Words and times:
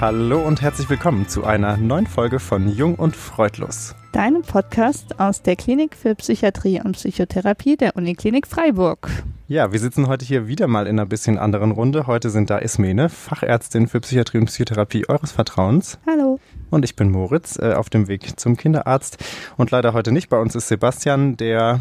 Hallo 0.00 0.40
und 0.46 0.62
herzlich 0.62 0.88
willkommen 0.88 1.26
zu 1.26 1.42
einer 1.42 1.76
neuen 1.76 2.06
Folge 2.06 2.38
von 2.38 2.68
Jung 2.68 2.94
und 2.94 3.16
Freudlos. 3.16 3.96
Deinem 4.12 4.42
Podcast 4.42 5.18
aus 5.18 5.42
der 5.42 5.56
Klinik 5.56 5.96
für 5.96 6.14
Psychiatrie 6.14 6.80
und 6.80 6.92
Psychotherapie 6.92 7.76
der 7.76 7.96
Uniklinik 7.96 8.46
Freiburg. 8.46 9.10
Ja, 9.48 9.72
wir 9.72 9.80
sitzen 9.80 10.06
heute 10.06 10.24
hier 10.24 10.46
wieder 10.46 10.68
mal 10.68 10.86
in 10.86 11.00
einer 11.00 11.06
bisschen 11.06 11.36
anderen 11.36 11.72
Runde. 11.72 12.06
Heute 12.06 12.30
sind 12.30 12.48
da 12.48 12.58
Ismene, 12.58 13.08
Fachärztin 13.08 13.88
für 13.88 13.98
Psychiatrie 13.98 14.38
und 14.38 14.46
Psychotherapie 14.46 15.08
eures 15.08 15.32
Vertrauens. 15.32 15.98
Hallo. 16.06 16.38
Und 16.70 16.84
ich 16.84 16.94
bin 16.94 17.10
Moritz, 17.10 17.58
äh, 17.58 17.72
auf 17.72 17.90
dem 17.90 18.06
Weg 18.06 18.38
zum 18.38 18.56
Kinderarzt. 18.56 19.18
Und 19.56 19.72
leider 19.72 19.94
heute 19.94 20.12
nicht. 20.12 20.28
Bei 20.28 20.38
uns 20.38 20.54
ist 20.54 20.68
Sebastian, 20.68 21.36
der 21.36 21.80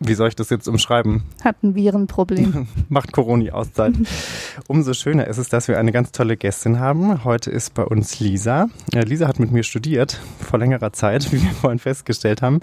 wie 0.00 0.14
soll 0.14 0.28
ich 0.28 0.36
das 0.36 0.50
jetzt 0.50 0.68
umschreiben? 0.68 1.24
Hat 1.42 1.62
ein 1.62 1.74
Virenproblem. 1.74 2.68
Macht 2.88 3.12
Corona-Auszeit. 3.12 3.94
Umso 4.68 4.94
schöner 4.94 5.26
ist 5.26 5.38
es, 5.38 5.48
dass 5.48 5.68
wir 5.68 5.78
eine 5.78 5.92
ganz 5.92 6.12
tolle 6.12 6.36
Gästin 6.36 6.78
haben. 6.78 7.24
Heute 7.24 7.50
ist 7.50 7.74
bei 7.74 7.84
uns 7.84 8.20
Lisa. 8.20 8.68
Äh, 8.94 9.00
Lisa 9.00 9.26
hat 9.26 9.40
mit 9.40 9.50
mir 9.50 9.64
studiert, 9.64 10.20
vor 10.38 10.58
längerer 10.58 10.92
Zeit, 10.92 11.32
wie 11.32 11.42
wir 11.42 11.50
vorhin 11.50 11.78
festgestellt 11.78 12.42
haben. 12.42 12.60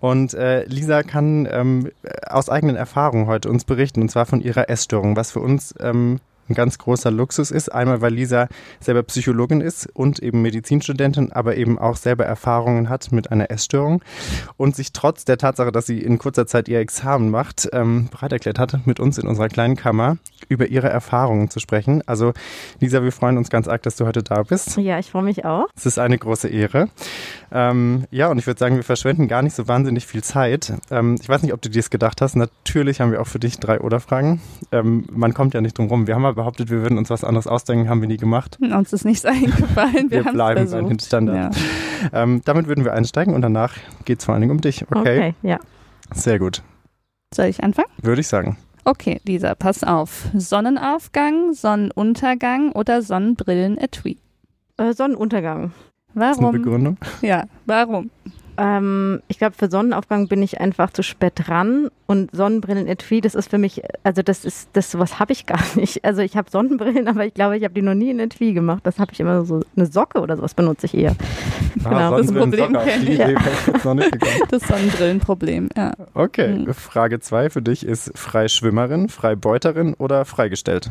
Und 0.00 0.34
äh, 0.34 0.64
Lisa 0.66 1.02
kann 1.02 1.48
ähm, 1.50 1.90
aus 2.26 2.50
eigenen 2.50 2.76
Erfahrungen 2.76 3.26
heute 3.26 3.48
uns 3.48 3.64
berichten, 3.64 4.02
und 4.02 4.10
zwar 4.10 4.26
von 4.26 4.40
ihrer 4.40 4.68
Essstörung, 4.68 5.16
was 5.16 5.32
für 5.32 5.40
uns 5.40 5.74
ähm, 5.80 6.20
ein 6.48 6.54
ganz 6.54 6.78
großer 6.78 7.10
Luxus 7.10 7.50
ist. 7.50 7.70
Einmal, 7.70 8.00
weil 8.00 8.12
Lisa 8.12 8.48
selber 8.80 9.02
Psychologin 9.02 9.60
ist 9.60 9.88
und 9.94 10.18
eben 10.20 10.42
Medizinstudentin, 10.42 11.32
aber 11.32 11.56
eben 11.56 11.78
auch 11.78 11.96
selber 11.96 12.24
Erfahrungen 12.24 12.88
hat 12.88 13.12
mit 13.12 13.30
einer 13.30 13.50
Essstörung 13.50 14.02
und 14.56 14.76
sich 14.76 14.92
trotz 14.92 15.24
der 15.24 15.38
Tatsache, 15.38 15.72
dass 15.72 15.86
sie 15.86 16.00
in 16.00 16.18
kurzer 16.18 16.46
Zeit 16.46 16.68
ihr 16.68 16.80
Examen 16.80 17.30
macht, 17.30 17.68
ähm, 17.72 18.08
bereit 18.10 18.32
erklärt 18.32 18.58
hat, 18.58 18.86
mit 18.86 19.00
uns 19.00 19.18
in 19.18 19.26
unserer 19.26 19.48
kleinen 19.48 19.76
Kammer 19.76 20.18
über 20.48 20.66
ihre 20.66 20.88
Erfahrungen 20.88 21.50
zu 21.50 21.60
sprechen. 21.60 22.02
Also 22.06 22.32
Lisa, 22.80 23.02
wir 23.02 23.12
freuen 23.12 23.38
uns 23.38 23.50
ganz 23.50 23.68
arg, 23.68 23.82
dass 23.82 23.96
du 23.96 24.06
heute 24.06 24.22
da 24.22 24.42
bist. 24.42 24.76
Ja, 24.76 24.98
ich 24.98 25.10
freue 25.10 25.22
mich 25.22 25.44
auch. 25.44 25.66
Es 25.76 25.86
ist 25.86 25.98
eine 25.98 26.18
große 26.18 26.48
Ehre. 26.48 26.88
Ähm, 27.52 28.04
ja, 28.10 28.28
und 28.28 28.38
ich 28.38 28.46
würde 28.46 28.58
sagen, 28.58 28.76
wir 28.76 28.82
verschwenden 28.82 29.28
gar 29.28 29.42
nicht 29.42 29.54
so 29.54 29.68
wahnsinnig 29.68 30.06
viel 30.06 30.22
Zeit. 30.22 30.74
Ähm, 30.90 31.16
ich 31.20 31.28
weiß 31.28 31.42
nicht, 31.42 31.52
ob 31.52 31.62
du 31.62 31.68
dir 31.70 31.80
das 31.80 31.90
gedacht 31.90 32.20
hast. 32.20 32.36
Natürlich 32.36 33.00
haben 33.00 33.12
wir 33.12 33.20
auch 33.20 33.26
für 33.26 33.38
dich 33.38 33.58
drei 33.58 33.80
Oder-Fragen. 33.80 34.40
Ähm, 34.72 35.06
man 35.10 35.34
kommt 35.34 35.54
ja 35.54 35.60
nicht 35.60 35.78
drum 35.78 35.88
rum. 35.88 36.06
Wir 36.06 36.14
haben 36.14 36.24
mal 36.34 36.42
behauptet, 36.42 36.70
wir 36.70 36.82
würden 36.82 36.98
uns 36.98 37.10
was 37.10 37.24
anderes 37.24 37.46
ausdenken, 37.46 37.88
haben 37.88 38.00
wir 38.00 38.08
nie 38.08 38.16
gemacht. 38.16 38.58
Uns 38.60 38.92
ist 38.92 39.04
nichts 39.04 39.24
eingefallen. 39.24 40.10
Wir, 40.10 40.24
wir 40.24 40.32
bleiben 40.32 40.70
bei 40.70 40.82
den 40.82 40.98
Standard. 40.98 41.54
Ja. 41.54 42.22
Ähm, 42.22 42.42
damit 42.44 42.66
würden 42.66 42.84
wir 42.84 42.92
einsteigen 42.92 43.34
und 43.34 43.42
danach 43.42 43.74
geht 44.04 44.18
es 44.18 44.24
vor 44.24 44.34
allen 44.34 44.42
Dingen 44.42 44.52
um 44.52 44.60
dich. 44.60 44.82
Okay? 44.82 44.98
Okay, 44.98 45.34
ja. 45.42 45.58
Sehr 46.12 46.38
gut. 46.38 46.62
Soll 47.32 47.46
ich 47.46 47.62
anfangen? 47.62 47.88
Würde 48.02 48.20
ich 48.20 48.28
sagen. 48.28 48.56
Okay, 48.84 49.20
Lisa, 49.24 49.54
pass 49.54 49.82
auf. 49.82 50.28
Sonnenaufgang, 50.34 51.54
Sonnenuntergang 51.54 52.72
oder 52.72 53.00
Sonnenbrillen-Etui? 53.00 54.18
Äh, 54.76 54.92
Sonnenuntergang. 54.92 55.72
Warum? 56.12 56.20
Das 56.20 56.36
ist 56.36 56.44
eine 56.44 56.52
Begründung? 56.52 56.98
Ja, 57.22 57.44
warum? 57.64 58.10
Ähm, 58.56 59.20
ich 59.28 59.38
glaube, 59.38 59.54
für 59.56 59.70
Sonnenaufgang 59.70 60.28
bin 60.28 60.42
ich 60.42 60.60
einfach 60.60 60.90
zu 60.92 61.02
spät 61.02 61.32
dran 61.36 61.88
und 62.06 62.34
Sonnenbrillen 62.34 62.86
etui, 62.86 63.20
das 63.20 63.34
ist 63.34 63.50
für 63.50 63.58
mich, 63.58 63.82
also 64.02 64.22
das 64.22 64.44
ist, 64.44 64.68
das 64.74 64.98
was 64.98 65.18
habe 65.18 65.32
ich 65.32 65.46
gar 65.46 65.60
nicht. 65.74 66.04
Also 66.04 66.22
ich 66.22 66.36
habe 66.36 66.50
Sonnenbrillen, 66.50 67.08
aber 67.08 67.26
ich 67.26 67.34
glaube, 67.34 67.56
ich 67.56 67.64
habe 67.64 67.74
die 67.74 67.82
noch 67.82 67.94
nie 67.94 68.10
in 68.10 68.20
etui 68.20 68.52
gemacht. 68.52 68.80
Das 68.84 68.98
habe 68.98 69.12
ich 69.12 69.20
immer 69.20 69.44
so 69.44 69.60
eine 69.76 69.86
Socke 69.86 70.20
oder 70.20 70.36
sowas 70.36 70.54
benutze 70.54 70.86
ich 70.86 70.94
eher. 70.94 71.16
Ah, 71.84 71.88
genau, 71.88 72.18
das 72.18 72.32
Problem. 72.32 72.78
Ja. 73.04 73.28
Das 74.48 74.62
Sonnenbrillenproblem, 74.62 75.68
ja. 75.76 75.92
Okay, 76.14 76.58
mhm. 76.58 76.74
Frage 76.74 77.20
2 77.20 77.50
für 77.50 77.62
dich 77.62 77.84
ist 77.86 78.16
Freischwimmerin, 78.16 79.08
Freibeuterin 79.08 79.94
oder 79.94 80.24
freigestellt? 80.24 80.90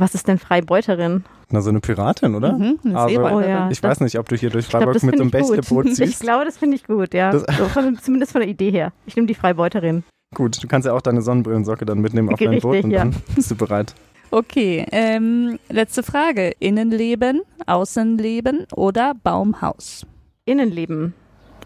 Was 0.00 0.14
ist 0.14 0.28
denn 0.28 0.38
Freibeuterin? 0.38 1.24
Na, 1.50 1.60
so 1.60 1.68
eine 1.68 1.80
Piratin, 1.80 2.34
oder? 2.34 2.54
Mhm, 2.54 2.78
eine 2.84 2.98
also, 2.98 3.20
oh, 3.20 3.40
ja. 3.40 3.68
Ich 3.70 3.82
weiß 3.82 4.00
nicht, 4.00 4.18
ob 4.18 4.26
du 4.30 4.36
hier 4.36 4.48
durch 4.48 4.66
Freiburg 4.66 4.94
glaub, 4.94 5.02
mit 5.02 5.16
so 5.18 5.22
einem 5.22 5.30
Bächleboot 5.30 5.88
ziehst. 5.88 6.00
Ich 6.00 6.18
glaube, 6.20 6.46
das 6.46 6.56
finde 6.56 6.76
ich 6.76 6.86
gut, 6.86 7.12
ja. 7.12 7.38
So 7.38 7.44
von, 7.68 7.98
zumindest 7.98 8.32
von 8.32 8.40
der 8.40 8.48
Idee 8.48 8.70
her. 8.70 8.92
Ich 9.04 9.14
nehme 9.14 9.26
die 9.26 9.34
Freibeuterin. 9.34 10.02
Gut, 10.34 10.62
du 10.62 10.68
kannst 10.68 10.86
ja 10.86 10.94
auch 10.94 11.02
deine 11.02 11.20
Sonnenbrillensocke 11.20 11.84
dann 11.84 11.98
mitnehmen 11.98 12.30
auf 12.30 12.40
Richtig, 12.40 12.62
dein 12.62 12.70
Boot 12.70 12.84
und 12.84 12.90
ja. 12.92 13.00
dann 13.00 13.14
bist 13.34 13.50
du 13.50 13.56
bereit. 13.56 13.94
Okay, 14.30 14.86
ähm, 14.90 15.58
letzte 15.68 16.02
Frage. 16.02 16.52
Innenleben, 16.60 17.42
Außenleben 17.66 18.68
oder 18.74 19.12
Baumhaus? 19.22 20.06
Innenleben. 20.46 21.12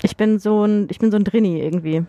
Ich 0.03 0.17
bin 0.17 0.41
so 0.41 0.65
ein, 0.65 0.89
ich 0.91 0.99
bin 0.99 1.13
so 1.13 1.19
ein 1.19 1.25
Drini 1.25 1.61
irgendwie. 1.61 2.05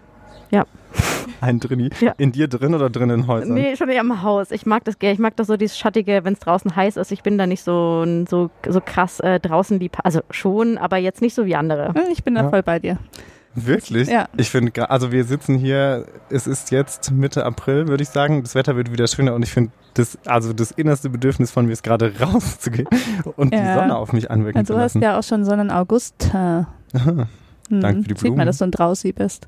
Ja. 0.50 0.66
Ein 1.42 1.60
Drini? 1.60 1.90
Ja. 2.00 2.14
In 2.18 2.32
dir 2.32 2.48
drin 2.48 2.74
oder 2.74 2.90
drin 2.90 3.10
in 3.10 3.28
Häusern? 3.28 3.54
Nee, 3.54 3.76
schon 3.76 3.90
eher 3.90 4.02
im 4.02 4.22
Haus. 4.22 4.52
Ich 4.52 4.66
mag 4.66 4.84
das 4.86 5.00
gerne. 5.00 5.14
Ich 5.14 5.20
mag 5.20 5.36
das 5.36 5.48
so 5.48 5.58
dieses 5.58 5.78
Schattige, 5.78 6.22
wenn 6.24 6.34
es 6.34 6.40
draußen 6.40 6.76
heiß 6.76 6.98
ist. 6.98 7.12
Ich 7.12 7.24
bin 7.24 7.38
da 7.38 7.48
nicht 7.48 7.64
so, 7.64 8.06
so, 8.28 8.50
so 8.68 8.82
krass 8.84 9.20
äh, 9.20 9.40
draußen 9.40 9.80
lieb. 9.80 9.98
Also 10.04 10.22
schon, 10.32 10.78
aber 10.78 10.98
jetzt 10.98 11.22
nicht 11.22 11.34
so 11.34 11.46
wie 11.46 11.56
andere. 11.56 11.94
Ich 12.12 12.24
bin 12.24 12.36
da 12.36 12.44
ja. 12.44 12.50
voll 12.50 12.64
bei 12.64 12.80
dir. 12.80 12.98
Wirklich? 13.56 14.10
Ja. 14.10 14.28
Ich 14.36 14.50
finde, 14.50 14.90
also 14.90 15.14
wir 15.14 15.24
sitzen 15.24 15.58
hier, 15.58 16.06
es 16.30 16.46
ist 16.46 16.72
jetzt 16.72 17.12
Mitte 17.12 17.46
April, 17.46 17.88
würde 17.88 18.04
ich 18.04 18.10
sagen. 18.10 18.44
Das 18.44 18.54
Wetter 18.54 18.76
wird 18.76 18.92
wieder 18.92 19.08
schöner 19.08 19.34
und 19.34 19.44
ich 19.44 19.52
finde, 19.52 19.72
das, 19.94 20.18
also 20.26 20.52
das 20.52 20.72
innerste 20.72 21.10
Bedürfnis 21.10 21.52
von 21.52 21.66
mir 21.66 21.72
ist 21.72 21.84
gerade 21.84 22.12
rauszugehen 22.20 22.88
und 23.38 23.54
ja. 23.54 23.62
die 23.62 23.80
Sonne 23.80 23.96
auf 23.96 24.12
mich 24.12 24.30
anwirken 24.30 24.60
also 24.60 24.74
zu 24.74 24.80
lassen. 24.80 25.00
Du 25.00 25.08
hast 25.08 25.14
ja 25.14 25.20
auch 25.20 25.24
schon 25.24 25.46
Sonnenaugust. 25.46 26.32
Aha. 26.34 26.68
Hm. 27.68 27.82
Danke 27.82 28.02
für 28.04 28.08
die 28.10 28.14
Blumen. 28.14 28.20
Sieht 28.20 28.38
man, 28.38 28.46
dass 28.46 28.58
du 28.60 28.66
ein 28.66 28.70
Drausi 28.70 29.12
bist. 29.12 29.48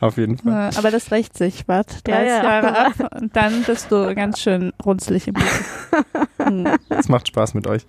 Auf 0.00 0.16
jeden 0.16 0.38
Fall. 0.38 0.70
Aber 0.76 0.90
das 0.90 1.10
rächt 1.10 1.36
sich, 1.36 1.66
Bart. 1.66 2.06
30 2.06 2.08
ja, 2.08 2.22
ja. 2.22 2.42
Jahre 2.42 2.86
ab 2.86 3.12
und 3.20 3.34
dann 3.34 3.64
bist 3.64 3.90
du 3.90 4.14
ganz 4.14 4.40
schön 4.40 4.72
runzlig 4.84 5.28
im 5.28 5.34
Leben. 5.34 6.78
Es 6.88 7.08
macht 7.08 7.28
Spaß 7.28 7.54
mit 7.54 7.66
euch. 7.66 7.84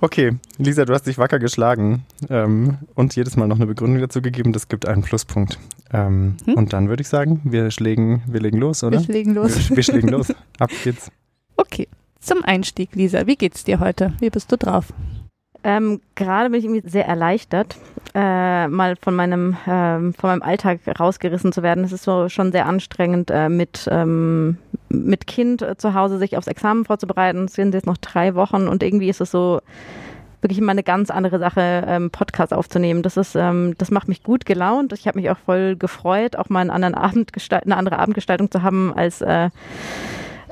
Okay, 0.00 0.36
Lisa, 0.58 0.84
du 0.84 0.94
hast 0.94 1.06
dich 1.06 1.18
wacker 1.18 1.38
geschlagen 1.38 2.04
ähm, 2.30 2.78
und 2.94 3.16
jedes 3.16 3.36
Mal 3.36 3.48
noch 3.48 3.56
eine 3.56 3.66
Begründung 3.66 4.00
dazu 4.00 4.22
gegeben. 4.22 4.52
Das 4.52 4.68
gibt 4.68 4.86
einen 4.86 5.02
Pluspunkt. 5.02 5.58
Ähm, 5.92 6.36
hm? 6.44 6.54
Und 6.54 6.72
dann 6.72 6.88
würde 6.88 7.02
ich 7.02 7.08
sagen, 7.08 7.40
wir, 7.44 7.70
schlägen, 7.70 8.22
wir 8.26 8.40
legen 8.40 8.58
los, 8.58 8.84
oder? 8.84 9.00
Wir 9.06 9.14
legen 9.14 9.34
los. 9.34 9.70
Wir, 9.70 9.76
wir 9.76 9.82
schlägen 9.82 10.10
los. 10.10 10.32
Ab 10.58 10.70
geht's. 10.84 11.10
Okay, 11.54 11.86
zum 12.18 12.42
Einstieg, 12.42 12.94
Lisa. 12.94 13.26
Wie 13.26 13.36
geht's 13.36 13.62
dir 13.62 13.78
heute? 13.78 14.14
Wie 14.20 14.30
bist 14.30 14.50
du 14.50 14.56
drauf? 14.56 14.92
Ähm, 15.64 16.00
gerade 16.16 16.50
bin 16.50 16.58
ich 16.58 16.64
irgendwie 16.64 16.88
sehr 16.88 17.06
erleichtert, 17.06 17.76
äh, 18.14 18.66
mal 18.66 18.96
von 18.96 19.14
meinem, 19.14 19.56
ähm, 19.66 20.12
von 20.12 20.30
meinem 20.30 20.42
Alltag 20.42 20.80
rausgerissen 20.98 21.52
zu 21.52 21.62
werden. 21.62 21.84
Es 21.84 21.92
ist 21.92 22.02
so 22.02 22.28
schon 22.28 22.50
sehr 22.50 22.66
anstrengend, 22.66 23.30
äh, 23.30 23.48
mit, 23.48 23.88
ähm, 23.90 24.58
mit 24.88 25.26
Kind 25.26 25.62
äh, 25.62 25.76
zu 25.76 25.94
Hause 25.94 26.18
sich 26.18 26.36
aufs 26.36 26.48
Examen 26.48 26.84
vorzubereiten. 26.84 27.44
Es 27.44 27.54
sind 27.54 27.74
jetzt 27.74 27.86
noch 27.86 27.96
drei 27.96 28.34
Wochen 28.34 28.66
und 28.66 28.82
irgendwie 28.82 29.08
ist 29.08 29.20
es 29.20 29.30
so 29.30 29.60
wirklich 30.40 30.58
immer 30.58 30.72
eine 30.72 30.82
ganz 30.82 31.10
andere 31.10 31.38
Sache, 31.38 31.84
ähm, 31.86 32.10
Podcast 32.10 32.52
aufzunehmen. 32.52 33.02
Das 33.02 33.16
ist, 33.16 33.36
ähm, 33.36 33.74
das 33.78 33.92
macht 33.92 34.08
mich 34.08 34.24
gut 34.24 34.44
gelaunt. 34.44 34.92
Ich 34.92 35.06
habe 35.06 35.20
mich 35.20 35.30
auch 35.30 35.38
voll 35.38 35.76
gefreut, 35.76 36.34
auch 36.34 36.48
mal 36.48 36.60
einen 36.60 36.70
anderen 36.70 36.94
Abend 36.94 37.30
eine 37.52 37.76
andere 37.76 38.00
Abendgestaltung 38.00 38.50
zu 38.50 38.62
haben 38.62 38.92
als 38.92 39.20
äh, 39.20 39.50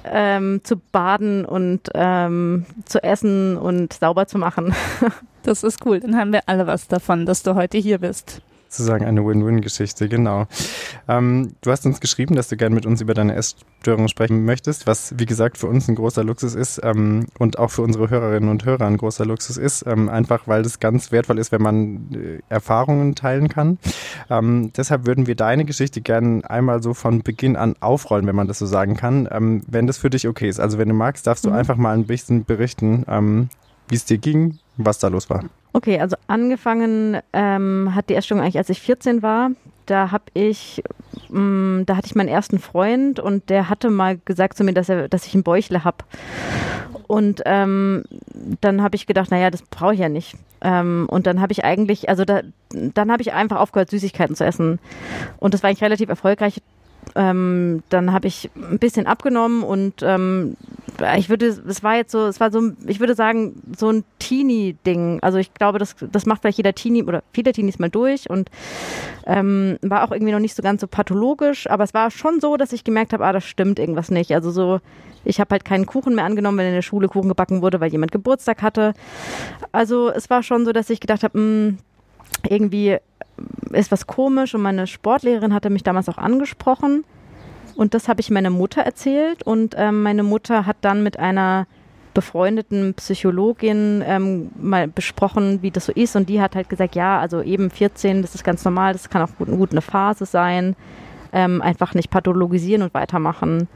ähm, 0.04 0.60
zu 0.64 0.76
baden 0.76 1.44
und 1.44 1.90
ähm, 1.94 2.66
zu 2.84 3.02
essen 3.02 3.56
und 3.56 3.92
sauber 3.92 4.26
zu 4.26 4.38
machen. 4.38 4.74
das 5.42 5.62
ist 5.62 5.84
cool. 5.86 6.00
Dann 6.00 6.16
haben 6.16 6.32
wir 6.32 6.42
alle 6.46 6.66
was 6.66 6.88
davon, 6.88 7.26
dass 7.26 7.42
du 7.42 7.54
heute 7.54 7.78
hier 7.78 7.98
bist 7.98 8.42
sozusagen 8.70 9.04
eine 9.04 9.26
Win-Win-Geschichte, 9.26 10.08
genau. 10.08 10.46
Ähm, 11.08 11.54
du 11.60 11.72
hast 11.72 11.84
uns 11.86 12.00
geschrieben, 12.00 12.36
dass 12.36 12.48
du 12.48 12.56
gerne 12.56 12.74
mit 12.74 12.86
uns 12.86 13.00
über 13.00 13.14
deine 13.14 13.34
Essstörung 13.34 14.06
sprechen 14.06 14.44
möchtest, 14.44 14.86
was 14.86 15.18
wie 15.18 15.26
gesagt 15.26 15.58
für 15.58 15.66
uns 15.66 15.88
ein 15.88 15.96
großer 15.96 16.22
Luxus 16.22 16.54
ist 16.54 16.80
ähm, 16.84 17.26
und 17.38 17.58
auch 17.58 17.70
für 17.70 17.82
unsere 17.82 18.10
Hörerinnen 18.10 18.48
und 18.48 18.64
Hörer 18.64 18.86
ein 18.86 18.96
großer 18.96 19.26
Luxus 19.26 19.56
ist, 19.56 19.84
ähm, 19.86 20.08
einfach 20.08 20.46
weil 20.46 20.62
das 20.62 20.78
ganz 20.78 21.10
wertvoll 21.10 21.38
ist, 21.38 21.50
wenn 21.50 21.62
man 21.62 22.14
äh, 22.14 22.38
Erfahrungen 22.48 23.16
teilen 23.16 23.48
kann. 23.48 23.78
Ähm, 24.30 24.72
deshalb 24.76 25.04
würden 25.04 25.26
wir 25.26 25.34
deine 25.34 25.64
Geschichte 25.64 26.00
gerne 26.00 26.48
einmal 26.48 26.80
so 26.80 26.94
von 26.94 27.22
Beginn 27.22 27.56
an 27.56 27.74
aufrollen, 27.80 28.26
wenn 28.26 28.36
man 28.36 28.46
das 28.46 28.60
so 28.60 28.66
sagen 28.66 28.96
kann, 28.96 29.28
ähm, 29.32 29.62
wenn 29.66 29.88
das 29.88 29.98
für 29.98 30.10
dich 30.10 30.28
okay 30.28 30.48
ist. 30.48 30.60
Also 30.60 30.78
wenn 30.78 30.88
du 30.88 30.94
magst, 30.94 31.26
darfst 31.26 31.44
du 31.44 31.50
mhm. 31.50 31.56
einfach 31.56 31.76
mal 31.76 31.94
ein 31.94 32.06
bisschen 32.06 32.44
berichten, 32.44 33.04
ähm, 33.08 33.48
wie 33.88 33.96
es 33.96 34.04
dir 34.04 34.18
ging, 34.18 34.60
was 34.84 34.98
da 34.98 35.08
los 35.08 35.30
war. 35.30 35.44
Okay, 35.72 36.00
also 36.00 36.16
angefangen 36.26 37.18
ähm, 37.32 37.92
hat 37.94 38.08
die 38.08 38.14
Essstörung 38.14 38.42
eigentlich, 38.42 38.58
als 38.58 38.70
ich 38.70 38.80
14 38.80 39.22
war. 39.22 39.50
Da 39.86 40.10
habe 40.10 40.24
ich, 40.34 40.82
mh, 41.28 41.40
mm, 41.40 41.86
da 41.86 41.96
hatte 41.96 42.06
ich 42.06 42.14
meinen 42.14 42.28
ersten 42.28 42.58
Freund 42.58 43.18
und 43.18 43.50
der 43.50 43.68
hatte 43.68 43.90
mal 43.90 44.18
gesagt 44.24 44.56
zu 44.56 44.64
mir, 44.64 44.72
dass 44.72 44.88
er, 44.88 45.08
dass 45.08 45.26
ich 45.26 45.34
ein 45.34 45.42
Bäuchle 45.42 45.84
habe. 45.84 46.04
Und 47.06 47.42
ähm, 47.44 48.04
dann 48.60 48.82
habe 48.82 48.94
ich 48.94 49.06
gedacht, 49.06 49.30
naja, 49.30 49.50
das 49.50 49.62
brauche 49.62 49.94
ich 49.94 50.00
ja 50.00 50.08
nicht. 50.08 50.36
Ähm, 50.60 51.06
und 51.10 51.26
dann 51.26 51.40
habe 51.40 51.52
ich 51.52 51.64
eigentlich, 51.64 52.08
also 52.08 52.24
da, 52.24 52.42
dann 52.70 53.10
habe 53.10 53.22
ich 53.22 53.32
einfach 53.32 53.58
aufgehört, 53.58 53.90
Süßigkeiten 53.90 54.36
zu 54.36 54.44
essen. 54.44 54.78
Und 55.38 55.54
das 55.54 55.62
war 55.62 55.70
eigentlich 55.70 55.82
relativ 55.82 56.08
erfolgreich 56.08 56.62
ähm, 57.14 57.82
dann 57.88 58.12
habe 58.12 58.28
ich 58.28 58.50
ein 58.54 58.78
bisschen 58.78 59.06
abgenommen 59.06 59.62
und 59.62 60.02
ähm, 60.02 60.56
ich 61.16 61.28
würde, 61.28 61.46
es 61.46 61.82
war 61.82 61.96
jetzt 61.96 62.12
so, 62.12 62.26
es 62.26 62.40
war 62.40 62.50
so, 62.50 62.72
ich 62.86 63.00
würde 63.00 63.14
sagen, 63.14 63.62
so 63.76 63.90
ein 63.90 64.04
Teenie-Ding. 64.18 65.18
Also 65.22 65.38
ich 65.38 65.54
glaube, 65.54 65.78
das, 65.78 65.96
das 66.12 66.26
macht 66.26 66.42
vielleicht 66.42 66.58
jeder 66.58 66.74
Teenie 66.74 67.02
oder 67.02 67.22
viele 67.32 67.52
Teenies 67.52 67.78
mal 67.78 67.90
durch 67.90 68.28
und 68.28 68.50
ähm, 69.26 69.78
war 69.82 70.04
auch 70.04 70.12
irgendwie 70.12 70.32
noch 70.32 70.40
nicht 70.40 70.54
so 70.54 70.62
ganz 70.62 70.80
so 70.80 70.86
pathologisch, 70.86 71.68
aber 71.68 71.84
es 71.84 71.94
war 71.94 72.10
schon 72.10 72.40
so, 72.40 72.56
dass 72.56 72.72
ich 72.72 72.84
gemerkt 72.84 73.12
habe, 73.12 73.24
ah, 73.24 73.32
das 73.32 73.44
stimmt 73.44 73.78
irgendwas 73.78 74.10
nicht. 74.10 74.32
Also 74.32 74.50
so, 74.50 74.80
ich 75.24 75.40
habe 75.40 75.50
halt 75.52 75.64
keinen 75.64 75.86
Kuchen 75.86 76.14
mehr 76.14 76.24
angenommen, 76.24 76.58
wenn 76.58 76.66
in 76.66 76.74
der 76.74 76.82
Schule 76.82 77.08
Kuchen 77.08 77.28
gebacken 77.28 77.62
wurde, 77.62 77.80
weil 77.80 77.90
jemand 77.90 78.12
Geburtstag 78.12 78.62
hatte. 78.62 78.94
Also 79.72 80.10
es 80.10 80.30
war 80.30 80.42
schon 80.42 80.64
so, 80.64 80.72
dass 80.72 80.90
ich 80.90 81.00
gedacht 81.00 81.22
habe, 81.22 81.38
hm, 81.38 81.78
irgendwie 82.48 82.98
ist 83.72 83.92
was 83.92 84.06
komisch 84.06 84.54
und 84.54 84.62
meine 84.62 84.86
Sportlehrerin 84.86 85.54
hatte 85.54 85.70
mich 85.70 85.82
damals 85.82 86.08
auch 86.08 86.18
angesprochen 86.18 87.04
und 87.74 87.94
das 87.94 88.08
habe 88.08 88.20
ich 88.20 88.30
meiner 88.30 88.50
Mutter 88.50 88.82
erzählt 88.82 89.42
und 89.42 89.74
ähm, 89.78 90.02
meine 90.02 90.22
Mutter 90.22 90.66
hat 90.66 90.76
dann 90.82 91.02
mit 91.02 91.18
einer 91.18 91.66
befreundeten 92.12 92.94
Psychologin 92.94 94.02
ähm, 94.04 94.50
mal 94.60 94.88
besprochen, 94.88 95.62
wie 95.62 95.70
das 95.70 95.86
so 95.86 95.92
ist 95.92 96.16
und 96.16 96.28
die 96.28 96.40
hat 96.40 96.56
halt 96.56 96.68
gesagt, 96.68 96.94
ja, 96.94 97.20
also 97.20 97.42
eben 97.42 97.70
14, 97.70 98.22
das 98.22 98.34
ist 98.34 98.44
ganz 98.44 98.64
normal, 98.64 98.92
das 98.92 99.08
kann 99.10 99.22
auch 99.22 99.34
gut, 99.38 99.48
gut 99.48 99.70
eine 99.70 99.80
Phase 99.80 100.26
sein, 100.26 100.74
ähm, 101.32 101.62
einfach 101.62 101.94
nicht 101.94 102.10
pathologisieren 102.10 102.82
und 102.82 102.94
weitermachen. 102.94 103.68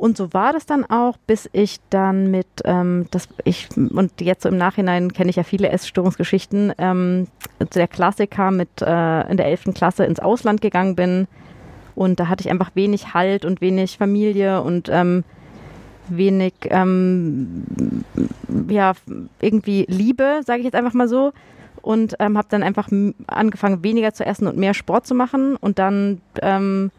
Und 0.00 0.16
so 0.16 0.32
war 0.32 0.54
das 0.54 0.64
dann 0.64 0.86
auch, 0.86 1.18
bis 1.26 1.50
ich 1.52 1.76
dann 1.90 2.30
mit, 2.30 2.46
ähm, 2.64 3.06
das 3.10 3.28
ich, 3.44 3.68
und 3.76 4.18
jetzt 4.22 4.44
so 4.44 4.48
im 4.48 4.56
Nachhinein 4.56 5.12
kenne 5.12 5.28
ich 5.28 5.36
ja 5.36 5.42
viele 5.42 5.68
Essstörungsgeschichten, 5.68 6.72
ähm, 6.78 7.26
zu 7.58 7.78
der 7.78 7.86
Klassiker 7.86 8.50
mit 8.50 8.80
äh, 8.80 9.30
in 9.30 9.36
der 9.36 9.44
11. 9.44 9.74
Klasse 9.74 10.06
ins 10.06 10.18
Ausland 10.18 10.62
gegangen 10.62 10.96
bin. 10.96 11.28
Und 11.94 12.18
da 12.18 12.28
hatte 12.28 12.40
ich 12.40 12.50
einfach 12.50 12.70
wenig 12.74 13.12
Halt 13.12 13.44
und 13.44 13.60
wenig 13.60 13.98
Familie 13.98 14.62
und 14.62 14.88
ähm, 14.90 15.22
wenig, 16.08 16.54
ähm, 16.70 17.66
ja, 18.70 18.94
irgendwie 19.42 19.84
Liebe, 19.86 20.40
sage 20.46 20.60
ich 20.60 20.64
jetzt 20.64 20.76
einfach 20.76 20.94
mal 20.94 21.08
so. 21.08 21.34
Und 21.82 22.16
ähm, 22.20 22.38
habe 22.38 22.48
dann 22.48 22.62
einfach 22.62 22.88
angefangen, 23.26 23.84
weniger 23.84 24.14
zu 24.14 24.24
essen 24.24 24.46
und 24.46 24.56
mehr 24.56 24.72
Sport 24.72 25.06
zu 25.06 25.14
machen. 25.14 25.56
Und 25.56 25.78
dann 25.78 26.22
ähm, 26.40 26.90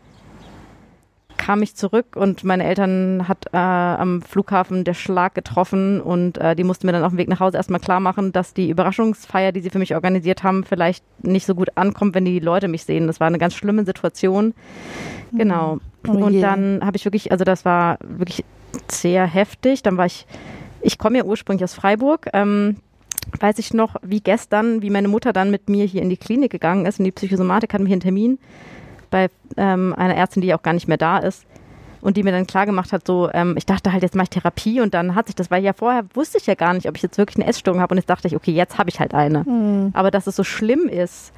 kam 1.41 1.63
ich 1.63 1.75
zurück 1.75 2.15
und 2.15 2.43
meine 2.43 2.63
Eltern 2.63 3.27
hat 3.27 3.47
äh, 3.51 3.57
am 3.57 4.21
Flughafen 4.21 4.83
der 4.83 4.93
Schlag 4.93 5.33
getroffen 5.33 5.99
und 5.99 6.38
äh, 6.38 6.55
die 6.55 6.63
mussten 6.63 6.85
mir 6.85 6.93
dann 6.93 7.03
auf 7.03 7.13
dem 7.13 7.17
Weg 7.17 7.29
nach 7.29 7.39
Hause 7.39 7.57
erstmal 7.57 7.79
klar 7.79 7.99
machen, 7.99 8.31
dass 8.31 8.53
die 8.53 8.69
Überraschungsfeier, 8.69 9.51
die 9.51 9.61
sie 9.61 9.71
für 9.71 9.79
mich 9.79 9.95
organisiert 9.95 10.43
haben, 10.43 10.63
vielleicht 10.63 11.03
nicht 11.23 11.47
so 11.47 11.55
gut 11.55 11.69
ankommt, 11.75 12.13
wenn 12.13 12.25
die 12.25 12.38
Leute 12.38 12.67
mich 12.67 12.83
sehen. 12.83 13.07
Das 13.07 13.19
war 13.19 13.25
eine 13.25 13.39
ganz 13.39 13.55
schlimme 13.55 13.85
Situation. 13.85 14.53
Genau. 15.31 15.79
Oh 16.07 16.11
und 16.11 16.41
dann 16.41 16.85
habe 16.85 16.97
ich 16.97 17.05
wirklich, 17.05 17.31
also 17.31 17.43
das 17.43 17.65
war 17.65 17.97
wirklich 18.03 18.45
sehr 18.88 19.25
heftig. 19.25 19.81
Dann 19.81 19.97
war 19.97 20.05
ich, 20.05 20.27
ich 20.81 20.99
komme 20.99 21.17
ja 21.17 21.23
ursprünglich 21.23 21.63
aus 21.63 21.73
Freiburg. 21.73 22.27
Ähm, 22.33 22.77
weiß 23.39 23.57
ich 23.57 23.73
noch, 23.73 23.95
wie 24.03 24.21
gestern, 24.21 24.83
wie 24.83 24.91
meine 24.91 25.07
Mutter 25.07 25.33
dann 25.33 25.49
mit 25.49 25.69
mir 25.69 25.85
hier 25.85 26.03
in 26.03 26.09
die 26.09 26.17
Klinik 26.17 26.51
gegangen 26.51 26.85
ist, 26.85 26.99
in 26.99 27.05
die 27.05 27.11
Psychosomatik, 27.11 27.73
hatten 27.73 27.88
wir 27.88 27.93
einen 27.93 28.01
Termin 28.01 28.38
bei 29.11 29.29
ähm, 29.57 29.93
einer 29.95 30.15
Ärztin, 30.15 30.41
die 30.41 30.53
auch 30.53 30.63
gar 30.63 30.73
nicht 30.73 30.87
mehr 30.87 30.97
da 30.97 31.19
ist 31.19 31.45
und 32.01 32.17
die 32.17 32.23
mir 32.23 32.31
dann 32.31 32.47
klar 32.47 32.65
gemacht 32.65 32.91
hat, 32.91 33.05
so, 33.05 33.29
ähm, 33.31 33.55
ich 33.57 33.65
dachte 33.65 33.93
halt, 33.93 34.03
jetzt 34.03 34.15
mache 34.15 34.23
ich 34.23 34.29
Therapie 34.31 34.81
und 34.81 34.93
dann 34.93 35.15
hat 35.15 35.27
sich 35.27 35.35
das, 35.35 35.51
weil 35.51 35.63
ja 35.63 35.73
vorher 35.73 36.03
wusste 36.13 36.37
ich 36.39 36.47
ja 36.47 36.55
gar 36.55 36.73
nicht, 36.73 36.87
ob 36.87 36.95
ich 36.95 37.03
jetzt 37.03 37.17
wirklich 37.17 37.37
eine 37.37 37.47
Essstörung 37.47 37.79
habe 37.79 37.93
und 37.93 37.99
jetzt 37.99 38.09
dachte 38.09 38.27
ich, 38.27 38.35
okay, 38.35 38.51
jetzt 38.51 38.77
habe 38.77 38.89
ich 38.89 38.99
halt 38.99 39.13
eine. 39.13 39.43
Mhm. 39.43 39.91
Aber 39.93 40.11
dass 40.11 40.27
es 40.27 40.35
so 40.35 40.43
schlimm 40.43 40.87
ist 40.87 41.31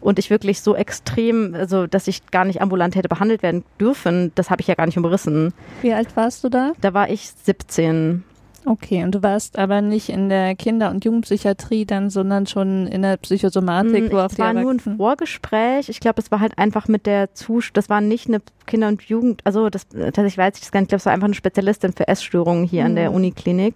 und 0.00 0.18
ich 0.18 0.30
wirklich 0.30 0.60
so 0.60 0.76
extrem, 0.76 1.54
also 1.54 1.86
dass 1.86 2.06
ich 2.06 2.30
gar 2.30 2.44
nicht 2.44 2.62
ambulant 2.62 2.94
hätte 2.94 3.08
behandelt 3.08 3.42
werden 3.42 3.64
dürfen, 3.80 4.32
das 4.34 4.50
habe 4.50 4.60
ich 4.60 4.68
ja 4.68 4.74
gar 4.74 4.86
nicht 4.86 4.98
umrissen. 4.98 5.52
Wie 5.82 5.92
alt 5.92 6.16
warst 6.16 6.44
du 6.44 6.48
da? 6.48 6.72
Da 6.80 6.94
war 6.94 7.10
ich 7.10 7.30
17. 7.30 8.22
Okay, 8.66 9.04
und 9.04 9.14
du 9.14 9.22
warst 9.22 9.58
aber 9.58 9.82
nicht 9.82 10.08
in 10.08 10.30
der 10.30 10.54
Kinder- 10.54 10.90
und 10.90 11.04
Jugendpsychiatrie 11.04 11.84
dann, 11.84 12.08
sondern 12.08 12.46
schon 12.46 12.86
in 12.86 13.02
der 13.02 13.18
Psychosomatik, 13.18 14.10
mm, 14.10 14.12
wo 14.12 14.18
auf 14.20 14.32
Es 14.32 14.38
war 14.38 14.54
nur 14.54 14.70
ein 14.70 14.80
Vorgespräch. 14.80 15.90
Ich 15.90 16.00
glaube, 16.00 16.22
es 16.22 16.30
war 16.30 16.40
halt 16.40 16.56
einfach 16.58 16.88
mit 16.88 17.04
der 17.04 17.34
Zusch, 17.34 17.74
das 17.74 17.90
war 17.90 18.00
nicht 18.00 18.28
eine 18.28 18.40
Kinder- 18.66 18.88
und 18.88 19.02
Jugend, 19.02 19.42
also 19.44 19.68
das, 19.68 19.86
tatsächlich 19.88 20.38
weiß 20.38 20.54
ich 20.54 20.60
das 20.60 20.72
gar 20.72 20.80
nicht, 20.80 20.86
ich 20.86 20.88
glaube, 20.88 21.00
es 21.00 21.06
war 21.06 21.12
einfach 21.12 21.26
eine 21.26 21.34
Spezialistin 21.34 21.92
für 21.92 22.08
Essstörungen 22.08 22.64
hier 22.64 22.82
mhm. 22.82 22.86
an 22.86 22.96
der 22.96 23.10
mhm. 23.10 23.16
Uniklinik. 23.16 23.74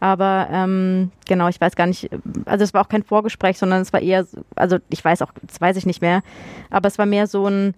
Aber 0.00 0.48
ähm, 0.50 1.12
genau, 1.26 1.48
ich 1.48 1.60
weiß 1.60 1.76
gar 1.76 1.86
nicht, 1.86 2.10
also 2.46 2.64
es 2.64 2.74
war 2.74 2.82
auch 2.82 2.88
kein 2.88 3.02
Vorgespräch, 3.02 3.58
sondern 3.58 3.82
es 3.82 3.92
war 3.92 4.00
eher, 4.00 4.26
also 4.54 4.78
ich 4.90 5.04
weiß 5.04 5.22
auch, 5.22 5.32
das 5.42 5.60
weiß 5.60 5.76
ich 5.76 5.86
nicht 5.86 6.02
mehr, 6.02 6.22
aber 6.70 6.88
es 6.88 6.98
war 6.98 7.06
mehr 7.06 7.26
so 7.26 7.46
ein, 7.46 7.74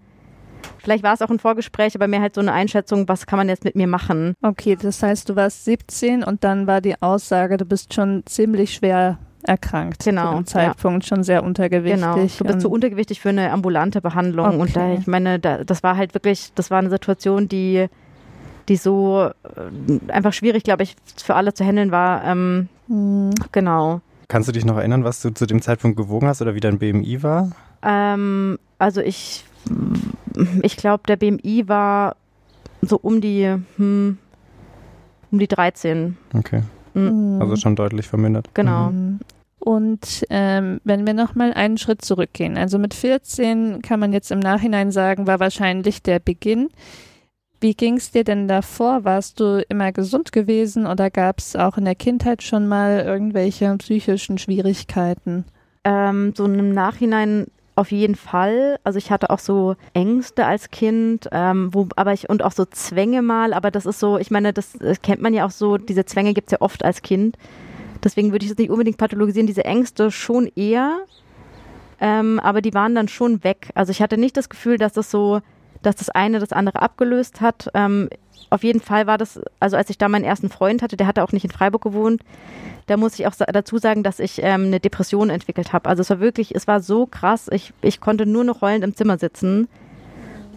Vielleicht 0.78 1.02
war 1.02 1.14
es 1.14 1.22
auch 1.22 1.30
ein 1.30 1.38
Vorgespräch, 1.38 1.94
aber 1.94 2.08
mehr 2.08 2.20
halt 2.20 2.34
so 2.34 2.40
eine 2.40 2.52
Einschätzung, 2.52 3.08
was 3.08 3.26
kann 3.26 3.38
man 3.38 3.48
jetzt 3.48 3.64
mit 3.64 3.76
mir 3.76 3.86
machen. 3.86 4.34
Okay, 4.42 4.76
das 4.80 5.02
heißt, 5.02 5.28
du 5.28 5.36
warst 5.36 5.64
17 5.64 6.22
und 6.22 6.44
dann 6.44 6.66
war 6.66 6.80
die 6.80 7.00
Aussage, 7.02 7.56
du 7.56 7.64
bist 7.64 7.94
schon 7.94 8.22
ziemlich 8.26 8.74
schwer 8.74 9.18
erkrankt. 9.42 10.04
Genau. 10.04 10.30
Zu 10.30 10.36
dem 10.36 10.46
Zeitpunkt 10.46 11.04
ja. 11.04 11.08
schon 11.08 11.24
sehr 11.24 11.44
untergewichtig. 11.44 12.00
Genau. 12.00 12.14
Du 12.16 12.44
bist 12.44 12.60
zu 12.60 12.70
untergewichtig 12.70 13.20
für 13.20 13.28
eine 13.30 13.50
ambulante 13.52 14.00
Behandlung. 14.00 14.46
Okay. 14.46 14.56
Und 14.58 14.76
da, 14.76 14.92
ich 14.94 15.06
meine, 15.06 15.38
da, 15.38 15.64
das 15.64 15.82
war 15.82 15.96
halt 15.96 16.14
wirklich, 16.14 16.52
das 16.54 16.70
war 16.70 16.78
eine 16.78 16.90
Situation, 16.90 17.48
die, 17.48 17.86
die 18.68 18.76
so 18.76 19.30
äh, 19.44 20.12
einfach 20.12 20.32
schwierig, 20.32 20.64
glaube 20.64 20.82
ich, 20.82 20.96
für 21.16 21.34
alle 21.34 21.54
zu 21.54 21.64
handeln 21.64 21.90
war. 21.90 22.24
Ähm, 22.24 22.68
mhm. 22.88 23.30
Genau. 23.52 24.00
Kannst 24.28 24.48
du 24.48 24.52
dich 24.52 24.64
noch 24.64 24.76
erinnern, 24.76 25.04
was 25.04 25.22
du 25.22 25.30
zu 25.30 25.46
dem 25.46 25.62
Zeitpunkt 25.62 25.96
gewogen 25.96 26.26
hast 26.26 26.42
oder 26.42 26.54
wie 26.54 26.60
dein 26.60 26.78
BMI 26.78 27.22
war? 27.22 27.50
Ähm, 27.82 28.58
also 28.78 29.00
ich 29.00 29.44
ich 30.62 30.76
glaube, 30.76 31.04
der 31.08 31.16
BMI 31.16 31.68
war 31.68 32.16
so 32.82 32.98
um 33.00 33.20
die, 33.20 33.54
hm, 33.76 34.18
um 35.30 35.38
die 35.38 35.48
13. 35.48 36.16
Okay. 36.34 36.62
Mhm. 36.94 37.38
Also 37.40 37.56
schon 37.56 37.76
deutlich 37.76 38.06
vermindert. 38.06 38.48
Genau. 38.54 38.90
Mhm. 38.90 39.20
Und 39.58 40.24
ähm, 40.30 40.80
wenn 40.84 41.06
wir 41.06 41.14
nochmal 41.14 41.52
einen 41.52 41.78
Schritt 41.78 42.02
zurückgehen, 42.02 42.56
also 42.56 42.78
mit 42.78 42.94
14 42.94 43.82
kann 43.82 43.98
man 43.98 44.12
jetzt 44.12 44.30
im 44.30 44.38
Nachhinein 44.38 44.92
sagen, 44.92 45.26
war 45.26 45.40
wahrscheinlich 45.40 46.02
der 46.02 46.20
Beginn. 46.20 46.68
Wie 47.60 47.74
ging 47.74 47.96
es 47.96 48.10
dir 48.10 48.22
denn 48.22 48.48
davor? 48.48 49.04
Warst 49.04 49.40
du 49.40 49.64
immer 49.68 49.90
gesund 49.92 50.30
gewesen 50.30 50.86
oder 50.86 51.10
gab 51.10 51.38
es 51.38 51.56
auch 51.56 51.78
in 51.78 51.84
der 51.84 51.94
Kindheit 51.94 52.42
schon 52.42 52.68
mal 52.68 53.00
irgendwelche 53.00 53.74
psychischen 53.78 54.38
Schwierigkeiten? 54.38 55.46
Ähm, 55.84 56.32
so 56.36 56.44
im 56.44 56.72
Nachhinein 56.72 57.46
auf 57.76 57.92
jeden 57.92 58.14
Fall. 58.14 58.78
Also 58.84 58.98
ich 58.98 59.10
hatte 59.10 59.30
auch 59.30 59.38
so 59.38 59.76
Ängste 59.92 60.46
als 60.46 60.70
Kind, 60.70 61.28
ähm, 61.30 61.72
wo, 61.72 61.86
aber 61.94 62.12
ich 62.12 62.28
und 62.28 62.42
auch 62.42 62.52
so 62.52 62.64
Zwänge 62.64 63.22
mal, 63.22 63.52
aber 63.52 63.70
das 63.70 63.86
ist 63.86 64.00
so, 64.00 64.18
ich 64.18 64.30
meine, 64.30 64.52
das, 64.52 64.72
das 64.72 65.02
kennt 65.02 65.22
man 65.22 65.34
ja 65.34 65.46
auch 65.46 65.50
so, 65.50 65.76
diese 65.76 66.04
Zwänge 66.04 66.34
gibt 66.34 66.48
es 66.48 66.52
ja 66.52 66.60
oft 66.60 66.84
als 66.84 67.02
Kind. 67.02 67.36
Deswegen 68.02 68.32
würde 68.32 68.44
ich 68.44 68.50
das 68.50 68.58
nicht 68.58 68.70
unbedingt 68.70 68.98
pathologisieren, 68.98 69.46
diese 69.46 69.64
Ängste 69.64 70.10
schon 70.10 70.50
eher. 70.56 70.98
Ähm, 72.00 72.40
aber 72.40 72.60
die 72.60 72.74
waren 72.74 72.94
dann 72.94 73.08
schon 73.08 73.44
weg. 73.44 73.70
Also 73.74 73.90
ich 73.90 74.02
hatte 74.02 74.18
nicht 74.18 74.36
das 74.36 74.48
Gefühl, 74.48 74.78
dass 74.78 74.94
das 74.94 75.10
so, 75.10 75.40
dass 75.82 75.96
das 75.96 76.10
eine 76.10 76.38
das 76.38 76.52
andere 76.52 76.82
abgelöst 76.82 77.40
hat. 77.40 77.68
Ähm, 77.74 78.08
auf 78.50 78.62
jeden 78.64 78.80
Fall 78.80 79.06
war 79.06 79.18
das, 79.18 79.40
also 79.60 79.76
als 79.76 79.90
ich 79.90 79.98
da 79.98 80.08
meinen 80.08 80.24
ersten 80.24 80.48
Freund 80.48 80.82
hatte, 80.82 80.96
der 80.96 81.06
hatte 81.06 81.22
auch 81.22 81.32
nicht 81.32 81.44
in 81.44 81.50
Freiburg 81.50 81.82
gewohnt, 81.82 82.22
da 82.86 82.96
muss 82.96 83.18
ich 83.18 83.26
auch 83.26 83.34
dazu 83.34 83.78
sagen, 83.78 84.02
dass 84.02 84.20
ich 84.20 84.40
ähm, 84.42 84.66
eine 84.66 84.80
Depression 84.80 85.28
entwickelt 85.28 85.72
habe. 85.72 85.88
Also 85.88 86.02
es 86.02 86.10
war 86.10 86.20
wirklich, 86.20 86.54
es 86.54 86.68
war 86.68 86.80
so 86.80 87.06
krass, 87.06 87.48
ich, 87.50 87.72
ich 87.82 88.00
konnte 88.00 88.26
nur 88.26 88.44
noch 88.44 88.60
heulend 88.60 88.84
im 88.84 88.94
Zimmer 88.94 89.18
sitzen. 89.18 89.68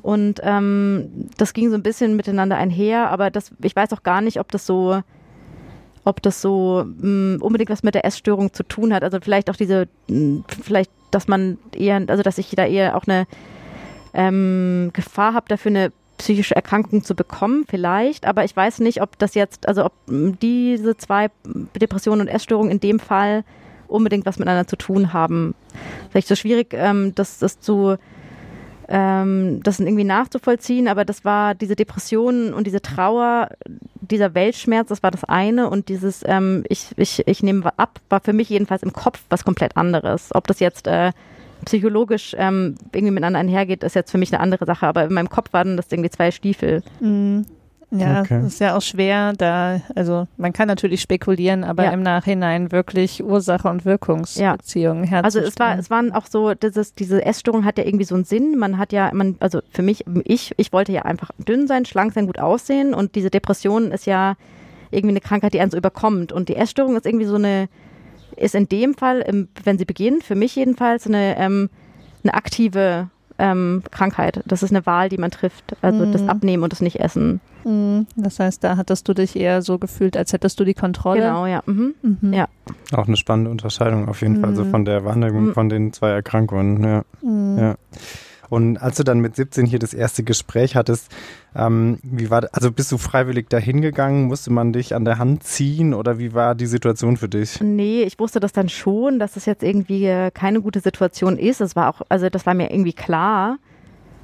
Und 0.02 0.40
ähm, 0.44 1.30
das 1.38 1.54
ging 1.54 1.70
so 1.70 1.76
ein 1.76 1.84
bisschen 1.84 2.16
miteinander 2.16 2.56
einher, 2.56 3.10
aber 3.10 3.32
das, 3.32 3.52
ich 3.62 3.76
weiß 3.76 3.92
auch 3.94 4.04
gar 4.04 4.22
nicht, 4.22 4.40
ob 4.40 4.52
das 4.52 4.66
so, 4.66 5.02
ob 6.06 6.22
das 6.22 6.42
so 6.42 6.86
mh, 6.86 7.38
mm, 7.38 7.42
unbedingt 7.42 7.70
was 7.70 7.84
mit 7.84 7.96
der 7.96 8.06
Essstörung 8.06 8.54
zu 8.54 8.64
tun 8.64 8.94
hat. 8.94 9.04
Also 9.04 9.18
vielleicht 9.22 9.50
auch 9.50 9.56
diese, 9.56 9.88
mh, 10.08 10.16
mm, 10.16 10.46
vielleicht, 10.64 10.92
dass 11.12 11.28
man 11.28 11.58
eher, 11.76 12.02
also 12.08 12.22
dass 12.22 12.38
ich 12.38 12.52
da 12.52 12.66
eher 12.66 12.96
auch 12.96 13.08
eine 13.08 13.26
ähm, 14.14 14.92
Gefahr 14.94 15.34
habe, 15.34 15.48
dafür 15.50 15.72
eine 15.72 15.92
psychische 16.20 16.56
Erkrankung 16.56 17.04
zu 17.04 17.16
bekommen, 17.16 17.66
vielleicht, 17.68 18.28
aber 18.28 18.44
ich 18.44 18.56
weiß 18.56 18.80
nicht, 18.80 19.02
ob 19.02 19.18
das 19.18 19.34
jetzt, 19.34 19.68
also 19.68 19.86
ob 19.86 19.94
diese 20.08 20.98
zwei 20.98 21.32
Depressionen 21.80 22.22
und 22.22 22.28
Essstörungen 22.28 22.72
in 22.72 22.80
dem 22.80 23.00
Fall 23.00 23.44
unbedingt 23.88 24.26
was 24.26 24.38
miteinander 24.38 24.68
zu 24.68 24.76
tun 24.76 25.14
haben. 25.14 25.56
Vielleicht 26.12 26.28
so 26.28 26.36
schwierig, 26.36 26.74
ähm, 26.74 27.16
das, 27.16 27.40
das 27.40 27.60
zu 27.60 27.98
ähm, 28.90 29.62
das 29.64 29.80
irgendwie 29.80 30.04
nachzuvollziehen, 30.04 30.88
aber 30.88 31.06
das 31.06 31.24
war 31.24 31.56
diese 31.56 31.76
Depression 31.76 32.54
und 32.54 32.66
diese 32.66 32.82
Trauer, 32.82 33.50
dieser 34.02 34.34
Weltschmerz, 34.34 34.90
das 34.90 35.04
war 35.04 35.12
das 35.12 35.24
eine 35.24 35.70
und 35.70 35.90
dieses 35.90 36.24
ähm, 36.26 36.64
ich, 36.68 36.88
ich, 36.98 37.26
ich 37.28 37.44
nehme 37.44 37.72
ab, 37.78 38.00
war 38.10 38.20
für 38.20 38.34
mich 38.34 38.50
jedenfalls 38.50 38.84
im 38.84 38.92
Kopf 38.92 39.22
was 39.30 39.46
komplett 39.46 39.78
anderes. 39.78 40.30
Ob 40.34 40.48
das 40.48 40.60
jetzt 40.60 40.88
äh, 40.88 41.12
psychologisch 41.70 42.36
ähm, 42.38 42.76
irgendwie 42.94 43.12
miteinander 43.12 43.40
einhergeht, 43.40 43.84
ist 43.84 43.96
jetzt 43.96 44.10
für 44.12 44.18
mich 44.18 44.34
eine 44.34 44.42
andere 44.42 44.66
Sache. 44.66 44.88
Aber 44.88 45.04
in 45.06 45.14
meinem 45.14 45.30
Kopf 45.30 45.54
waren 45.54 45.78
das 45.78 45.86
irgendwie 45.92 46.10
zwei 46.10 46.32
Stiefel. 46.32 46.82
Mhm. 47.00 47.46
Ja, 47.92 48.22
Okay. 48.22 48.42
das 48.44 48.54
ist 48.54 48.60
ja 48.60 48.76
auch 48.78 48.84
schwer, 48.84 49.34
da, 49.36 49.82
also 49.96 50.28
man 50.38 50.54
kann 50.54 50.68
natürlich 50.68 51.02
spekulieren, 51.02 51.64
aber 51.64 51.86
Ja. 51.86 51.92
im 51.92 52.04
Nachhinein 52.04 52.72
wirklich 52.72 53.24
Ursache 53.24 53.68
und 53.68 53.84
Wirkungsbeziehungen 53.84 55.04
Also 55.12 55.40
herzustellen. 55.40 55.48
es 55.48 55.60
war, 55.60 55.80
es 55.80 55.90
waren 55.90 56.12
auch 56.12 56.28
so, 56.28 56.54
dieses, 56.54 56.94
diese 56.94 57.26
Essstörung 57.26 57.66
hat 57.66 57.80
ja 57.80 57.86
irgendwie 57.86 58.06
so 58.06 58.14
einen 58.14 58.26
Sinn. 58.26 58.58
Man 58.60 58.78
hat 58.78 58.92
ja, 58.94 59.10
man, 59.14 59.38
also 59.40 59.62
für 59.72 59.82
mich, 59.82 60.06
ich, 60.26 60.54
ich 60.58 60.72
wollte 60.72 60.92
ja 60.92 61.02
einfach 61.04 61.32
dünn 61.40 61.66
sein, 61.68 61.86
schlank 61.86 62.14
sein, 62.14 62.28
gut 62.28 62.38
aussehen 62.40 62.94
und 62.94 63.16
diese 63.16 63.32
Depression 63.32 63.92
ist 63.92 64.06
ja 64.06 64.36
irgendwie 64.92 65.14
eine 65.14 65.22
Krankheit, 65.22 65.54
die 65.56 65.60
einen 65.60 65.72
so 65.72 65.78
überkommt. 65.78 66.32
Und 66.32 66.48
die 66.50 66.56
Essstörung 66.58 66.96
ist 66.96 67.08
irgendwie 67.08 67.26
so 67.26 67.36
eine, 67.36 67.70
ist 68.36 68.56
in 68.56 68.68
dem 68.70 68.94
Fall, 68.96 69.24
wenn 69.64 69.78
sie 69.78 69.86
beginnt, 69.86 70.24
für 70.24 70.36
mich 70.36 70.56
jedenfalls, 70.56 71.08
eine, 71.08 71.38
ähm, 71.38 71.70
eine 72.24 72.34
aktive 72.34 73.10
ähm, 73.42 73.84
Krankheit. 73.92 74.42
Das 74.46 74.64
ist 74.64 74.72
eine 74.72 74.86
Wahl, 74.86 75.08
die 75.08 75.18
man 75.18 75.32
trifft. 75.32 75.78
Also 75.82 76.06
das 76.12 76.22
Mhm. 76.24 76.30
Abnehmen 76.30 76.64
und 76.64 76.74
das 76.74 76.82
Nicht-Essen. 76.82 77.40
Mhm. 77.64 78.06
Das 78.18 78.38
heißt, 78.40 78.62
da 78.64 78.76
hattest 78.76 79.08
du 79.08 79.14
dich 79.14 79.38
eher 79.38 79.62
so 79.62 79.78
gefühlt, 79.80 80.18
als 80.18 80.34
hättest 80.34 80.60
du 80.60 80.66
die 80.66 80.74
Kontrolle. 80.74 81.22
Genau, 81.22 81.46
ja. 81.46 81.64
Mhm. 81.66 81.96
Mhm. 82.02 82.34
Ja. 82.34 82.48
Auch 82.92 83.08
eine 83.08 83.16
spannende 83.16 83.50
Unterscheidung 83.50 84.10
auf 84.10 84.22
jeden 84.22 84.42
Fall, 84.42 84.56
so 84.58 84.66
Mhm. 84.66 84.72
von 84.72 84.84
der 84.86 85.06
Wahrnehmung 85.06 85.46
Mhm. 85.48 85.54
von 85.54 85.70
den 85.70 85.94
zwei 85.94 86.10
Erkrankungen. 86.10 86.84
Ja. 86.84 87.04
Mhm. 87.22 87.58
Ja. 87.58 87.76
Und 88.50 88.78
als 88.78 88.98
du 88.98 89.04
dann 89.04 89.20
mit 89.20 89.36
17 89.36 89.66
hier 89.66 89.80
das 89.80 89.94
erste 89.94 90.24
Gespräch 90.24 90.76
hattest, 90.76 91.12
ähm, 91.56 92.00
wie 92.04 92.30
war, 92.30 92.48
also 92.52 92.72
bist 92.72 92.92
du 92.92 92.98
freiwillig 92.98 93.50
dahin 93.50 93.82
gegangen? 93.82 94.26
Musste 94.26 94.52
man 94.52 94.74
dich 94.74 94.96
an 94.96 95.06
der 95.06 95.18
Hand 95.18 95.44
ziehen 95.44 95.94
oder 95.94 96.20
wie 96.20 96.34
war 96.34 96.56
die 96.56 96.66
Situation 96.66 97.18
für 97.18 97.30
dich? 97.30 97.62
Nee, 97.62 98.04
ich 98.04 98.20
wusste 98.20 98.40
das 98.40 98.52
dann 98.52 98.70
schon, 98.70 99.20
dass 99.20 99.34
das 99.34 99.46
jetzt 99.46 99.64
irgendwie 99.64 100.06
äh, 100.06 100.32
keine 100.32 100.62
gute 100.62 100.80
Situation 100.80 101.38
ist. 101.38 101.62
Es 101.62 101.76
war 101.76 101.90
auch, 101.90 102.02
also 102.10 102.30
das 102.30 102.46
war 102.46 102.54
mir 102.54 102.72
irgendwie 102.72 102.94
klar. 102.94 103.58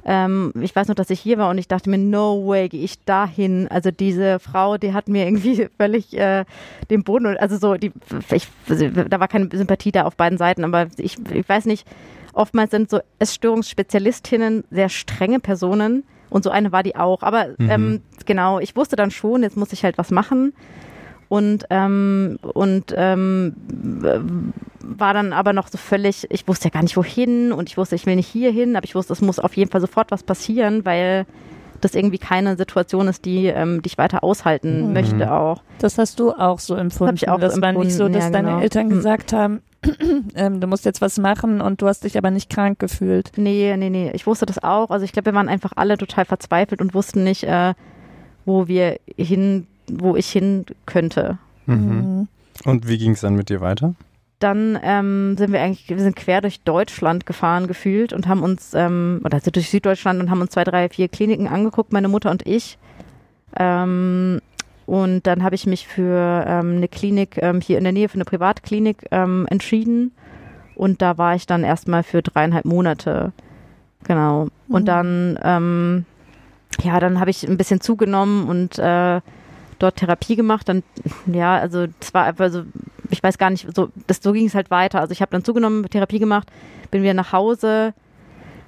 Ähm, 0.08 0.52
ich 0.60 0.74
weiß 0.74 0.86
noch, 0.86 0.94
dass 0.94 1.10
ich 1.10 1.18
hier 1.18 1.36
war 1.36 1.50
und 1.50 1.58
ich 1.58 1.66
dachte 1.66 1.90
mir, 1.90 1.98
no 1.98 2.46
way, 2.46 2.68
gehe 2.68 2.84
ich 2.84 3.04
dahin. 3.04 3.66
Also 3.68 3.90
diese 3.90 4.38
Frau, 4.38 4.78
die 4.78 4.92
hat 4.92 5.08
mir 5.08 5.26
irgendwie 5.26 5.68
völlig 5.78 6.16
äh, 6.16 6.44
den 6.90 7.02
Boden, 7.02 7.36
also 7.36 7.56
so, 7.56 7.74
die, 7.74 7.90
ich, 8.30 8.46
also, 8.68 8.88
da 8.88 9.18
war 9.18 9.26
keine 9.26 9.48
Sympathie 9.52 9.90
da 9.90 10.04
auf 10.04 10.16
beiden 10.16 10.38
Seiten, 10.38 10.62
aber 10.62 10.86
ich, 10.96 11.16
ich 11.32 11.48
weiß 11.48 11.64
nicht, 11.64 11.88
oftmals 12.36 12.70
sind 12.70 12.90
so 12.90 13.00
Essstörungsspezialistinnen 13.18 14.64
sehr 14.70 14.88
strenge 14.88 15.40
Personen 15.40 16.04
und 16.30 16.44
so 16.44 16.50
eine 16.50 16.72
war 16.72 16.82
die 16.82 16.96
auch. 16.96 17.22
Aber 17.22 17.48
Mhm. 17.58 17.70
ähm, 17.70 18.00
genau, 18.26 18.58
ich 18.60 18.76
wusste 18.76 18.96
dann 18.96 19.10
schon, 19.10 19.42
jetzt 19.42 19.56
muss 19.56 19.72
ich 19.72 19.84
halt 19.84 19.98
was 19.98 20.10
machen 20.10 20.52
und 21.28 21.64
ähm, 21.70 22.38
und 22.42 22.94
ähm, 22.96 23.54
war 24.80 25.14
dann 25.14 25.32
aber 25.32 25.52
noch 25.52 25.68
so 25.68 25.78
völlig, 25.78 26.26
ich 26.30 26.46
wusste 26.46 26.66
ja 26.66 26.70
gar 26.70 26.82
nicht 26.82 26.96
wohin 26.96 27.52
und 27.52 27.68
ich 27.68 27.76
wusste, 27.76 27.96
ich 27.96 28.06
will 28.06 28.16
nicht 28.16 28.28
hier 28.28 28.52
hin, 28.52 28.76
aber 28.76 28.84
ich 28.84 28.94
wusste, 28.94 29.12
es 29.12 29.20
muss 29.20 29.38
auf 29.40 29.56
jeden 29.56 29.70
Fall 29.70 29.80
sofort 29.80 30.10
was 30.10 30.22
passieren, 30.22 30.84
weil 30.84 31.26
das 31.80 31.94
irgendwie 31.94 32.18
keine 32.18 32.56
Situation 32.56 33.06
ist, 33.08 33.24
die, 33.24 33.46
ähm, 33.46 33.82
die 33.82 33.88
ich 33.88 33.98
weiter 33.98 34.22
aushalten 34.24 34.86
Mhm. 34.88 34.92
möchte 34.92 35.32
auch. 35.32 35.62
Das 35.78 35.98
hast 35.98 36.20
du 36.20 36.32
auch 36.32 36.58
so 36.58 36.74
empfunden. 36.74 37.16
ich 37.16 37.28
auch 37.28 37.38
das 37.40 37.60
war 37.60 37.72
nicht 37.72 37.94
so, 37.94 38.04
empfunden, 38.04 38.12
dass 38.12 38.24
ja, 38.26 38.30
deine 38.30 38.48
genau. 38.48 38.60
Eltern 38.62 38.86
Mhm. 38.86 38.90
gesagt 38.90 39.32
haben, 39.32 39.60
ähm, 40.34 40.60
du 40.60 40.66
musst 40.66 40.84
jetzt 40.84 41.00
was 41.00 41.18
machen 41.18 41.60
und 41.60 41.82
du 41.82 41.88
hast 41.88 42.04
dich 42.04 42.18
aber 42.18 42.30
nicht 42.30 42.50
krank 42.50 42.78
gefühlt. 42.78 43.32
Nee, 43.36 43.76
nee, 43.76 43.90
nee, 43.90 44.10
ich 44.14 44.26
wusste 44.26 44.46
das 44.46 44.62
auch. 44.62 44.90
Also 44.90 45.04
ich 45.04 45.12
glaube, 45.12 45.26
wir 45.26 45.34
waren 45.34 45.48
einfach 45.48 45.72
alle 45.76 45.98
total 45.98 46.24
verzweifelt 46.24 46.80
und 46.80 46.94
wussten 46.94 47.24
nicht, 47.24 47.44
äh, 47.44 47.74
wo 48.44 48.68
wir 48.68 48.98
hin, 49.16 49.66
wo 49.90 50.16
ich 50.16 50.28
hin 50.28 50.66
könnte. 50.86 51.38
Mhm. 51.66 51.74
Mhm. 51.76 52.28
Und 52.64 52.88
wie 52.88 52.98
ging 52.98 53.12
es 53.12 53.20
dann 53.20 53.34
mit 53.34 53.48
dir 53.48 53.60
weiter? 53.60 53.94
dann 54.38 54.78
ähm, 54.82 55.36
sind 55.38 55.52
wir 55.52 55.62
eigentlich, 55.62 55.88
wir 55.88 55.98
sind 55.98 56.16
quer 56.16 56.40
durch 56.40 56.60
Deutschland 56.60 57.24
gefahren 57.24 57.66
gefühlt 57.66 58.12
und 58.12 58.28
haben 58.28 58.42
uns, 58.42 58.74
ähm, 58.74 59.20
oder 59.24 59.36
also 59.36 59.50
durch 59.50 59.70
Süddeutschland 59.70 60.20
und 60.20 60.30
haben 60.30 60.40
uns 60.40 60.50
zwei, 60.50 60.64
drei, 60.64 60.88
vier 60.88 61.08
Kliniken 61.08 61.48
angeguckt, 61.48 61.92
meine 61.92 62.08
Mutter 62.08 62.30
und 62.30 62.46
ich. 62.46 62.78
Ähm, 63.58 64.40
und 64.86 65.26
dann 65.26 65.42
habe 65.42 65.54
ich 65.54 65.66
mich 65.66 65.86
für 65.86 66.44
ähm, 66.46 66.76
eine 66.76 66.88
Klinik 66.88 67.38
ähm, 67.42 67.60
hier 67.60 67.78
in 67.78 67.84
der 67.84 67.92
Nähe, 67.92 68.08
für 68.08 68.14
eine 68.14 68.24
Privatklinik 68.24 69.06
ähm, 69.10 69.46
entschieden. 69.50 70.12
Und 70.76 71.02
da 71.02 71.18
war 71.18 71.34
ich 71.34 71.46
dann 71.46 71.64
erstmal 71.64 72.02
für 72.02 72.22
dreieinhalb 72.22 72.64
Monate. 72.64 73.32
Genau. 74.04 74.48
Und 74.68 74.82
Mhm. 74.82 74.86
dann, 74.86 75.38
ähm, 75.42 76.04
ja, 76.82 77.00
dann 77.00 77.18
habe 77.18 77.30
ich 77.30 77.46
ein 77.48 77.56
bisschen 77.56 77.80
zugenommen 77.80 78.46
und 78.48 78.78
äh, 78.78 79.20
dort 79.78 79.96
Therapie 79.96 80.36
gemacht. 80.36 80.68
Dann, 80.68 80.82
ja, 81.26 81.58
also 81.58 81.86
es 82.00 82.14
war 82.14 82.24
einfach 82.24 82.50
so, 82.50 82.62
ich 83.10 83.22
weiß 83.22 83.38
gar 83.38 83.50
nicht, 83.50 83.66
so, 83.74 83.88
das, 84.06 84.20
so 84.22 84.32
ging 84.32 84.46
es 84.46 84.54
halt 84.54 84.70
weiter. 84.70 85.00
Also 85.00 85.12
ich 85.12 85.20
habe 85.20 85.32
dann 85.32 85.44
zugenommen, 85.44 85.88
Therapie 85.90 86.18
gemacht, 86.18 86.48
bin 86.90 87.02
wieder 87.02 87.14
nach 87.14 87.32
Hause, 87.32 87.92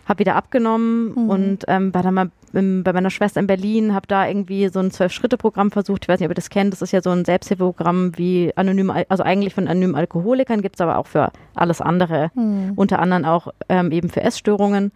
habe 0.09 0.21
wieder 0.21 0.37
abgenommen 0.37 1.11
Mhm. 1.15 1.31
und 1.31 1.65
ähm, 1.69 1.93
war 1.95 2.03
dann 2.03 2.15
mal 2.15 2.31
im, 2.55 2.83
bei 2.83 2.93
meiner 2.95 3.11
Schwester 3.11 3.41
in 3.41 3.47
Berlin, 3.47 3.95
habe 3.95 4.07
da 4.07 4.27
irgendwie 4.27 4.69
so 4.69 4.81
ein 4.81 4.91
Zwölf-Schritte-Programm 4.91 5.71
versucht. 5.71 6.05
Ich 6.05 6.09
weiß 6.09 6.19
nicht, 6.19 6.27
ob 6.27 6.31
ihr 6.33 6.35
das 6.35 6.49
kennt. 6.49 6.73
Das 6.73 6.81
ist 6.81 6.93
ja 6.93 7.03
so 7.03 7.11
ein 7.11 7.27
Selbsthilfeprogramm 7.27 8.12
wie 8.17 8.50
anonym, 8.57 8.91
Al- 8.91 9.05
also 9.11 9.23
eigentlich 9.23 9.55
von 9.55 9.69
anonymen 9.69 9.95
Alkoholikern, 9.95 10.62
gibt 10.62 10.77
es 10.77 10.81
aber 10.81 10.97
auch 10.99 11.07
für 11.07 11.31
alles 11.55 11.81
andere 11.83 12.31
Mhm. 12.35 12.73
unter 12.75 13.00
anderem 13.00 13.25
auch 13.27 13.49
ähm, 13.69 13.93
eben 13.93 14.09
für 14.09 14.23
Essstörungen. 14.23 14.93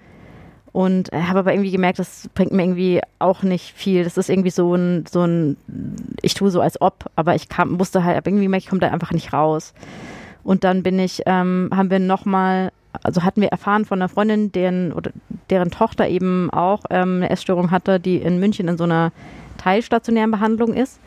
Und 0.72 1.12
äh, 1.12 1.20
habe 1.24 1.40
aber 1.40 1.52
irgendwie 1.52 1.70
gemerkt, 1.70 1.98
das 1.98 2.30
bringt 2.34 2.52
mir 2.52 2.62
irgendwie 2.62 3.00
auch 3.18 3.42
nicht 3.42 3.74
viel. 3.74 4.04
Das 4.04 4.16
ist 4.16 4.30
irgendwie 4.30 4.48
so 4.48 4.74
ein, 4.74 5.04
so 5.06 5.20
ein, 5.22 5.58
ich 6.22 6.32
tue 6.32 6.50
so 6.50 6.62
als 6.62 6.80
ob, 6.80 7.10
aber 7.14 7.34
ich 7.34 7.50
kam, 7.50 7.72
musste 7.72 8.02
halt, 8.04 8.16
hab 8.16 8.26
irgendwie 8.26 8.44
gemerkt, 8.44 8.64
ich 8.64 8.70
komme 8.70 8.80
da 8.80 8.88
einfach 8.88 9.12
nicht 9.12 9.34
raus. 9.34 9.74
Und 10.42 10.64
dann 10.64 10.82
bin 10.82 10.98
ich, 10.98 11.20
ähm, 11.26 11.68
haben 11.76 11.90
wir 11.90 11.98
nochmal, 11.98 12.72
also 13.02 13.22
hatten 13.22 13.40
wir 13.40 13.48
erfahren 13.48 13.84
von 13.84 14.00
einer 14.00 14.08
Freundin, 14.08 14.52
deren, 14.52 14.92
oder 14.92 15.10
deren 15.50 15.70
Tochter 15.70 16.08
eben 16.08 16.50
auch 16.50 16.80
ähm, 16.90 17.16
eine 17.16 17.30
Essstörung 17.30 17.70
hatte, 17.70 17.98
die 17.98 18.16
in 18.16 18.38
München 18.38 18.68
in 18.68 18.76
so 18.76 18.84
einer 18.84 19.12
teilstationären 19.58 20.30
Behandlung 20.30 20.74
ist. 20.74 21.00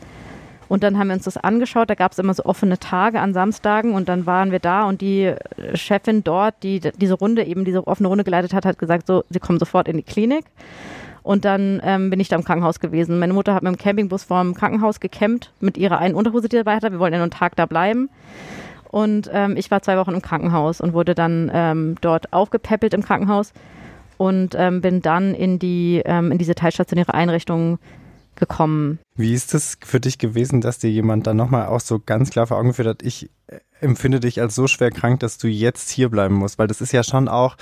Und 0.68 0.82
dann 0.82 0.98
haben 0.98 1.08
wir 1.08 1.14
uns 1.14 1.24
das 1.24 1.36
angeschaut. 1.36 1.88
Da 1.90 1.94
gab 1.94 2.12
es 2.12 2.18
immer 2.18 2.34
so 2.34 2.44
offene 2.44 2.78
Tage 2.78 3.20
an 3.20 3.32
Samstagen 3.32 3.94
und 3.94 4.08
dann 4.08 4.26
waren 4.26 4.50
wir 4.50 4.58
da 4.58 4.84
und 4.84 5.00
die 5.00 5.32
Chefin 5.74 6.24
dort, 6.24 6.54
die 6.62 6.80
diese 6.80 7.14
Runde 7.14 7.44
eben, 7.44 7.64
diese 7.64 7.86
offene 7.86 8.08
Runde 8.08 8.24
geleitet 8.24 8.52
hat, 8.52 8.66
hat 8.66 8.78
gesagt, 8.78 9.06
so, 9.06 9.24
sie 9.30 9.38
kommen 9.38 9.58
sofort 9.58 9.88
in 9.88 9.96
die 9.96 10.02
Klinik. 10.02 10.44
Und 11.22 11.44
dann 11.44 11.80
ähm, 11.84 12.10
bin 12.10 12.20
ich 12.20 12.28
da 12.28 12.36
im 12.36 12.44
Krankenhaus 12.44 12.78
gewesen. 12.78 13.18
Meine 13.18 13.32
Mutter 13.32 13.52
hat 13.54 13.64
mit 13.64 13.72
dem 13.72 13.78
Campingbus 13.78 14.22
vorm 14.24 14.54
Krankenhaus 14.54 15.00
gecampt 15.00 15.50
mit 15.58 15.76
ihrer 15.76 15.98
einen 15.98 16.14
Unterhose, 16.14 16.48
die 16.48 16.56
dabei 16.56 16.76
hatte. 16.76 16.92
Wir 16.92 17.00
wollten 17.00 17.14
ja 17.14 17.18
nur 17.18 17.24
einen 17.24 17.32
Tag 17.32 17.56
da 17.56 17.66
bleiben. 17.66 18.08
Und 18.96 19.28
ähm, 19.30 19.58
ich 19.58 19.70
war 19.70 19.82
zwei 19.82 19.98
Wochen 19.98 20.14
im 20.14 20.22
Krankenhaus 20.22 20.80
und 20.80 20.94
wurde 20.94 21.14
dann 21.14 21.50
ähm, 21.52 21.96
dort 22.00 22.32
aufgepäppelt 22.32 22.94
im 22.94 23.02
Krankenhaus 23.02 23.52
und 24.16 24.54
ähm, 24.56 24.80
bin 24.80 25.02
dann 25.02 25.34
in 25.34 25.58
die 25.58 26.00
ähm, 26.06 26.32
in 26.32 26.38
diese 26.38 26.54
teilstationäre 26.54 27.12
Einrichtung 27.12 27.78
gekommen. 28.36 28.98
Wie 29.14 29.34
ist 29.34 29.52
es 29.52 29.76
für 29.84 30.00
dich 30.00 30.16
gewesen, 30.16 30.62
dass 30.62 30.78
dir 30.78 30.90
jemand 30.90 31.26
dann 31.26 31.36
nochmal 31.36 31.66
auch 31.66 31.80
so 31.80 32.00
ganz 32.04 32.30
klar 32.30 32.46
vor 32.46 32.56
Augen 32.56 32.68
geführt 32.68 32.88
hat, 32.88 33.02
ich 33.02 33.28
äh, 33.48 33.58
empfinde 33.82 34.18
dich 34.18 34.40
als 34.40 34.54
so 34.54 34.66
schwer 34.66 34.90
krank, 34.90 35.20
dass 35.20 35.36
du 35.36 35.46
jetzt 35.46 35.90
hier 35.90 36.08
bleiben 36.08 36.34
musst? 36.36 36.58
Weil 36.58 36.66
das 36.66 36.80
ist 36.80 36.92
ja 36.92 37.02
schon 37.02 37.28
auch 37.28 37.56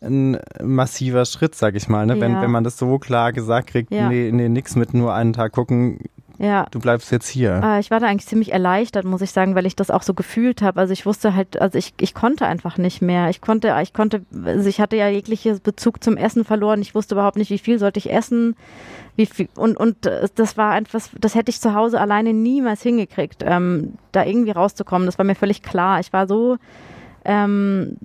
ein 0.00 0.38
massiver 0.62 1.24
Schritt, 1.24 1.56
sag 1.56 1.74
ich 1.74 1.88
mal, 1.88 2.06
ne? 2.06 2.20
wenn, 2.20 2.34
Ja. 2.34 2.42
wenn 2.42 2.50
man 2.52 2.62
das 2.62 2.78
so 2.78 3.00
klar 3.00 3.32
gesagt 3.32 3.70
kriegt, 3.70 3.92
Ja. 3.92 4.08
nee, 4.08 4.30
nee, 4.32 4.48
nix 4.48 4.76
mit 4.76 4.94
nur 4.94 5.12
einen 5.14 5.32
Tag 5.32 5.50
gucken, 5.50 5.98
Ja. 6.38 6.66
du 6.70 6.80
bleibst 6.80 7.10
jetzt 7.12 7.28
hier. 7.28 7.60
Äh, 7.64 7.80
ich 7.80 7.90
war 7.90 8.00
da 8.00 8.06
eigentlich 8.06 8.26
ziemlich 8.26 8.52
erleichtert, 8.52 9.04
muss 9.04 9.22
ich 9.22 9.30
sagen, 9.30 9.54
weil 9.54 9.66
ich 9.66 9.76
das 9.76 9.90
auch 9.90 10.02
so 10.02 10.14
gefühlt 10.14 10.62
habe. 10.62 10.80
Also 10.80 10.92
ich 10.92 11.06
wusste 11.06 11.34
halt, 11.34 11.60
also 11.60 11.78
ich, 11.78 11.94
ich 12.00 12.14
konnte 12.14 12.46
einfach 12.46 12.76
nicht 12.76 13.00
mehr. 13.00 13.30
Ich 13.30 13.40
konnte, 13.40 13.74
ich 13.82 13.92
konnte, 13.92 14.22
also 14.44 14.68
ich 14.68 14.80
hatte 14.80 14.96
ja 14.96 15.08
jeglichen 15.08 15.60
Bezug 15.62 16.02
zum 16.02 16.16
Essen 16.16 16.44
verloren. 16.44 16.82
Ich 16.82 16.94
wusste 16.94 17.14
überhaupt 17.14 17.36
nicht, 17.36 17.50
wie 17.50 17.58
viel 17.58 17.78
sollte 17.78 17.98
ich 17.98 18.12
essen. 18.12 18.54
Wie 19.16 19.26
viel, 19.26 19.48
und, 19.56 19.76
und 19.76 20.04
äh, 20.06 20.28
das 20.34 20.56
war 20.56 20.76
etwas, 20.76 21.10
das 21.18 21.34
hätte 21.34 21.50
ich 21.50 21.60
zu 21.60 21.74
Hause 21.74 22.00
alleine 22.00 22.34
niemals 22.34 22.82
hingekriegt, 22.82 23.42
ähm, 23.46 23.94
da 24.12 24.24
irgendwie 24.24 24.50
rauszukommen. 24.50 25.06
Das 25.06 25.18
war 25.18 25.24
mir 25.24 25.34
völlig 25.34 25.62
klar. 25.62 26.00
Ich 26.00 26.12
war 26.12 26.26
so, 26.26 26.58
ähm, 27.24 27.96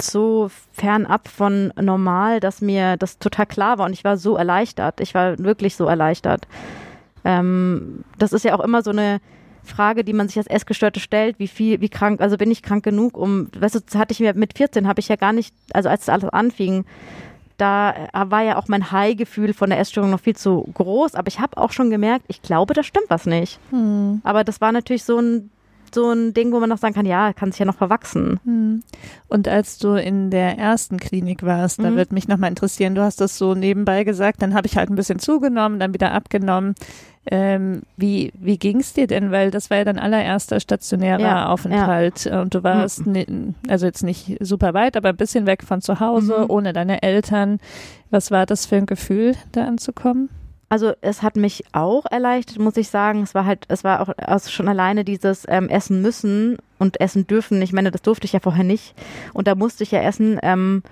so 0.00 0.50
fernab 0.72 1.28
von 1.28 1.72
normal, 1.80 2.40
dass 2.40 2.60
mir 2.60 2.96
das 2.96 3.18
total 3.18 3.46
klar 3.46 3.78
war 3.78 3.86
und 3.86 3.92
ich 3.92 4.02
war 4.02 4.16
so 4.16 4.36
erleichtert. 4.36 5.00
Ich 5.00 5.14
war 5.14 5.38
wirklich 5.38 5.76
so 5.76 5.86
erleichtert. 5.86 6.48
Ähm, 7.26 8.04
das 8.18 8.32
ist 8.32 8.44
ja 8.44 8.56
auch 8.56 8.64
immer 8.64 8.82
so 8.82 8.90
eine 8.90 9.20
Frage, 9.64 10.04
die 10.04 10.12
man 10.12 10.28
sich 10.28 10.38
als 10.38 10.46
Essgestörte 10.46 11.00
stellt, 11.00 11.40
wie 11.40 11.48
viel, 11.48 11.80
wie 11.80 11.88
krank, 11.88 12.20
also 12.20 12.36
bin 12.36 12.52
ich 12.52 12.62
krank 12.62 12.84
genug, 12.84 13.18
um, 13.18 13.48
weißt 13.58 13.74
du, 13.74 13.98
hatte 13.98 14.12
ich 14.12 14.20
mir 14.20 14.32
mit 14.34 14.56
14 14.56 14.86
habe 14.86 15.00
ich 15.00 15.08
ja 15.08 15.16
gar 15.16 15.32
nicht, 15.32 15.52
also 15.72 15.88
als 15.88 16.04
das 16.06 16.14
alles 16.14 16.30
anfing, 16.30 16.84
da 17.56 17.90
äh, 17.90 18.30
war 18.30 18.42
ja 18.44 18.58
auch 18.58 18.68
mein 18.68 18.92
High-Gefühl 18.92 19.54
von 19.54 19.70
der 19.70 19.80
Essstörung 19.80 20.10
noch 20.10 20.20
viel 20.20 20.36
zu 20.36 20.68
groß, 20.72 21.16
aber 21.16 21.26
ich 21.26 21.40
habe 21.40 21.56
auch 21.56 21.72
schon 21.72 21.90
gemerkt, 21.90 22.26
ich 22.28 22.42
glaube, 22.42 22.74
da 22.74 22.84
stimmt 22.84 23.06
was 23.08 23.26
nicht. 23.26 23.58
Hm. 23.70 24.20
Aber 24.22 24.44
das 24.44 24.60
war 24.60 24.70
natürlich 24.70 25.02
so 25.04 25.18
ein 25.18 25.50
so 25.94 26.10
ein 26.10 26.34
Ding, 26.34 26.52
wo 26.52 26.60
man 26.60 26.68
noch 26.68 26.78
sagen 26.78 26.94
kann, 26.94 27.06
ja, 27.06 27.32
kann 27.32 27.52
sich 27.52 27.60
ja 27.60 27.64
noch 27.64 27.76
verwachsen. 27.76 28.40
Hm. 28.44 28.82
Und 29.28 29.48
als 29.48 29.78
du 29.78 29.94
in 29.94 30.30
der 30.30 30.58
ersten 30.58 30.98
Klinik 30.98 31.42
warst, 31.44 31.78
da 31.78 31.90
Mhm. 31.90 31.96
würde 31.96 32.12
mich 32.12 32.28
nochmal 32.28 32.50
interessieren, 32.50 32.94
du 32.96 33.02
hast 33.02 33.20
das 33.20 33.38
so 33.38 33.54
nebenbei 33.54 34.04
gesagt, 34.04 34.42
dann 34.42 34.52
habe 34.52 34.66
ich 34.66 34.76
halt 34.76 34.90
ein 34.90 34.96
bisschen 34.96 35.20
zugenommen, 35.20 35.78
dann 35.78 35.94
wieder 35.94 36.12
abgenommen. 36.12 36.74
Ähm, 37.28 37.82
wie 37.96 38.32
wie 38.38 38.56
ging 38.58 38.78
es 38.80 38.92
dir 38.92 39.06
denn? 39.06 39.32
Weil 39.32 39.50
das 39.50 39.68
war 39.70 39.78
ja 39.78 39.84
dein 39.84 39.98
allererster 39.98 40.60
stationärer 40.60 41.20
Ja, 41.20 41.46
Aufenthalt 41.48 42.26
und 42.26 42.54
du 42.54 42.62
warst, 42.62 43.06
ni- 43.06 43.26
also 43.68 43.86
jetzt 43.86 44.04
nicht 44.04 44.36
super 44.40 44.74
weit, 44.74 44.96
aber 44.96 45.08
ein 45.08 45.16
bisschen 45.16 45.44
weg 45.46 45.64
von 45.64 45.80
zu 45.80 45.98
Hause, 45.98 46.40
Mhm. 46.40 46.44
ohne 46.50 46.72
deine 46.72 47.02
Eltern. 47.02 47.58
Was 48.10 48.30
war 48.30 48.46
das 48.46 48.66
für 48.66 48.76
ein 48.76 48.86
Gefühl, 48.86 49.34
da 49.52 49.64
anzukommen? 49.64 50.28
Also 50.68 50.92
es 51.00 51.22
hat 51.22 51.36
mich 51.36 51.64
auch 51.72 52.06
erleichtert, 52.10 52.58
muss 52.58 52.76
ich 52.76 52.88
sagen. 52.88 53.22
Es 53.22 53.34
war 53.34 53.44
halt, 53.44 53.64
es 53.68 53.84
war 53.84 54.00
auch 54.00 54.10
also 54.18 54.50
schon 54.50 54.66
alleine 54.68 55.04
dieses 55.04 55.44
ähm, 55.48 55.68
Essen 55.68 56.02
müssen 56.02 56.58
und 56.78 57.00
essen 57.00 57.26
dürfen. 57.26 57.62
Ich 57.62 57.72
meine, 57.72 57.90
das 57.92 58.02
durfte 58.02 58.24
ich 58.24 58.32
ja 58.32 58.40
vorher 58.40 58.64
nicht. 58.64 58.94
Und 59.32 59.46
da 59.46 59.54
musste 59.54 59.84
ich 59.84 59.92
ja 59.92 60.02
essen, 60.02 60.38
ähm, 60.42 60.82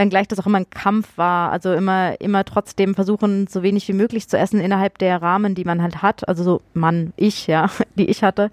wenngleich 0.00 0.26
das 0.28 0.40
auch 0.40 0.46
immer 0.46 0.58
ein 0.58 0.70
Kampf 0.70 1.16
war. 1.16 1.52
Also 1.52 1.72
immer, 1.72 2.20
immer 2.20 2.44
trotzdem 2.44 2.94
versuchen, 2.94 3.46
so 3.46 3.62
wenig 3.62 3.86
wie 3.86 3.92
möglich 3.92 4.28
zu 4.28 4.38
essen 4.38 4.58
innerhalb 4.58 4.98
der 4.98 5.20
Rahmen, 5.20 5.54
die 5.54 5.64
man 5.64 5.82
halt 5.82 6.02
hat. 6.02 6.26
Also 6.26 6.42
so 6.42 6.62
Mann, 6.72 7.12
ich, 7.16 7.46
ja, 7.46 7.70
die 7.94 8.06
ich 8.06 8.24
hatte. 8.24 8.50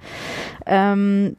Ähm, 0.66 1.38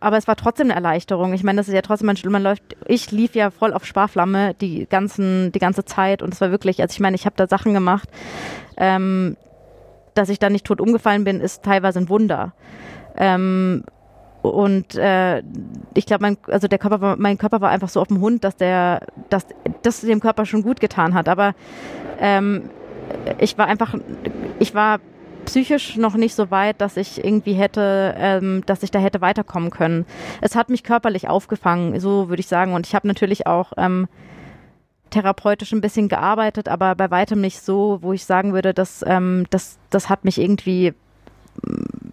aber 0.00 0.16
es 0.16 0.26
war 0.26 0.36
trotzdem 0.36 0.68
eine 0.68 0.74
Erleichterung. 0.74 1.34
Ich 1.34 1.44
meine, 1.44 1.58
das 1.58 1.68
ist 1.68 1.74
ja 1.74 1.82
trotzdem, 1.82 2.06
man, 2.06 2.42
läuft, 2.42 2.62
ich 2.86 3.10
lief 3.10 3.34
ja 3.34 3.50
voll 3.50 3.74
auf 3.74 3.84
Sparflamme 3.84 4.54
die 4.54 4.86
ganzen, 4.88 5.52
die 5.52 5.58
ganze 5.58 5.84
Zeit 5.84 6.22
und 6.22 6.32
es 6.32 6.40
war 6.40 6.50
wirklich, 6.50 6.80
also 6.80 6.92
ich 6.92 7.00
meine, 7.00 7.14
ich 7.14 7.26
habe 7.26 7.36
da 7.36 7.46
Sachen 7.46 7.74
gemacht, 7.74 8.08
ähm, 8.78 9.36
dass 10.14 10.30
ich 10.30 10.38
da 10.38 10.48
nicht 10.48 10.64
tot 10.64 10.80
umgefallen 10.80 11.24
bin, 11.24 11.40
ist 11.40 11.62
teilweise 11.62 11.98
ein 11.98 12.08
Wunder. 12.08 12.54
Ähm, 13.18 13.84
und 14.42 14.94
äh, 14.94 15.42
ich 15.94 16.06
glaube, 16.06 16.22
mein, 16.22 16.38
also 16.48 16.66
der 16.66 16.78
Körper 16.78 17.00
war, 17.00 17.16
mein 17.16 17.38
Körper 17.38 17.60
war 17.60 17.70
einfach 17.70 17.88
so 17.88 18.00
auf 18.00 18.08
dem 18.08 18.20
Hund, 18.20 18.44
dass 18.44 18.56
der, 18.56 19.00
dass 19.28 19.46
das 19.82 20.00
dem 20.00 20.20
Körper 20.20 20.46
schon 20.46 20.62
gut 20.62 20.80
getan 20.80 21.14
hat. 21.14 21.28
Aber 21.28 21.54
ähm, 22.18 22.70
ich 23.38 23.58
war 23.58 23.66
einfach, 23.66 23.94
ich 24.58 24.74
war 24.74 24.98
psychisch 25.44 25.96
noch 25.96 26.14
nicht 26.14 26.34
so 26.34 26.50
weit, 26.50 26.80
dass 26.80 26.96
ich 26.96 27.22
irgendwie 27.24 27.54
hätte, 27.54 28.14
ähm, 28.16 28.62
dass 28.66 28.82
ich 28.82 28.90
da 28.90 28.98
hätte 28.98 29.20
weiterkommen 29.20 29.70
können. 29.70 30.06
Es 30.40 30.54
hat 30.54 30.70
mich 30.70 30.84
körperlich 30.84 31.28
aufgefangen, 31.28 31.98
so 32.00 32.28
würde 32.28 32.40
ich 32.40 32.46
sagen. 32.46 32.72
Und 32.72 32.86
ich 32.86 32.94
habe 32.94 33.08
natürlich 33.08 33.46
auch 33.46 33.72
ähm, 33.76 34.06
therapeutisch 35.10 35.72
ein 35.72 35.80
bisschen 35.80 36.08
gearbeitet, 36.08 36.68
aber 36.68 36.94
bei 36.94 37.10
weitem 37.10 37.40
nicht 37.40 37.60
so, 37.60 37.98
wo 38.00 38.12
ich 38.12 38.24
sagen 38.24 38.52
würde, 38.52 38.72
dass 38.72 39.04
ähm, 39.06 39.46
das, 39.50 39.78
das 39.90 40.08
hat 40.08 40.24
mich 40.24 40.38
irgendwie 40.38 40.94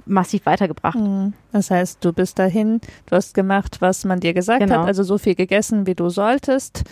massiv 0.06 0.46
weitergebracht. 0.46 0.98
Mhm. 0.98 1.34
Das 1.52 1.72
heißt, 1.72 2.04
du 2.04 2.14
bist 2.14 2.40
dahin, 2.40 2.82
du 3.06 3.16
hast 3.16 3.34
gemacht, 3.34 3.78
was 3.80 4.06
man 4.06 4.20
dir 4.20 4.34
gesagt 4.34 4.62
genau. 4.62 4.80
hat, 4.80 4.88
also 4.88 5.04
so 5.04 5.18
viel 5.18 5.36
gegessen, 5.36 5.86
wie 5.88 5.96
du 5.96 6.10
solltest. 6.10 6.84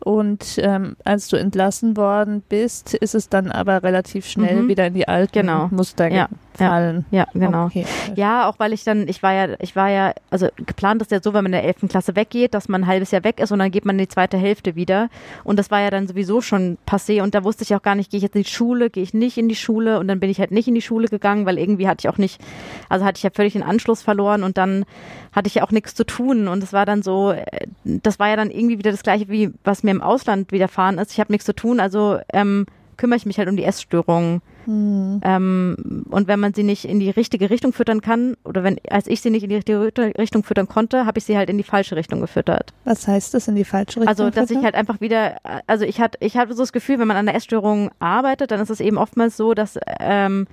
Und 0.00 0.58
ähm, 0.58 0.96
als 1.04 1.28
du 1.28 1.36
entlassen 1.36 1.96
worden 1.96 2.42
bist, 2.48 2.94
ist 2.94 3.14
es 3.14 3.28
dann 3.28 3.50
aber 3.50 3.82
relativ 3.82 4.26
schnell 4.26 4.62
mhm. 4.62 4.68
wieder 4.68 4.86
in 4.86 4.94
die 4.94 5.08
alten 5.08 5.32
genau. 5.32 5.68
Muster 5.70 6.08
ja 6.08 6.28
fallen. 6.56 7.04
Ja, 7.10 7.26
ja 7.34 7.46
genau. 7.46 7.66
Okay. 7.66 7.84
Ja, 8.16 8.48
auch 8.48 8.58
weil 8.58 8.72
ich 8.72 8.84
dann, 8.84 9.08
ich 9.08 9.22
war 9.22 9.32
ja, 9.32 9.56
ich 9.60 9.76
war 9.76 9.90
ja, 9.90 10.14
also 10.30 10.48
geplant 10.56 11.02
ist 11.02 11.10
ja 11.10 11.20
so, 11.22 11.34
wenn 11.34 11.44
man 11.44 11.52
in 11.52 11.62
der 11.62 11.64
11. 11.64 11.88
Klasse 11.88 12.16
weggeht, 12.16 12.54
dass 12.54 12.68
man 12.68 12.82
ein 12.82 12.86
halbes 12.86 13.10
Jahr 13.10 13.24
weg 13.24 13.40
ist 13.40 13.52
und 13.52 13.58
dann 13.58 13.70
geht 13.70 13.84
man 13.84 13.96
in 13.96 14.04
die 14.04 14.08
zweite 14.08 14.36
Hälfte 14.36 14.74
wieder. 14.74 15.08
Und 15.42 15.58
das 15.58 15.70
war 15.70 15.80
ja 15.80 15.90
dann 15.90 16.06
sowieso 16.06 16.40
schon 16.40 16.78
passé 16.86 17.22
und 17.22 17.34
da 17.34 17.44
wusste 17.44 17.64
ich 17.64 17.74
auch 17.74 17.82
gar 17.82 17.94
nicht, 17.94 18.10
gehe 18.10 18.18
ich 18.18 18.22
jetzt 18.22 18.36
in 18.36 18.42
die 18.42 18.50
Schule, 18.50 18.90
gehe 18.90 19.02
ich 19.02 19.14
nicht 19.14 19.38
in 19.38 19.48
die 19.48 19.56
Schule 19.56 19.98
und 19.98 20.08
dann 20.08 20.20
bin 20.20 20.30
ich 20.30 20.38
halt 20.38 20.50
nicht 20.50 20.68
in 20.68 20.74
die 20.74 20.82
Schule 20.82 21.08
gegangen, 21.08 21.46
weil 21.46 21.58
irgendwie 21.58 21.88
hatte 21.88 22.06
ich 22.06 22.08
auch 22.12 22.18
nicht, 22.18 22.40
also 22.88 23.04
hatte 23.04 23.18
ich 23.18 23.22
ja 23.22 23.30
völlig 23.30 23.54
den 23.54 23.62
Anschluss 23.62 24.02
verloren 24.02 24.42
und 24.42 24.58
dann 24.58 24.84
hatte 25.32 25.48
ich 25.48 25.56
ja 25.56 25.64
auch 25.64 25.72
nichts 25.72 25.94
zu 25.94 26.04
tun 26.04 26.48
und 26.48 26.62
es 26.62 26.72
war 26.72 26.86
dann 26.86 27.02
so, 27.02 27.32
äh, 27.32 27.44
das 27.84 28.18
war 28.18 28.28
ja 28.28 28.36
dann 28.36 28.50
irgendwie 28.50 28.78
wieder 28.78 28.92
das 28.92 29.02
gleiche, 29.02 29.28
wie 29.28 29.52
was 29.64 29.82
mir 29.84 29.92
im 29.92 30.02
Ausland 30.02 30.50
widerfahren 30.52 30.98
ist. 30.98 31.12
Ich 31.12 31.20
habe 31.20 31.32
nichts 31.32 31.46
zu 31.46 31.54
tun, 31.54 31.80
also 31.80 32.18
ähm, 32.32 32.66
kümmere 32.96 33.16
ich 33.16 33.26
mich 33.26 33.38
halt 33.38 33.48
um 33.48 33.56
die 33.56 33.64
Essstörungen. 33.64 34.42
Mhm. 34.66 35.20
Ähm, 35.22 36.04
und 36.10 36.28
wenn 36.28 36.40
man 36.40 36.54
sie 36.54 36.62
nicht 36.62 36.84
in 36.84 37.00
die 37.00 37.10
richtige 37.10 37.50
Richtung 37.50 37.72
füttern 37.72 38.00
kann, 38.00 38.36
oder 38.44 38.62
wenn, 38.62 38.78
als 38.90 39.06
ich 39.06 39.20
sie 39.20 39.30
nicht 39.30 39.42
in 39.42 39.48
die 39.48 39.56
richtige 39.56 39.84
Richtung 40.18 40.44
füttern 40.44 40.68
konnte, 40.68 41.06
habe 41.06 41.18
ich 41.18 41.24
sie 41.24 41.36
halt 41.36 41.50
in 41.50 41.58
die 41.58 41.64
falsche 41.64 41.96
Richtung 41.96 42.20
gefüttert. 42.20 42.72
Was 42.84 43.06
heißt 43.06 43.34
das 43.34 43.48
in 43.48 43.54
die 43.54 43.64
falsche 43.64 44.00
Richtung? 44.00 44.08
Also, 44.08 44.30
dass 44.30 44.48
füttern? 44.48 44.58
ich 44.58 44.64
halt 44.64 44.74
einfach 44.74 45.00
wieder, 45.00 45.36
also 45.66 45.84
ich 45.84 46.00
hatte, 46.00 46.18
ich 46.20 46.36
hatte 46.36 46.54
so 46.54 46.62
das 46.62 46.72
Gefühl, 46.72 46.98
wenn 46.98 47.08
man 47.08 47.16
an 47.16 47.26
der 47.26 47.34
Essstörung 47.34 47.90
arbeitet, 47.98 48.50
dann 48.50 48.60
ist 48.60 48.70
es 48.70 48.80
eben 48.80 48.98
oftmals 48.98 49.36
so, 49.36 49.54
dass, 49.54 49.78
ähm, 50.00 50.46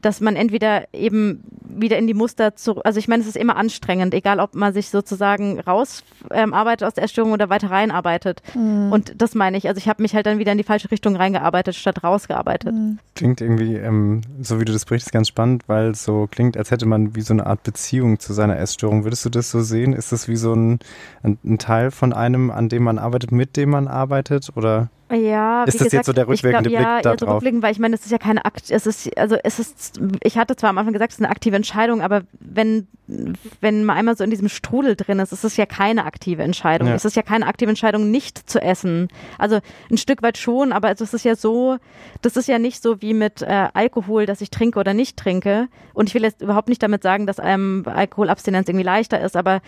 dass 0.00 0.20
man 0.20 0.36
entweder 0.36 0.84
eben 0.92 1.42
wieder 1.62 1.98
in 1.98 2.06
die 2.06 2.14
Muster 2.14 2.56
zurück, 2.56 2.82
also 2.84 2.98
ich 2.98 3.08
meine, 3.08 3.22
es 3.22 3.28
ist 3.28 3.36
immer 3.36 3.56
anstrengend, 3.56 4.14
egal 4.14 4.40
ob 4.40 4.54
man 4.54 4.72
sich 4.72 4.88
sozusagen 4.88 5.60
rausarbeitet 5.60 6.82
ähm, 6.82 6.86
aus 6.86 6.94
der 6.94 7.04
Essstörung 7.04 7.32
oder 7.32 7.48
weiter 7.48 7.70
reinarbeitet. 7.70 8.42
Mhm. 8.54 8.92
Und 8.92 9.20
das 9.20 9.34
meine 9.34 9.56
ich, 9.56 9.68
also 9.68 9.78
ich 9.78 9.88
habe 9.88 10.02
mich 10.02 10.14
halt 10.14 10.26
dann 10.26 10.38
wieder 10.38 10.52
in 10.52 10.58
die 10.58 10.64
falsche 10.64 10.90
Richtung 10.90 11.16
reingearbeitet, 11.16 11.74
statt 11.74 12.02
rausgearbeitet. 12.02 12.74
Mhm. 12.74 12.98
Klingt 13.14 13.40
irgendwie 13.40 13.51
irgendwie, 13.52 13.76
ähm, 13.76 14.22
so 14.40 14.60
wie 14.60 14.64
du 14.64 14.72
das 14.72 14.84
berichtest, 14.84 15.12
ganz 15.12 15.28
spannend, 15.28 15.64
weil 15.68 15.90
es 15.90 16.04
so 16.04 16.26
klingt, 16.30 16.56
als 16.56 16.70
hätte 16.70 16.86
man 16.86 17.14
wie 17.14 17.20
so 17.20 17.34
eine 17.34 17.46
Art 17.46 17.62
Beziehung 17.62 18.18
zu 18.18 18.32
seiner 18.32 18.58
Essstörung. 18.58 19.04
Würdest 19.04 19.24
du 19.24 19.30
das 19.30 19.50
so 19.50 19.60
sehen? 19.60 19.92
Ist 19.92 20.12
das 20.12 20.28
wie 20.28 20.36
so 20.36 20.54
ein, 20.54 20.78
ein, 21.22 21.38
ein 21.44 21.58
Teil 21.58 21.90
von 21.90 22.12
einem, 22.12 22.50
an 22.50 22.68
dem 22.68 22.82
man 22.82 22.98
arbeitet, 22.98 23.32
mit 23.32 23.56
dem 23.56 23.70
man 23.70 23.88
arbeitet? 23.88 24.50
Oder? 24.56 24.90
Ja, 25.12 25.64
ist 25.64 25.74
das 25.74 25.84
gesagt, 25.84 25.92
jetzt 25.92 26.06
so 26.06 26.12
der 26.12 26.26
rückwirkende 26.26 26.70
glaub, 26.70 26.80
Blick 26.80 26.88
ja, 26.88 27.02
da 27.02 27.16
drauf? 27.16 27.34
Rückblicken, 27.36 27.62
weil 27.62 27.72
ich 27.72 27.78
meine, 27.78 27.94
es 27.94 28.04
ist 28.04 28.10
ja 28.10 28.18
keine 28.18 28.44
Akt, 28.44 28.70
es 28.70 28.86
ist 28.86 29.16
also 29.18 29.36
es 29.42 29.58
ist 29.58 30.00
ich 30.22 30.38
hatte 30.38 30.56
zwar 30.56 30.70
am 30.70 30.78
Anfang 30.78 30.92
gesagt, 30.92 31.12
es 31.12 31.18
ist 31.18 31.24
eine 31.24 31.30
aktive 31.30 31.56
Entscheidung, 31.56 32.00
aber 32.00 32.22
wenn 32.40 32.88
wenn 33.60 33.84
man 33.84 33.96
einmal 33.96 34.16
so 34.16 34.24
in 34.24 34.30
diesem 34.30 34.48
Strudel 34.48 34.96
drin 34.96 35.18
ist, 35.18 35.32
ist 35.32 35.44
es 35.44 35.56
ja 35.56 35.66
keine 35.66 36.04
aktive 36.04 36.42
Entscheidung. 36.42 36.88
Ja. 36.88 36.94
Es 36.94 37.04
ist 37.04 37.16
ja 37.16 37.22
keine 37.22 37.46
aktive 37.46 37.68
Entscheidung, 37.68 38.10
nicht 38.10 38.48
zu 38.48 38.60
essen. 38.60 39.08
Also 39.38 39.58
ein 39.90 39.96
Stück 39.96 40.22
weit 40.22 40.38
schon, 40.38 40.72
aber 40.72 40.90
es 40.90 41.00
ist 41.00 41.24
ja 41.24 41.36
so, 41.36 41.78
das 42.22 42.36
ist 42.36 42.48
ja 42.48 42.58
nicht 42.58 42.82
so 42.82 43.02
wie 43.02 43.12
mit 43.14 43.42
äh, 43.42 43.68
Alkohol, 43.74 44.26
dass 44.26 44.40
ich 44.40 44.50
trinke 44.50 44.78
oder 44.78 44.94
nicht 44.94 45.16
trinke. 45.16 45.68
Und 45.94 46.08
ich 46.08 46.14
will 46.14 46.22
jetzt 46.22 46.42
überhaupt 46.42 46.68
nicht 46.68 46.82
damit 46.82 47.02
sagen, 47.02 47.26
dass 47.26 47.40
einem 47.40 47.84
Alkoholabstinenz 47.86 48.68
irgendwie 48.68 48.84
leichter 48.84 49.20
ist, 49.20 49.36
aber 49.36 49.60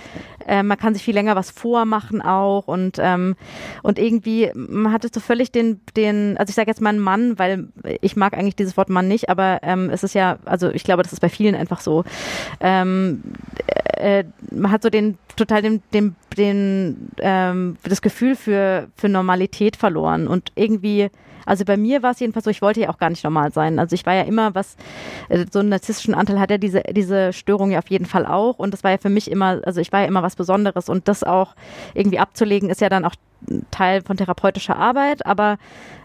äh, 0.46 0.62
man 0.62 0.78
kann 0.78 0.94
sich 0.94 1.02
viel 1.02 1.14
länger 1.14 1.36
was 1.36 1.50
vormachen 1.50 2.22
auch 2.22 2.66
und 2.66 2.98
ähm, 2.98 3.36
und 3.82 3.98
irgendwie 3.98 4.50
man 4.54 4.92
hatte 4.92 5.08
so 5.12 5.20
völlig 5.20 5.33
den 5.52 5.80
den, 5.96 6.36
also 6.38 6.50
ich 6.50 6.54
sage 6.54 6.70
jetzt 6.70 6.80
mal 6.80 6.90
einen 6.90 6.98
Mann, 6.98 7.38
weil 7.38 7.68
ich 8.00 8.16
mag 8.16 8.34
eigentlich 8.34 8.56
dieses 8.56 8.76
Wort 8.76 8.88
Mann 8.88 9.08
nicht, 9.08 9.28
aber 9.28 9.60
ähm, 9.62 9.90
es 9.90 10.02
ist 10.02 10.14
ja, 10.14 10.38
also 10.44 10.70
ich 10.70 10.84
glaube, 10.84 11.02
das 11.02 11.12
ist 11.12 11.20
bei 11.20 11.28
vielen 11.28 11.54
einfach 11.54 11.80
so. 11.80 12.04
Ähm, 12.60 13.22
äh, 13.96 14.24
man 14.50 14.70
hat 14.70 14.82
so 14.82 14.90
den 14.90 15.18
total 15.36 15.62
den, 15.62 15.82
den, 15.92 16.16
den 16.36 17.10
ähm, 17.18 17.76
das 17.82 18.02
Gefühl 18.02 18.36
für, 18.36 18.88
für 18.96 19.08
Normalität 19.08 19.76
verloren 19.76 20.28
und 20.28 20.52
irgendwie 20.54 21.10
also 21.46 21.64
bei 21.64 21.76
mir 21.76 22.02
war 22.02 22.12
es 22.12 22.20
jedenfalls 22.20 22.44
so, 22.44 22.50
ich 22.50 22.62
wollte 22.62 22.80
ja 22.80 22.90
auch 22.90 22.98
gar 22.98 23.10
nicht 23.10 23.24
normal 23.24 23.52
sein. 23.52 23.78
Also 23.78 23.94
ich 23.94 24.06
war 24.06 24.14
ja 24.14 24.22
immer 24.22 24.54
was, 24.54 24.76
äh, 25.28 25.44
so 25.50 25.58
einen 25.58 25.68
narzisstischen 25.68 26.14
Anteil 26.14 26.40
hat 26.40 26.50
ja 26.50 26.58
diese, 26.58 26.82
diese 26.92 27.32
Störung 27.32 27.70
ja 27.70 27.78
auf 27.78 27.90
jeden 27.90 28.06
Fall 28.06 28.26
auch. 28.26 28.58
Und 28.58 28.72
das 28.72 28.84
war 28.84 28.92
ja 28.92 28.98
für 28.98 29.10
mich 29.10 29.30
immer, 29.30 29.60
also 29.64 29.80
ich 29.80 29.92
war 29.92 30.00
ja 30.00 30.06
immer 30.06 30.22
was 30.22 30.36
Besonderes. 30.36 30.88
Und 30.88 31.08
das 31.08 31.22
auch 31.22 31.54
irgendwie 31.94 32.18
abzulegen, 32.18 32.70
ist 32.70 32.80
ja 32.80 32.88
dann 32.88 33.04
auch 33.04 33.14
Teil 33.70 34.02
von 34.02 34.16
therapeutischer 34.16 34.76
Arbeit, 34.76 35.26
aber 35.26 35.58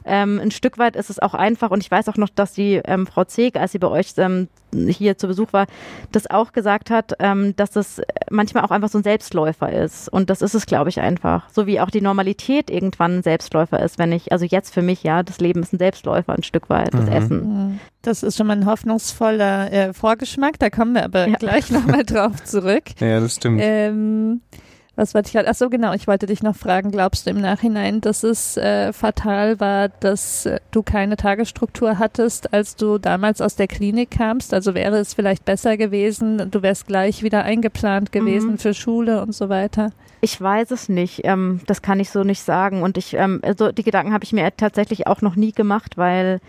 ähm, 0.05 0.39
ein 0.41 0.51
Stück 0.51 0.77
weit 0.77 0.95
ist 0.95 1.09
es 1.09 1.19
auch 1.19 1.33
einfach 1.33 1.71
und 1.71 1.83
ich 1.83 1.91
weiß 1.91 2.09
auch 2.09 2.17
noch, 2.17 2.29
dass 2.29 2.53
die 2.53 2.81
ähm, 2.83 3.05
Frau 3.05 3.23
Zeg, 3.25 3.57
als 3.57 3.73
sie 3.73 3.79
bei 3.79 3.87
euch 3.87 4.13
ähm, 4.17 4.47
hier 4.73 5.17
zu 5.17 5.27
Besuch 5.27 5.53
war, 5.53 5.67
das 6.11 6.29
auch 6.29 6.51
gesagt 6.51 6.89
hat, 6.89 7.13
ähm, 7.19 7.55
dass 7.55 7.71
das 7.71 8.01
manchmal 8.29 8.63
auch 8.63 8.71
einfach 8.71 8.89
so 8.89 8.97
ein 8.97 9.03
Selbstläufer 9.03 9.71
ist 9.71 10.09
und 10.09 10.29
das 10.29 10.41
ist 10.41 10.53
es, 10.53 10.65
glaube 10.65 10.89
ich, 10.89 10.99
einfach. 10.99 11.49
So 11.49 11.67
wie 11.67 11.79
auch 11.79 11.89
die 11.89 12.01
Normalität 12.01 12.69
irgendwann 12.69 13.17
ein 13.17 13.23
Selbstläufer 13.23 13.81
ist, 13.81 13.99
wenn 13.99 14.11
ich, 14.11 14.31
also 14.31 14.45
jetzt 14.45 14.73
für 14.73 14.81
mich, 14.81 15.03
ja, 15.03 15.23
das 15.23 15.39
Leben 15.39 15.61
ist 15.61 15.73
ein 15.73 15.79
Selbstläufer 15.79 16.33
ein 16.33 16.43
Stück 16.43 16.69
weit, 16.69 16.93
das 16.93 17.05
mhm. 17.05 17.11
Essen. 17.11 17.79
Das 18.01 18.23
ist 18.23 18.37
schon 18.37 18.47
mal 18.47 18.57
ein 18.57 18.65
hoffnungsvoller 18.65 19.71
äh, 19.71 19.93
Vorgeschmack, 19.93 20.57
da 20.59 20.69
kommen 20.69 20.95
wir 20.95 21.03
aber 21.03 21.27
ja. 21.27 21.37
gleich 21.37 21.69
nochmal 21.69 22.03
drauf 22.03 22.43
zurück. 22.43 22.83
Ja, 22.99 23.19
das 23.19 23.35
stimmt. 23.35 23.61
Was 24.99 25.15
wollte 25.15 25.29
ich 25.29 25.35
halt? 25.37 25.47
Ach 25.47 25.55
so, 25.55 25.69
genau. 25.69 25.93
Ich 25.93 26.07
wollte 26.07 26.25
dich 26.25 26.43
noch 26.43 26.57
fragen. 26.57 26.91
Glaubst 26.91 27.25
du 27.25 27.29
im 27.29 27.39
Nachhinein, 27.39 28.01
dass 28.01 28.23
es 28.23 28.57
äh, 28.57 28.91
fatal 28.91 29.57
war, 29.61 29.87
dass 29.87 30.45
äh, 30.45 30.59
du 30.71 30.83
keine 30.83 31.15
Tagesstruktur 31.15 31.99
hattest, 31.99 32.53
als 32.53 32.75
du 32.75 32.97
damals 32.97 33.39
aus 33.39 33.55
der 33.55 33.67
Klinik 33.67 34.11
kamst? 34.11 34.53
Also 34.53 34.73
wäre 34.73 34.97
es 34.97 35.13
vielleicht 35.13 35.45
besser 35.45 35.77
gewesen, 35.77 36.51
du 36.51 36.61
wärst 36.63 36.87
gleich 36.87 37.23
wieder 37.23 37.45
eingeplant 37.45 38.11
gewesen 38.11 38.51
mhm. 38.51 38.57
für 38.57 38.73
Schule 38.73 39.21
und 39.21 39.33
so 39.33 39.47
weiter? 39.47 39.91
Ich 40.19 40.39
weiß 40.41 40.71
es 40.71 40.89
nicht. 40.89 41.21
Ähm, 41.23 41.61
das 41.65 41.81
kann 41.81 42.01
ich 42.01 42.09
so 42.09 42.25
nicht 42.25 42.41
sagen. 42.41 42.81
Und 42.81 42.97
ich, 42.97 43.13
ähm, 43.13 43.39
also 43.41 43.71
die 43.71 43.83
Gedanken 43.83 44.11
habe 44.11 44.25
ich 44.25 44.33
mir 44.33 44.51
tatsächlich 44.57 45.07
auch 45.07 45.21
noch 45.21 45.37
nie 45.37 45.53
gemacht, 45.53 45.95
weil 45.95 46.41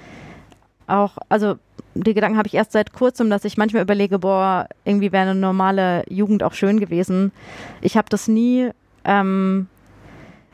auch, 0.90 1.18
also 1.28 1.56
die 1.94 2.14
Gedanken 2.14 2.38
habe 2.38 2.46
ich 2.46 2.54
erst 2.54 2.72
seit 2.72 2.92
kurzem, 2.92 3.30
dass 3.30 3.44
ich 3.44 3.56
manchmal 3.56 3.82
überlege, 3.82 4.18
boah, 4.18 4.68
irgendwie 4.84 5.12
wäre 5.12 5.30
eine 5.30 5.34
normale 5.34 6.04
Jugend 6.08 6.42
auch 6.42 6.52
schön 6.52 6.80
gewesen. 6.80 7.32
Ich 7.80 7.96
habe 7.96 8.08
das 8.08 8.28
nie, 8.28 8.70
ähm, 9.04 9.66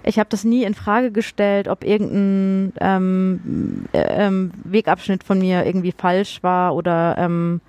ich 0.03 0.19
habe 0.19 0.29
das 0.31 0.45
nie 0.45 0.65
in 0.65 0.75
Frage 0.75 1.11
gestellt, 1.11 1.69
ob 1.69 1.85
irgendein 1.85 2.73
ähm, 2.81 3.87
äh, 3.93 4.27
ähm, 4.27 4.53
Wegabschnitt 4.65 5.25
von 5.25 5.39
mir 5.39 5.67
irgendwie 5.67 5.93
falsch 5.93 6.43
war 6.43 6.75
oder 6.75 7.17
ähm, 7.19 7.61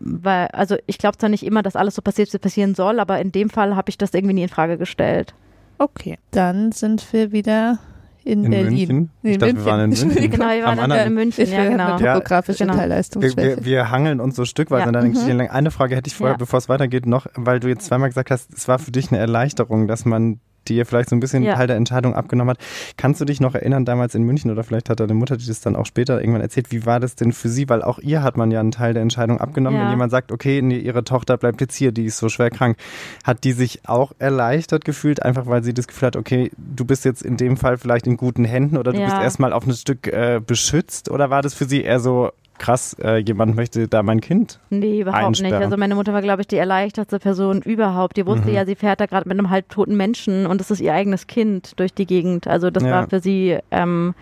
weil, 0.00 0.48
also 0.48 0.76
ich 0.86 0.98
glaube 0.98 1.18
zwar 1.18 1.28
nicht 1.28 1.44
immer, 1.44 1.62
dass 1.62 1.76
alles 1.76 1.94
so 1.94 2.02
passiert, 2.02 2.32
wie 2.32 2.38
passieren 2.38 2.74
soll, 2.74 3.00
aber 3.00 3.20
in 3.20 3.32
dem 3.32 3.50
Fall 3.50 3.76
habe 3.76 3.90
ich 3.90 3.98
das 3.98 4.14
irgendwie 4.14 4.34
nie 4.34 4.42
in 4.42 4.48
Frage 4.48 4.78
gestellt. 4.78 5.34
Okay, 5.78 6.18
dann 6.30 6.72
sind 6.72 7.12
wir 7.12 7.32
wieder 7.32 7.78
in, 8.24 8.44
in 8.44 8.50
Berlin. 8.50 8.70
München? 8.70 9.10
Ich 9.22 9.38
dachte, 9.38 9.56
wir 9.56 9.64
waren 9.64 9.80
in 9.80 9.90
München. 10.08 10.30
genau, 10.30 10.48
wir 10.48 10.64
waren 10.64 10.90
in 10.90 11.14
München, 11.14 11.50
ja, 11.50 11.68
genau. 11.68 11.98
Topografische 11.98 12.64
genau. 12.64 12.76
Teilleistungsschwäche. 12.76 13.36
Wir, 13.36 13.56
wir, 13.56 13.64
wir, 13.64 13.90
hangeln 13.90 14.20
uns 14.20 14.36
so 14.36 14.44
stückweise 14.44 14.82
ja. 14.82 14.86
in 14.88 14.92
deiner 14.92 15.44
mhm. 15.44 15.50
Eine 15.50 15.70
Frage 15.70 15.96
hätte 15.96 16.08
ich 16.08 16.14
vorher, 16.14 16.34
ja. 16.34 16.38
bevor 16.38 16.58
es 16.58 16.68
weitergeht, 16.68 17.06
noch, 17.06 17.26
weil 17.34 17.60
du 17.60 17.68
jetzt 17.68 17.86
zweimal 17.86 18.08
gesagt 18.08 18.30
hast, 18.30 18.52
es 18.52 18.68
war 18.68 18.78
für 18.78 18.90
dich 18.90 19.10
eine 19.10 19.20
Erleichterung, 19.20 19.88
dass 19.88 20.04
man 20.04 20.40
die 20.70 20.76
ihr 20.76 20.86
vielleicht 20.86 21.10
so 21.10 21.16
ein 21.16 21.20
bisschen 21.20 21.42
Ja. 21.42 21.54
Teil 21.56 21.66
der 21.66 21.76
Entscheidung 21.76 22.14
abgenommen 22.14 22.50
hat. 22.56 22.58
Kannst 22.96 23.20
du 23.20 23.24
dich 23.26 23.40
noch 23.40 23.54
erinnern, 23.54 23.84
damals 23.84 24.14
in 24.14 24.22
München 24.22 24.50
oder 24.50 24.64
vielleicht 24.64 24.88
hat 24.88 25.00
deine 25.00 25.14
Mutter 25.14 25.36
dir 25.36 25.46
das 25.48 25.60
dann 25.60 25.76
auch 25.76 25.84
später 25.86 26.20
irgendwann 26.20 26.40
erzählt, 26.42 26.70
wie 26.70 26.86
war 26.86 27.00
das 27.00 27.14
denn 27.16 27.32
für 27.32 27.48
sie? 27.48 27.68
Weil 27.68 27.82
auch 27.82 27.98
ihr 27.98 28.22
hat 28.22 28.36
man 28.36 28.50
ja 28.50 28.60
einen 28.60 28.70
Teil 28.70 28.94
der 28.94 29.02
Entscheidung 29.02 29.38
abgenommen. 29.40 29.78
Ja. 29.78 29.84
Wenn 29.84 29.90
jemand 29.92 30.10
sagt, 30.10 30.32
okay, 30.32 30.62
nee, 30.62 30.78
ihre 30.78 31.04
Tochter 31.04 31.36
bleibt 31.36 31.60
jetzt 31.60 31.74
hier, 31.76 31.92
die 31.92 32.04
ist 32.06 32.18
so 32.18 32.28
schwer 32.28 32.50
krank, 32.50 32.76
hat 33.24 33.44
die 33.44 33.52
sich 33.52 33.80
auch 33.86 34.12
erleichtert 34.18 34.84
gefühlt, 34.84 35.22
einfach 35.22 35.46
weil 35.46 35.62
sie 35.64 35.74
das 35.74 35.86
Gefühl 35.88 36.06
hat, 36.06 36.16
okay, 36.16 36.50
du 36.56 36.84
bist 36.84 37.04
jetzt 37.04 37.22
in 37.22 37.36
dem 37.36 37.56
Fall 37.56 37.76
vielleicht 37.76 38.06
in 38.06 38.16
guten 38.16 38.44
Händen 38.44 38.76
oder 38.76 38.92
du 38.92 38.98
Ja. 39.00 39.06
bist 39.06 39.16
erstmal 39.20 39.52
auf 39.52 39.66
ein 39.66 39.72
Stück 39.72 40.06
äh, 40.06 40.40
beschützt 40.46 41.10
oder 41.10 41.30
war 41.30 41.42
das 41.42 41.54
für 41.54 41.64
sie 41.64 41.82
eher 41.82 41.98
so 42.00 42.30
krass, 42.60 42.94
äh, 43.02 43.16
jemand 43.16 43.56
möchte 43.56 43.88
da 43.88 44.02
mein 44.04 44.20
Kind? 44.20 44.60
Nee, 44.70 45.00
überhaupt 45.00 45.30
nicht. 45.30 45.40
einsperren. 45.42 45.64
Also 45.64 45.76
meine 45.76 45.94
Mutter 45.96 46.12
war, 46.12 46.22
glaube 46.22 46.42
ich, 46.42 46.46
die 46.48 46.58
erleichtertste 46.58 47.18
Person 47.18 47.62
überhaupt. 47.62 48.16
Die 48.16 48.26
wusste 48.26 48.48
Mhm. 48.48 48.54
ja, 48.54 48.64
sie 48.66 48.76
fährt 48.76 49.00
da 49.00 49.06
gerade 49.06 49.28
mit 49.28 49.36
einem 49.38 49.50
halbtoten 49.50 49.96
Menschen 49.96 50.46
und 50.46 50.60
das 50.60 50.70
ist 50.70 50.80
ihr 50.80 50.94
eigenes 50.94 51.26
Kind 51.26 51.78
durch 51.80 51.92
die 51.92 52.06
Gegend. 52.06 52.46
Also 52.46 52.70
das 52.70 52.84
Ja. 52.84 52.90
war 52.92 53.08
für 53.08 53.18
sie, 53.20 53.58
ähm, 53.72 54.14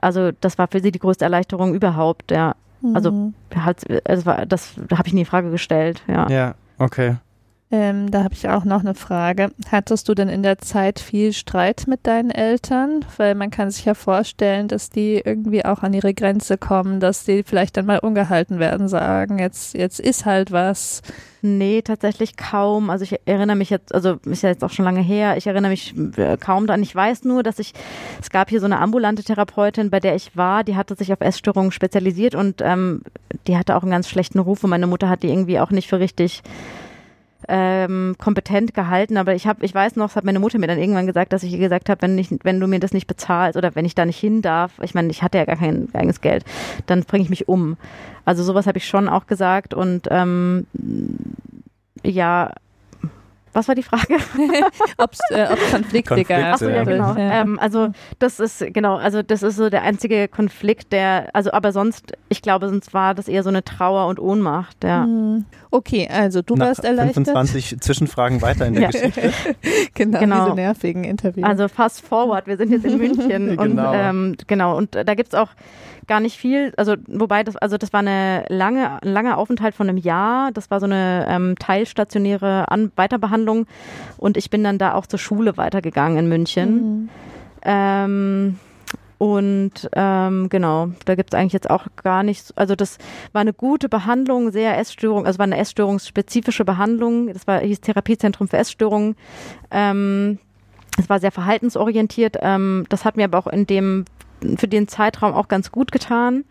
also 0.00 0.30
das 0.40 0.58
war 0.58 0.68
für 0.68 0.80
sie 0.80 0.92
die 0.92 0.98
größte 1.00 1.24
Erleichterung 1.24 1.74
überhaupt. 1.74 2.30
Ja, 2.30 2.54
Also, 2.94 3.32
hat, 3.54 3.82
es 4.04 4.26
war, 4.26 4.46
das 4.46 4.74
habe 4.92 5.08
ich 5.08 5.14
nie 5.14 5.20
in 5.20 5.26
Frage 5.26 5.50
gestellt. 5.50 6.02
Ja. 6.06 6.28
Ja, 6.28 6.54
okay. 6.78 7.16
Ähm, 7.68 8.12
da 8.12 8.22
habe 8.22 8.34
ich 8.34 8.48
auch 8.48 8.64
noch 8.64 8.80
eine 8.80 8.94
Frage. 8.94 9.50
Hattest 9.72 10.08
du 10.08 10.14
denn 10.14 10.28
in 10.28 10.44
der 10.44 10.58
Zeit 10.58 11.00
viel 11.00 11.32
Streit 11.32 11.86
mit 11.88 12.06
deinen 12.06 12.30
Eltern? 12.30 13.04
Weil 13.16 13.34
man 13.34 13.50
kann 13.50 13.72
sich 13.72 13.84
ja 13.84 13.94
vorstellen, 13.94 14.68
dass 14.68 14.88
die 14.88 15.20
irgendwie 15.24 15.64
auch 15.64 15.82
an 15.82 15.92
ihre 15.92 16.14
Grenze 16.14 16.58
kommen, 16.58 17.00
dass 17.00 17.24
die 17.24 17.42
vielleicht 17.42 17.76
dann 17.76 17.86
mal 17.86 17.98
ungehalten 17.98 18.60
werden, 18.60 18.86
sagen, 18.86 19.40
jetzt, 19.40 19.74
jetzt 19.74 19.98
ist 19.98 20.26
halt 20.26 20.52
was. 20.52 21.02
Nee, 21.42 21.82
tatsächlich 21.82 22.36
kaum. 22.36 22.88
Also 22.88 23.02
ich 23.02 23.16
erinnere 23.24 23.56
mich 23.56 23.70
jetzt, 23.70 23.92
also 23.92 24.18
ist 24.24 24.44
ja 24.44 24.50
jetzt 24.50 24.62
auch 24.62 24.70
schon 24.70 24.84
lange 24.84 25.02
her, 25.02 25.36
ich 25.36 25.48
erinnere 25.48 25.70
mich 25.70 25.92
äh, 26.16 26.36
kaum 26.36 26.68
daran. 26.68 26.84
Ich 26.84 26.94
weiß 26.94 27.24
nur, 27.24 27.42
dass 27.42 27.58
ich, 27.58 27.72
es 28.20 28.30
gab 28.30 28.48
hier 28.48 28.60
so 28.60 28.66
eine 28.66 28.78
ambulante 28.78 29.24
Therapeutin, 29.24 29.90
bei 29.90 29.98
der 29.98 30.14
ich 30.14 30.36
war, 30.36 30.62
die 30.62 30.76
hatte 30.76 30.94
sich 30.94 31.12
auf 31.12 31.20
Essstörungen 31.20 31.72
spezialisiert 31.72 32.36
und 32.36 32.62
ähm, 32.62 33.02
die 33.48 33.56
hatte 33.58 33.74
auch 33.74 33.82
einen 33.82 33.90
ganz 33.90 34.08
schlechten 34.08 34.38
Ruf 34.38 34.62
und 34.62 34.70
meine 34.70 34.86
Mutter 34.86 35.08
hat 35.08 35.24
die 35.24 35.30
irgendwie 35.30 35.58
auch 35.58 35.72
nicht 35.72 35.88
für 35.88 35.98
richtig 35.98 36.44
ähm, 37.48 38.16
kompetent 38.18 38.74
gehalten, 38.74 39.16
aber 39.16 39.34
ich 39.34 39.46
habe, 39.46 39.64
ich 39.64 39.74
weiß 39.74 39.96
noch, 39.96 40.06
das 40.06 40.16
hat 40.16 40.24
meine 40.24 40.40
Mutter 40.40 40.58
mir 40.58 40.66
dann 40.66 40.78
irgendwann 40.78 41.06
gesagt, 41.06 41.32
dass 41.32 41.42
ich 41.42 41.52
ihr 41.52 41.58
gesagt 41.58 41.88
habe, 41.88 42.02
wenn, 42.02 42.18
ich, 42.18 42.28
wenn 42.42 42.60
du 42.60 42.66
mir 42.66 42.80
das 42.80 42.92
nicht 42.92 43.06
bezahlst 43.06 43.56
oder 43.56 43.74
wenn 43.74 43.84
ich 43.84 43.94
da 43.94 44.04
nicht 44.04 44.18
hin 44.18 44.42
darf, 44.42 44.72
ich 44.82 44.94
meine, 44.94 45.10
ich 45.10 45.22
hatte 45.22 45.38
ja 45.38 45.44
gar 45.44 45.56
kein 45.56 45.88
eigenes 45.92 46.20
Geld, 46.20 46.44
dann 46.86 47.04
bringe 47.04 47.24
ich 47.24 47.30
mich 47.30 47.48
um. 47.48 47.76
Also 48.24 48.42
sowas 48.42 48.66
habe 48.66 48.78
ich 48.78 48.88
schon 48.88 49.08
auch 49.08 49.26
gesagt 49.26 49.74
und 49.74 50.08
ähm, 50.10 50.66
ja, 52.02 52.50
was 53.56 53.68
war 53.68 53.74
die 53.74 53.82
Frage? 53.82 54.16
Ob 54.98 55.12
es 55.14 55.20
äh, 55.30 55.46
ob's 55.50 55.70
Konflikte 55.70 56.14
Konflikte, 56.14 56.24
gab. 56.34 56.54
Ach 56.54 56.58
so, 56.58 56.68
ja, 56.68 56.76
Ja. 56.76 56.84
genau. 56.84 57.14
Ja. 57.16 57.40
Ähm, 57.40 57.58
also 57.58 57.88
das 58.18 58.38
ist 58.38 58.62
genau, 58.74 58.96
also 58.96 59.22
das 59.22 59.42
ist 59.42 59.56
so 59.56 59.70
der 59.70 59.82
einzige 59.82 60.28
Konflikt, 60.28 60.92
der, 60.92 61.30
also 61.32 61.52
aber 61.52 61.72
sonst, 61.72 62.12
ich 62.28 62.42
glaube, 62.42 62.68
sonst 62.68 62.92
war 62.92 63.14
das 63.14 63.28
eher 63.28 63.42
so 63.42 63.48
eine 63.48 63.64
Trauer 63.64 64.08
und 64.08 64.20
Ohnmacht. 64.20 64.84
Ja. 64.84 65.06
Okay, 65.76 66.08
also 66.10 66.40
du 66.40 66.54
Nach 66.56 66.68
warst 66.68 66.84
erleichtert. 66.84 67.26
25 67.26 67.80
Zwischenfragen 67.80 68.40
weiter 68.40 68.66
in 68.66 68.72
der 68.74 68.82
Ja. 68.84 68.88
Geschichte. 68.90 69.32
genau, 69.94 70.18
Genau. 70.20 70.44
diese 70.46 70.56
nervigen 70.56 71.04
Interviews. 71.04 71.46
Also 71.46 71.68
fast 71.68 72.00
forward, 72.00 72.46
wir 72.46 72.56
sind 72.56 72.72
jetzt 72.72 72.86
in 72.86 72.96
München 72.96 73.58
und 73.58 73.70
Genau. 73.76 73.92
ähm, 73.92 74.36
genau 74.46 74.76
und 74.76 74.94
da 74.94 75.14
gibt's 75.14 75.34
auch 75.34 75.50
gar 76.06 76.20
nicht 76.20 76.38
viel, 76.38 76.72
also 76.78 76.94
wobei 77.08 77.42
das, 77.42 77.56
also 77.56 77.76
das 77.76 77.92
war 77.92 78.00
eine 78.00 78.44
lange, 78.48 79.02
ein 79.02 79.08
langer 79.12 79.36
Aufenthalt 79.36 79.74
von 79.74 79.88
einem 79.88 79.98
Jahr, 79.98 80.50
das 80.52 80.70
war 80.70 80.80
so 80.80 80.86
eine 80.86 81.26
ähm, 81.28 81.56
teilstationäre 81.58 82.70
An 82.70 82.90
Weiterbehandlung 82.96 83.66
und 84.16 84.36
ich 84.38 84.48
bin 84.48 84.64
dann 84.64 84.78
da 84.78 84.94
auch 84.94 85.06
zur 85.06 85.18
Schule 85.18 85.56
weitergegangen 85.58 86.16
in 86.18 86.28
München. 86.28 86.70
Mhm. 87.02 87.08
Ähm, 87.62 88.58
und 89.18 89.88
ähm, 89.92 90.48
genau, 90.50 90.88
da 91.06 91.14
gibt's 91.14 91.34
eigentlich 91.34 91.54
jetzt 91.54 91.70
auch 91.70 91.86
gar 92.02 92.22
nichts. 92.22 92.52
Also 92.56 92.76
das 92.76 92.98
war 93.32 93.40
eine 93.40 93.54
gute 93.54 93.88
Behandlung, 93.88 94.52
sehr 94.52 94.76
Essstörung, 94.78 95.26
also 95.26 95.38
war 95.38 95.44
eine 95.44 95.56
essstörungsspezifische 95.56 96.64
Behandlung. 96.64 97.32
Das 97.32 97.46
war 97.46 97.60
hieß 97.60 97.80
Therapiezentrum 97.80 98.48
für 98.48 98.58
Essstörungen. 98.58 99.16
Ähm, 99.70 100.38
es 100.98 101.08
war 101.08 101.18
sehr 101.18 101.32
verhaltensorientiert. 101.32 102.36
Ähm, 102.42 102.84
das 102.90 103.04
hat 103.04 103.16
mir 103.16 103.24
aber 103.24 103.38
auch 103.38 103.46
in 103.46 103.66
dem 103.66 104.04
für 104.58 104.68
den 104.68 104.86
Zeitraum 104.86 105.32
auch 105.32 105.48
ganz 105.48 105.72
gut 105.72 105.92
getan. 105.92 106.44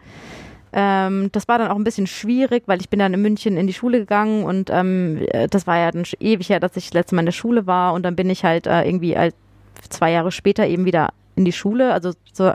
Ähm, 0.74 1.30
das 1.32 1.48
war 1.48 1.60
dann 1.60 1.70
auch 1.70 1.76
ein 1.76 1.84
bisschen 1.84 2.08
schwierig, 2.08 2.64
weil 2.66 2.82
ich 2.82 2.90
bin 2.90 3.00
dann 3.00 3.14
in 3.14 3.22
München 3.22 3.58
in 3.58 3.68
die 3.68 3.74
Schule 3.74 4.00
gegangen 4.00 4.44
und 4.44 4.72
ähm, 4.72 5.20
äh, 5.30 5.48
das 5.48 5.68
war 5.68 5.78
ja 5.78 5.92
dann 5.92 6.04
ewig 6.20 6.50
her, 6.50 6.60
dass 6.60 6.76
ich 6.76 6.86
das 6.86 6.94
letzte 6.96 7.16
Mal 7.16 7.22
in 7.22 7.28
der 7.28 7.32
Schule 7.32 7.68
war 7.68 7.94
und 7.94 8.04
dann 8.04 8.16
bin 8.16 8.30
ich 8.30 8.44
halt 8.44 8.66
äh, 8.66 8.84
irgendwie 8.84 9.16
halt 9.16 9.36
zwei 9.88 10.12
Jahre 10.12 10.32
später 10.32 10.66
eben 10.66 10.86
wieder 10.86 11.14
in 11.36 11.46
die 11.46 11.52
Schule. 11.52 11.94
Also 11.94 12.12
so, 12.34 12.54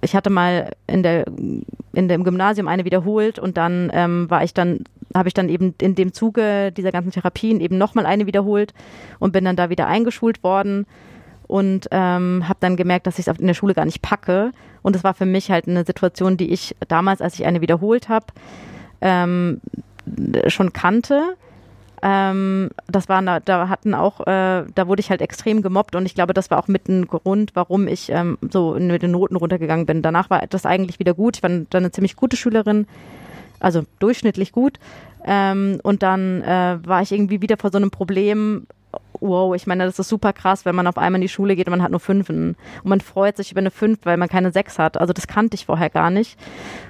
ich 0.00 0.14
hatte 0.14 0.30
mal 0.30 0.70
in 0.86 1.02
der 1.02 1.26
in 1.26 2.08
dem 2.08 2.24
Gymnasium 2.24 2.68
eine 2.68 2.84
wiederholt 2.84 3.38
und 3.38 3.56
dann 3.56 3.90
ähm, 3.92 4.30
war 4.30 4.44
ich 4.44 4.54
dann 4.54 4.84
habe 5.14 5.28
ich 5.28 5.34
dann 5.34 5.48
eben 5.48 5.74
in 5.80 5.94
dem 5.94 6.12
Zuge 6.12 6.72
dieser 6.72 6.92
ganzen 6.92 7.10
Therapien 7.10 7.60
eben 7.60 7.78
nochmal 7.78 8.06
eine 8.06 8.26
wiederholt 8.26 8.74
und 9.18 9.32
bin 9.32 9.44
dann 9.44 9.56
da 9.56 9.70
wieder 9.70 9.86
eingeschult 9.86 10.42
worden 10.42 10.86
und 11.46 11.88
ähm, 11.90 12.48
habe 12.48 12.58
dann 12.60 12.76
gemerkt, 12.76 13.06
dass 13.06 13.18
ich 13.18 13.26
es 13.26 13.38
in 13.38 13.46
der 13.46 13.54
Schule 13.54 13.74
gar 13.74 13.84
nicht 13.84 14.02
packe. 14.02 14.52
Und 14.82 14.96
es 14.96 15.04
war 15.04 15.14
für 15.14 15.26
mich 15.26 15.50
halt 15.50 15.68
eine 15.68 15.84
Situation, 15.84 16.36
die 16.36 16.52
ich 16.52 16.76
damals, 16.88 17.20
als 17.20 17.34
ich 17.34 17.46
eine 17.46 17.60
wiederholt 17.60 18.08
habe, 18.08 18.26
ähm, 19.00 19.60
schon 20.48 20.72
kannte. 20.72 21.36
Ähm, 22.08 22.70
das 22.86 23.08
war, 23.08 23.20
da- 23.22 23.40
da 23.40 23.68
hatten 23.68 23.92
auch, 23.92 24.20
äh, 24.28 24.62
da 24.72 24.86
wurde 24.86 25.00
ich 25.00 25.10
halt 25.10 25.20
extrem 25.20 25.60
gemobbt 25.60 25.96
und 25.96 26.06
ich 26.06 26.14
glaube, 26.14 26.34
das 26.34 26.52
war 26.52 26.58
auch 26.60 26.68
mit 26.68 26.88
ein 26.88 27.08
Grund, 27.08 27.50
warum 27.54 27.88
ich 27.88 28.10
ähm, 28.10 28.38
so 28.48 28.76
mit 28.78 29.02
den 29.02 29.10
Noten 29.10 29.34
runtergegangen 29.34 29.86
bin. 29.86 30.02
Danach 30.02 30.30
war 30.30 30.46
das 30.46 30.66
eigentlich 30.66 31.00
wieder 31.00 31.14
gut. 31.14 31.38
Ich 31.38 31.42
war 31.42 31.50
dann 31.50 31.66
eine 31.72 31.90
ziemlich 31.90 32.14
gute 32.14 32.36
Schülerin, 32.36 32.86
also 33.58 33.82
durchschnittlich 33.98 34.52
gut. 34.52 34.78
Ähm, 35.24 35.80
und 35.82 36.04
dann 36.04 36.42
äh, 36.42 36.78
war 36.86 37.02
ich 37.02 37.10
irgendwie 37.10 37.42
wieder 37.42 37.56
vor 37.56 37.72
so 37.72 37.78
einem 37.78 37.90
Problem, 37.90 38.68
wow, 39.20 39.54
ich 39.54 39.66
meine, 39.66 39.84
das 39.84 39.98
ist 39.98 40.08
super 40.08 40.32
krass, 40.32 40.64
wenn 40.64 40.74
man 40.74 40.86
auf 40.86 40.98
einmal 40.98 41.18
in 41.18 41.22
die 41.22 41.28
Schule 41.28 41.56
geht 41.56 41.66
und 41.66 41.72
man 41.72 41.82
hat 41.82 41.90
nur 41.90 42.00
Fünfen. 42.00 42.56
Und 42.82 42.88
man 42.88 43.00
freut 43.00 43.36
sich 43.36 43.52
über 43.52 43.60
eine 43.60 43.70
Fünf, 43.70 44.00
weil 44.04 44.16
man 44.16 44.28
keine 44.28 44.52
Sechs 44.52 44.78
hat. 44.78 44.98
Also 44.98 45.12
das 45.12 45.26
kannte 45.26 45.54
ich 45.54 45.66
vorher 45.66 45.90
gar 45.90 46.10
nicht. 46.10 46.38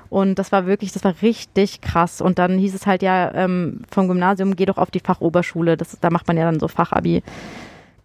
Und 0.08 0.38
das 0.38 0.52
war 0.52 0.66
wirklich, 0.66 0.92
das 0.92 1.04
war 1.04 1.14
richtig 1.22 1.80
krass. 1.80 2.20
Und 2.20 2.38
dann 2.38 2.58
hieß 2.58 2.74
es 2.74 2.86
halt 2.86 3.02
ja 3.02 3.32
ähm, 3.34 3.82
vom 3.90 4.08
Gymnasium, 4.08 4.56
geh 4.56 4.66
doch 4.66 4.78
auf 4.78 4.90
die 4.90 5.00
Fachoberschule. 5.00 5.76
Das, 5.76 5.98
da 6.00 6.10
macht 6.10 6.26
man 6.26 6.36
ja 6.36 6.44
dann 6.44 6.60
so 6.60 6.68
Fachabi. 6.68 7.22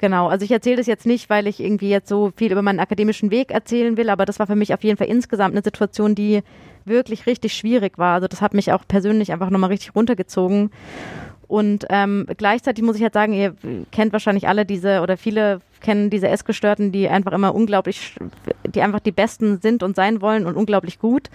Genau, 0.01 0.29
also 0.29 0.43
ich 0.43 0.51
erzähle 0.51 0.77
das 0.77 0.87
jetzt 0.87 1.05
nicht, 1.05 1.29
weil 1.29 1.45
ich 1.45 1.59
irgendwie 1.59 1.89
jetzt 1.89 2.09
so 2.09 2.31
viel 2.35 2.51
über 2.51 2.63
meinen 2.63 2.79
akademischen 2.79 3.29
Weg 3.29 3.51
erzählen 3.51 3.97
will, 3.97 4.09
aber 4.09 4.25
das 4.25 4.39
war 4.39 4.47
für 4.47 4.55
mich 4.55 4.73
auf 4.73 4.83
jeden 4.83 4.97
Fall 4.97 5.05
insgesamt 5.05 5.53
eine 5.53 5.63
Situation, 5.63 6.15
die 6.15 6.41
wirklich 6.85 7.27
richtig 7.27 7.53
schwierig 7.53 7.99
war. 7.99 8.15
Also 8.15 8.27
das 8.27 8.41
hat 8.41 8.55
mich 8.55 8.71
auch 8.71 8.83
persönlich 8.87 9.31
einfach 9.31 9.51
nochmal 9.51 9.69
richtig 9.69 9.93
runtergezogen. 9.93 10.71
Und 11.51 11.85
ähm, 11.89 12.27
gleichzeitig 12.37 12.81
muss 12.81 12.95
ich 12.95 13.03
halt 13.03 13.13
sagen, 13.13 13.33
ihr 13.33 13.53
kennt 13.91 14.13
wahrscheinlich 14.13 14.47
alle 14.47 14.65
diese 14.65 15.01
oder 15.01 15.17
viele 15.17 15.59
kennen 15.81 16.09
diese 16.09 16.29
Essgestörten, 16.29 16.93
die 16.93 17.09
einfach 17.09 17.33
immer 17.33 17.53
unglaublich, 17.53 18.15
die 18.73 18.81
einfach 18.81 19.01
die 19.01 19.11
Besten 19.11 19.59
sind 19.59 19.83
und 19.83 19.97
sein 19.97 20.21
wollen 20.21 20.45
und 20.45 20.55
unglaublich 20.55 20.97
gut. 20.97 21.29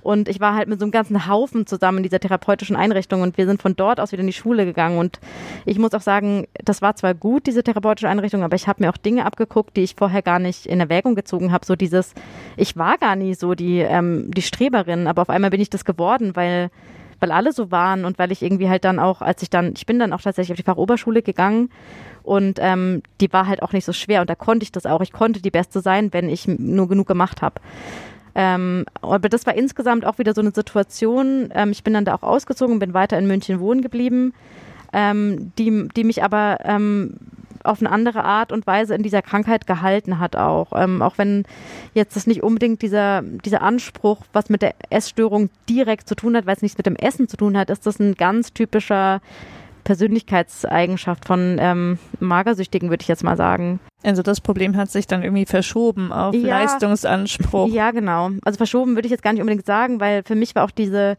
Und 0.00 0.28
ich 0.28 0.40
war 0.40 0.56
halt 0.56 0.68
mit 0.68 0.80
so 0.80 0.84
einem 0.84 0.90
ganzen 0.90 1.28
Haufen 1.28 1.64
zusammen 1.64 1.98
in 1.98 2.02
dieser 2.02 2.18
therapeutischen 2.18 2.74
Einrichtung 2.74 3.22
und 3.22 3.38
wir 3.38 3.46
sind 3.46 3.62
von 3.62 3.76
dort 3.76 4.00
aus 4.00 4.10
wieder 4.10 4.22
in 4.22 4.26
die 4.26 4.32
Schule 4.32 4.64
gegangen. 4.64 4.98
Und 4.98 5.20
ich 5.64 5.78
muss 5.78 5.94
auch 5.94 6.00
sagen, 6.00 6.48
das 6.64 6.82
war 6.82 6.96
zwar 6.96 7.14
gut, 7.14 7.46
diese 7.46 7.62
therapeutische 7.62 8.08
Einrichtung, 8.08 8.42
aber 8.42 8.56
ich 8.56 8.66
habe 8.66 8.82
mir 8.82 8.90
auch 8.90 8.96
Dinge 8.96 9.24
abgeguckt, 9.24 9.76
die 9.76 9.84
ich 9.84 9.94
vorher 9.94 10.22
gar 10.22 10.40
nicht 10.40 10.66
in 10.66 10.80
Erwägung 10.80 11.14
gezogen 11.14 11.52
habe. 11.52 11.64
So 11.64 11.76
dieses, 11.76 12.14
ich 12.56 12.76
war 12.76 12.98
gar 12.98 13.14
nie 13.14 13.34
so 13.34 13.54
die, 13.54 13.78
ähm, 13.78 14.28
die 14.32 14.42
Streberin, 14.42 15.06
aber 15.06 15.22
auf 15.22 15.30
einmal 15.30 15.50
bin 15.50 15.60
ich 15.60 15.70
das 15.70 15.84
geworden, 15.84 16.34
weil 16.34 16.70
weil 17.22 17.30
alle 17.30 17.52
so 17.52 17.70
waren 17.70 18.04
und 18.04 18.18
weil 18.18 18.32
ich 18.32 18.42
irgendwie 18.42 18.68
halt 18.68 18.84
dann 18.84 18.98
auch, 18.98 19.22
als 19.22 19.42
ich 19.42 19.48
dann, 19.48 19.74
ich 19.76 19.86
bin 19.86 20.00
dann 20.00 20.12
auch 20.12 20.20
tatsächlich 20.20 20.52
auf 20.52 20.56
die 20.56 20.64
Fachoberschule 20.64 21.22
gegangen 21.22 21.70
und 22.24 22.58
ähm, 22.60 23.02
die 23.20 23.32
war 23.32 23.46
halt 23.46 23.62
auch 23.62 23.72
nicht 23.72 23.84
so 23.84 23.92
schwer 23.92 24.22
und 24.22 24.28
da 24.28 24.34
konnte 24.34 24.64
ich 24.64 24.72
das 24.72 24.86
auch. 24.86 25.00
Ich 25.02 25.12
konnte 25.12 25.40
die 25.40 25.52
Beste 25.52 25.80
sein, 25.80 26.12
wenn 26.12 26.28
ich 26.28 26.48
nur 26.48 26.88
genug 26.88 27.06
gemacht 27.06 27.40
habe. 27.40 27.60
Ähm, 28.34 28.86
aber 29.02 29.28
das 29.28 29.46
war 29.46 29.54
insgesamt 29.54 30.04
auch 30.04 30.18
wieder 30.18 30.34
so 30.34 30.40
eine 30.40 30.50
Situation. 30.50 31.50
Ähm, 31.54 31.70
ich 31.70 31.84
bin 31.84 31.94
dann 31.94 32.04
da 32.04 32.14
auch 32.16 32.24
ausgezogen, 32.24 32.80
bin 32.80 32.92
weiter 32.92 33.16
in 33.18 33.28
München 33.28 33.60
wohnen 33.60 33.82
geblieben, 33.82 34.34
ähm, 34.92 35.52
die, 35.58 35.88
die 35.94 36.02
mich 36.02 36.24
aber 36.24 36.58
ähm, 36.64 37.18
auf 37.64 37.80
eine 37.80 37.90
andere 37.90 38.24
Art 38.24 38.52
und 38.52 38.66
Weise 38.66 38.94
in 38.94 39.02
dieser 39.02 39.22
Krankheit 39.22 39.66
gehalten 39.66 40.18
hat 40.18 40.36
auch. 40.36 40.72
Ähm, 40.74 41.02
auch 41.02 41.18
wenn 41.18 41.44
jetzt 41.94 42.16
das 42.16 42.26
nicht 42.26 42.42
unbedingt 42.42 42.82
dieser, 42.82 43.22
dieser 43.22 43.62
Anspruch, 43.62 44.18
was 44.32 44.50
mit 44.50 44.62
der 44.62 44.74
Essstörung 44.90 45.50
direkt 45.68 46.08
zu 46.08 46.14
tun 46.14 46.36
hat, 46.36 46.46
weil 46.46 46.56
es 46.56 46.62
nichts 46.62 46.78
mit 46.78 46.86
dem 46.86 46.96
Essen 46.96 47.28
zu 47.28 47.36
tun 47.36 47.56
hat, 47.56 47.70
ist 47.70 47.86
das 47.86 47.98
ein 47.98 48.14
ganz 48.14 48.52
typischer 48.52 49.20
Persönlichkeitseigenschaft 49.84 51.24
von 51.26 51.56
ähm, 51.60 51.98
Magersüchtigen, 52.20 52.90
würde 52.90 53.02
ich 53.02 53.08
jetzt 53.08 53.24
mal 53.24 53.36
sagen. 53.36 53.80
Also 54.04 54.22
das 54.22 54.40
Problem 54.40 54.76
hat 54.76 54.90
sich 54.90 55.06
dann 55.06 55.22
irgendwie 55.22 55.46
verschoben 55.46 56.12
auf 56.12 56.34
Ja. 56.34 56.58
Leistungsanspruch. 56.58 57.68
Ja, 57.68 57.92
genau. 57.92 58.30
Also 58.44 58.56
verschoben 58.56 58.96
würde 58.96 59.06
ich 59.06 59.12
jetzt 59.12 59.22
gar 59.22 59.32
nicht 59.32 59.40
unbedingt 59.40 59.64
sagen, 59.64 60.00
weil 60.00 60.22
für 60.24 60.34
mich 60.34 60.54
war 60.54 60.64
auch 60.64 60.72
diese, 60.72 61.16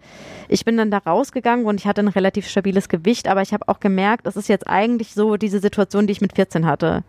ich 0.49 0.65
bin 0.65 0.76
dann 0.76 0.91
da 0.91 0.97
rausgegangen 0.97 1.65
und 1.65 1.80
ich 1.80 1.88
hatte 1.88 2.02
ein 2.02 2.10
relativ 2.10 2.47
stabiles 2.47 2.89
Gewicht, 2.89 3.28
aber 3.30 3.41
ich 3.41 3.54
habe 3.54 3.69
auch 3.69 3.80
gemerkt, 3.80 4.28
es 4.28 4.36
ist 4.36 4.49
jetzt 4.49 4.67
eigentlich 4.67 5.13
so 5.13 5.38
diese 5.38 5.60
Situation, 5.60 6.08
die 6.08 6.12
ich 6.12 6.21
mit 6.21 6.36
14 6.36 6.65
hatte. 6.65 7.04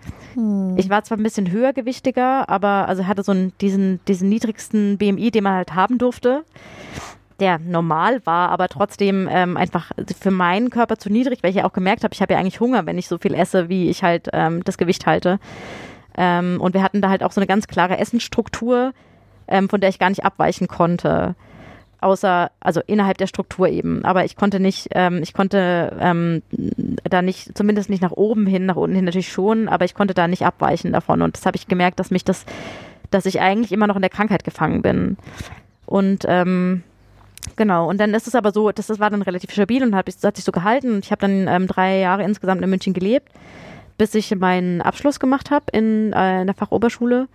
Ich 0.76 0.90
war 0.90 1.02
zwar 1.02 1.18
ein 1.18 1.22
bisschen 1.24 1.50
höhergewichtiger, 1.50 2.48
aber 2.48 2.86
also 2.88 3.06
hatte 3.06 3.24
so 3.24 3.32
einen, 3.32 3.52
diesen, 3.60 4.00
diesen 4.06 4.28
niedrigsten 4.28 4.96
BMI, 4.98 5.32
den 5.32 5.42
man 5.44 5.54
halt 5.54 5.74
haben 5.74 5.98
durfte, 5.98 6.44
der 7.40 7.58
normal 7.58 8.24
war, 8.24 8.50
aber 8.50 8.68
trotzdem 8.68 9.28
ähm, 9.30 9.56
einfach 9.56 9.90
für 10.20 10.30
meinen 10.30 10.70
Körper 10.70 10.96
zu 10.98 11.10
niedrig, 11.10 11.42
weil 11.42 11.50
ich 11.50 11.56
ja 11.56 11.64
auch 11.64 11.72
gemerkt 11.72 12.04
habe, 12.04 12.14
ich 12.14 12.22
habe 12.22 12.32
ja 12.32 12.38
eigentlich 12.38 12.60
Hunger, 12.60 12.86
wenn 12.86 12.98
ich 12.98 13.08
so 13.08 13.18
viel 13.18 13.34
esse, 13.34 13.68
wie 13.68 13.90
ich 13.90 14.02
halt 14.02 14.28
ähm, 14.32 14.62
das 14.64 14.78
Gewicht 14.78 15.06
halte. 15.06 15.40
Ähm, 16.16 16.60
und 16.60 16.74
wir 16.74 16.82
hatten 16.82 17.00
da 17.00 17.08
halt 17.08 17.22
auch 17.22 17.32
so 17.32 17.40
eine 17.40 17.46
ganz 17.46 17.66
klare 17.66 17.98
Essensstruktur, 17.98 18.92
ähm, 19.48 19.68
von 19.68 19.80
der 19.80 19.90
ich 19.90 19.98
gar 19.98 20.10
nicht 20.10 20.24
abweichen 20.24 20.68
konnte. 20.68 21.34
Außer, 22.00 22.50
also 22.60 22.82
innerhalb 22.86 23.16
der 23.16 23.26
Struktur 23.26 23.66
eben. 23.68 24.04
Aber 24.04 24.24
ich 24.26 24.36
konnte 24.36 24.60
nicht, 24.60 24.88
ähm, 24.92 25.20
ich 25.22 25.32
konnte 25.32 25.96
ähm, 25.98 26.42
da 26.50 27.22
nicht, 27.22 27.56
zumindest 27.56 27.88
nicht 27.88 28.02
nach 28.02 28.12
oben 28.12 28.46
hin, 28.46 28.66
nach 28.66 28.76
unten 28.76 28.94
hin 28.94 29.06
natürlich 29.06 29.32
schon, 29.32 29.68
aber 29.68 29.86
ich 29.86 29.94
konnte 29.94 30.12
da 30.12 30.28
nicht 30.28 30.44
abweichen 30.44 30.92
davon. 30.92 31.22
Und 31.22 31.36
das 31.36 31.46
habe 31.46 31.56
ich 31.56 31.66
gemerkt, 31.66 31.98
dass 31.98 32.10
mich 32.10 32.22
das, 32.22 32.44
dass 33.10 33.26
ich 33.26 33.40
eigentlich 33.40 33.72
immer 33.72 33.86
noch 33.86 33.96
in 33.96 34.02
der 34.02 34.10
Krankheit 34.10 34.44
gefangen 34.44 34.82
bin. 34.82 35.16
Und 35.86 36.24
ähm, 36.28 36.82
Genau, 37.56 37.88
und 37.88 37.98
dann 38.00 38.14
ist 38.14 38.26
es 38.26 38.34
aber 38.34 38.52
so, 38.52 38.72
das, 38.72 38.88
das 38.88 38.98
war 38.98 39.10
dann 39.10 39.22
relativ 39.22 39.52
stabil 39.52 39.82
und 39.82 39.94
hat, 39.94 40.06
hat 40.22 40.36
sich 40.36 40.44
so 40.44 40.52
gehalten. 40.52 40.94
Und 40.94 41.04
ich 41.04 41.10
habe 41.12 41.20
dann 41.20 41.46
ähm, 41.48 41.66
drei 41.66 41.98
Jahre 41.98 42.24
insgesamt 42.24 42.62
in 42.62 42.70
München 42.70 42.94
gelebt, 42.94 43.28
bis 43.96 44.14
ich 44.14 44.34
meinen 44.34 44.80
Abschluss 44.82 45.20
gemacht 45.20 45.50
habe 45.50 45.66
in, 45.72 46.12
äh, 46.12 46.40
in 46.40 46.46
der 46.46 46.54
Fachoberschule. 46.54 47.28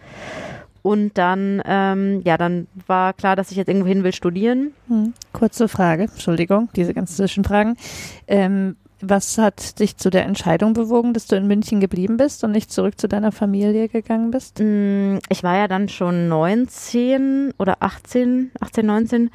Und 0.81 1.17
dann, 1.17 1.61
ähm, 1.65 2.21
ja, 2.23 2.37
dann 2.37 2.67
war 2.87 3.13
klar, 3.13 3.35
dass 3.35 3.51
ich 3.51 3.57
jetzt 3.57 3.67
irgendwo 3.67 3.87
hin 3.87 4.03
will 4.03 4.13
studieren. 4.13 4.71
Hm. 4.87 5.13
Kurze 5.33 5.67
Frage, 5.67 6.03
Entschuldigung, 6.03 6.69
diese 6.75 6.93
ganzen 6.93 7.15
Zwischenfragen. 7.15 7.75
Ähm, 8.27 8.75
was 9.01 9.37
hat 9.37 9.79
dich 9.79 9.97
zu 9.97 10.09
der 10.09 10.25
Entscheidung 10.25 10.73
bewogen, 10.73 11.13
dass 11.13 11.27
du 11.27 11.35
in 11.35 11.47
München 11.47 11.79
geblieben 11.79 12.17
bist 12.17 12.43
und 12.43 12.51
nicht 12.51 12.71
zurück 12.71 12.99
zu 12.99 13.07
deiner 13.07 13.31
Familie 13.31 13.87
gegangen 13.87 14.31
bist? 14.31 14.59
Mm, 14.59 15.19
Ich 15.29 15.43
war 15.43 15.57
ja 15.57 15.67
dann 15.67 15.87
schon 15.87 16.27
19 16.27 17.53
oder 17.57 17.77
18, 17.79 18.51
18, 18.59 18.85
19 18.85 19.29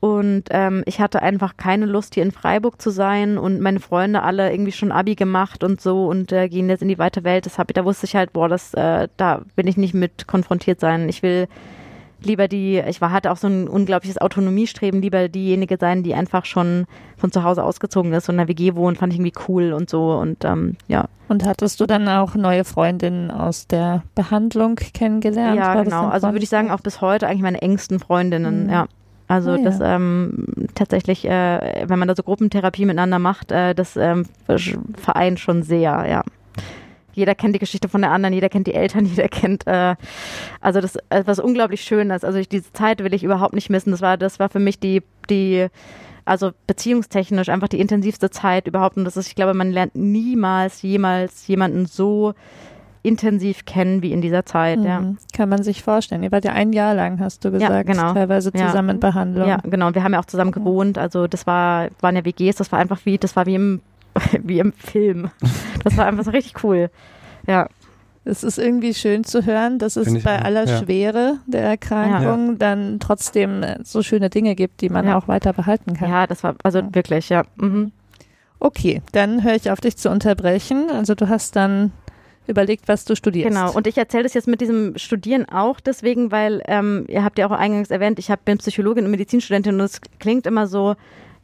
und 0.00 0.44
ähm, 0.50 0.82
ich 0.86 1.00
hatte 1.00 1.22
einfach 1.22 1.56
keine 1.56 1.86
Lust, 1.86 2.14
hier 2.14 2.22
in 2.22 2.30
Freiburg 2.32 2.80
zu 2.80 2.90
sein 2.90 3.38
und 3.38 3.60
meine 3.60 3.80
Freunde 3.80 4.22
alle 4.22 4.50
irgendwie 4.52 4.72
schon 4.72 4.92
Abi 4.92 5.14
gemacht 5.14 5.64
und 5.64 5.80
so 5.80 6.06
und 6.06 6.32
äh, 6.32 6.48
gehen 6.48 6.68
jetzt 6.68 6.82
in 6.82 6.88
die 6.88 6.98
weite 6.98 7.24
Welt. 7.24 7.46
Das 7.46 7.58
hab, 7.58 7.72
da 7.72 7.84
wusste 7.84 8.06
ich 8.06 8.14
halt, 8.14 8.32
boah, 8.32 8.48
das, 8.48 8.74
äh, 8.74 9.08
da 9.16 9.40
will 9.56 9.68
ich 9.68 9.76
nicht 9.76 9.94
mit 9.94 10.26
konfrontiert 10.26 10.80
sein. 10.80 11.08
Ich 11.08 11.22
will 11.22 11.48
lieber 12.22 12.48
die, 12.48 12.82
ich 12.86 13.00
war, 13.00 13.10
hatte 13.12 13.30
auch 13.30 13.36
so 13.36 13.46
ein 13.46 13.68
unglaubliches 13.68 14.18
Autonomiestreben, 14.18 15.00
lieber 15.02 15.28
diejenige 15.28 15.76
sein, 15.78 16.02
die 16.02 16.14
einfach 16.14 16.44
schon 16.44 16.86
von 17.16 17.30
zu 17.32 17.42
Hause 17.44 17.62
ausgezogen 17.62 18.12
ist 18.12 18.28
und 18.28 18.34
in 18.34 18.38
der 18.38 18.48
WG 18.48 18.74
wohnt, 18.74 18.98
fand 18.98 19.12
ich 19.12 19.18
irgendwie 19.18 19.38
cool 19.48 19.72
und 19.72 19.88
so 19.90 20.12
und 20.12 20.44
ähm, 20.44 20.76
ja. 20.88 21.06
Und 21.28 21.44
hattest 21.44 21.80
du 21.80 21.86
dann 21.86 22.08
auch 22.08 22.34
neue 22.34 22.64
Freundinnen 22.64 23.30
aus 23.30 23.66
der 23.66 24.02
Behandlung 24.14 24.76
kennengelernt? 24.76 25.56
Ja, 25.58 25.82
genau. 25.82 26.06
Also 26.06 26.28
würde 26.28 26.42
ich 26.42 26.48
sagen, 26.48 26.70
auch 26.70 26.80
bis 26.80 27.00
heute 27.00 27.26
eigentlich 27.26 27.42
meine 27.42 27.62
engsten 27.62 27.98
Freundinnen, 27.98 28.64
Mhm. 28.64 28.70
ja. 28.70 28.86
Also 29.28 29.52
Ah, 29.52 29.56
ja. 29.56 29.64
das 29.64 29.78
ähm, 29.82 30.46
tatsächlich, 30.74 31.24
äh, 31.24 31.84
wenn 31.86 31.98
man 31.98 32.08
da 32.08 32.14
so 32.14 32.22
Gruppentherapie 32.22 32.84
miteinander 32.84 33.18
macht, 33.18 33.50
äh, 33.50 33.74
das 33.74 33.96
ähm, 33.96 34.26
vereint 34.96 35.40
schon 35.40 35.62
sehr, 35.62 36.06
ja. 36.08 36.22
Jeder 37.12 37.34
kennt 37.34 37.54
die 37.54 37.58
Geschichte 37.58 37.88
von 37.88 38.02
der 38.02 38.10
anderen, 38.10 38.34
jeder 38.34 38.50
kennt 38.50 38.66
die 38.66 38.74
Eltern, 38.74 39.06
jeder 39.06 39.28
kennt, 39.28 39.66
äh, 39.66 39.96
also 40.60 40.80
das 40.80 40.96
äh, 41.08 41.22
was 41.24 41.38
unglaublich 41.38 41.80
Schönes. 41.80 42.24
Also 42.24 42.38
ich, 42.38 42.48
diese 42.48 42.72
Zeit 42.72 43.02
will 43.02 43.14
ich 43.14 43.24
überhaupt 43.24 43.54
nicht 43.54 43.70
missen. 43.70 43.90
Das 43.90 44.00
war, 44.02 44.16
das 44.16 44.38
war 44.38 44.48
für 44.48 44.60
mich 44.60 44.78
die, 44.78 45.02
die, 45.30 45.66
also 46.24 46.52
beziehungstechnisch 46.66 47.48
einfach 47.48 47.68
die 47.68 47.80
intensivste 47.80 48.30
Zeit 48.30 48.68
überhaupt. 48.68 48.96
Und 48.96 49.04
das 49.04 49.16
ist, 49.16 49.28
ich 49.28 49.34
glaube, 49.34 49.54
man 49.54 49.72
lernt 49.72 49.96
niemals, 49.96 50.82
jemals 50.82 51.46
jemanden 51.48 51.86
so 51.86 52.34
intensiv 53.06 53.64
kennen 53.64 54.02
wie 54.02 54.12
in 54.12 54.20
dieser 54.20 54.44
Zeit, 54.46 54.80
ja. 54.80 55.00
Mhm. 55.00 55.18
Kann 55.32 55.48
man 55.48 55.62
sich 55.62 55.82
vorstellen. 55.82 56.22
Ihr 56.22 56.32
wart 56.32 56.44
ja 56.44 56.52
ein 56.52 56.72
Jahr 56.72 56.94
lang, 56.94 57.20
hast 57.20 57.44
du 57.44 57.50
gesagt, 57.50 57.86
genau. 57.86 58.12
teilweise 58.14 58.50
Ja. 58.54 58.66
zusammen 58.66 58.90
in 58.90 59.00
Behandlung. 59.00 59.48
Ja, 59.48 59.58
genau. 59.62 59.86
Und 59.88 59.94
wir 59.94 60.02
haben 60.02 60.12
ja 60.12 60.20
auch 60.20 60.24
zusammen 60.26 60.52
gewohnt. 60.52 60.98
Also 60.98 61.26
das 61.26 61.46
war, 61.46 61.88
waren 62.00 62.16
ja 62.16 62.24
WGs, 62.24 62.56
das 62.56 62.72
war 62.72 62.78
einfach 62.78 63.00
wie, 63.04 63.18
das 63.18 63.36
war 63.36 63.46
wie 63.46 63.54
im, 63.54 63.80
wie 64.42 64.58
im 64.58 64.72
Film. 64.72 65.30
Das 65.84 65.96
war 65.96 66.06
einfach 66.06 66.24
so 66.24 66.30
richtig 66.30 66.62
cool. 66.64 66.90
Ja. 67.46 67.68
Es 68.28 68.42
ist 68.42 68.58
irgendwie 68.58 68.92
schön 68.92 69.22
zu 69.22 69.46
hören, 69.46 69.78
dass 69.78 69.94
es 69.94 70.20
bei 70.24 70.40
auch, 70.40 70.44
aller 70.44 70.66
ja. 70.66 70.78
Schwere 70.78 71.36
der 71.46 71.62
Erkrankung 71.62 72.58
dann 72.58 72.98
trotzdem 72.98 73.64
so 73.84 74.02
schöne 74.02 74.30
Dinge 74.30 74.56
gibt, 74.56 74.80
die 74.80 74.88
man 74.88 75.06
Ja. 75.06 75.16
auch 75.16 75.28
weiter 75.28 75.52
behalten 75.52 75.94
kann. 75.94 76.10
Ja, 76.10 76.26
das 76.26 76.42
war, 76.42 76.56
also 76.64 76.80
Ja. 76.80 76.88
wirklich, 76.92 77.28
ja. 77.28 77.44
Mhm. 77.54 77.92
Okay, 78.58 79.00
dann 79.12 79.44
höre 79.44 79.54
ich 79.54 79.70
auf, 79.70 79.80
dich 79.80 79.96
zu 79.96 80.10
unterbrechen. 80.10 80.86
Also 80.90 81.14
du 81.14 81.28
hast 81.28 81.54
dann 81.54 81.92
überlegt, 82.48 82.88
was 82.88 83.04
du 83.04 83.14
studierst. 83.14 83.48
Genau. 83.48 83.72
Und 83.72 83.86
ich 83.86 83.96
erzähle 83.98 84.24
das 84.24 84.34
jetzt 84.34 84.48
mit 84.48 84.60
diesem 84.60 84.96
Studieren 84.96 85.48
auch 85.48 85.80
deswegen, 85.80 86.30
weil 86.30 86.62
ähm, 86.66 87.04
ihr 87.08 87.24
habt 87.24 87.38
ja 87.38 87.46
auch 87.46 87.52
eingangs 87.52 87.90
erwähnt, 87.90 88.18
ich 88.18 88.30
hab, 88.30 88.44
bin 88.44 88.58
Psychologin 88.58 89.04
und 89.04 89.10
Medizinstudentin 89.10 89.74
und 89.74 89.80
es 89.80 90.00
klingt 90.18 90.46
immer 90.46 90.66
so, 90.66 90.96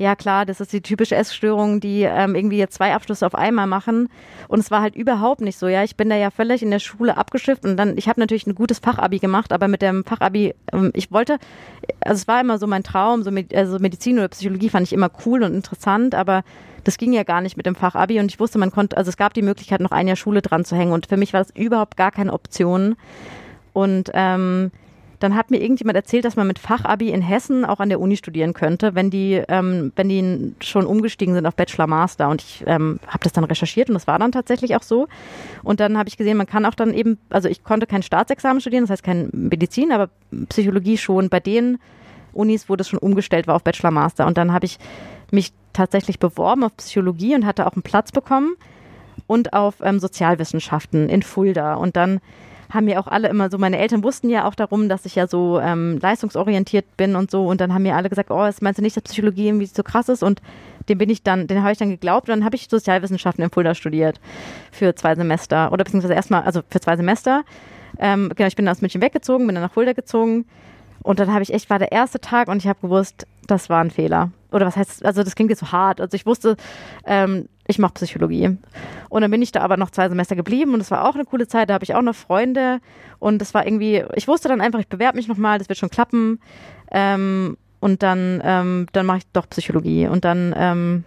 ja 0.02 0.16
klar, 0.16 0.44
das 0.44 0.60
ist 0.60 0.72
die 0.72 0.82
typische 0.82 1.14
Essstörung, 1.14 1.80
die 1.80 2.02
ähm, 2.02 2.34
irgendwie 2.34 2.58
jetzt 2.58 2.74
zwei 2.74 2.92
Abschlüsse 2.92 3.24
auf 3.24 3.34
einmal 3.34 3.66
machen. 3.66 4.08
Und 4.48 4.58
es 4.58 4.70
war 4.70 4.82
halt 4.82 4.96
überhaupt 4.96 5.40
nicht 5.40 5.58
so. 5.58 5.68
Ja, 5.68 5.84
ich 5.84 5.96
bin 5.96 6.10
da 6.10 6.16
ja 6.16 6.30
völlig 6.30 6.62
in 6.62 6.70
der 6.70 6.80
Schule 6.80 7.16
abgeschifft 7.16 7.64
und 7.64 7.76
dann, 7.76 7.96
ich 7.96 8.08
habe 8.08 8.20
natürlich 8.20 8.46
ein 8.46 8.54
gutes 8.54 8.80
Fachabi 8.80 9.18
gemacht, 9.18 9.52
aber 9.52 9.68
mit 9.68 9.80
dem 9.80 10.04
Fachabi, 10.04 10.54
ähm, 10.72 10.90
ich 10.94 11.10
wollte, 11.12 11.38
also 12.00 12.20
es 12.20 12.28
war 12.28 12.40
immer 12.40 12.58
so 12.58 12.66
mein 12.66 12.82
Traum, 12.82 13.22
so 13.22 13.30
Med 13.30 13.54
also 13.54 13.78
Medizin 13.78 14.18
oder 14.18 14.28
Psychologie 14.28 14.68
fand 14.68 14.86
ich 14.86 14.92
immer 14.92 15.10
cool 15.24 15.42
und 15.42 15.54
interessant, 15.54 16.14
aber 16.14 16.42
das 16.84 16.98
ging 16.98 17.12
ja 17.12 17.22
gar 17.22 17.40
nicht 17.40 17.56
mit 17.56 17.66
dem 17.66 17.76
Fachabi 17.76 18.18
und 18.18 18.26
ich 18.26 18.40
wusste, 18.40 18.58
man 18.58 18.72
konnte, 18.72 18.96
also 18.96 19.08
es 19.08 19.16
gab 19.16 19.34
die 19.34 19.42
Möglichkeit, 19.42 19.80
noch 19.80 19.92
ein 19.92 20.08
Jahr 20.08 20.16
Schule 20.16 20.42
dran 20.42 20.64
zu 20.64 20.76
hängen 20.76 20.92
und 20.92 21.06
für 21.06 21.16
mich 21.16 21.32
war 21.32 21.40
das 21.40 21.54
überhaupt 21.54 21.96
gar 21.96 22.10
keine 22.10 22.32
Option. 22.32 22.96
Und 23.72 24.10
ähm, 24.12 24.70
dann 25.22 25.36
hat 25.36 25.50
mir 25.50 25.60
irgendjemand 25.60 25.96
erzählt, 25.96 26.24
dass 26.24 26.36
man 26.36 26.46
mit 26.46 26.58
Fachabi 26.58 27.10
in 27.10 27.22
Hessen 27.22 27.64
auch 27.64 27.80
an 27.80 27.88
der 27.88 28.00
Uni 28.00 28.16
studieren 28.16 28.54
könnte, 28.54 28.94
wenn 28.94 29.10
die, 29.10 29.42
ähm, 29.48 29.92
wenn 29.94 30.08
die 30.08 30.54
schon 30.60 30.84
umgestiegen 30.84 31.34
sind 31.34 31.46
auf 31.46 31.54
Bachelor 31.54 31.86
Master. 31.86 32.28
Und 32.28 32.42
ich 32.42 32.64
ähm, 32.66 32.98
habe 33.06 33.22
das 33.22 33.32
dann 33.32 33.44
recherchiert 33.44 33.88
und 33.88 33.94
das 33.94 34.06
war 34.06 34.18
dann 34.18 34.32
tatsächlich 34.32 34.74
auch 34.74 34.82
so. 34.82 35.06
Und 35.62 35.80
dann 35.80 35.96
habe 35.96 36.08
ich 36.08 36.16
gesehen, 36.16 36.36
man 36.36 36.46
kann 36.46 36.66
auch 36.66 36.74
dann 36.74 36.92
eben, 36.92 37.18
also 37.30 37.48
ich 37.48 37.62
konnte 37.62 37.86
kein 37.86 38.02
Staatsexamen 38.02 38.60
studieren, 38.60 38.84
das 38.84 38.90
heißt 38.90 39.04
kein 39.04 39.30
Medizin, 39.32 39.92
aber 39.92 40.10
Psychologie 40.48 40.98
schon 40.98 41.28
bei 41.28 41.40
den 41.40 41.78
Unis, 42.32 42.68
wo 42.68 42.76
das 42.76 42.88
schon 42.88 42.98
umgestellt 42.98 43.46
war 43.46 43.54
auf 43.54 43.62
Bachelor 43.62 43.90
Master. 43.90 44.26
Und 44.26 44.38
dann 44.38 44.52
habe 44.52 44.66
ich 44.66 44.78
mich 45.30 45.52
tatsächlich 45.72 46.18
beworben 46.18 46.64
auf 46.64 46.76
Psychologie 46.76 47.34
und 47.34 47.46
hatte 47.46 47.66
auch 47.66 47.74
einen 47.74 47.82
Platz 47.82 48.12
bekommen 48.12 48.54
und 49.26 49.52
auf 49.52 49.76
ähm, 49.82 50.00
Sozialwissenschaften 50.00 51.08
in 51.08 51.22
Fulda. 51.22 51.74
Und 51.74 51.96
dann 51.96 52.20
haben 52.72 52.86
mir 52.86 52.98
auch 52.98 53.06
alle 53.06 53.28
immer 53.28 53.50
so, 53.50 53.58
meine 53.58 53.78
Eltern 53.78 54.02
wussten 54.02 54.30
ja 54.30 54.46
auch 54.46 54.54
darum, 54.54 54.88
dass 54.88 55.04
ich 55.04 55.14
ja 55.14 55.26
so 55.26 55.60
ähm, 55.60 55.98
leistungsorientiert 56.00 56.96
bin 56.96 57.16
und 57.16 57.30
so. 57.30 57.46
Und 57.46 57.60
dann 57.60 57.74
haben 57.74 57.82
mir 57.82 57.96
alle 57.96 58.08
gesagt, 58.08 58.30
oh, 58.30 58.48
meinst 58.60 58.78
du 58.78 58.82
nicht, 58.82 58.96
dass 58.96 59.04
Psychologie 59.04 59.48
irgendwie 59.48 59.66
so 59.66 59.82
krass 59.82 60.08
ist? 60.08 60.22
Und 60.22 60.40
dem 60.88 60.98
bin 60.98 61.10
ich 61.10 61.22
dann, 61.22 61.46
den 61.46 61.62
habe 61.62 61.72
ich 61.72 61.78
dann 61.78 61.90
geglaubt. 61.90 62.28
Und 62.28 62.36
dann 62.36 62.44
habe 62.44 62.56
ich 62.56 62.68
Sozialwissenschaften 62.68 63.44
in 63.44 63.50
Fulda 63.50 63.74
studiert 63.74 64.20
für 64.70 64.94
zwei 64.94 65.14
Semester. 65.14 65.72
Oder 65.72 65.84
beziehungsweise 65.84 66.14
erstmal, 66.14 66.42
also 66.42 66.62
für 66.68 66.80
zwei 66.80 66.96
Semester. 66.96 67.44
Ähm, 67.98 68.30
genau, 68.34 68.46
ich 68.48 68.56
bin 68.56 68.68
aus 68.68 68.80
München 68.80 69.02
weggezogen, 69.02 69.46
bin 69.46 69.54
dann 69.54 69.64
nach 69.64 69.72
Fulda 69.72 69.92
gezogen. 69.92 70.46
Und 71.02 71.18
dann 71.18 71.32
habe 71.32 71.42
ich 71.42 71.52
echt, 71.52 71.68
war 71.68 71.78
der 71.78 71.92
erste 71.92 72.20
Tag 72.20 72.48
und 72.48 72.58
ich 72.58 72.66
habe 72.68 72.80
gewusst, 72.80 73.26
das 73.46 73.68
war 73.68 73.82
ein 73.82 73.90
Fehler. 73.90 74.30
Oder 74.52 74.66
was 74.66 74.76
heißt, 74.76 75.04
also 75.04 75.22
das 75.22 75.34
klingt 75.34 75.50
jetzt 75.50 75.60
so 75.60 75.72
hart. 75.72 76.00
Also 76.00 76.14
ich 76.14 76.26
wusste, 76.26 76.56
ähm, 77.06 77.48
ich 77.66 77.78
mache 77.78 77.94
Psychologie. 77.94 78.56
Und 79.08 79.22
dann 79.22 79.30
bin 79.30 79.42
ich 79.42 79.52
da 79.52 79.60
aber 79.60 79.76
noch 79.76 79.90
zwei 79.90 80.08
Semester 80.08 80.36
geblieben 80.36 80.74
und 80.74 80.80
es 80.80 80.90
war 80.90 81.08
auch 81.08 81.14
eine 81.14 81.24
coole 81.24 81.46
Zeit. 81.46 81.70
Da 81.70 81.74
habe 81.74 81.84
ich 81.84 81.94
auch 81.94 82.02
noch 82.02 82.14
Freunde 82.14 82.80
und 83.18 83.38
das 83.38 83.54
war 83.54 83.66
irgendwie, 83.66 84.04
ich 84.14 84.28
wusste 84.28 84.48
dann 84.48 84.60
einfach, 84.60 84.80
ich 84.80 84.88
bewerbe 84.88 85.16
mich 85.16 85.28
nochmal, 85.28 85.58
das 85.58 85.68
wird 85.68 85.78
schon 85.78 85.90
klappen. 85.90 86.40
Ähm, 86.90 87.56
und 87.80 88.02
dann, 88.02 88.40
ähm, 88.44 88.86
dann 88.92 89.06
mache 89.06 89.18
ich 89.18 89.24
doch 89.32 89.48
Psychologie. 89.50 90.06
Und 90.06 90.24
dann 90.24 90.54
ähm, 90.56 91.04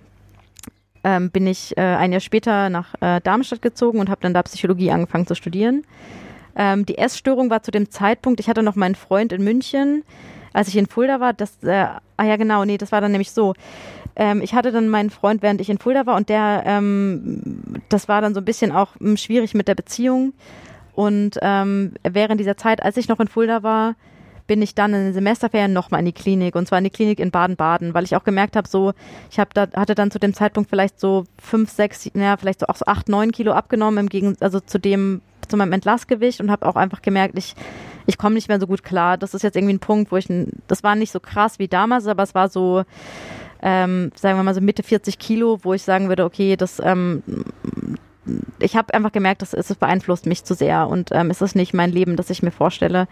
ähm, 1.05 1.29
bin 1.29 1.47
ich 1.47 1.77
äh, 1.77 1.81
ein 1.81 2.11
Jahr 2.11 2.19
später 2.19 2.69
nach 2.69 2.95
äh, 2.99 3.21
Darmstadt 3.21 3.61
gezogen 3.61 3.99
und 3.99 4.09
habe 4.09 4.21
dann 4.21 4.33
da 4.33 4.43
Psychologie 4.43 4.91
angefangen 4.91 5.27
zu 5.27 5.35
studieren. 5.35 5.83
Ähm, 6.55 6.85
die 6.85 6.97
Essstörung 6.97 7.49
war 7.49 7.63
zu 7.63 7.71
dem 7.71 7.91
Zeitpunkt, 7.91 8.39
ich 8.39 8.49
hatte 8.49 8.63
noch 8.63 8.75
meinen 8.75 8.95
Freund 8.95 9.31
in 9.31 9.43
München, 9.43 10.03
als 10.55 10.69
ich 10.69 10.77
in 10.77 10.87
Fulda 10.87 11.19
war, 11.19 11.33
das, 11.33 11.61
äh, 11.63 11.85
ah 12.17 12.23
ja 12.23 12.37
genau, 12.37 12.63
nee, 12.63 12.77
das 12.77 12.91
war 12.91 13.01
dann 13.01 13.11
nämlich 13.11 13.31
so. 13.31 13.53
Ähm, 14.15 14.41
ich 14.41 14.53
hatte 14.53 14.71
dann 14.71 14.87
meinen 14.87 15.09
Freund, 15.09 15.41
während 15.41 15.59
ich 15.59 15.69
in 15.69 15.77
Fulda 15.77 16.05
war 16.05 16.15
und 16.15 16.29
der, 16.29 16.63
ähm, 16.65 17.81
das 17.89 18.07
war 18.07 18.21
dann 18.21 18.33
so 18.33 18.39
ein 18.39 18.45
bisschen 18.45 18.71
auch 18.71 18.95
ähm, 19.01 19.17
schwierig 19.17 19.53
mit 19.53 19.67
der 19.67 19.75
Beziehung. 19.75 20.33
Und 20.93 21.37
ähm, 21.41 21.95
während 22.03 22.39
dieser 22.39 22.55
Zeit, 22.55 22.81
als 22.81 22.95
ich 22.95 23.09
noch 23.09 23.19
in 23.19 23.27
Fulda 23.27 23.63
war, 23.63 23.95
bin 24.47 24.61
ich 24.61 24.75
dann 24.75 24.93
in 24.93 25.03
den 25.03 25.13
Semesterferien 25.13 25.73
nochmal 25.73 25.99
in 25.99 26.05
die 26.05 26.13
Klinik 26.13 26.55
und 26.55 26.67
zwar 26.67 26.77
in 26.77 26.85
die 26.85 26.89
Klinik 26.89 27.19
in 27.19 27.31
Baden-Baden, 27.31 27.93
weil 27.93 28.05
ich 28.05 28.15
auch 28.15 28.23
gemerkt 28.23 28.55
habe, 28.55 28.69
so, 28.69 28.93
ich 29.29 29.39
habe 29.39 29.49
da, 29.53 29.67
hatte 29.75 29.93
dann 29.93 30.11
zu 30.11 30.19
dem 30.19 30.33
Zeitpunkt 30.33 30.69
vielleicht 30.69 31.01
so 31.01 31.25
fünf, 31.37 31.69
sechs, 31.69 32.09
naja, 32.13 32.37
vielleicht 32.37 32.61
so 32.61 32.67
auch 32.67 32.77
so 32.77 32.85
acht, 32.85 33.09
neun 33.09 33.33
Kilo 33.33 33.51
abgenommen, 33.51 33.97
im 34.05 34.09
Gegensatz, 34.09 34.41
also 34.41 34.61
zu 34.61 34.79
dem, 34.79 35.21
zu 35.49 35.57
meinem 35.57 35.73
Entlassgewicht 35.73 36.39
und 36.39 36.49
habe 36.49 36.65
auch 36.65 36.77
einfach 36.77 37.01
gemerkt, 37.01 37.37
ich, 37.37 37.55
ich 38.07 38.17
komme 38.17 38.35
nicht 38.35 38.47
mehr 38.47 38.59
so 38.59 38.67
gut 38.67 38.83
klar. 38.83 39.17
Das 39.17 39.33
ist 39.33 39.43
jetzt 39.43 39.55
irgendwie 39.55 39.73
ein 39.73 39.79
Punkt, 39.79 40.11
wo 40.11 40.17
ich, 40.17 40.27
das 40.67 40.83
war 40.83 40.95
nicht 40.95 41.11
so 41.11 41.19
krass 41.19 41.59
wie 41.59 41.67
damals, 41.67 42.07
aber 42.07 42.23
es 42.23 42.35
war 42.35 42.49
so, 42.49 42.83
ähm, 43.61 44.11
sagen 44.15 44.37
wir 44.37 44.43
mal 44.43 44.53
so 44.53 44.61
Mitte 44.61 44.83
40 44.83 45.19
Kilo, 45.19 45.59
wo 45.63 45.73
ich 45.73 45.83
sagen 45.83 46.07
würde, 46.09 46.25
okay, 46.25 46.55
das, 46.55 46.81
ähm, 46.83 47.23
ich 48.59 48.75
habe 48.75 48.93
einfach 48.93 49.11
gemerkt, 49.11 49.41
dass 49.41 49.53
es 49.53 49.73
beeinflusst 49.75 50.25
mich 50.25 50.43
zu 50.43 50.53
sehr 50.53 50.87
und 50.87 51.09
ähm, 51.11 51.29
es 51.29 51.41
ist 51.41 51.55
nicht 51.55 51.73
mein 51.73 51.91
Leben, 51.91 52.15
das 52.15 52.29
ich 52.29 52.43
mir 52.43 52.51
vorstelle. 52.51 53.07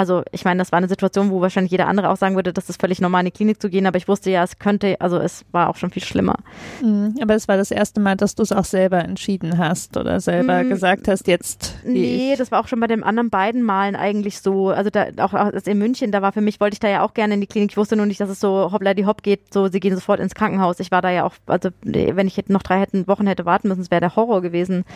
Also 0.00 0.22
ich 0.32 0.46
meine, 0.46 0.56
das 0.56 0.72
war 0.72 0.78
eine 0.78 0.88
Situation, 0.88 1.30
wo 1.30 1.42
wahrscheinlich 1.42 1.72
jeder 1.72 1.86
andere 1.86 2.08
auch 2.08 2.16
sagen 2.16 2.34
würde, 2.34 2.54
das 2.54 2.70
ist 2.70 2.80
völlig 2.80 3.02
normal, 3.02 3.20
in 3.20 3.26
die 3.26 3.32
Klinik 3.32 3.60
zu 3.60 3.68
gehen, 3.68 3.84
aber 3.84 3.98
ich 3.98 4.08
wusste 4.08 4.30
ja, 4.30 4.42
es 4.42 4.58
könnte, 4.58 4.98
also 4.98 5.18
es 5.18 5.44
war 5.52 5.68
auch 5.68 5.76
schon 5.76 5.90
viel 5.90 6.02
schlimmer. 6.02 6.36
Mhm, 6.82 7.16
aber 7.20 7.34
es 7.34 7.48
war 7.48 7.58
das 7.58 7.70
erste 7.70 8.00
Mal, 8.00 8.16
dass 8.16 8.34
du 8.34 8.42
es 8.42 8.50
auch 8.50 8.64
selber 8.64 9.04
entschieden 9.04 9.58
hast 9.58 9.98
oder 9.98 10.18
selber 10.20 10.62
mhm, 10.62 10.70
gesagt 10.70 11.06
hast, 11.06 11.26
jetzt. 11.26 11.74
Nee, 11.84 12.32
ich. 12.32 12.38
das 12.38 12.50
war 12.50 12.62
auch 12.62 12.66
schon 12.68 12.80
bei 12.80 12.86
den 12.86 13.02
anderen 13.02 13.28
beiden 13.28 13.62
Malen 13.62 13.94
eigentlich 13.94 14.40
so. 14.40 14.70
Also 14.70 14.88
da, 14.88 15.08
auch, 15.18 15.34
auch 15.34 15.50
in 15.52 15.76
München, 15.76 16.12
da 16.12 16.22
war 16.22 16.32
für 16.32 16.40
mich, 16.40 16.60
wollte 16.60 16.76
ich 16.76 16.80
da 16.80 16.88
ja 16.88 17.02
auch 17.02 17.12
gerne 17.12 17.34
in 17.34 17.42
die 17.42 17.46
Klinik. 17.46 17.72
Ich 17.72 17.76
wusste 17.76 17.94
nur 17.94 18.06
nicht, 18.06 18.22
dass 18.22 18.30
es 18.30 18.40
so 18.40 18.72
hoppla 18.72 18.94
die 18.94 19.04
hopp 19.04 19.22
geht, 19.22 19.52
so 19.52 19.68
sie 19.68 19.80
gehen 19.80 19.94
sofort 19.94 20.18
ins 20.18 20.34
Krankenhaus. 20.34 20.80
Ich 20.80 20.90
war 20.90 21.02
da 21.02 21.10
ja 21.10 21.24
auch, 21.24 21.34
also 21.44 21.68
wenn 21.82 22.26
ich 22.26 22.42
noch 22.48 22.62
drei 22.62 22.80
hätten, 22.80 23.06
Wochen 23.06 23.26
hätte 23.26 23.44
warten 23.44 23.68
müssen, 23.68 23.82
es 23.82 23.90
wäre 23.90 24.00
der 24.00 24.16
Horror 24.16 24.40
gewesen. 24.40 24.86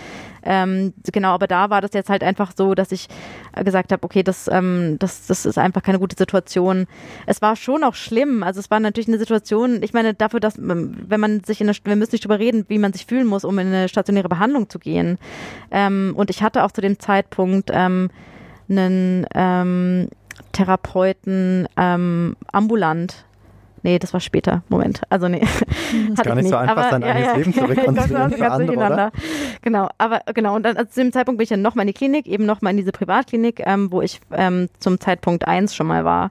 Ähm, 0.44 0.94
genau, 1.12 1.34
aber 1.34 1.46
da 1.46 1.68
war 1.68 1.82
das 1.82 1.90
jetzt 1.92 2.08
halt 2.08 2.22
einfach 2.22 2.52
so, 2.56 2.74
dass 2.74 2.90
ich 2.90 3.08
gesagt 3.62 3.92
habe, 3.92 4.02
okay, 4.02 4.22
das, 4.22 4.48
ähm, 4.48 4.93
das, 4.98 5.26
das 5.26 5.46
ist 5.46 5.58
einfach 5.58 5.82
keine 5.82 5.98
gute 5.98 6.16
Situation. 6.16 6.86
Es 7.26 7.42
war 7.42 7.56
schon 7.56 7.84
auch 7.84 7.94
schlimm. 7.94 8.42
Also 8.42 8.60
es 8.60 8.70
war 8.70 8.80
natürlich 8.80 9.08
eine 9.08 9.18
Situation, 9.18 9.82
ich 9.82 9.92
meine, 9.92 10.14
dafür, 10.14 10.40
dass, 10.40 10.54
wenn 10.58 11.20
man 11.20 11.44
sich 11.44 11.60
in 11.60 11.68
eine, 11.68 11.76
wir 11.84 11.96
müssen 11.96 12.12
nicht 12.12 12.24
drüber 12.24 12.38
reden, 12.38 12.64
wie 12.68 12.78
man 12.78 12.92
sich 12.92 13.06
fühlen 13.06 13.26
muss, 13.26 13.44
um 13.44 13.58
in 13.58 13.68
eine 13.68 13.88
stationäre 13.88 14.28
Behandlung 14.28 14.68
zu 14.68 14.78
gehen. 14.78 15.18
Ähm, 15.70 16.14
und 16.16 16.30
ich 16.30 16.42
hatte 16.42 16.64
auch 16.64 16.72
zu 16.72 16.80
dem 16.80 16.98
Zeitpunkt 16.98 17.70
ähm, 17.72 18.10
einen 18.68 19.26
ähm, 19.34 20.08
Therapeuten 20.52 21.68
ähm, 21.76 22.36
ambulant 22.52 23.24
Nee, 23.84 23.98
das 23.98 24.14
war 24.14 24.20
später. 24.20 24.62
Moment. 24.70 25.02
Also 25.10 25.28
nee. 25.28 25.42
Ist 26.12 26.24
gar 26.24 26.34
nicht 26.34 26.48
so 26.48 26.56
einfach, 26.56 26.76
aber, 26.76 26.90
sein 26.90 27.02
ja, 27.02 27.08
eigenes 27.08 27.26
ja, 27.26 27.36
Leben 27.36 27.52
zu 27.52 27.64
rekonstruieren 27.68 28.30
für 28.32 28.50
andere, 28.50 28.76
oder? 28.76 29.12
Genau, 29.60 29.88
aber 29.98 30.22
genau. 30.32 30.56
Und 30.56 30.64
dann 30.64 30.78
also 30.78 30.90
zu 30.90 31.00
dem 31.02 31.12
Zeitpunkt 31.12 31.36
bin 31.36 31.42
ich 31.42 31.50
dann 31.50 31.60
nochmal 31.60 31.82
in 31.82 31.88
die 31.88 31.92
Klinik, 31.92 32.26
eben 32.26 32.46
nochmal 32.46 32.70
in 32.70 32.78
diese 32.78 32.92
Privatklinik, 32.92 33.62
ähm, 33.66 33.92
wo 33.92 34.00
ich 34.00 34.22
ähm, 34.32 34.70
zum 34.78 34.98
Zeitpunkt 35.00 35.46
eins 35.46 35.74
schon 35.74 35.86
mal 35.86 36.06
war. 36.06 36.30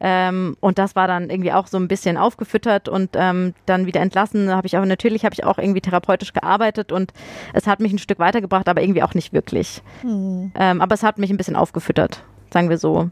Ähm, 0.00 0.56
und 0.58 0.78
das 0.78 0.96
war 0.96 1.06
dann 1.06 1.30
irgendwie 1.30 1.52
auch 1.52 1.68
so 1.68 1.76
ein 1.76 1.86
bisschen 1.86 2.16
aufgefüttert 2.16 2.88
und 2.88 3.10
ähm, 3.14 3.54
dann 3.66 3.86
wieder 3.86 4.00
entlassen. 4.00 4.50
Habe 4.50 4.66
ich 4.66 4.76
aber 4.76 4.86
natürlich 4.86 5.24
habe 5.24 5.34
ich 5.34 5.44
auch 5.44 5.58
irgendwie 5.58 5.82
therapeutisch 5.82 6.32
gearbeitet 6.32 6.90
und 6.90 7.12
es 7.52 7.68
hat 7.68 7.78
mich 7.78 7.92
ein 7.92 7.98
Stück 7.98 8.18
weitergebracht, 8.18 8.68
aber 8.68 8.82
irgendwie 8.82 9.04
auch 9.04 9.14
nicht 9.14 9.32
wirklich. 9.32 9.80
Mhm. 10.02 10.50
Ähm, 10.56 10.80
aber 10.80 10.94
es 10.94 11.04
hat 11.04 11.18
mich 11.18 11.30
ein 11.30 11.36
bisschen 11.36 11.54
aufgefüttert, 11.54 12.24
sagen 12.50 12.68
wir 12.68 12.78
so. 12.78 13.10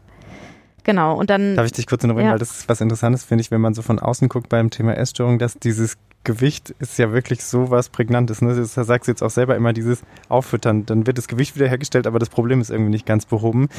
Genau, 0.89 1.15
und 1.15 1.29
dann. 1.29 1.55
Darf 1.55 1.67
ich 1.67 1.71
dich 1.71 1.85
kurz 1.85 2.03
unterbrechen, 2.03 2.29
ja. 2.29 2.31
weil 2.31 2.39
das 2.39 2.61
ist 2.61 2.69
was 2.69 2.81
Interessantes, 2.81 3.23
finde 3.23 3.43
ich, 3.43 3.51
wenn 3.51 3.61
man 3.61 3.75
so 3.75 3.83
von 3.83 3.99
außen 3.99 4.27
guckt 4.27 4.49
beim 4.49 4.71
Thema 4.71 4.97
Essstörung, 4.97 5.37
dass 5.37 5.53
dieses 5.53 5.97
Gewicht 6.25 6.75
ist 6.79 6.99
ja 6.99 7.13
wirklich 7.13 7.43
so 7.43 7.71
was 7.71 7.89
Prägnantes. 7.89 8.41
Ne? 8.41 8.53
Das 8.55 8.73
sagst 8.73 9.07
du 9.07 9.11
jetzt 9.11 9.23
auch 9.23 9.29
selber 9.29 9.55
immer, 9.55 9.71
dieses 9.71 10.01
Auffüttern. 10.27 10.85
Dann 10.85 11.07
wird 11.07 11.17
das 11.17 11.27
Gewicht 11.27 11.55
wiederhergestellt, 11.55 12.07
aber 12.07 12.19
das 12.19 12.29
Problem 12.29 12.59
ist 12.59 12.69
irgendwie 12.69 12.91
nicht 12.91 13.05
ganz 13.05 13.25
behoben. 13.25 13.69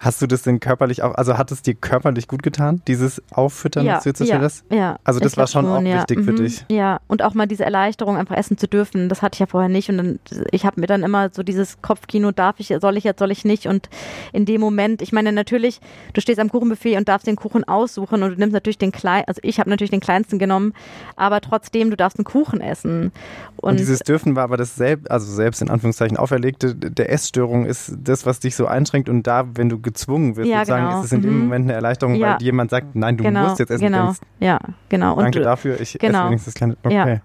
Hast 0.00 0.22
du 0.22 0.26
das 0.26 0.42
denn 0.42 0.60
körperlich 0.60 1.02
auch, 1.02 1.14
also 1.14 1.36
hat 1.36 1.52
es 1.52 1.60
dir 1.60 1.74
körperlich 1.74 2.26
gut 2.26 2.42
getan, 2.42 2.80
dieses 2.88 3.22
Auffüttern, 3.30 3.84
ja, 3.84 4.00
du 4.00 4.24
ja, 4.24 4.38
das? 4.38 4.64
Ja. 4.70 4.98
Also 5.04 5.20
das 5.20 5.36
war 5.36 5.46
schon, 5.46 5.66
schon 5.66 5.72
auch 5.72 5.82
ja. 5.82 5.98
wichtig 5.98 6.18
mhm. 6.18 6.24
für 6.24 6.32
dich. 6.34 6.64
Ja, 6.70 7.00
und 7.06 7.22
auch 7.22 7.34
mal 7.34 7.46
diese 7.46 7.64
Erleichterung, 7.64 8.16
einfach 8.16 8.36
essen 8.36 8.56
zu 8.56 8.66
dürfen. 8.66 9.10
Das 9.10 9.20
hatte 9.20 9.36
ich 9.36 9.40
ja 9.40 9.46
vorher 9.46 9.68
nicht. 9.68 9.90
Und 9.90 9.98
dann, 9.98 10.18
ich 10.50 10.64
habe 10.64 10.80
mir 10.80 10.86
dann 10.86 11.02
immer 11.02 11.28
so 11.32 11.42
dieses 11.42 11.82
Kopfkino, 11.82 12.32
darf 12.32 12.56
ich, 12.58 12.74
soll 12.80 12.96
ich 12.96 13.04
jetzt, 13.04 13.18
soll 13.18 13.30
ich 13.30 13.44
nicht? 13.44 13.66
Und 13.66 13.90
in 14.32 14.46
dem 14.46 14.60
Moment, 14.60 15.02
ich 15.02 15.12
meine 15.12 15.32
natürlich, 15.32 15.80
du 16.14 16.22
stehst 16.22 16.40
am 16.40 16.48
Kuchenbuffet 16.48 16.96
und 16.96 17.08
darfst 17.08 17.26
den 17.26 17.36
Kuchen 17.36 17.64
aussuchen 17.64 18.22
und 18.22 18.30
du 18.30 18.36
nimmst 18.36 18.54
natürlich 18.54 18.78
den 18.78 18.92
kleinen, 18.92 19.24
also 19.26 19.40
ich 19.44 19.60
habe 19.60 19.68
natürlich 19.68 19.90
den 19.90 20.00
kleinsten 20.00 20.38
genommen, 20.38 20.72
aber 21.16 21.40
trotzdem 21.40 21.89
du 21.90 21.96
darfst 21.96 22.18
einen 22.18 22.24
Kuchen 22.24 22.60
essen. 22.60 23.12
Und, 23.56 23.70
und 23.70 23.78
dieses 23.78 24.00
Dürfen 24.00 24.36
war 24.36 24.44
aber 24.44 24.56
das 24.56 24.76
selbst, 24.76 25.10
also 25.10 25.30
selbst 25.32 25.62
in 25.62 25.70
Anführungszeichen 25.70 26.16
auferlegte 26.16 26.74
der 26.74 27.12
Essstörung 27.12 27.66
ist 27.66 27.92
das, 28.02 28.26
was 28.26 28.40
dich 28.40 28.56
so 28.56 28.66
einschränkt 28.66 29.08
und 29.08 29.26
da, 29.26 29.46
wenn 29.54 29.68
du 29.68 29.80
gezwungen 29.80 30.36
wirst, 30.36 30.48
ja, 30.48 30.60
sozusagen, 30.60 30.86
genau. 30.86 31.00
ist 31.00 31.06
es 31.06 31.12
in 31.12 31.22
dem 31.22 31.34
mhm. 31.34 31.40
Moment 31.40 31.64
eine 31.66 31.72
Erleichterung, 31.74 32.14
ja. 32.14 32.32
weil 32.32 32.42
jemand 32.42 32.70
sagt, 32.70 32.94
nein, 32.94 33.16
du 33.16 33.24
genau, 33.24 33.48
musst 33.48 33.58
jetzt 33.58 33.70
essen. 33.70 33.84
Genau, 33.84 34.14
ja, 34.38 34.58
genau. 34.88 35.14
Und 35.14 35.24
Danke 35.24 35.40
dafür, 35.40 35.80
ich 35.80 35.98
genau. 35.98 36.20
esse 36.20 36.28
wenigstens 36.28 36.54
kleine, 36.54 36.76
okay. 36.82 36.94
Ja. 36.94 37.20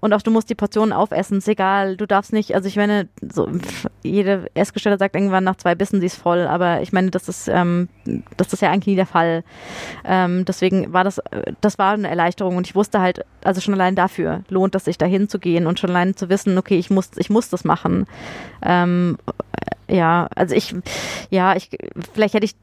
Und 0.00 0.12
auch 0.12 0.22
du 0.22 0.30
musst 0.30 0.48
die 0.48 0.54
Portionen 0.54 0.92
aufessen, 0.92 1.38
ist 1.38 1.48
egal. 1.48 1.96
Du 1.96 2.06
darfst 2.06 2.32
nicht, 2.32 2.54
also 2.54 2.68
ich 2.68 2.76
meine, 2.76 3.08
so, 3.20 3.48
jede 4.02 4.48
Essgestelle 4.54 4.98
sagt 4.98 5.16
irgendwann 5.16 5.44
nach 5.44 5.56
zwei 5.56 5.74
Bissen, 5.74 6.00
sie 6.00 6.06
ist 6.06 6.16
voll, 6.16 6.46
aber 6.46 6.82
ich 6.82 6.92
meine, 6.92 7.10
das 7.10 7.28
ist, 7.28 7.48
ähm, 7.48 7.88
das 8.36 8.52
ist 8.52 8.62
ja 8.62 8.70
eigentlich 8.70 8.86
nie 8.86 8.96
der 8.96 9.06
Fall. 9.06 9.42
Ähm, 10.04 10.44
deswegen 10.44 10.92
war 10.92 11.04
das, 11.04 11.20
das 11.60 11.78
war 11.78 11.94
eine 11.94 12.08
Erleichterung 12.08 12.56
und 12.56 12.66
ich 12.66 12.74
wusste 12.74 13.00
halt, 13.00 13.24
also 13.42 13.60
schon 13.60 13.74
allein 13.74 13.96
dafür 13.96 14.42
lohnt 14.48 14.74
es 14.74 14.84
sich 14.84 14.98
dahin 14.98 15.28
zu 15.28 15.38
gehen 15.38 15.66
und 15.66 15.80
schon 15.80 15.90
allein 15.90 16.16
zu 16.16 16.28
wissen, 16.28 16.56
okay, 16.58 16.78
ich 16.78 16.90
muss, 16.90 17.10
ich 17.16 17.30
muss 17.30 17.50
das 17.50 17.64
machen. 17.64 18.06
Ähm, 18.62 19.18
ja, 19.88 20.28
also 20.34 20.54
ich, 20.54 20.74
ja, 21.30 21.56
ich, 21.56 21.70
vielleicht 22.14 22.34
hätte 22.34 22.44
ich 22.44 22.54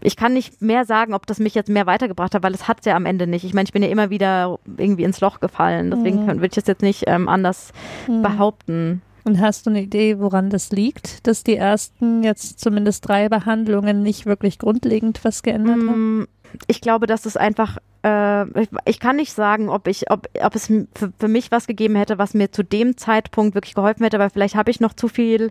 ich 0.00 0.16
kann 0.16 0.34
nicht 0.34 0.60
mehr 0.62 0.84
sagen, 0.84 1.14
ob 1.14 1.26
das 1.26 1.38
mich 1.38 1.54
jetzt 1.54 1.68
mehr 1.68 1.86
weitergebracht 1.86 2.34
hat, 2.34 2.42
weil 2.42 2.54
es 2.54 2.68
hat 2.68 2.80
es 2.80 2.86
ja 2.86 2.96
am 2.96 3.06
Ende 3.06 3.26
nicht. 3.26 3.44
Ich 3.44 3.54
meine, 3.54 3.64
ich 3.64 3.72
bin 3.72 3.82
ja 3.82 3.88
immer 3.88 4.10
wieder 4.10 4.58
irgendwie 4.76 5.04
ins 5.04 5.20
Loch 5.20 5.40
gefallen. 5.40 5.90
Deswegen 5.90 6.24
mhm. 6.24 6.28
würde 6.28 6.46
ich 6.46 6.54
das 6.54 6.66
jetzt 6.66 6.82
nicht 6.82 7.04
ähm, 7.06 7.28
anders 7.28 7.72
mhm. 8.06 8.22
behaupten. 8.22 9.02
Und 9.24 9.40
hast 9.40 9.66
du 9.66 9.70
eine 9.70 9.82
Idee, 9.82 10.20
woran 10.20 10.50
das 10.50 10.70
liegt, 10.70 11.26
dass 11.26 11.42
die 11.42 11.56
ersten 11.56 12.22
jetzt 12.22 12.60
zumindest 12.60 13.08
drei 13.08 13.28
Behandlungen 13.28 14.02
nicht 14.02 14.24
wirklich 14.24 14.58
grundlegend 14.58 15.24
was 15.24 15.42
geändert 15.42 15.78
haben? 15.78 16.20
Mm, 16.20 16.26
ich 16.68 16.80
glaube, 16.80 17.08
dass 17.08 17.26
es 17.26 17.36
einfach, 17.36 17.78
ich, 18.04 18.68
ich, 18.84 19.00
kann 19.00 19.16
nicht 19.16 19.32
sagen, 19.32 19.68
ob 19.68 19.88
ich, 19.88 20.10
ob, 20.10 20.28
ob 20.40 20.54
es 20.54 20.66
für, 20.66 21.12
für, 21.18 21.28
mich 21.28 21.50
was 21.50 21.66
gegeben 21.66 21.96
hätte, 21.96 22.18
was 22.18 22.34
mir 22.34 22.52
zu 22.52 22.62
dem 22.62 22.96
Zeitpunkt 22.96 23.54
wirklich 23.54 23.74
geholfen 23.74 24.04
hätte, 24.04 24.16
aber 24.16 24.30
vielleicht 24.30 24.54
habe 24.54 24.70
ich 24.70 24.80
noch 24.80 24.92
zu 24.92 25.08
viel 25.08 25.50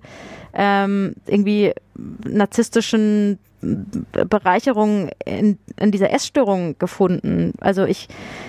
ähm, 0.53 1.15
irgendwie 1.27 1.73
narzisstischen 2.23 3.39
Bereicherung 4.11 5.09
in, 5.25 5.57
in 5.77 5.91
dieser 5.91 6.11
Essstörung 6.11 6.77
gefunden. 6.77 7.53
Also 7.59 7.85
ich, 7.85 8.07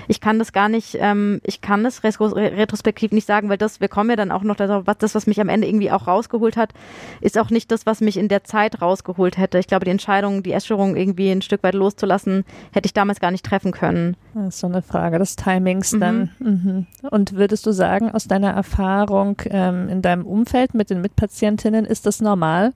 ich 0.08 0.20
kann 0.20 0.38
das 0.38 0.52
gar 0.52 0.68
nicht, 0.68 0.96
ähm, 1.00 1.40
ich 1.44 1.60
kann 1.60 1.84
das 1.84 2.02
retrospektiv 2.04 3.12
nicht 3.12 3.26
sagen, 3.26 3.48
weil 3.48 3.56
das, 3.56 3.80
wir 3.80 3.88
kommen 3.88 4.10
ja 4.10 4.16
dann 4.16 4.30
auch 4.30 4.42
noch 4.42 4.56
darauf, 4.56 4.86
was 4.86 4.98
das, 4.98 5.14
was 5.14 5.26
mich 5.26 5.40
am 5.40 5.48
Ende 5.48 5.66
irgendwie 5.66 5.90
auch 5.90 6.06
rausgeholt 6.06 6.56
hat, 6.56 6.72
ist 7.20 7.38
auch 7.38 7.50
nicht 7.50 7.70
das, 7.70 7.86
was 7.86 8.00
mich 8.00 8.16
in 8.16 8.28
der 8.28 8.44
Zeit 8.44 8.82
rausgeholt 8.82 9.38
hätte. 9.38 9.58
Ich 9.58 9.66
glaube, 9.66 9.84
die 9.84 9.90
Entscheidung, 9.90 10.42
die 10.42 10.52
Essstörung 10.52 10.96
irgendwie 10.96 11.30
ein 11.30 11.42
Stück 11.42 11.62
weit 11.62 11.74
loszulassen, 11.74 12.44
hätte 12.72 12.86
ich 12.86 12.94
damals 12.94 13.20
gar 13.20 13.30
nicht 13.30 13.44
treffen 13.44 13.72
können. 13.72 13.85
Das 14.34 14.54
ist 14.54 14.60
so 14.60 14.66
eine 14.66 14.82
Frage 14.82 15.18
des 15.18 15.36
Timings 15.36 15.92
mhm. 15.92 16.00
dann. 16.00 16.30
Mhm. 16.38 16.86
Und 17.10 17.34
würdest 17.34 17.66
du 17.66 17.72
sagen, 17.72 18.10
aus 18.10 18.28
deiner 18.28 18.50
Erfahrung 18.50 19.42
ähm, 19.50 19.88
in 19.88 20.02
deinem 20.02 20.26
Umfeld 20.26 20.74
mit 20.74 20.90
den 20.90 21.00
Mitpatientinnen, 21.00 21.84
ist 21.84 22.06
das 22.06 22.20
normal? 22.20 22.72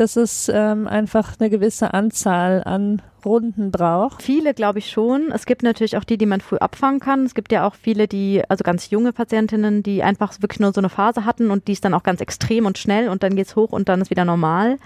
dass 0.00 0.16
es 0.16 0.50
ähm, 0.52 0.88
einfach 0.88 1.34
eine 1.38 1.50
gewisse 1.50 1.92
Anzahl 1.92 2.62
an 2.64 3.02
Runden 3.22 3.70
braucht? 3.70 4.22
Viele 4.22 4.54
glaube 4.54 4.78
ich 4.78 4.90
schon. 4.90 5.30
Es 5.30 5.44
gibt 5.44 5.62
natürlich 5.62 5.98
auch 5.98 6.04
die, 6.04 6.16
die 6.16 6.24
man 6.24 6.40
früh 6.40 6.56
abfangen 6.56 7.00
kann. 7.00 7.26
Es 7.26 7.34
gibt 7.34 7.52
ja 7.52 7.66
auch 7.66 7.74
viele, 7.74 8.08
die, 8.08 8.42
also 8.48 8.64
ganz 8.64 8.88
junge 8.88 9.12
Patientinnen, 9.12 9.82
die 9.82 10.02
einfach 10.02 10.32
wirklich 10.40 10.60
nur 10.60 10.72
so 10.72 10.80
eine 10.80 10.88
Phase 10.88 11.26
hatten 11.26 11.50
und 11.50 11.68
die 11.68 11.72
ist 11.72 11.84
dann 11.84 11.92
auch 11.92 12.02
ganz 12.02 12.22
extrem 12.22 12.64
und 12.64 12.78
schnell 12.78 13.08
und 13.08 13.22
dann 13.22 13.36
geht 13.36 13.48
es 13.48 13.56
hoch 13.56 13.72
und 13.72 13.90
dann 13.90 14.00
ist 14.00 14.10
wieder 14.10 14.24
normal. 14.24 14.78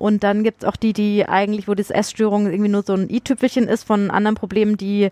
Und 0.00 0.24
dann 0.24 0.42
gibt 0.42 0.62
es 0.62 0.68
auch 0.68 0.76
die, 0.76 0.94
die 0.94 1.28
eigentlich, 1.28 1.68
wo 1.68 1.74
das 1.74 1.90
Essstörung 1.90 2.46
irgendwie 2.46 2.70
nur 2.70 2.82
so 2.82 2.94
ein 2.94 3.10
i-Tüpfelchen 3.10 3.68
ist 3.68 3.84
von 3.84 4.10
anderen 4.10 4.34
Problemen, 4.34 4.76
die 4.78 5.10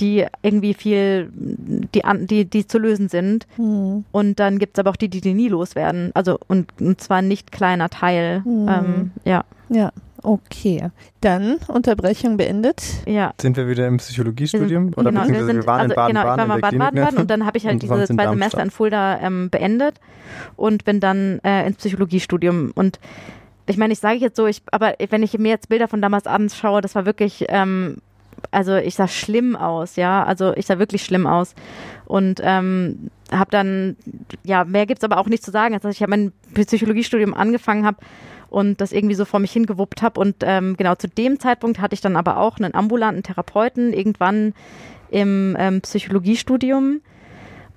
die 0.00 0.24
irgendwie 0.42 0.74
viel, 0.74 1.28
die, 1.32 2.02
die, 2.20 2.44
die 2.44 2.66
zu 2.68 2.78
lösen 2.78 3.08
sind. 3.08 3.48
Mhm. 3.56 4.04
Und 4.12 4.38
dann 4.38 4.60
gibt 4.60 4.76
es 4.76 4.80
aber 4.80 4.90
auch 4.90 4.96
die, 4.96 5.08
die, 5.08 5.20
die 5.20 5.34
nie 5.34 5.48
loswerden. 5.48 6.12
Also 6.14 6.38
und, 6.46 6.68
und 6.80 7.00
zwar 7.00 7.20
nicht 7.20 7.50
kleiner 7.50 7.88
Teil. 7.88 8.42
Mhm. 8.44 8.68
Ähm, 8.68 9.10
ja. 9.24 9.44
Ja. 9.70 9.90
Okay, 10.22 10.90
dann 11.20 11.56
Unterbrechung 11.68 12.36
beendet. 12.36 12.82
Ja. 13.06 13.32
Sind 13.40 13.56
wir 13.56 13.68
wieder 13.68 13.86
im 13.86 13.98
Psychologiestudium? 13.98 14.92
Oder 14.96 15.10
genau, 15.10 15.20
beziehungsweise 15.20 15.46
wir, 15.46 15.46
sind, 15.46 15.56
wir 15.62 15.66
waren 15.66 15.80
also, 15.80 15.92
in 15.92 15.96
Baden-Baden 15.96 16.14
Genau, 16.14 16.20
ich 16.20 16.38
war 16.38 16.46
mal 16.46 16.60
Baden-Baden 16.60 17.18
und 17.18 17.30
dann 17.30 17.46
habe 17.46 17.58
ich 17.58 17.66
halt 17.66 17.82
diese 17.82 18.04
zwei 18.04 18.28
Semester 18.28 18.62
in 18.62 18.70
Fulda 18.70 19.20
ähm, 19.20 19.48
beendet 19.50 19.94
und 20.56 20.84
bin 20.84 20.98
dann 21.00 21.38
äh, 21.44 21.66
ins 21.66 21.76
Psychologiestudium 21.76 22.72
und 22.74 22.98
ich 23.68 23.76
meine, 23.76 23.92
ich 23.92 24.00
sage 24.00 24.16
jetzt 24.16 24.36
so, 24.36 24.46
ich, 24.46 24.62
aber 24.72 24.94
wenn 25.10 25.22
ich 25.22 25.38
mir 25.38 25.50
jetzt 25.50 25.68
Bilder 25.68 25.88
von 25.88 26.02
damals 26.02 26.26
abends 26.26 26.56
schaue, 26.56 26.80
das 26.80 26.94
war 26.94 27.06
wirklich 27.06 27.46
ähm, 27.48 27.98
also 28.50 28.76
ich 28.76 28.94
sah 28.94 29.08
schlimm 29.08 29.56
aus, 29.56 29.96
ja, 29.96 30.24
also 30.24 30.54
ich 30.56 30.66
sah 30.66 30.78
wirklich 30.78 31.04
schlimm 31.04 31.26
aus 31.26 31.54
und 32.06 32.40
ähm, 32.42 33.10
habe 33.30 33.50
dann, 33.50 33.96
ja, 34.44 34.64
mehr 34.64 34.86
gibt's 34.86 35.04
aber 35.04 35.18
auch 35.18 35.26
nicht 35.26 35.44
zu 35.44 35.50
sagen, 35.50 35.74
als 35.74 35.84
ich 35.84 36.02
habe 36.02 36.10
mein 36.10 36.32
Psychologiestudium 36.54 37.34
angefangen 37.34 37.84
habe 37.84 37.98
und 38.50 38.80
das 38.80 38.92
irgendwie 38.92 39.14
so 39.14 39.24
vor 39.24 39.40
mich 39.40 39.52
hingewuppt 39.52 40.02
habe. 40.02 40.20
Und 40.20 40.36
ähm, 40.42 40.76
genau 40.76 40.94
zu 40.94 41.08
dem 41.08 41.38
Zeitpunkt 41.38 41.80
hatte 41.80 41.94
ich 41.94 42.00
dann 42.00 42.16
aber 42.16 42.38
auch 42.38 42.58
einen 42.58 42.74
ambulanten 42.74 43.22
Therapeuten 43.22 43.92
irgendwann 43.92 44.54
im 45.10 45.56
ähm, 45.58 45.80
Psychologiestudium. 45.82 47.00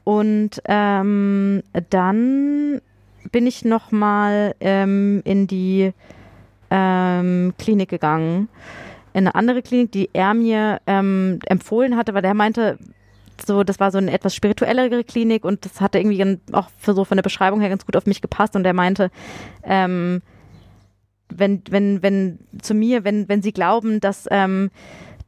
Und 0.03 0.61
ähm, 0.65 1.61
dann 1.89 2.81
bin 3.31 3.47
ich 3.47 3.65
nochmal 3.65 4.55
ähm, 4.59 5.21
in 5.25 5.47
die 5.47 5.93
ähm, 6.69 7.53
Klinik 7.57 7.89
gegangen, 7.89 8.49
in 9.13 9.27
eine 9.27 9.35
andere 9.35 9.61
Klinik, 9.61 9.91
die 9.91 10.09
er 10.13 10.33
mir 10.33 10.79
ähm, 10.87 11.39
empfohlen 11.45 11.97
hatte, 11.97 12.13
weil 12.13 12.21
der 12.21 12.33
meinte, 12.33 12.77
so, 13.45 13.63
das 13.63 13.79
war 13.79 13.91
so 13.91 13.97
eine 13.97 14.11
etwas 14.11 14.35
spirituellere 14.35 15.03
Klinik 15.03 15.45
und 15.45 15.65
das 15.65 15.81
hatte 15.81 15.99
irgendwie 15.99 16.39
auch 16.53 16.69
für 16.77 16.93
so 16.93 17.03
von 17.03 17.17
der 17.17 17.23
Beschreibung 17.23 17.59
her 17.59 17.69
ganz 17.69 17.85
gut 17.85 17.95
auf 17.95 18.05
mich 18.05 18.21
gepasst 18.21 18.55
und 18.55 18.65
er 18.65 18.73
meinte, 18.73 19.11
ähm, 19.63 20.21
wenn, 21.29 21.61
wenn, 21.69 22.03
wenn 22.03 22.39
zu 22.61 22.73
mir, 22.73 23.03
wenn, 23.03 23.27
wenn 23.29 23.41
sie 23.41 23.53
glauben, 23.53 23.99
dass 23.99 24.27
ähm, 24.31 24.69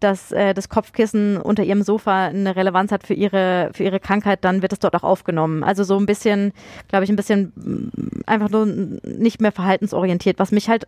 dass 0.03 0.31
äh, 0.31 0.53
das 0.53 0.69
Kopfkissen 0.69 1.37
unter 1.37 1.63
ihrem 1.63 1.83
Sofa 1.83 2.27
eine 2.27 2.55
Relevanz 2.55 2.91
hat 2.91 3.05
für 3.07 3.13
ihre, 3.13 3.69
für 3.73 3.83
ihre 3.83 3.99
Krankheit, 3.99 4.43
dann 4.43 4.61
wird 4.61 4.73
es 4.73 4.79
dort 4.79 4.95
auch 4.95 5.03
aufgenommen. 5.03 5.63
Also 5.63 5.83
so 5.83 5.97
ein 5.97 6.05
bisschen, 6.05 6.53
glaube 6.89 7.05
ich, 7.05 7.09
ein 7.09 7.15
bisschen 7.15 7.53
mm, 7.55 8.21
einfach 8.25 8.49
nur 8.49 8.65
nicht 8.65 9.41
mehr 9.41 9.51
verhaltensorientiert, 9.51 10.39
was 10.39 10.51
mich 10.51 10.69
halt 10.69 10.87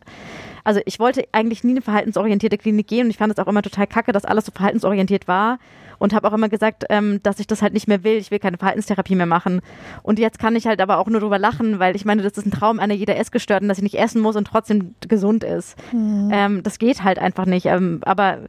also 0.66 0.82
ich 0.86 1.00
wollte 1.00 1.24
eigentlich 1.32 1.64
nie 1.64 1.74
eine 1.74 1.82
verhaltensorientierte 1.84 2.58
Klinik 2.58 2.88
gehen 2.88 3.06
und 3.06 3.12
ich 3.12 3.18
fand 3.18 3.32
es 3.32 3.38
auch 3.38 3.48
immer 3.48 3.62
total 3.62 3.86
kacke, 3.86 4.12
dass 4.12 4.26
alles 4.26 4.48
so 4.48 4.52
verhaltensorientiert 4.52 5.28
war 5.28 5.60
und 6.00 6.14
habe 6.14 6.28
auch 6.28 6.34
immer 6.34 6.50
gesagt, 6.50 6.86
ähm, 6.90 7.22
dass 7.24 7.40
ich 7.40 7.48
das 7.48 7.62
halt 7.62 7.74
nicht 7.74 7.88
mehr 7.88 8.04
will. 8.04 8.18
Ich 8.18 8.32
will 8.32 8.40
keine 8.40 8.58
Verhaltenstherapie 8.58 9.16
mehr 9.16 9.26
machen. 9.26 9.62
Und 10.04 10.20
jetzt 10.20 10.40
kann 10.40 10.56
ich 10.56 10.68
halt 10.68 10.82
aber 10.82 10.98
auch 10.98 11.08
nur 11.08 11.20
drüber 11.20 11.40
lachen, 11.40 11.80
weil 11.80 11.96
ich 11.96 12.06
meine, 12.06 12.22
das 12.22 12.38
ist 12.38 12.46
ein 12.46 12.52
Traum 12.52 12.80
einer 12.80 12.94
jeder 12.94 13.18
Essgestörten, 13.18 13.68
dass 13.68 13.78
sie 13.78 13.84
nicht 13.84 13.98
essen 13.98 14.22
muss 14.22 14.36
und 14.36 14.46
trotzdem 14.46 14.96
gesund 15.08 15.44
ist. 15.44 15.76
Mhm. 15.92 16.30
Ähm, 16.32 16.64
das 16.64 16.80
geht 16.80 17.04
halt 17.04 17.20
einfach 17.20 17.46
nicht. 17.46 17.66
Ähm, 17.66 18.02
aber 18.06 18.40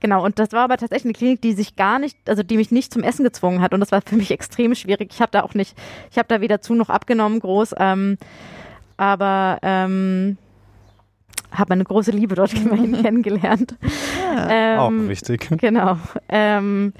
genau, 0.00 0.24
und 0.24 0.38
das 0.38 0.52
war 0.52 0.64
aber 0.64 0.76
tatsächlich 0.76 1.06
eine 1.06 1.14
Klinik, 1.14 1.42
die 1.42 1.52
sich 1.52 1.76
gar 1.76 1.98
nicht, 1.98 2.16
also 2.28 2.42
die 2.42 2.56
mich 2.56 2.70
nicht 2.70 2.92
zum 2.92 3.02
Essen 3.02 3.24
gezwungen 3.24 3.60
hat. 3.60 3.74
Und 3.74 3.80
das 3.80 3.92
war 3.92 4.02
für 4.04 4.16
mich 4.16 4.30
extrem 4.30 4.74
schwierig. 4.74 5.10
Ich 5.12 5.20
habe 5.20 5.30
da 5.32 5.42
auch 5.42 5.54
nicht, 5.54 5.76
ich 6.10 6.18
habe 6.18 6.28
da 6.28 6.40
weder 6.40 6.60
zu 6.60 6.74
noch 6.74 6.90
abgenommen 6.90 7.40
groß. 7.40 7.74
Ähm, 7.78 8.18
aber 8.96 9.58
ähm, 9.62 10.36
habe 11.52 11.70
meine 11.70 11.84
große 11.84 12.10
Liebe 12.10 12.34
dort 12.34 12.52
kennengelernt. 13.02 13.76
Ja, 14.36 14.48
ähm, 14.50 14.78
auch 14.78 15.08
wichtig. 15.08 15.48
Genau. 15.58 15.98
Ähm, 16.28 16.92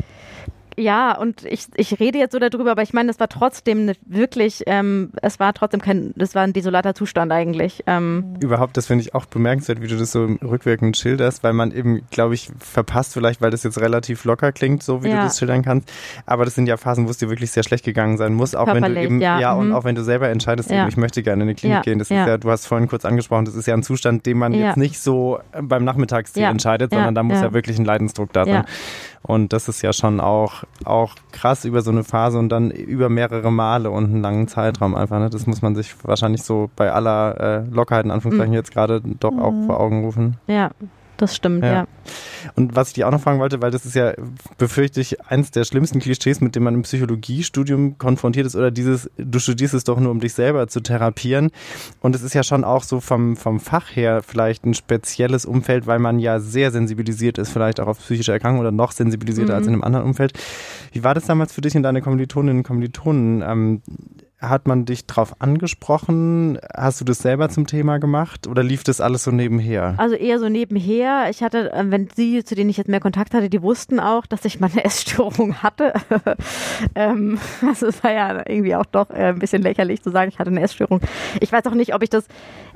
ja, 0.82 1.16
und 1.16 1.44
ich, 1.44 1.66
ich 1.76 1.98
rede 2.00 2.18
jetzt 2.18 2.32
so 2.32 2.38
darüber, 2.38 2.72
aber 2.72 2.82
ich 2.82 2.92
meine, 2.92 3.10
es 3.10 3.20
war 3.20 3.28
trotzdem 3.28 3.92
wirklich, 4.04 4.64
ähm, 4.66 5.12
es 5.22 5.38
war 5.40 5.54
trotzdem 5.54 5.80
kein, 5.80 6.12
das 6.16 6.34
war 6.34 6.42
ein 6.42 6.52
desolater 6.52 6.94
Zustand 6.94 7.32
eigentlich. 7.32 7.84
Ähm. 7.86 8.36
Überhaupt, 8.40 8.76
das 8.76 8.86
finde 8.86 9.02
ich 9.02 9.14
auch 9.14 9.26
bemerkenswert, 9.26 9.80
wie 9.80 9.86
du 9.86 9.96
das 9.96 10.12
so 10.12 10.24
rückwirkend 10.24 10.96
schilderst, 10.96 11.44
weil 11.44 11.52
man 11.52 11.70
eben, 11.70 12.02
glaube 12.10 12.34
ich, 12.34 12.50
verpasst 12.58 13.14
vielleicht, 13.14 13.40
weil 13.40 13.50
das 13.50 13.62
jetzt 13.62 13.80
relativ 13.80 14.24
locker 14.24 14.52
klingt, 14.52 14.82
so 14.82 15.04
wie 15.04 15.08
ja. 15.08 15.16
du 15.16 15.22
das 15.22 15.38
schildern 15.38 15.62
kannst. 15.62 15.90
Aber 16.26 16.44
das 16.44 16.54
sind 16.54 16.66
ja 16.66 16.76
Phasen, 16.76 17.06
wo 17.06 17.10
es 17.10 17.18
dir 17.18 17.28
wirklich 17.28 17.52
sehr 17.52 17.62
schlecht 17.62 17.84
gegangen 17.84 18.16
sein 18.16 18.34
muss, 18.34 18.54
auch 18.54 18.66
Körperlich, 18.66 18.84
wenn 18.84 18.94
du 18.94 19.02
eben, 19.02 19.20
ja, 19.20 19.40
ja 19.40 19.52
und 19.52 19.68
mhm. 19.68 19.74
auch 19.74 19.84
wenn 19.84 19.94
du 19.94 20.02
selber 20.02 20.28
entscheidest, 20.28 20.70
ja. 20.70 20.80
eben, 20.80 20.88
ich 20.88 20.96
möchte 20.96 21.22
gerne 21.22 21.42
in 21.42 21.48
die 21.48 21.54
Klinik 21.54 21.82
gehen. 21.82 21.98
Das 21.98 22.10
ist 22.10 22.16
ja, 22.16 22.38
du 22.38 22.50
hast 22.50 22.66
vorhin 22.66 22.88
kurz 22.88 23.04
angesprochen, 23.04 23.44
das 23.44 23.54
ist 23.54 23.66
ja 23.66 23.74
ein 23.74 23.82
Zustand, 23.82 24.26
den 24.26 24.38
man 24.38 24.52
jetzt 24.52 24.76
nicht 24.76 25.00
so 25.00 25.38
beim 25.60 25.84
Nachmittagsziel 25.84 26.44
entscheidet, 26.44 26.92
sondern 26.92 27.14
da 27.14 27.22
muss 27.22 27.40
ja. 27.40 27.52
wirklich 27.52 27.78
ein 27.78 27.84
Leidensdruck 27.84 28.32
da 28.32 28.44
sein. 28.44 28.64
Und 29.22 29.52
das 29.52 29.68
ist 29.68 29.82
ja 29.82 29.92
schon 29.92 30.20
auch, 30.20 30.64
auch 30.84 31.14
krass 31.30 31.64
über 31.64 31.82
so 31.82 31.90
eine 31.90 32.04
Phase 32.04 32.38
und 32.38 32.48
dann 32.48 32.70
über 32.70 33.08
mehrere 33.08 33.50
Male 33.52 33.90
und 33.90 34.04
einen 34.04 34.22
langen 34.22 34.48
Zeitraum 34.48 34.94
einfach. 34.94 35.18
Ne? 35.18 35.30
Das 35.30 35.46
muss 35.46 35.62
man 35.62 35.74
sich 35.74 35.94
wahrscheinlich 36.04 36.42
so 36.42 36.70
bei 36.76 36.92
aller 36.92 37.40
äh, 37.40 37.74
Lockerheit 37.74 38.04
in 38.04 38.10
Anführungszeichen 38.10 38.52
mhm. 38.52 38.56
jetzt 38.56 38.72
gerade 38.72 39.00
doch 39.00 39.32
mhm. 39.32 39.38
auch 39.40 39.54
vor 39.66 39.80
Augen 39.80 40.04
rufen. 40.04 40.36
Ja, 40.46 40.70
das 41.22 41.36
stimmt, 41.36 41.62
ja. 41.62 41.72
ja. 41.72 41.86
Und 42.56 42.74
was 42.74 42.88
ich 42.88 42.94
dir 42.94 43.06
auch 43.06 43.12
noch 43.12 43.20
fragen 43.20 43.38
wollte, 43.38 43.62
weil 43.62 43.70
das 43.70 43.86
ist 43.86 43.94
ja, 43.94 44.12
befürchte 44.58 45.00
ich, 45.00 45.20
eins 45.22 45.52
der 45.52 45.64
schlimmsten 45.64 46.00
Klischees, 46.00 46.40
mit 46.40 46.56
dem 46.56 46.64
man 46.64 46.74
im 46.74 46.82
Psychologiestudium 46.82 47.96
konfrontiert 47.98 48.46
ist, 48.46 48.56
oder 48.56 48.70
dieses, 48.70 49.08
du 49.16 49.38
studierst 49.38 49.74
es 49.74 49.84
doch 49.84 50.00
nur, 50.00 50.10
um 50.10 50.20
dich 50.20 50.34
selber 50.34 50.66
zu 50.66 50.80
therapieren. 50.80 51.50
Und 52.00 52.16
es 52.16 52.22
ist 52.22 52.34
ja 52.34 52.42
schon 52.42 52.64
auch 52.64 52.82
so 52.82 53.00
vom, 53.00 53.36
vom 53.36 53.60
Fach 53.60 53.94
her 53.94 54.22
vielleicht 54.22 54.64
ein 54.64 54.74
spezielles 54.74 55.44
Umfeld, 55.44 55.86
weil 55.86 56.00
man 56.00 56.18
ja 56.18 56.40
sehr 56.40 56.72
sensibilisiert 56.72 57.38
ist, 57.38 57.50
vielleicht 57.50 57.78
auch 57.78 57.86
auf 57.86 57.98
psychische 57.98 58.32
Erkrankungen 58.32 58.66
oder 58.66 58.72
noch 58.72 58.92
sensibilisierter 58.92 59.52
mhm. 59.52 59.58
als 59.58 59.66
in 59.68 59.72
einem 59.74 59.84
anderen 59.84 60.06
Umfeld. 60.06 60.32
Wie 60.92 61.04
war 61.04 61.14
das 61.14 61.26
damals 61.26 61.52
für 61.52 61.60
dich 61.60 61.76
und 61.76 61.84
deine 61.84 62.02
Kommilitoninnen 62.02 62.58
und 62.58 62.62
Kommilitonen? 62.64 63.42
Ähm, 63.42 63.82
hat 64.42 64.66
man 64.66 64.84
dich 64.84 65.06
drauf 65.06 65.40
angesprochen? 65.40 66.58
Hast 66.76 67.00
du 67.00 67.04
das 67.04 67.20
selber 67.20 67.48
zum 67.48 67.66
Thema 67.66 67.98
gemacht 67.98 68.46
oder 68.46 68.62
lief 68.62 68.82
das 68.82 69.00
alles 69.00 69.24
so 69.24 69.30
nebenher? 69.30 69.94
Also 69.98 70.16
eher 70.16 70.38
so 70.40 70.48
nebenher. 70.48 71.28
Ich 71.30 71.42
hatte, 71.42 71.72
äh, 71.72 71.84
wenn 71.86 72.08
sie, 72.14 72.44
zu 72.44 72.54
denen 72.54 72.68
ich 72.68 72.76
jetzt 72.76 72.88
mehr 72.88 73.00
Kontakt 73.00 73.34
hatte, 73.34 73.48
die 73.48 73.62
wussten 73.62 74.00
auch, 74.00 74.26
dass 74.26 74.44
ich 74.44 74.58
meine 74.58 74.84
Essstörung 74.84 75.62
hatte. 75.62 75.94
ähm, 76.94 77.38
also 77.66 77.86
es 77.86 78.02
war 78.02 78.12
ja 78.12 78.42
irgendwie 78.48 78.74
auch 78.74 78.86
doch 78.86 79.10
äh, 79.10 79.28
ein 79.28 79.38
bisschen 79.38 79.62
lächerlich 79.62 80.02
zu 80.02 80.10
sagen, 80.10 80.28
ich 80.28 80.38
hatte 80.38 80.50
eine 80.50 80.62
Essstörung. 80.62 81.00
Ich 81.40 81.52
weiß 81.52 81.64
auch 81.66 81.74
nicht, 81.74 81.94
ob 81.94 82.02
ich 82.02 82.10
das, 82.10 82.26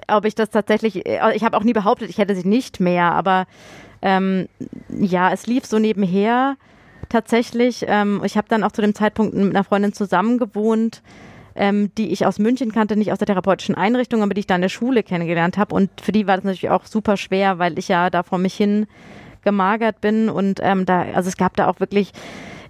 ob 0.09 0.25
ich 0.25 0.37
das 0.37 0.51
tatsächlich, 0.51 1.07
äh, 1.07 1.35
ich 1.35 1.45
habe 1.45 1.57
auch 1.57 1.65
nie 1.65 1.73
behauptet, 1.73 2.09
ich 2.11 2.19
hätte 2.19 2.37
sie 2.37 2.47
nicht 2.47 2.79
mehr, 2.79 3.13
aber 3.13 3.47
ähm, 4.03 4.47
ja, 4.89 5.33
es 5.33 5.47
lief 5.49 5.67
so 5.67 5.81
nebenher 5.81 6.57
tatsächlich. 7.09 7.85
Ähm, 7.89 8.23
ich 8.25 8.37
habe 8.37 8.47
dann 8.49 8.63
auch 8.63 8.73
zu 8.73 8.83
dem 8.83 8.95
Zeitpunkt 8.95 9.35
mit 9.35 9.51
einer 9.51 9.65
Freundin 9.65 9.93
zusammen 9.93 10.39
gewohnt 10.39 11.03
ähm, 11.57 11.91
die 11.97 12.13
ich 12.13 12.27
aus 12.27 12.39
München 12.39 12.73
kannte, 12.73 12.97
nicht 12.97 13.13
aus 13.13 13.19
der 13.19 13.27
therapeutischen 13.27 13.75
Einrichtung, 13.75 14.23
aber 14.23 14.35
die 14.35 14.41
ich 14.41 14.47
da 14.47 14.55
in 14.55 14.63
der 14.63 14.69
Schule 14.69 15.03
kennengelernt 15.03 15.59
habe. 15.59 15.75
Und 15.75 15.91
für 16.01 16.13
die 16.13 16.27
war 16.27 16.37
das 16.37 16.45
natürlich 16.45 16.71
auch 16.71 16.87
super 16.87 17.17
schwer, 17.17 17.59
weil 17.59 17.79
ich 17.79 17.89
ja 17.89 18.11
da 18.11 18.23
vor 18.23 18.39
mich 18.39 18.55
hin 18.55 18.87
gemagert 19.43 20.01
bin 20.01 20.29
und 20.29 20.59
ähm, 20.63 20.87
da, 20.87 21.03
also 21.15 21.29
es 21.29 21.37
gab 21.37 21.57
da 21.57 21.69
auch 21.69 21.79
wirklich 21.79 22.13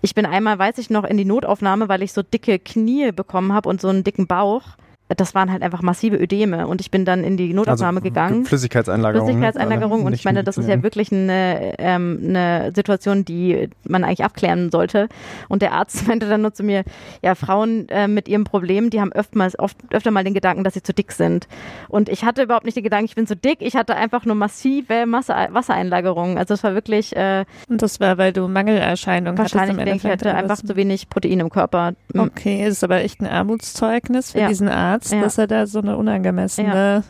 ich 0.03 0.15
bin 0.15 0.27
einmal, 0.27 0.59
weiß 0.59 0.79
ich 0.79 0.91
noch, 0.91 1.05
in 1.05 1.17
die 1.17 1.25
Notaufnahme, 1.25 1.89
weil 1.89 2.03
ich 2.03 2.13
so 2.13 2.23
dicke 2.23 2.59
Knie 2.59 3.13
bekommen 3.13 3.53
habe 3.53 3.69
und 3.69 3.81
so 3.81 3.89
einen 3.89 4.05
dicken 4.05 4.27
Bauch 4.27 4.63
das 5.09 5.35
waren 5.35 5.53
halt 5.53 5.63
einfach 5.63 5.83
massive 5.83 6.17
Ödeme 6.17 6.67
und 6.67 6.81
ich 6.81 6.91
bin 6.91 7.05
dann 7.05 7.23
in 7.23 7.37
die 7.37 7.55
Notaufnahme 7.55 7.99
also, 7.99 8.09
gegangen. 8.09 8.45
Flüssigkeitseinlagerung. 8.45 9.29
Flüssigkeitseinlagerung 9.29 10.05
und 10.05 10.13
ich 10.13 10.25
meine, 10.25 10.43
das 10.43 10.59
ist 10.59 10.69
ja 10.69 10.83
wirklich 10.83 11.13
eine, 11.13 11.75
ähm, 11.79 12.21
eine 12.25 12.73
Situation, 12.75 13.25
die 13.25 13.69
man 13.87 14.03
eigentlich 14.03 14.25
abklären 14.25 14.71
sollte. 14.73 15.09
Und 15.49 15.63
der 15.63 15.73
Arzt 15.73 16.07
meinte 16.09 16.29
dann 16.29 16.43
nur 16.43 16.55
zu 16.55 16.65
mir, 16.65 16.83
ja, 17.23 17.37
Frauen 17.37 17.89
äh, 17.89 18.09
mit 18.09 18.27
ihrem 18.27 18.43
Problem, 18.43 18.91
die 18.91 19.01
haben 19.01 19.13
öftmals, 19.13 19.57
oft, 19.59 19.77
öfter 19.91 20.11
mal 20.11 20.25
den 20.25 20.35
Gedanken, 20.35 20.65
dass 20.65 20.75
sie 20.75 20.83
zu 20.83 20.93
dick 20.93 21.13
sind. 21.13 21.47
Und 21.89 22.09
ich 22.09 22.25
hatte 22.25 22.43
überhaupt 22.43 22.65
nicht 22.65 22.77
den 22.77 22.85
Gedanken, 22.85 23.05
ich 23.07 23.15
bin 23.15 23.29
zu 23.29 23.37
dick, 23.37 23.59
ich 23.61 23.77
hatte 23.77 23.95
einfach 23.95 24.25
nur 24.25 24.35
massive 24.35 25.07
Masse, 25.07 25.35
Wassereinlagerungen. 25.51 26.37
Also 26.37 26.55
es 26.55 26.65
war 26.65 26.75
wirklich... 26.75 27.15
Äh, 27.15 27.45
und 27.69 27.81
das 27.81 28.01
war, 28.01 28.19
weil 28.19 28.33
du 28.33 28.49
Mangelerscheinungen 28.49 29.39
hattest 29.39 29.55
im 29.55 29.79
Endeffekt. 29.79 30.05
Ich 30.05 30.11
hatte 30.11 30.35
einfach 30.35 30.57
zu 30.57 30.75
wenig 30.75 31.09
Protein 31.09 31.39
im 31.39 31.51
Körper. 31.51 31.95
Okay, 32.13 32.65
das 32.65 32.75
ist 32.75 32.85
aber 32.85 33.03
echt 33.03 33.21
ein 33.21 33.29
Armutszeugnis 33.29 34.33
für 34.33 34.41
ja. 34.41 34.49
diesen 34.49 34.69
Arzt 34.69 34.96
Arzt, 34.97 35.13
ja. 35.13 35.21
dass 35.21 35.39
er 35.39 35.47
da 35.47 35.67
so 35.67 35.79
eine 35.79 35.97
unangemessene 35.97 36.69
ja. 36.69 37.03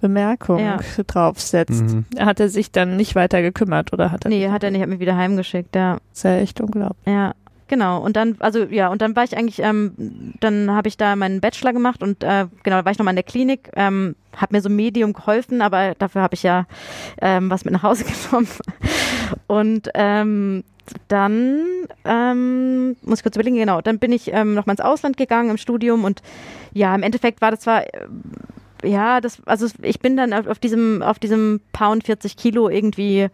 Bemerkung 0.00 0.58
ja. 0.58 0.78
draufsetzt. 1.06 1.82
Mhm. 1.82 2.04
Hat 2.18 2.40
er 2.40 2.48
sich 2.48 2.72
dann 2.72 2.96
nicht 2.96 3.14
weiter 3.14 3.40
gekümmert 3.40 3.92
oder 3.92 4.10
hat 4.10 4.24
er? 4.24 4.28
Nee, 4.28 4.48
hat 4.50 4.64
er 4.64 4.70
nicht, 4.70 4.82
hat 4.82 4.88
mich 4.88 5.00
wieder 5.00 5.16
heimgeschickt, 5.16 5.74
ja. 5.74 5.98
ist 6.12 6.24
ja 6.24 6.36
echt 6.36 6.60
unglaublich. 6.60 7.06
Ja. 7.06 7.34
Genau, 7.68 8.02
und 8.02 8.16
dann, 8.16 8.36
also 8.40 8.64
ja, 8.64 8.88
und 8.88 9.00
dann 9.00 9.16
war 9.16 9.24
ich 9.24 9.34
eigentlich, 9.34 9.60
ähm, 9.60 10.34
dann 10.40 10.70
habe 10.70 10.88
ich 10.88 10.98
da 10.98 11.16
meinen 11.16 11.40
Bachelor 11.40 11.72
gemacht 11.72 12.02
und 12.02 12.22
äh, 12.22 12.46
genau, 12.64 12.76
da 12.76 12.84
war 12.84 12.92
ich 12.92 12.98
nochmal 12.98 13.12
in 13.12 13.16
der 13.16 13.22
Klinik, 13.22 13.70
ähm, 13.74 14.14
hat 14.36 14.52
mir 14.52 14.60
so 14.60 14.68
Medium 14.68 15.14
geholfen, 15.14 15.62
aber 15.62 15.94
dafür 15.94 16.20
habe 16.20 16.34
ich 16.34 16.42
ja 16.42 16.66
ähm, 17.22 17.48
was 17.48 17.64
mit 17.64 17.72
nach 17.72 17.82
Hause 17.82 18.04
genommen. 18.30 18.48
Und 19.46 19.88
ähm, 19.94 20.64
dann 21.08 21.60
ähm, 22.04 22.96
muss 23.02 23.18
ich 23.18 23.22
kurz 23.22 23.36
überlegen, 23.36 23.56
genau, 23.56 23.80
dann 23.80 23.98
bin 23.98 24.12
ich 24.12 24.32
ähm, 24.32 24.54
nochmal 24.54 24.74
ins 24.74 24.84
Ausland 24.84 25.16
gegangen 25.16 25.50
im 25.50 25.58
Studium 25.58 26.04
und 26.04 26.22
ja, 26.72 26.94
im 26.94 27.02
Endeffekt 27.02 27.40
war 27.40 27.50
das 27.50 27.60
zwar 27.60 27.82
äh, 27.82 28.06
ja, 28.84 29.20
das, 29.20 29.40
also 29.46 29.66
ich 29.82 30.00
bin 30.00 30.16
dann 30.16 30.32
auf, 30.32 30.58
diesem, 30.58 31.02
auf 31.02 31.18
diesem 31.18 31.60
Pound 31.72 32.04
40 32.04 32.36
Kilo 32.36 32.68
irgendwie 32.68 33.28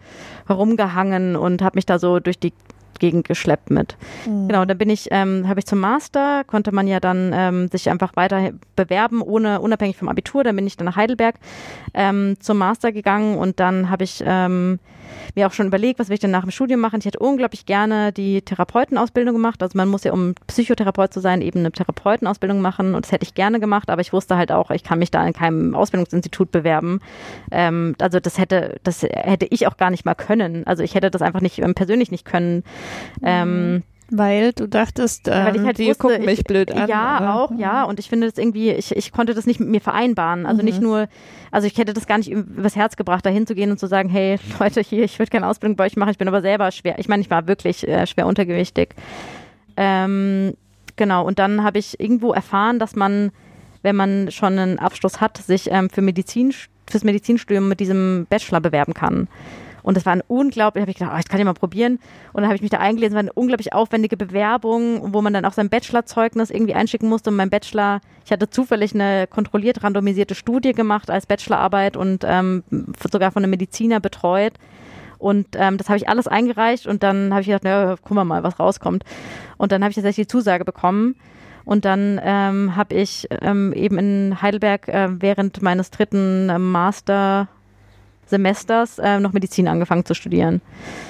herumgehangen 0.46 1.36
und 1.36 1.62
habe 1.62 1.76
mich 1.76 1.86
da 1.86 1.98
so 1.98 2.20
durch 2.20 2.38
die 2.38 2.52
Gegend 2.98 3.26
geschleppt 3.26 3.70
mit. 3.70 3.96
Mhm. 4.26 4.48
Genau, 4.48 4.64
da 4.64 4.74
bin 4.74 4.90
ich, 4.90 5.08
ähm, 5.10 5.48
habe 5.48 5.60
ich 5.60 5.66
zum 5.66 5.80
Master, 5.80 6.44
konnte 6.44 6.72
man 6.72 6.86
ja 6.86 7.00
dann 7.00 7.32
ähm, 7.34 7.68
sich 7.68 7.90
einfach 7.90 8.16
weiter 8.16 8.50
bewerben, 8.76 9.22
ohne 9.22 9.60
unabhängig 9.60 9.96
vom 9.96 10.08
Abitur. 10.08 10.44
Dann 10.44 10.56
bin 10.56 10.66
ich 10.66 10.76
dann 10.76 10.86
nach 10.86 10.96
Heidelberg 10.96 11.36
ähm, 11.94 12.36
zum 12.40 12.58
Master 12.58 12.92
gegangen 12.92 13.38
und 13.38 13.60
dann 13.60 13.90
habe 13.90 14.04
ich 14.04 14.22
ähm, 14.24 14.78
mir 15.34 15.46
auch 15.46 15.52
schon 15.52 15.66
überlegt, 15.66 15.98
was 15.98 16.08
will 16.08 16.14
ich 16.14 16.20
denn 16.20 16.30
nach 16.30 16.42
dem 16.42 16.50
Studium 16.50 16.80
machen. 16.80 16.98
Ich 17.00 17.06
hätte 17.06 17.18
unglaublich 17.18 17.66
gerne 17.66 18.12
die 18.12 18.42
Therapeutenausbildung 18.42 19.34
gemacht. 19.34 19.62
Also 19.62 19.76
man 19.76 19.88
muss 19.88 20.04
ja, 20.04 20.12
um 20.12 20.34
Psychotherapeut 20.46 21.12
zu 21.12 21.20
sein, 21.20 21.42
eben 21.42 21.60
eine 21.60 21.72
Therapeutenausbildung 21.72 22.60
machen 22.60 22.94
und 22.94 23.04
das 23.04 23.12
hätte 23.12 23.24
ich 23.24 23.34
gerne 23.34 23.60
gemacht, 23.60 23.90
aber 23.90 24.00
ich 24.00 24.12
wusste 24.12 24.36
halt 24.36 24.52
auch, 24.52 24.70
ich 24.70 24.84
kann 24.84 24.98
mich 24.98 25.10
da 25.10 25.26
in 25.26 25.32
keinem 25.32 25.74
Ausbildungsinstitut 25.74 26.50
bewerben. 26.50 27.00
Ähm, 27.50 27.94
also 28.00 28.20
das 28.20 28.38
hätte, 28.38 28.80
das 28.82 29.02
hätte 29.02 29.46
ich 29.50 29.66
auch 29.66 29.76
gar 29.76 29.90
nicht 29.90 30.04
mal 30.04 30.14
können. 30.14 30.66
Also 30.66 30.82
ich 30.82 30.94
hätte 30.94 31.10
das 31.10 31.22
einfach 31.22 31.40
nicht 31.40 31.58
ähm, 31.58 31.74
persönlich 31.74 32.10
nicht 32.10 32.24
können. 32.24 32.64
Ähm, 33.22 33.82
Weil 34.10 34.52
du 34.52 34.66
dachtest, 34.66 35.28
ähm, 35.28 35.34
Weil 35.34 35.56
ich 35.56 35.62
halt 35.62 35.78
die 35.78 35.88
wusste, 35.88 36.02
gucken 36.02 36.24
mich 36.24 36.38
ich, 36.40 36.44
blöd 36.44 36.72
an. 36.72 36.88
Ja, 36.88 37.18
oder? 37.18 37.34
auch, 37.34 37.50
ja. 37.58 37.84
Und 37.84 37.98
ich 38.00 38.08
finde 38.08 38.26
das 38.28 38.38
irgendwie, 38.38 38.70
ich, 38.70 38.96
ich 38.96 39.12
konnte 39.12 39.34
das 39.34 39.44
nicht 39.44 39.60
mit 39.60 39.68
mir 39.68 39.80
vereinbaren. 39.82 40.46
Also 40.46 40.62
nicht 40.62 40.78
Mhm. 40.80 40.86
nur, 40.86 41.08
also 41.50 41.66
ich 41.66 41.76
hätte 41.76 41.92
das 41.92 42.06
gar 42.06 42.16
nicht 42.18 42.30
übers 42.30 42.74
Herz 42.74 42.96
gebracht, 42.96 43.26
da 43.26 43.30
hinzugehen 43.30 43.70
und 43.70 43.78
zu 43.78 43.86
sagen, 43.86 44.08
hey 44.08 44.38
Leute, 44.60 44.80
hier, 44.80 45.04
ich 45.04 45.18
würde 45.18 45.30
keine 45.30 45.46
Ausbildung 45.46 45.76
bei 45.76 45.84
euch 45.86 45.96
machen, 45.96 46.10
ich 46.10 46.18
bin 46.18 46.28
aber 46.28 46.40
selber 46.40 46.70
schwer. 46.70 46.98
Ich 46.98 47.08
meine, 47.08 47.20
ich 47.20 47.30
war 47.30 47.46
wirklich 47.46 47.86
äh, 47.86 48.06
schwer 48.06 48.26
untergewichtig. 48.26 48.94
Ähm, 49.76 50.54
genau, 50.96 51.24
und 51.26 51.38
dann 51.38 51.62
habe 51.62 51.78
ich 51.78 52.00
irgendwo 52.00 52.32
erfahren, 52.32 52.78
dass 52.78 52.96
man, 52.96 53.30
wenn 53.82 53.94
man 53.96 54.30
schon 54.30 54.58
einen 54.58 54.78
Abschluss 54.78 55.20
hat, 55.20 55.36
sich 55.38 55.70
ähm, 55.70 55.90
für 55.90 56.02
Medizin, 56.02 56.52
fürs 56.88 57.04
Medizinstudium 57.04 57.68
mit 57.68 57.80
diesem 57.80 58.26
Bachelor 58.30 58.60
bewerben 58.60 58.94
kann. 58.94 59.28
Und 59.88 59.96
das 59.96 60.04
war 60.04 60.12
ein 60.12 60.22
unglaublich, 60.28 60.82
habe 60.82 60.90
ich 60.90 60.98
gedacht, 60.98 61.14
oh, 61.16 61.18
ich 61.18 61.28
kann 61.28 61.38
ja 61.38 61.46
mal 61.46 61.54
probieren. 61.54 61.98
Und 62.34 62.42
dann 62.42 62.44
habe 62.44 62.56
ich 62.56 62.60
mich 62.60 62.70
da 62.70 62.76
eingelesen, 62.76 63.12
es 63.12 63.14
war 63.14 63.20
eine 63.20 63.32
unglaublich 63.32 63.72
aufwendige 63.72 64.18
Bewerbung, 64.18 65.14
wo 65.14 65.22
man 65.22 65.32
dann 65.32 65.46
auch 65.46 65.54
sein 65.54 65.70
Bachelorzeugnis 65.70 66.50
irgendwie 66.50 66.74
einschicken 66.74 67.08
musste. 67.08 67.30
Und 67.30 67.36
mein 67.36 67.48
Bachelor, 67.48 68.02
ich 68.26 68.30
hatte 68.30 68.50
zufällig 68.50 68.94
eine 68.94 69.26
kontrolliert 69.26 69.82
randomisierte 69.82 70.34
Studie 70.34 70.74
gemacht 70.74 71.10
als 71.10 71.24
Bachelorarbeit 71.24 71.96
und 71.96 72.22
ähm, 72.26 72.64
sogar 73.10 73.32
von 73.32 73.42
einem 73.42 73.48
Mediziner 73.48 73.98
betreut. 73.98 74.52
Und 75.16 75.46
ähm, 75.54 75.78
das 75.78 75.88
habe 75.88 75.96
ich 75.96 76.06
alles 76.06 76.28
eingereicht 76.28 76.86
und 76.86 77.02
dann 77.02 77.30
habe 77.30 77.40
ich 77.40 77.46
gedacht, 77.46 77.64
na, 77.64 77.96
gucken 77.96 78.18
wir 78.18 78.26
mal, 78.26 78.42
was 78.42 78.60
rauskommt. 78.60 79.04
Und 79.56 79.72
dann 79.72 79.82
habe 79.82 79.92
ich 79.92 79.94
tatsächlich 79.94 80.26
die 80.26 80.30
Zusage 80.30 80.66
bekommen. 80.66 81.16
Und 81.64 81.86
dann 81.86 82.20
ähm, 82.22 82.76
habe 82.76 82.94
ich 82.94 83.26
ähm, 83.40 83.72
eben 83.72 83.96
in 83.96 84.42
Heidelberg 84.42 84.86
äh, 84.88 85.08
während 85.18 85.62
meines 85.62 85.90
dritten 85.90 86.50
äh, 86.50 86.58
Mastersemesters 88.28 88.98
äh, 88.98 89.20
noch 89.20 89.32
Medizin 89.32 89.68
angefangen 89.68 90.04
zu 90.04 90.14
studieren. 90.14 90.60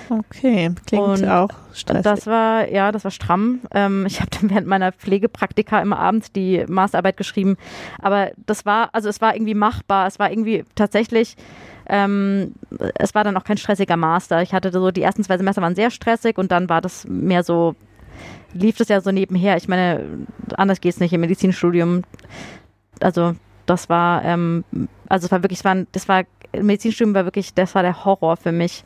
Okay, 0.08 0.70
klingt 0.86 1.04
Und 1.04 1.28
auch 1.28 1.50
stressig. 1.72 2.04
Das 2.04 2.26
war, 2.26 2.70
ja, 2.70 2.92
das 2.92 3.04
war 3.04 3.10
stramm. 3.10 3.60
Ähm, 3.72 4.04
ich 4.06 4.20
habe 4.20 4.30
dann 4.30 4.50
während 4.50 4.66
meiner 4.66 4.92
Pflegepraktika 4.92 5.80
immer 5.80 5.98
abends 5.98 6.32
die 6.32 6.64
Masterarbeit 6.68 7.16
geschrieben. 7.16 7.56
Aber 8.00 8.30
das 8.46 8.64
war, 8.64 8.90
also 8.92 9.08
es 9.08 9.20
war 9.20 9.34
irgendwie 9.34 9.54
machbar. 9.54 10.06
Es 10.06 10.18
war 10.18 10.30
irgendwie 10.30 10.64
tatsächlich, 10.74 11.36
ähm, 11.88 12.54
es 12.94 13.14
war 13.14 13.24
dann 13.24 13.36
auch 13.36 13.44
kein 13.44 13.58
stressiger 13.58 13.96
Master. 13.96 14.42
Ich 14.42 14.52
hatte 14.52 14.70
so, 14.70 14.90
die 14.90 15.02
ersten 15.02 15.24
zwei 15.24 15.36
Semester 15.36 15.62
waren 15.62 15.74
sehr 15.74 15.90
stressig 15.90 16.38
und 16.38 16.52
dann 16.52 16.68
war 16.68 16.80
das 16.80 17.06
mehr 17.08 17.42
so, 17.42 17.74
lief 18.52 18.76
das 18.76 18.88
ja 18.88 19.00
so 19.00 19.10
nebenher. 19.10 19.56
Ich 19.56 19.68
meine, 19.68 20.04
anders 20.56 20.80
geht's 20.80 21.00
nicht 21.00 21.12
im 21.12 21.20
Medizinstudium. 21.20 22.04
Also 23.00 23.34
das 23.68 23.88
war, 23.88 24.24
ähm, 24.24 24.64
also 25.08 25.26
es 25.26 25.32
war 25.32 25.42
wirklich, 25.42 25.60
es 25.60 25.64
war, 25.64 25.76
das 25.92 26.08
war, 26.08 26.24
Medizinstudium 26.52 27.14
war 27.14 27.24
wirklich, 27.24 27.54
das 27.54 27.74
war 27.74 27.82
der 27.82 28.04
Horror 28.04 28.36
für 28.36 28.52
mich 28.52 28.84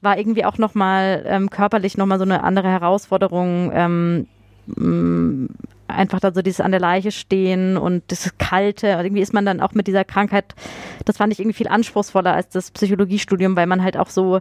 war 0.00 0.18
irgendwie 0.18 0.44
auch 0.44 0.58
nochmal 0.58 1.24
ähm, 1.26 1.50
körperlich 1.50 1.96
nochmal 1.96 2.18
so 2.18 2.24
eine 2.24 2.44
andere 2.44 2.68
Herausforderung. 2.68 3.70
Ähm, 3.74 4.26
mh, 4.66 5.48
einfach 5.88 6.20
da 6.20 6.32
so 6.32 6.42
dieses 6.42 6.60
an 6.60 6.70
der 6.70 6.80
Leiche 6.80 7.10
stehen 7.10 7.76
und 7.76 8.02
das 8.08 8.30
Kalte. 8.38 8.98
Und 8.98 9.04
irgendwie 9.04 9.22
ist 9.22 9.32
man 9.32 9.46
dann 9.46 9.60
auch 9.60 9.72
mit 9.72 9.86
dieser 9.86 10.04
Krankheit, 10.04 10.54
das 11.04 11.16
fand 11.16 11.32
ich 11.32 11.40
irgendwie 11.40 11.56
viel 11.56 11.68
anspruchsvoller 11.68 12.34
als 12.34 12.50
das 12.50 12.70
Psychologiestudium, 12.70 13.56
weil 13.56 13.66
man 13.66 13.82
halt 13.82 13.96
auch 13.96 14.10
so 14.10 14.40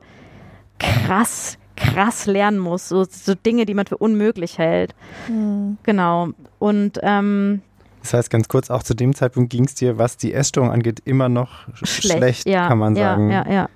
krass, 0.78 1.58
krass 1.76 2.26
lernen 2.26 2.60
muss. 2.60 2.90
So, 2.90 3.06
so 3.06 3.34
Dinge, 3.34 3.66
die 3.66 3.74
man 3.74 3.88
für 3.88 3.98
unmöglich 3.98 4.58
hält. 4.58 4.94
Hm. 5.28 5.78
Genau. 5.84 6.30
Und 6.60 7.00
ähm, 7.02 7.62
Das 8.08 8.14
heißt, 8.14 8.30
ganz 8.30 8.48
kurz, 8.48 8.70
auch 8.70 8.84
zu 8.84 8.94
dem 8.94 9.14
Zeitpunkt 9.14 9.50
ging 9.50 9.66
es 9.66 9.76
dir, 9.76 9.98
was 9.98 10.16
die 10.18 10.34
Essstörung 10.34 10.72
angeht, 10.72 11.02
immer 11.04 11.28
noch 11.30 11.68
sch- 11.82 12.08
schlecht, 12.08 12.48
ja, 12.48 12.68
kann 12.68 12.78
man 12.78 12.96
sagen. 12.96 13.30
Ja, 13.30 13.46
ja, 13.46 13.52
ja. 13.54 13.70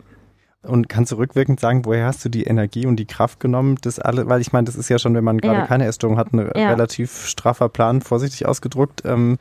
Und 0.64 0.88
kannst 0.90 1.12
du 1.12 1.18
rückwirkend 1.18 1.60
sagen, 1.60 1.86
woher 1.86 2.06
hast 2.06 2.24
du 2.24 2.30
die 2.30 2.44
Energie 2.44 2.86
und 2.86 2.96
die 2.98 3.06
Kraft 3.08 3.40
genommen, 3.40 3.78
das 3.82 4.00
alle, 4.00 4.30
weil 4.30 4.40
ich 4.42 4.54
meine, 4.54 4.66
das 4.66 4.76
ist 4.76 4.90
ja 4.90 5.00
schon, 5.00 5.16
wenn 5.16 5.24
man 5.24 5.40
gerade 5.40 5.60
Ja. 5.60 5.66
keine 5.66 5.86
Essstörung 5.86 6.18
hat, 6.18 6.34
ein 6.34 6.40
relativ 6.40 7.26
straffer 7.26 7.68
Plan, 7.68 8.00
vorsichtig 8.02 8.46
ausgedrückt. 8.46 9.02
Ähm, 9.04 9.38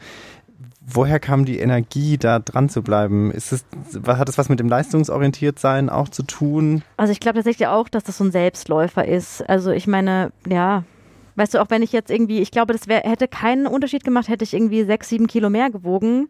woher 0.80 1.20
kam 1.20 1.44
die 1.44 1.58
Energie, 1.60 2.16
da 2.18 2.38
dran 2.38 2.68
zu 2.68 2.82
bleiben? 2.82 3.30
Ist 3.30 3.52
es, 3.52 3.64
hat 4.06 4.28
es 4.28 4.38
was 4.38 4.48
mit 4.48 4.58
dem 4.60 4.68
Leistungsorientiertsein 4.68 5.88
auch 5.90 6.08
zu 6.08 6.22
tun? 6.22 6.82
Also 6.96 7.12
ich 7.12 7.20
glaube 7.20 7.36
tatsächlich 7.36 7.68
auch, 7.68 7.88
dass 7.88 8.02
das 8.02 8.16
so 8.18 8.24
ein 8.24 8.32
Selbstläufer 8.32 9.06
ist. 9.06 9.48
Also 9.48 9.70
ich 9.70 9.86
meine, 9.86 10.32
ja, 10.48 10.84
weißt 11.40 11.54
du, 11.54 11.58
auch 11.58 11.70
wenn 11.70 11.82
ich 11.82 11.92
jetzt 11.92 12.10
irgendwie, 12.10 12.40
ich 12.40 12.50
glaube, 12.50 12.74
das 12.74 12.86
wär, 12.86 13.00
hätte 13.00 13.26
keinen 13.26 13.66
Unterschied 13.66 14.04
gemacht, 14.04 14.28
hätte 14.28 14.44
ich 14.44 14.52
irgendwie 14.52 14.84
sechs, 14.84 15.08
sieben 15.08 15.26
Kilo 15.26 15.48
mehr 15.48 15.70
gewogen, 15.70 16.28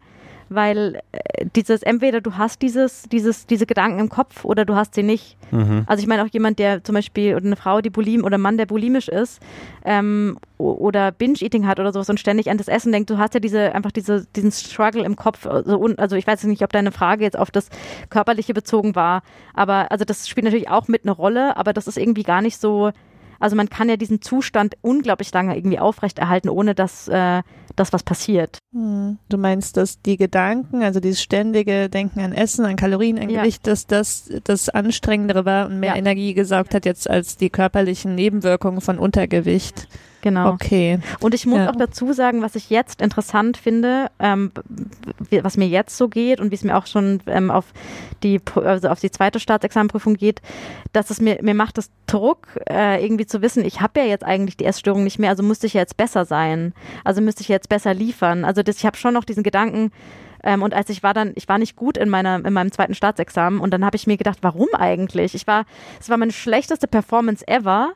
weil 0.48 1.00
äh, 1.10 1.46
dieses, 1.56 1.82
entweder 1.82 2.20
du 2.20 2.36
hast 2.36 2.62
dieses, 2.62 3.02
dieses, 3.10 3.46
diese 3.46 3.66
Gedanken 3.66 3.98
im 3.98 4.08
Kopf 4.08 4.44
oder 4.44 4.64
du 4.64 4.76
hast 4.76 4.94
sie 4.94 5.02
nicht. 5.02 5.36
Mhm. 5.50 5.82
Also 5.86 6.00
ich 6.00 6.06
meine 6.06 6.22
auch 6.22 6.28
jemand, 6.28 6.60
der 6.60 6.84
zum 6.84 6.94
Beispiel, 6.94 7.34
oder 7.34 7.44
eine 7.44 7.56
Frau, 7.56 7.80
die 7.80 7.90
bulim 7.90 8.22
oder 8.22 8.38
ein 8.38 8.40
Mann, 8.40 8.56
der 8.56 8.66
bulimisch 8.66 9.08
ist 9.08 9.40
ähm, 9.84 10.38
oder 10.58 11.10
Binge-Eating 11.10 11.66
hat 11.66 11.80
oder 11.80 11.92
sowas 11.92 12.08
und 12.08 12.20
ständig 12.20 12.48
an 12.48 12.58
das 12.58 12.68
Essen 12.68 12.92
denkt, 12.92 13.10
du 13.10 13.18
hast 13.18 13.34
ja 13.34 13.40
diese, 13.40 13.74
einfach 13.74 13.90
diese, 13.90 14.26
diesen 14.36 14.52
Struggle 14.52 15.04
im 15.04 15.16
Kopf. 15.16 15.44
Also, 15.44 15.88
also 15.96 16.14
ich 16.14 16.26
weiß 16.26 16.44
nicht, 16.44 16.62
ob 16.62 16.70
deine 16.70 16.92
Frage 16.92 17.24
jetzt 17.24 17.38
auf 17.38 17.50
das 17.50 17.68
Körperliche 18.10 18.54
bezogen 18.54 18.94
war, 18.94 19.22
aber 19.54 19.90
also 19.90 20.04
das 20.04 20.28
spielt 20.28 20.44
natürlich 20.44 20.68
auch 20.68 20.86
mit 20.86 21.04
eine 21.04 21.12
Rolle, 21.12 21.56
aber 21.56 21.72
das 21.72 21.88
ist 21.88 21.96
irgendwie 21.96 22.22
gar 22.22 22.42
nicht 22.42 22.60
so, 22.60 22.92
also 23.40 23.56
man 23.56 23.68
kann 23.68 23.88
ja 23.88 23.96
diesen 23.96 24.22
Zustand 24.22 24.76
unglaublich 24.82 25.32
lange 25.32 25.56
irgendwie 25.56 25.78
aufrechterhalten, 25.78 26.48
ohne 26.48 26.74
dass 26.74 27.08
äh, 27.08 27.42
das 27.74 27.92
was 27.92 28.02
passiert. 28.02 28.58
Hm. 28.72 29.18
Du 29.28 29.38
meinst, 29.38 29.76
dass 29.76 30.00
die 30.02 30.16
Gedanken, 30.16 30.82
also 30.82 31.00
dieses 31.00 31.22
ständige 31.22 31.88
Denken 31.88 32.20
an 32.20 32.32
Essen, 32.32 32.64
an 32.64 32.76
Kalorien, 32.76 33.18
an 33.18 33.30
Ja. 33.30 33.40
Gewicht, 33.42 33.66
dass 33.66 33.86
das 33.86 34.30
das 34.44 34.68
Anstrengendere 34.68 35.44
war 35.44 35.66
und 35.66 35.80
mehr 35.80 35.94
Ja. 35.94 35.96
Energie 35.96 36.34
gesaugt 36.34 36.74
hat 36.74 36.84
jetzt 36.84 37.08
als 37.08 37.36
die 37.36 37.50
körperlichen 37.50 38.14
Nebenwirkungen 38.14 38.80
von 38.80 38.98
Untergewicht. 38.98 39.88
Genau. 40.22 40.50
Okay. 40.50 40.98
Und 41.20 41.34
ich 41.34 41.46
muss 41.46 41.58
Ja. 41.58 41.70
auch 41.70 41.76
dazu 41.76 42.12
sagen, 42.12 42.42
was 42.42 42.54
ich 42.54 42.70
jetzt 42.70 43.00
interessant 43.00 43.56
finde, 43.56 44.10
ähm, 44.18 44.52
was 45.42 45.56
mir 45.56 45.66
jetzt 45.68 45.96
so 45.96 46.08
geht 46.08 46.40
und 46.40 46.50
wie 46.50 46.54
es 46.54 46.64
mir 46.64 46.76
auch 46.76 46.86
schon 46.86 47.20
ähm, 47.26 47.50
auf 47.50 47.66
die 48.22 48.40
also 48.54 48.88
auf 48.88 49.00
die 49.00 49.10
zweite 49.10 49.40
Staatsexamenprüfung 49.40 50.14
geht, 50.14 50.42
dass 50.92 51.10
es 51.10 51.20
mir 51.20 51.38
mir 51.42 51.54
macht 51.54 51.78
es 51.78 51.90
Druck 52.06 52.48
äh, 52.68 53.02
irgendwie 53.04 53.26
zu 53.26 53.40
wissen, 53.42 53.64
ich 53.64 53.80
habe 53.80 54.00
ja 54.00 54.06
jetzt 54.06 54.24
eigentlich 54.24 54.56
die 54.56 54.64
Essstörung 54.66 55.04
nicht 55.04 55.18
mehr, 55.18 55.30
also 55.30 55.42
müsste 55.42 55.66
ich 55.66 55.74
ja 55.74 55.80
jetzt 55.80 55.96
besser 55.96 56.24
sein, 56.24 56.74
also 57.04 57.20
müsste 57.20 57.42
ich 57.42 57.48
jetzt 57.48 57.68
besser 57.68 57.94
liefern. 57.94 58.44
Also 58.44 58.62
das, 58.62 58.76
ich 58.78 58.86
habe 58.86 58.96
schon 58.96 59.14
noch 59.14 59.24
diesen 59.24 59.42
Gedanken. 59.42 59.92
Ähm, 60.42 60.62
und 60.62 60.72
als 60.72 60.88
ich 60.88 61.02
war 61.02 61.12
dann, 61.12 61.32
ich 61.34 61.48
war 61.48 61.58
nicht 61.58 61.76
gut 61.76 61.98
in 61.98 62.08
meiner, 62.08 62.36
in 62.44 62.52
meinem 62.52 62.72
zweiten 62.72 62.94
Staatsexamen 62.94 63.60
und 63.60 63.72
dann 63.72 63.84
habe 63.84 63.96
ich 63.96 64.06
mir 64.06 64.16
gedacht, 64.16 64.38
warum 64.40 64.68
eigentlich? 64.74 65.34
Ich 65.34 65.46
war, 65.46 65.64
es 66.00 66.08
war 66.08 66.16
meine 66.16 66.32
schlechteste 66.32 66.88
Performance 66.88 67.46
ever 67.46 67.90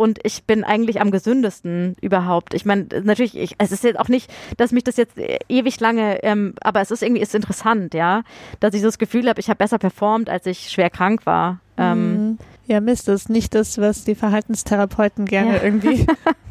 und 0.00 0.18
ich 0.22 0.44
bin 0.44 0.64
eigentlich 0.64 0.98
am 1.02 1.10
gesündesten 1.10 1.94
überhaupt. 2.00 2.54
Ich 2.54 2.64
meine, 2.64 2.86
natürlich, 3.04 3.36
ich, 3.36 3.54
es 3.58 3.70
ist 3.70 3.84
jetzt 3.84 4.00
auch 4.00 4.08
nicht, 4.08 4.32
dass 4.56 4.72
mich 4.72 4.82
das 4.82 4.96
jetzt 4.96 5.18
ewig 5.50 5.78
lange, 5.78 6.22
ähm, 6.22 6.54
aber 6.62 6.80
es 6.80 6.90
ist 6.90 7.02
irgendwie 7.02 7.20
ist 7.20 7.34
interessant, 7.34 7.92
ja, 7.92 8.22
dass 8.60 8.72
ich 8.72 8.80
so 8.80 8.86
das 8.88 8.96
Gefühl 8.96 9.28
habe, 9.28 9.38
ich 9.40 9.48
habe 9.50 9.58
besser 9.58 9.76
performt, 9.78 10.30
als 10.30 10.46
ich 10.46 10.70
schwer 10.70 10.88
krank 10.88 11.26
war. 11.26 11.60
Ähm, 11.76 12.00
Mhm. 12.14 12.38
Ja, 12.66 12.80
Mist, 12.80 13.08
das 13.08 13.22
ist 13.22 13.30
nicht 13.30 13.54
das, 13.54 13.78
was 13.78 14.04
die 14.04 14.14
Verhaltenstherapeuten 14.14 15.26
gerne 15.26 15.56
Ja. 15.56 15.62
irgendwie 15.62 16.06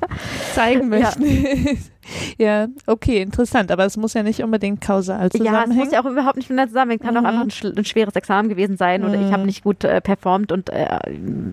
zeigen 0.54 0.90
möchten. 0.90 1.26
Ja. 1.26 1.72
Okay, 2.88 3.22
interessant, 3.22 3.72
aber 3.72 3.86
es 3.86 3.98
muss 3.98 4.14
ja 4.14 4.24
nicht 4.24 4.42
unbedingt 4.44 4.82
kausal 4.82 5.20
Ja, 5.20 5.26
es 5.26 5.32
zusammenhängen. 5.32 5.78
muss 5.78 5.92
ja 5.92 6.02
auch 6.02 6.06
überhaupt 6.06 6.38
nicht 6.38 6.50
miteinander 6.50 6.72
zusammenhängen. 6.72 7.02
Kann 7.04 7.18
auch 7.18 7.22
Mhm. 7.22 7.28
einfach 7.28 7.42
ein, 7.42 7.50
sch- 7.50 7.78
ein 7.78 7.86
schweres 7.86 8.16
Examen 8.16 8.50
gewesen 8.50 8.78
sein 8.78 9.04
oder 9.04 9.16
ich 9.16 9.32
habe 9.32 9.40
Mhm. 9.40 9.46
nicht 9.46 9.64
gut 9.64 9.84
äh, 9.84 10.02
performt 10.02 10.52
und 10.52 10.70
äh, 10.70 10.88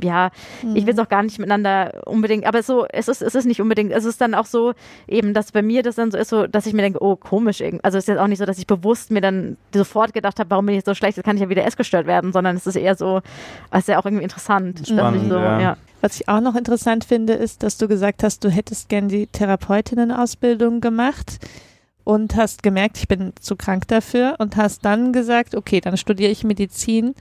ja, 0.02 0.30
ich 0.74 0.86
will 0.86 0.92
es 0.94 0.98
auch 0.98 1.08
gar 1.08 1.22
nicht 1.22 1.38
miteinander 1.38 2.02
unbedingt, 2.06 2.46
aber 2.46 2.62
so, 2.62 2.86
es 2.88 3.08
ist, 3.08 3.22
es 3.22 3.34
ist 3.34 3.44
nicht 3.46 3.60
unbedingt, 3.60 3.92
es 3.92 4.04
ist 4.04 4.20
dann 4.20 4.34
auch 4.34 4.46
so, 4.46 4.72
eben, 5.08 5.34
dass 5.34 5.52
bei 5.52 5.62
mir 5.62 5.82
das 5.82 5.96
dann 5.96 6.10
so 6.10 6.18
ist, 6.18 6.28
so, 6.30 6.46
dass 6.46 6.66
ich 6.66 6.72
mir 6.74 6.82
denke, 6.82 7.02
oh, 7.02 7.16
komisch, 7.16 7.60
irgend- 7.60 7.84
also 7.84 7.98
es 7.98 8.04
ist 8.04 8.08
jetzt 8.08 8.18
auch 8.18 8.26
nicht 8.26 8.38
so, 8.38 8.44
dass 8.46 8.58
ich 8.58 8.66
bewusst 8.66 9.10
mir 9.10 9.20
dann 9.20 9.56
sofort 9.74 10.12
gedacht 10.14 10.38
habe, 10.38 10.50
warum 10.50 10.66
bin 10.66 10.74
ich 10.76 10.84
so 10.84 10.94
schlecht, 10.94 11.16
jetzt 11.16 11.26
kann 11.26 11.36
ich 11.36 11.42
ja 11.42 11.48
wieder 11.48 11.64
essgestört 11.64 12.06
werden, 12.06 12.32
sondern 12.32 12.56
es 12.56 12.66
ist 12.66 12.76
eher 12.76 12.94
so, 12.94 13.20
es 13.70 13.80
ist 13.80 13.88
ja 13.88 13.98
auch 13.98 14.04
irgendwie 14.04 14.24
interessant. 14.24 14.80
dass 14.80 14.88
Spannend, 14.88 15.22
ich 15.24 15.28
so, 15.28 15.36
ja. 15.38 15.60
ja. 15.60 15.76
Was 16.00 16.16
ich 16.20 16.28
auch 16.28 16.40
noch 16.40 16.54
interessant 16.54 17.04
finde, 17.04 17.32
ist, 17.32 17.62
dass 17.62 17.78
du 17.78 17.88
gesagt 17.88 18.22
hast, 18.22 18.44
du 18.44 18.50
hättest 18.50 18.88
gern 18.88 19.08
die 19.08 19.26
Therapeutinnen-Ausbildung 19.26 20.80
gemacht 20.80 21.38
und 22.04 22.36
hast 22.36 22.62
gemerkt, 22.62 22.98
ich 22.98 23.08
bin 23.08 23.32
zu 23.40 23.56
krank 23.56 23.88
dafür 23.88 24.36
und 24.38 24.56
hast 24.56 24.84
dann 24.84 25.12
gesagt, 25.12 25.54
okay, 25.54 25.80
dann 25.80 25.96
studiere 25.96 26.30
ich 26.30 26.44
Medizin. 26.44 27.14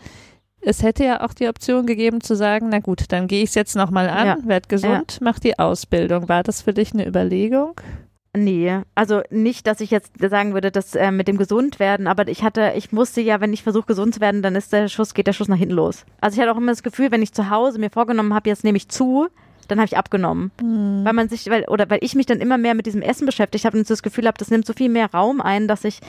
Es 0.61 0.83
hätte 0.83 1.05
ja 1.05 1.21
auch 1.25 1.33
die 1.33 1.47
Option 1.47 1.85
gegeben 1.85 2.21
zu 2.21 2.35
sagen, 2.35 2.67
na 2.69 2.79
gut, 2.79 3.05
dann 3.11 3.27
gehe 3.27 3.43
ich 3.43 3.49
es 3.49 3.55
jetzt 3.55 3.75
nochmal 3.75 4.09
an, 4.09 4.27
Ja. 4.27 4.37
werd 4.45 4.67
gesund, 4.69 5.19
mach 5.21 5.39
die 5.39 5.57
Ausbildung. 5.57 6.27
War 6.27 6.43
das 6.43 6.61
für 6.61 6.73
dich 6.73 6.93
eine 6.93 7.07
Überlegung? 7.07 7.73
Nee, 8.35 8.79
also 8.95 9.21
nicht, 9.29 9.65
dass 9.67 9.79
ich 9.79 9.91
jetzt 9.91 10.11
sagen 10.19 10.53
würde, 10.53 10.71
dass 10.71 10.95
äh, 10.95 11.11
mit 11.11 11.27
dem 11.27 11.37
gesund 11.37 11.79
werden, 11.79 12.07
aber 12.07 12.27
ich 12.27 12.43
hatte, 12.43 12.73
ich 12.75 12.91
musste 12.91 13.21
ja, 13.21 13.41
wenn 13.41 13.53
ich 13.53 13.63
versuche 13.63 13.85
gesund 13.87 14.15
zu 14.15 14.21
werden, 14.21 14.41
dann 14.41 14.55
ist 14.55 14.73
der 14.73 14.87
Schuss, 14.89 15.13
geht 15.13 15.27
der 15.27 15.33
Schuss 15.33 15.47
nach 15.47 15.57
hinten 15.57 15.75
los. 15.75 16.05
Also 16.21 16.35
ich 16.35 16.41
hatte 16.41 16.51
auch 16.53 16.57
immer 16.57 16.71
das 16.71 16.83
Gefühl, 16.83 17.11
wenn 17.11 17.21
ich 17.21 17.33
zu 17.33 17.49
Hause 17.49 17.79
mir 17.79 17.89
vorgenommen 17.89 18.33
habe, 18.33 18.49
jetzt 18.49 18.63
nehme 18.63 18.77
ich 18.77 18.89
zu, 18.89 19.27
dann 19.67 19.79
habe 19.79 19.87
ich 19.87 19.97
abgenommen. 19.97 20.51
Weil 20.59 21.13
man 21.13 21.27
sich, 21.27 21.49
weil, 21.49 21.63
oder 21.65 21.89
weil 21.89 21.97
ich 22.01 22.13
mich 22.13 22.27
dann 22.27 22.39
immer 22.39 22.57
mehr 22.59 22.75
mit 22.75 22.85
diesem 22.85 23.01
Essen 23.01 23.25
beschäftigt 23.25 23.65
habe 23.65 23.77
und 23.77 23.89
das 23.89 24.03
Gefühl 24.03 24.27
habe, 24.27 24.37
das 24.37 24.51
nimmt 24.51 24.65
so 24.67 24.73
viel 24.73 24.89
mehr 24.89 25.09
Raum 25.11 25.41
ein, 25.41 25.67
dass 25.67 25.83
ich, 25.85 26.01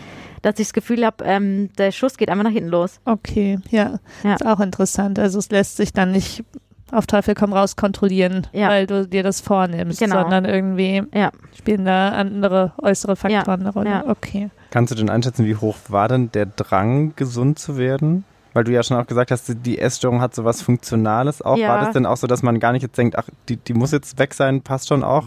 dass 0.43 0.59
ich 0.59 0.67
das 0.67 0.73
Gefühl 0.75 1.07
habe, 1.07 1.25
ähm, 1.25 1.71
der 1.79 1.91
Schuss 1.91 2.19
geht 2.19 2.29
einfach 2.29 2.45
nach 2.45 2.51
hinten 2.51 2.69
los. 2.71 3.01
Okay, 3.07 3.59
ja, 3.71 3.99
Ja. 4.25 4.35
ist 4.35 4.45
auch 4.45 4.61
interessant. 4.61 5.19
Also 5.19 5.39
es 5.39 5.51
lässt 5.51 5.77
sich 5.79 5.93
dann 5.95 6.13
nicht 6.13 6.45
auf 6.93 7.07
Teufel 7.07 7.35
komm 7.35 7.53
raus 7.53 7.77
kontrollieren, 7.77 8.47
Ja. 8.53 8.69
weil 8.69 8.87
du 8.87 9.07
dir 9.09 9.23
das 9.23 9.41
vornimmst, 9.41 9.99
Genau. 10.01 10.21
sondern 10.23 10.45
irgendwie 10.45 11.03
Ja. 11.13 11.31
spielen 11.57 11.85
da 11.85 12.11
andere 12.11 12.73
äußere 12.81 13.17
Faktoren 13.17 13.61
eine 13.61 13.73
Rolle. 13.73 13.91
Ja. 13.91 14.05
Okay. 14.09 14.51
Kannst 14.71 14.93
du 14.93 14.97
denn 14.97 15.11
einschätzen, 15.11 15.45
wie 15.47 15.57
hoch 15.57 15.77
war 15.89 16.09
denn 16.09 16.31
der 16.33 16.47
Drang, 16.47 17.15
gesund 17.17 17.59
zu 17.59 17.77
werden? 17.77 18.25
Weil 18.53 18.65
du 18.65 18.73
ja 18.73 18.83
schon 18.83 18.97
auch 18.97 19.07
gesagt 19.07 19.31
hast, 19.31 19.53
die 19.67 19.79
Essstörung 19.79 20.21
hat 20.23 20.35
so 20.35 20.45
was 20.45 20.63
Funktionales 20.63 21.43
auch. 21.43 21.59
Ja. 21.59 21.69
War 21.71 21.81
das 21.85 21.93
denn 21.93 22.07
auch 22.07 22.17
so, 22.17 22.27
dass 22.27 22.43
man 22.43 22.59
gar 22.61 22.73
nicht 22.73 22.83
jetzt 22.83 22.97
denkt, 22.97 23.19
ach, 23.19 23.29
die, 23.49 23.57
die 23.57 23.75
muss 23.75 23.93
jetzt 23.93 24.19
weg 24.19 24.33
sein, 24.33 24.63
passt 24.63 24.89
schon 24.89 25.03
auch? 25.05 25.25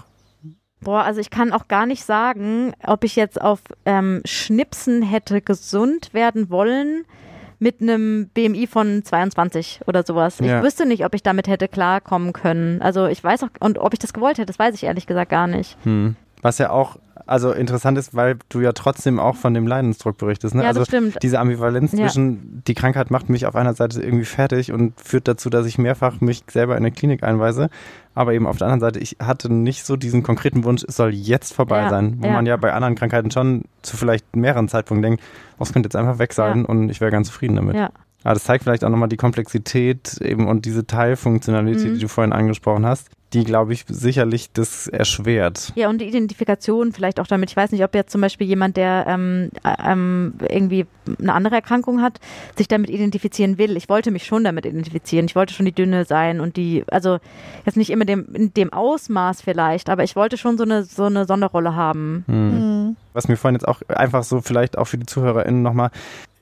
Boah, 0.81 1.03
also 1.03 1.19
ich 1.19 1.29
kann 1.29 1.51
auch 1.51 1.67
gar 1.67 1.85
nicht 1.85 2.03
sagen, 2.05 2.73
ob 2.85 3.03
ich 3.03 3.17
jetzt 3.17 3.39
auf 3.39 3.59
ähm, 3.85 4.21
Schnipsen 4.25 5.01
hätte 5.03 5.41
gesund 5.41 6.13
werden 6.13 6.49
wollen 6.49 7.03
mit 7.59 7.81
einem 7.81 8.29
BMI 8.33 8.67
von 8.67 9.03
22 9.03 9.81
oder 9.85 10.03
sowas. 10.03 10.39
Ja. 10.39 10.57
Ich 10.57 10.63
wüsste 10.63 10.85
nicht, 10.85 11.05
ob 11.05 11.13
ich 11.13 11.23
damit 11.23 11.47
hätte 11.47 11.67
klarkommen 11.67 12.33
können. 12.33 12.81
Also 12.81 13.05
ich 13.07 13.23
weiß 13.23 13.43
auch, 13.43 13.49
und 13.59 13.77
ob 13.77 13.93
ich 13.93 13.99
das 13.99 14.13
gewollt 14.13 14.37
hätte, 14.37 14.47
das 14.47 14.59
weiß 14.59 14.75
ich 14.75 14.83
ehrlich 14.83 15.05
gesagt 15.05 15.29
gar 15.29 15.47
nicht. 15.47 15.77
Hm. 15.83 16.15
Was 16.41 16.57
ja 16.57 16.69
auch 16.69 16.97
also 17.29 17.51
interessant 17.51 17.97
ist, 17.97 18.15
weil 18.15 18.37
du 18.49 18.59
ja 18.59 18.71
trotzdem 18.73 19.19
auch 19.19 19.35
von 19.35 19.53
dem 19.53 19.67
Leidensdruck 19.67 20.17
berichtest. 20.17 20.55
Ne? 20.55 20.63
Ja, 20.63 20.69
also 20.69 20.79
das 20.81 20.87
stimmt. 20.87 21.17
diese 21.21 21.39
Ambivalenz 21.39 21.91
Ja. 21.91 21.99
zwischen, 21.99 22.63
die 22.67 22.73
Krankheit 22.73 23.11
macht 23.11 23.29
mich 23.29 23.45
auf 23.45 23.55
einer 23.55 23.73
Seite 23.73 24.01
irgendwie 24.01 24.25
fertig 24.25 24.71
und 24.71 24.99
führt 24.99 25.27
dazu, 25.27 25.49
dass 25.49 25.65
ich 25.65 25.77
mehrfach 25.77 26.21
mich 26.21 26.43
selber 26.49 26.73
in 26.73 26.79
eine 26.79 26.91
Klinik 26.91 27.23
einweise. 27.23 27.69
Aber 28.15 28.33
eben 28.33 28.47
auf 28.47 28.57
der 28.57 28.67
anderen 28.67 28.81
Seite, 28.81 28.99
ich 28.99 29.17
hatte 29.21 29.53
nicht 29.53 29.85
so 29.85 29.95
diesen 29.95 30.23
konkreten 30.23 30.63
Wunsch, 30.63 30.83
es 30.87 30.95
soll 30.95 31.13
jetzt 31.13 31.53
vorbei 31.53 31.81
Ja, 31.83 31.89
sein, 31.89 32.17
wo 32.19 32.27
ja. 32.27 32.33
man 32.33 32.45
ja 32.45 32.57
bei 32.57 32.73
anderen 32.73 32.95
Krankheiten 32.95 33.31
schon 33.31 33.63
zu 33.83 33.95
vielleicht 33.95 34.35
mehreren 34.35 34.67
Zeitpunkten 34.67 35.03
denkt, 35.03 35.23
oh, 35.57 35.63
es 35.63 35.71
könnte 35.71 35.87
jetzt 35.87 35.95
einfach 35.95 36.19
weg 36.19 36.33
sein 36.33 36.65
und 36.65 36.89
ich 36.89 36.99
wäre 36.99 37.11
ganz 37.11 37.27
zufrieden 37.27 37.55
damit. 37.55 37.75
Ja. 37.75 37.91
Aber 38.23 38.33
das 38.33 38.43
zeigt 38.43 38.63
vielleicht 38.63 38.83
auch 38.83 38.89
nochmal 38.89 39.07
die 39.07 39.15
Komplexität 39.15 40.19
eben 40.21 40.47
und 40.47 40.65
diese 40.65 40.85
Teilfunktionalität, 40.85 41.91
Mhm. 41.91 41.93
die 41.95 42.01
du 42.01 42.07
vorhin 42.09 42.33
angesprochen 42.33 42.85
hast, 42.85 43.09
die, 43.33 43.43
glaube 43.43 43.73
ich, 43.73 43.85
sicherlich 43.87 44.51
das 44.51 44.87
erschwert. 44.87 45.71
Ja, 45.75 45.89
und 45.89 45.99
die 45.99 46.07
Identifikation 46.07 46.91
vielleicht 46.91 47.19
auch 47.19 47.27
damit. 47.27 47.51
Ich 47.51 47.57
weiß 47.57 47.71
nicht, 47.71 47.83
ob 47.83 47.93
jetzt 47.93 48.11
zum 48.11 48.21
Beispiel 48.21 48.47
jemand, 48.47 48.75
der 48.75 49.05
ähm, 49.07 49.49
äh, 49.63 49.91
ähm, 49.91 50.33
irgendwie 50.49 50.87
eine 51.19 51.33
andere 51.33 51.55
Erkrankung 51.55 52.01
hat, 52.01 52.19
sich 52.55 52.67
damit 52.67 52.89
identifizieren 52.89 53.57
will. 53.57 53.77
Ich 53.77 53.87
wollte 53.87 54.11
mich 54.11 54.25
schon 54.25 54.43
damit 54.43 54.65
identifizieren. 54.65 55.25
Ich 55.27 55.35
wollte 55.35 55.53
schon 55.53 55.65
die 55.65 55.71
Dünne 55.71 56.05
sein 56.05 56.39
und 56.39 56.57
die, 56.57 56.83
also 56.87 57.19
jetzt 57.65 57.77
nicht 57.77 57.91
immer 57.91 58.05
dem, 58.05 58.33
in 58.33 58.53
dem 58.53 58.73
Ausmaß 58.73 59.41
vielleicht, 59.41 59.89
aber 59.89 60.03
ich 60.03 60.15
wollte 60.15 60.37
schon 60.37 60.57
so 60.57 60.63
eine, 60.63 60.83
so 60.83 61.03
eine 61.03 61.25
Sonderrolle 61.25 61.75
haben. 61.75 62.23
Hm. 62.27 62.87
Mhm. 62.87 62.95
Was 63.13 63.27
mir 63.27 63.37
vorhin 63.37 63.55
jetzt 63.55 63.67
auch 63.67 63.81
einfach 63.87 64.23
so 64.23 64.41
vielleicht 64.41 64.77
auch 64.77 64.85
für 64.85 64.97
die 64.97 65.05
ZuhörerInnen 65.05 65.61
nochmal, 65.61 65.91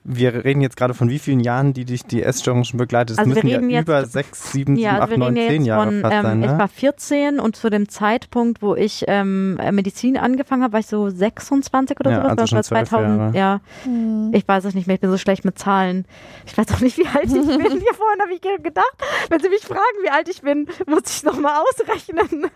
wir 0.09 0.45
reden 0.45 0.61
jetzt 0.61 0.77
gerade 0.77 0.93
von 0.93 1.09
wie 1.09 1.19
vielen 1.19 1.41
Jahren, 1.41 1.73
die 1.73 1.83
dich 1.85 2.03
die 2.03 2.23
Essstörung 2.23 2.63
schon 2.63 2.77
begleitet? 2.77 3.11
Es 3.11 3.17
Also 3.19 3.29
wir 3.29 3.35
müssen 3.35 3.47
ja 3.47 3.57
reden 3.57 3.69
jetzt- 3.69 3.83
über 3.83 4.05
sechs, 4.05 4.51
sieben, 4.53 4.75
Ja, 4.77 4.89
sieben, 4.91 5.01
also 5.01 5.03
acht, 5.03 5.11
wir 5.11 5.17
neun, 5.17 5.35
zehn 5.35 5.65
Jahre 5.65 5.85
von, 5.91 6.01
fast 6.01 6.13
ähm, 6.15 6.21
sein, 6.23 6.43
ich 6.43 6.49
ne? 6.51 6.57
war 6.59 6.67
14 6.67 7.39
und 7.39 7.55
zu 7.55 7.69
dem 7.69 7.89
Zeitpunkt, 7.89 8.61
wo 8.61 8.73
ich 8.75 9.03
ähm, 9.07 9.59
Medizin 9.71 10.17
angefangen 10.17 10.63
habe, 10.63 10.73
war 10.73 10.79
ich 10.79 10.87
so 10.87 11.09
26 11.09 11.99
oder 11.99 12.11
Ja, 12.11 12.17
sowas. 12.17 12.29
also 12.29 12.35
das 12.41 12.49
schon 12.49 12.55
war 12.57 12.63
zwölf 12.63 12.89
2000, 12.89 13.19
Jahre. 13.19 13.37
ja. 13.37 13.61
Mhm. 13.85 14.31
Ich 14.33 14.47
weiß 14.47 14.63
es 14.65 14.73
nicht 14.73 14.87
mehr, 14.87 14.95
ich 14.95 15.01
bin 15.01 15.09
so 15.11 15.17
schlecht 15.17 15.43
mit 15.45 15.59
Zahlen. 15.59 16.05
Ich 16.45 16.57
weiß 16.57 16.67
auch 16.73 16.79
nicht, 16.79 16.97
wie 16.97 17.05
alt 17.07 17.25
ich 17.25 17.31
bin. 17.33 17.41
Hier 17.59 17.93
vorhin 17.93 18.21
habe 18.21 18.33
ich 18.33 18.41
gedacht, 18.63 18.95
wenn 19.29 19.39
Sie 19.41 19.49
mich 19.49 19.61
fragen, 19.65 19.81
wie 20.03 20.09
alt 20.09 20.29
ich 20.29 20.41
bin, 20.41 20.67
muss 20.87 21.01
ich 21.17 21.23
nochmal 21.23 21.53
ausrechnen. 21.61 22.49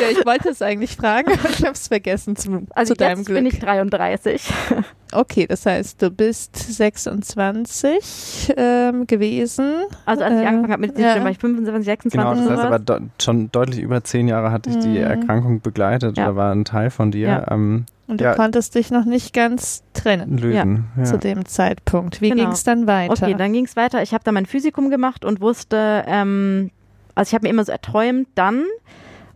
Ja, 0.00 0.08
ich 0.10 0.24
wollte 0.24 0.50
es 0.50 0.62
eigentlich 0.62 0.96
fragen, 0.96 1.32
aber 1.32 1.50
ich 1.50 1.60
habe 1.62 1.72
es 1.72 1.88
vergessen 1.88 2.36
zum, 2.36 2.68
Also 2.70 2.94
zu 2.94 2.98
deinem 2.98 3.18
jetzt 3.18 3.26
Glück. 3.26 3.38
bin 3.38 3.46
ich 3.46 3.58
33. 3.58 4.42
Okay, 5.12 5.46
das 5.46 5.64
heißt, 5.66 6.02
du 6.02 6.10
bist 6.10 6.56
26 6.56 8.54
ähm, 8.56 9.06
gewesen. 9.06 9.82
Also 10.06 10.24
als 10.24 10.34
ich 10.34 10.40
Äh, 10.42 10.46
angefangen 10.46 10.72
habe 10.72 10.80
mit 10.82 10.96
Medizin, 10.96 11.16
ja. 11.18 11.24
war 11.24 11.30
ich 11.30 11.38
25, 11.38 11.84
26 11.84 12.12
Genau, 12.20 12.34
das 12.34 12.50
heißt 12.58 12.66
aber 12.66 12.78
de 12.78 13.00
schon 13.20 13.50
deutlich 13.52 13.80
über 13.80 14.02
zehn 14.04 14.28
Jahre 14.28 14.50
hatte 14.52 14.70
ich 14.70 14.78
die 14.78 14.88
Mhm. 14.90 14.96
Erkrankung 14.96 15.60
begleitet 15.60 16.16
Ja. 16.18 16.24
oder 16.26 16.36
war 16.36 16.52
ein 16.54 16.64
Teil 16.64 16.90
von 16.90 17.10
dir. 17.10 17.28
Ja. 17.28 17.50
Ähm, 17.50 17.86
Und 18.06 18.20
du 18.20 18.24
Ja. 18.24 18.34
konntest 18.34 18.74
dich 18.74 18.90
noch 18.90 19.04
nicht 19.04 19.34
ganz 19.34 19.82
trennen 19.92 20.38
lösen. 20.38 20.86
Ja. 20.96 21.04
zu 21.04 21.18
dem 21.18 21.44
Zeitpunkt. 21.44 22.20
Wie 22.22 22.30
Genau. 22.30 22.44
ging 22.44 22.52
es 22.52 22.64
dann 22.64 22.86
weiter? 22.86 23.12
Okay, 23.12 23.34
dann 23.36 23.52
ging 23.52 23.66
es 23.66 23.76
weiter. 23.76 24.02
Ich 24.02 24.14
habe 24.14 24.24
dann 24.24 24.32
mein 24.34 24.46
Physikum 24.46 24.88
gemacht 24.90 25.24
und 25.26 25.40
wusste, 25.42 26.04
ähm, 26.06 26.70
also 27.14 27.28
ich 27.30 27.34
habe 27.34 27.46
mir 27.46 27.50
immer 27.50 27.64
so 27.64 27.72
erträumt, 27.72 28.28
dann, 28.34 28.64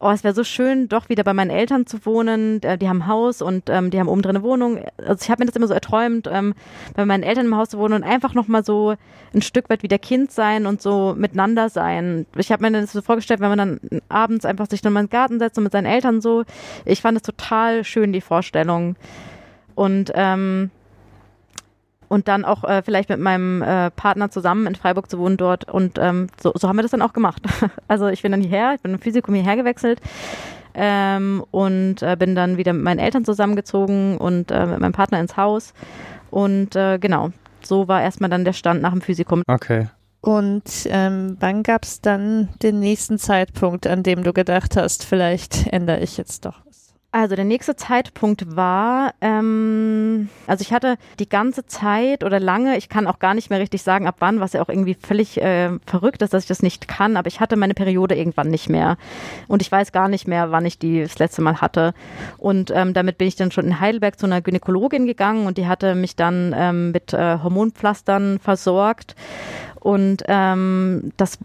oh, 0.03 0.11
es 0.11 0.25
wäre 0.25 0.35
so 0.35 0.45
schön, 0.45 0.89
doch 0.89 1.09
wieder 1.09 1.23
bei 1.25 1.33
meinen 1.33 1.51
Eltern 1.51 1.87
zu 1.87 2.05
wohnen. 2.05 2.63
Äh, 2.63 2.77
Die 2.77 2.89
haben 2.89 3.03
ein 3.03 3.07
Haus 3.07 3.41
und 3.41 3.71
ähm, 3.71 3.91
die 3.91 4.01
haben 4.01 4.09
oben 4.09 4.23
drin 4.23 4.37
eine 4.37 4.45
Wohnung. 4.45 4.81
Also 4.99 5.23
ich 5.23 5.31
habe 5.31 5.43
mir 5.43 5.47
das 5.47 5.57
immer 5.57 5.69
so 5.69 5.75
erträumt, 5.75 6.29
ähm, 6.31 6.55
bei 6.95 7.07
meinen 7.07 7.23
Eltern 7.23 7.47
im 7.47 7.57
Haus 7.57 7.71
zu 7.71 7.79
wohnen 7.79 7.95
und 7.95 8.03
einfach 8.03 8.35
nochmal 8.35 8.65
so 8.65 8.95
ein 9.33 9.43
Stück 9.43 9.71
weit 9.71 9.83
wieder 9.83 9.99
Kind 9.99 10.33
sein 10.33 10.67
und 10.67 10.83
so 10.83 11.15
miteinander 11.17 11.69
sein. 11.69 12.27
Ich 12.37 12.51
habe 12.51 12.69
mir 12.69 12.81
das 12.81 12.93
so 12.93 13.01
vorgestellt, 13.01 13.41
wenn 13.41 13.49
man 13.49 13.59
dann 13.59 13.81
abends 14.09 14.45
einfach 14.45 14.69
sich 14.69 14.83
dann 14.83 14.93
mal 14.93 15.01
in 15.01 15.07
den 15.07 15.13
Garten 15.13 15.39
setzt 15.39 15.57
und 15.57 15.65
mit 15.65 15.73
seinen 15.73 15.87
Eltern 15.87 16.21
so. 16.21 16.45
Ich 16.85 17.01
fand 17.01 17.17
es 17.17 17.23
total 17.23 17.85
schön, 17.85 18.13
die 18.13 18.21
Vorstellung. 18.21 18.97
Und 19.75 20.13
ähm, 20.15 20.71
und 22.13 22.29
dann 22.29 22.45
auch 22.45 22.63
äh, 22.65 22.83
vielleicht 22.83 23.09
mit 23.09 23.21
meinem 23.21 23.63
äh, 23.63 23.91
Partner 23.91 24.31
zusammen 24.31 24.67
in 24.67 24.75
Freiburg 24.75 25.09
zu 25.09 25.19
wohnen 25.19 25.39
dort. 25.39 25.65
Und 25.65 25.99
ähm, 25.99 26.27
so, 26.39 26.53
so 26.55 26.69
haben 26.69 26.77
wir 26.77 26.83
das 26.83 26.91
dann 26.91 27.01
auch 27.01 27.15
gemacht. 27.15 27.43
Also 27.89 28.09
ich 28.09 28.21
bin 28.21 28.33
dann 28.33 28.43
hierher, 28.43 28.75
ich 28.75 28.83
bin 28.83 28.93
im 28.93 28.99
Physikum 28.99 29.35
hierher 29.35 29.57
gewechselt 29.57 30.01
ähm, 30.75 31.43
und 31.51 32.03
äh, 32.03 32.17
bin 32.19 32.35
dann 32.35 32.59
wieder 32.59 32.75
mit 32.75 32.83
meinen 32.83 32.99
Eltern 32.99 33.25
zusammengezogen 33.25 34.19
und 34.19 34.51
äh, 34.51 34.67
mit 34.67 34.81
meinem 34.81 34.93
Partner 34.93 35.21
ins 35.21 35.39
Haus. 35.39 35.73
Und 36.31 36.77
äh, 36.77 36.99
genau, 36.99 37.31
so 37.63 37.89
war 37.89 38.03
erstmal 38.03 38.29
dann 38.29 38.45
der 38.45 38.53
Stand 38.53 38.83
nach 38.83 38.93
dem 38.93 39.01
Physikum. 39.01 39.43
Okay. 39.47 39.89
Und 40.21 40.87
ähm, 40.87 41.39
wann 41.41 41.63
gab 41.63 41.85
es 41.85 42.03
dann 42.03 42.51
den 42.63 42.79
nächsten 42.81 43.19
Zeitpunkt, 43.19 43.87
an 43.87 44.03
dem 44.03 44.23
du 44.23 44.35
gedacht 44.35 44.77
hast, 44.77 45.05
vielleicht 45.05 45.67
ändere 45.69 46.01
ich 46.01 46.19
jetzt 46.19 46.45
doch 46.45 46.61
was? 46.67 46.82
Also 47.15 47.37
der 47.37 47.45
nächste 47.45 47.77
Zeitpunkt 47.77 48.57
war, 48.57 49.13
ähm, 49.21 50.31
also 50.47 50.63
ich 50.63 50.73
hatte 50.73 50.97
die 51.19 51.29
ganze 51.29 51.67
Zeit 51.67 52.25
oder 52.25 52.41
lange, 52.41 52.79
ich 52.79 52.89
kann 52.89 53.07
auch 53.07 53.19
gar 53.19 53.35
nicht 53.35 53.51
mehr 53.51 53.61
richtig 53.61 53.83
sagen, 53.83 54.07
ab 54.07 54.17
wann, 54.21 54.41
was 54.41 54.55
ja 54.55 54.63
auch 54.63 54.71
irgendwie 54.71 54.95
völlig 54.95 55.39
äh, 55.39 55.79
verrückt 55.85 56.23
ist, 56.23 56.33
dass 56.33 56.45
ich 56.45 56.49
das 56.49 56.63
nicht 56.63 56.89
kann, 56.89 57.19
aber 57.19 57.29
ich 57.29 57.39
hatte 57.39 57.57
meine 57.57 57.75
Periode 57.75 58.17
irgendwann 58.17 58.49
nicht 58.49 58.71
mehr. 58.71 58.97
Und 59.47 59.61
ich 59.61 59.71
weiß 59.71 59.93
gar 59.93 60.09
nicht 60.09 60.27
mehr, 60.27 60.53
wann 60.53 60.65
ich 60.65 60.79
die 60.79 61.03
das 61.03 61.19
letzte 61.19 61.43
Mal 61.43 61.61
hatte. 61.61 61.93
Und 62.39 62.73
ähm, 62.75 62.95
damit 62.95 63.19
bin 63.19 63.29
ich 63.29 63.37
dann 63.37 63.51
schon 63.51 63.67
in 63.67 63.79
Heidelberg 63.79 64.19
zu 64.19 64.25
einer 64.25 64.41
Gynäkologin 64.41 65.07
gegangen 65.07 65.47
und 65.47 65.59
die 65.59 65.67
hatte 65.67 65.95
mich 65.95 66.17
dann 66.17 66.55
ähm, 66.57 66.93
mit 66.93 67.13
äh, 67.13 67.37
Hormonpflastern 67.43 68.39
versorgt. 68.39 69.17
Und 69.81 70.23
ähm, 70.29 71.13
das 71.19 71.39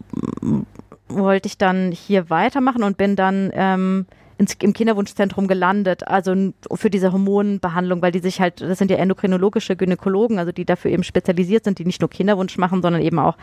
wollte 1.08 1.46
ich 1.46 1.58
dann 1.58 1.92
hier 1.92 2.30
weitermachen 2.30 2.82
und 2.82 2.96
bin 2.96 3.16
dann 3.16 3.50
ähm, 3.52 4.06
ins, 4.38 4.54
im 4.54 4.72
Kinderwunschzentrum 4.72 5.48
gelandet, 5.48 6.06
also 6.06 6.34
für 6.72 6.90
diese 6.90 7.12
Hormonbehandlung, 7.12 8.00
weil 8.00 8.12
die 8.12 8.20
sich 8.20 8.40
halt, 8.40 8.60
das 8.60 8.78
sind 8.78 8.90
ja 8.90 8.96
endokrinologische 8.96 9.76
Gynäkologen, 9.76 10.38
also 10.38 10.52
die 10.52 10.64
dafür 10.64 10.92
eben 10.92 11.02
spezialisiert 11.02 11.64
sind, 11.64 11.78
die 11.78 11.84
nicht 11.84 12.00
nur 12.00 12.08
Kinderwunsch 12.08 12.56
machen, 12.56 12.80
sondern 12.80 13.02
eben 13.02 13.18
auch 13.18 13.36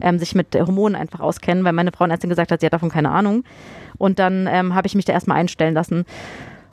ähm, 0.00 0.18
sich 0.18 0.34
mit 0.34 0.54
Hormonen 0.54 0.94
einfach 0.94 1.20
auskennen, 1.20 1.64
weil 1.64 1.72
meine 1.72 1.92
Frauenärztin 1.92 2.30
gesagt 2.30 2.52
hat, 2.52 2.60
sie 2.60 2.66
hat 2.66 2.74
davon 2.74 2.90
keine 2.90 3.10
Ahnung. 3.10 3.44
Und 3.96 4.18
dann 4.18 4.46
ähm, 4.50 4.74
habe 4.74 4.86
ich 4.86 4.94
mich 4.94 5.06
da 5.06 5.14
erstmal 5.14 5.38
einstellen 5.38 5.74
lassen. 5.74 6.04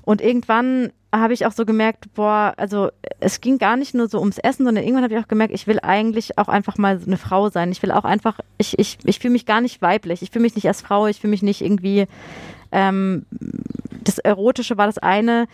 Und 0.03 0.21
irgendwann 0.21 0.91
habe 1.13 1.33
ich 1.33 1.45
auch 1.45 1.51
so 1.51 1.65
gemerkt, 1.65 2.13
boah, 2.13 2.53
also 2.57 2.89
es 3.19 3.41
ging 3.41 3.57
gar 3.57 3.77
nicht 3.77 3.93
nur 3.93 4.07
so 4.07 4.19
ums 4.19 4.37
Essen, 4.37 4.65
sondern 4.65 4.83
irgendwann 4.83 5.03
habe 5.03 5.13
ich 5.13 5.19
auch 5.19 5.27
gemerkt, 5.27 5.53
ich 5.53 5.67
will 5.67 5.79
eigentlich 5.81 6.37
auch 6.37 6.47
einfach 6.47 6.77
mal 6.77 6.99
eine 7.05 7.17
Frau 7.17 7.49
sein. 7.49 7.71
Ich 7.71 7.83
will 7.83 7.91
auch 7.91 8.05
einfach, 8.05 8.39
ich, 8.57 8.79
ich, 8.79 8.97
ich 9.03 9.19
fühle 9.19 9.33
mich 9.33 9.45
gar 9.45 9.61
nicht 9.61 9.81
weiblich. 9.81 10.21
Ich 10.21 10.31
fühle 10.31 10.43
mich 10.43 10.55
nicht 10.55 10.67
als 10.67 10.81
Frau, 10.81 11.07
ich 11.07 11.19
fühle 11.19 11.31
mich 11.31 11.43
nicht 11.43 11.61
irgendwie, 11.61 12.07
ähm, 12.71 13.25
das 14.03 14.17
Erotische 14.19 14.77
war 14.77 14.87
das 14.87 14.97
eine. 14.97 15.47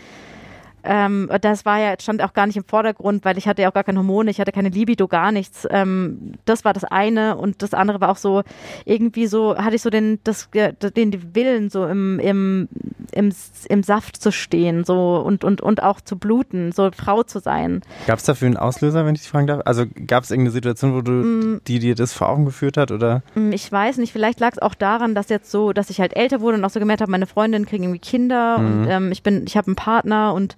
Ähm, 0.83 1.29
das 1.41 1.65
war 1.65 1.79
ja, 1.79 1.95
stand 1.99 2.21
auch 2.21 2.33
gar 2.33 2.47
nicht 2.47 2.55
im 2.55 2.63
Vordergrund, 2.63 3.25
weil 3.25 3.37
ich 3.37 3.47
hatte 3.47 3.61
ja 3.61 3.69
auch 3.69 3.73
gar 3.73 3.83
keine 3.83 3.99
Hormone, 3.99 4.31
ich 4.31 4.39
hatte 4.39 4.53
keine 4.53 4.69
Libido, 4.69 5.07
gar 5.07 5.33
nichts. 5.33 5.67
Ähm, 5.69 6.33
das 6.45 6.63
war 6.63 6.71
das 6.71 6.85
eine 6.85 7.35
und 7.35 7.61
das 7.61 7.73
andere 7.73 7.99
war 7.99 8.09
auch 8.09 8.17
so, 8.17 8.43
irgendwie 8.85 9.27
so, 9.27 9.57
hatte 9.57 9.75
ich 9.75 9.81
so 9.81 9.89
den, 9.89 10.19
das, 10.23 10.49
den 10.51 11.35
Willen, 11.35 11.69
so 11.69 11.85
im, 11.85 12.19
im, 12.19 12.69
im, 13.13 13.31
im 13.69 13.83
Saft 13.83 14.21
zu 14.21 14.31
stehen, 14.31 14.83
so 14.83 15.17
und, 15.17 15.43
und, 15.43 15.61
und 15.61 15.83
auch 15.83 16.01
zu 16.01 16.17
bluten, 16.17 16.71
so 16.71 16.89
Frau 16.95 17.23
zu 17.23 17.39
sein. 17.39 17.81
Gab 18.07 18.19
es 18.19 18.25
dafür 18.25 18.47
einen 18.47 18.57
Auslöser, 18.57 19.05
wenn 19.05 19.15
ich 19.15 19.21
dich 19.21 19.29
fragen 19.29 19.47
darf? 19.47 19.61
Also 19.65 19.85
gab 20.07 20.23
es 20.23 20.31
irgendeine 20.31 20.51
Situation, 20.53 20.93
wo 20.95 21.01
du, 21.01 21.11
Mm. 21.11 21.61
die 21.67 21.79
dir 21.79 21.95
das 21.95 22.13
vor 22.13 22.29
Augen 22.29 22.45
geführt 22.45 22.77
hat? 22.77 22.91
Oder? 22.91 23.21
Hm, 23.33 23.51
Ich 23.51 23.71
weiß 23.71 23.97
nicht, 23.97 24.11
vielleicht 24.11 24.39
lag 24.39 24.51
es 24.53 24.59
auch 24.59 24.75
daran, 24.75 25.15
dass 25.15 25.29
jetzt 25.29 25.51
so, 25.51 25.73
dass 25.73 25.89
ich 25.89 25.99
halt 25.99 26.15
älter 26.15 26.41
wurde 26.41 26.57
und 26.57 26.65
auch 26.65 26.69
so 26.69 26.79
gemerkt 26.79 27.01
habe, 27.01 27.11
meine 27.11 27.27
Freundinnen 27.27 27.65
kriegen 27.65 27.83
irgendwie 27.83 27.99
Kinder 27.99 28.57
Mhm. 28.57 28.65
und 28.83 28.87
ähm, 28.89 29.11
ich 29.11 29.23
bin, 29.23 29.43
ich 29.47 29.57
habe 29.57 29.67
einen 29.67 29.75
Partner 29.75 30.33
und 30.33 30.55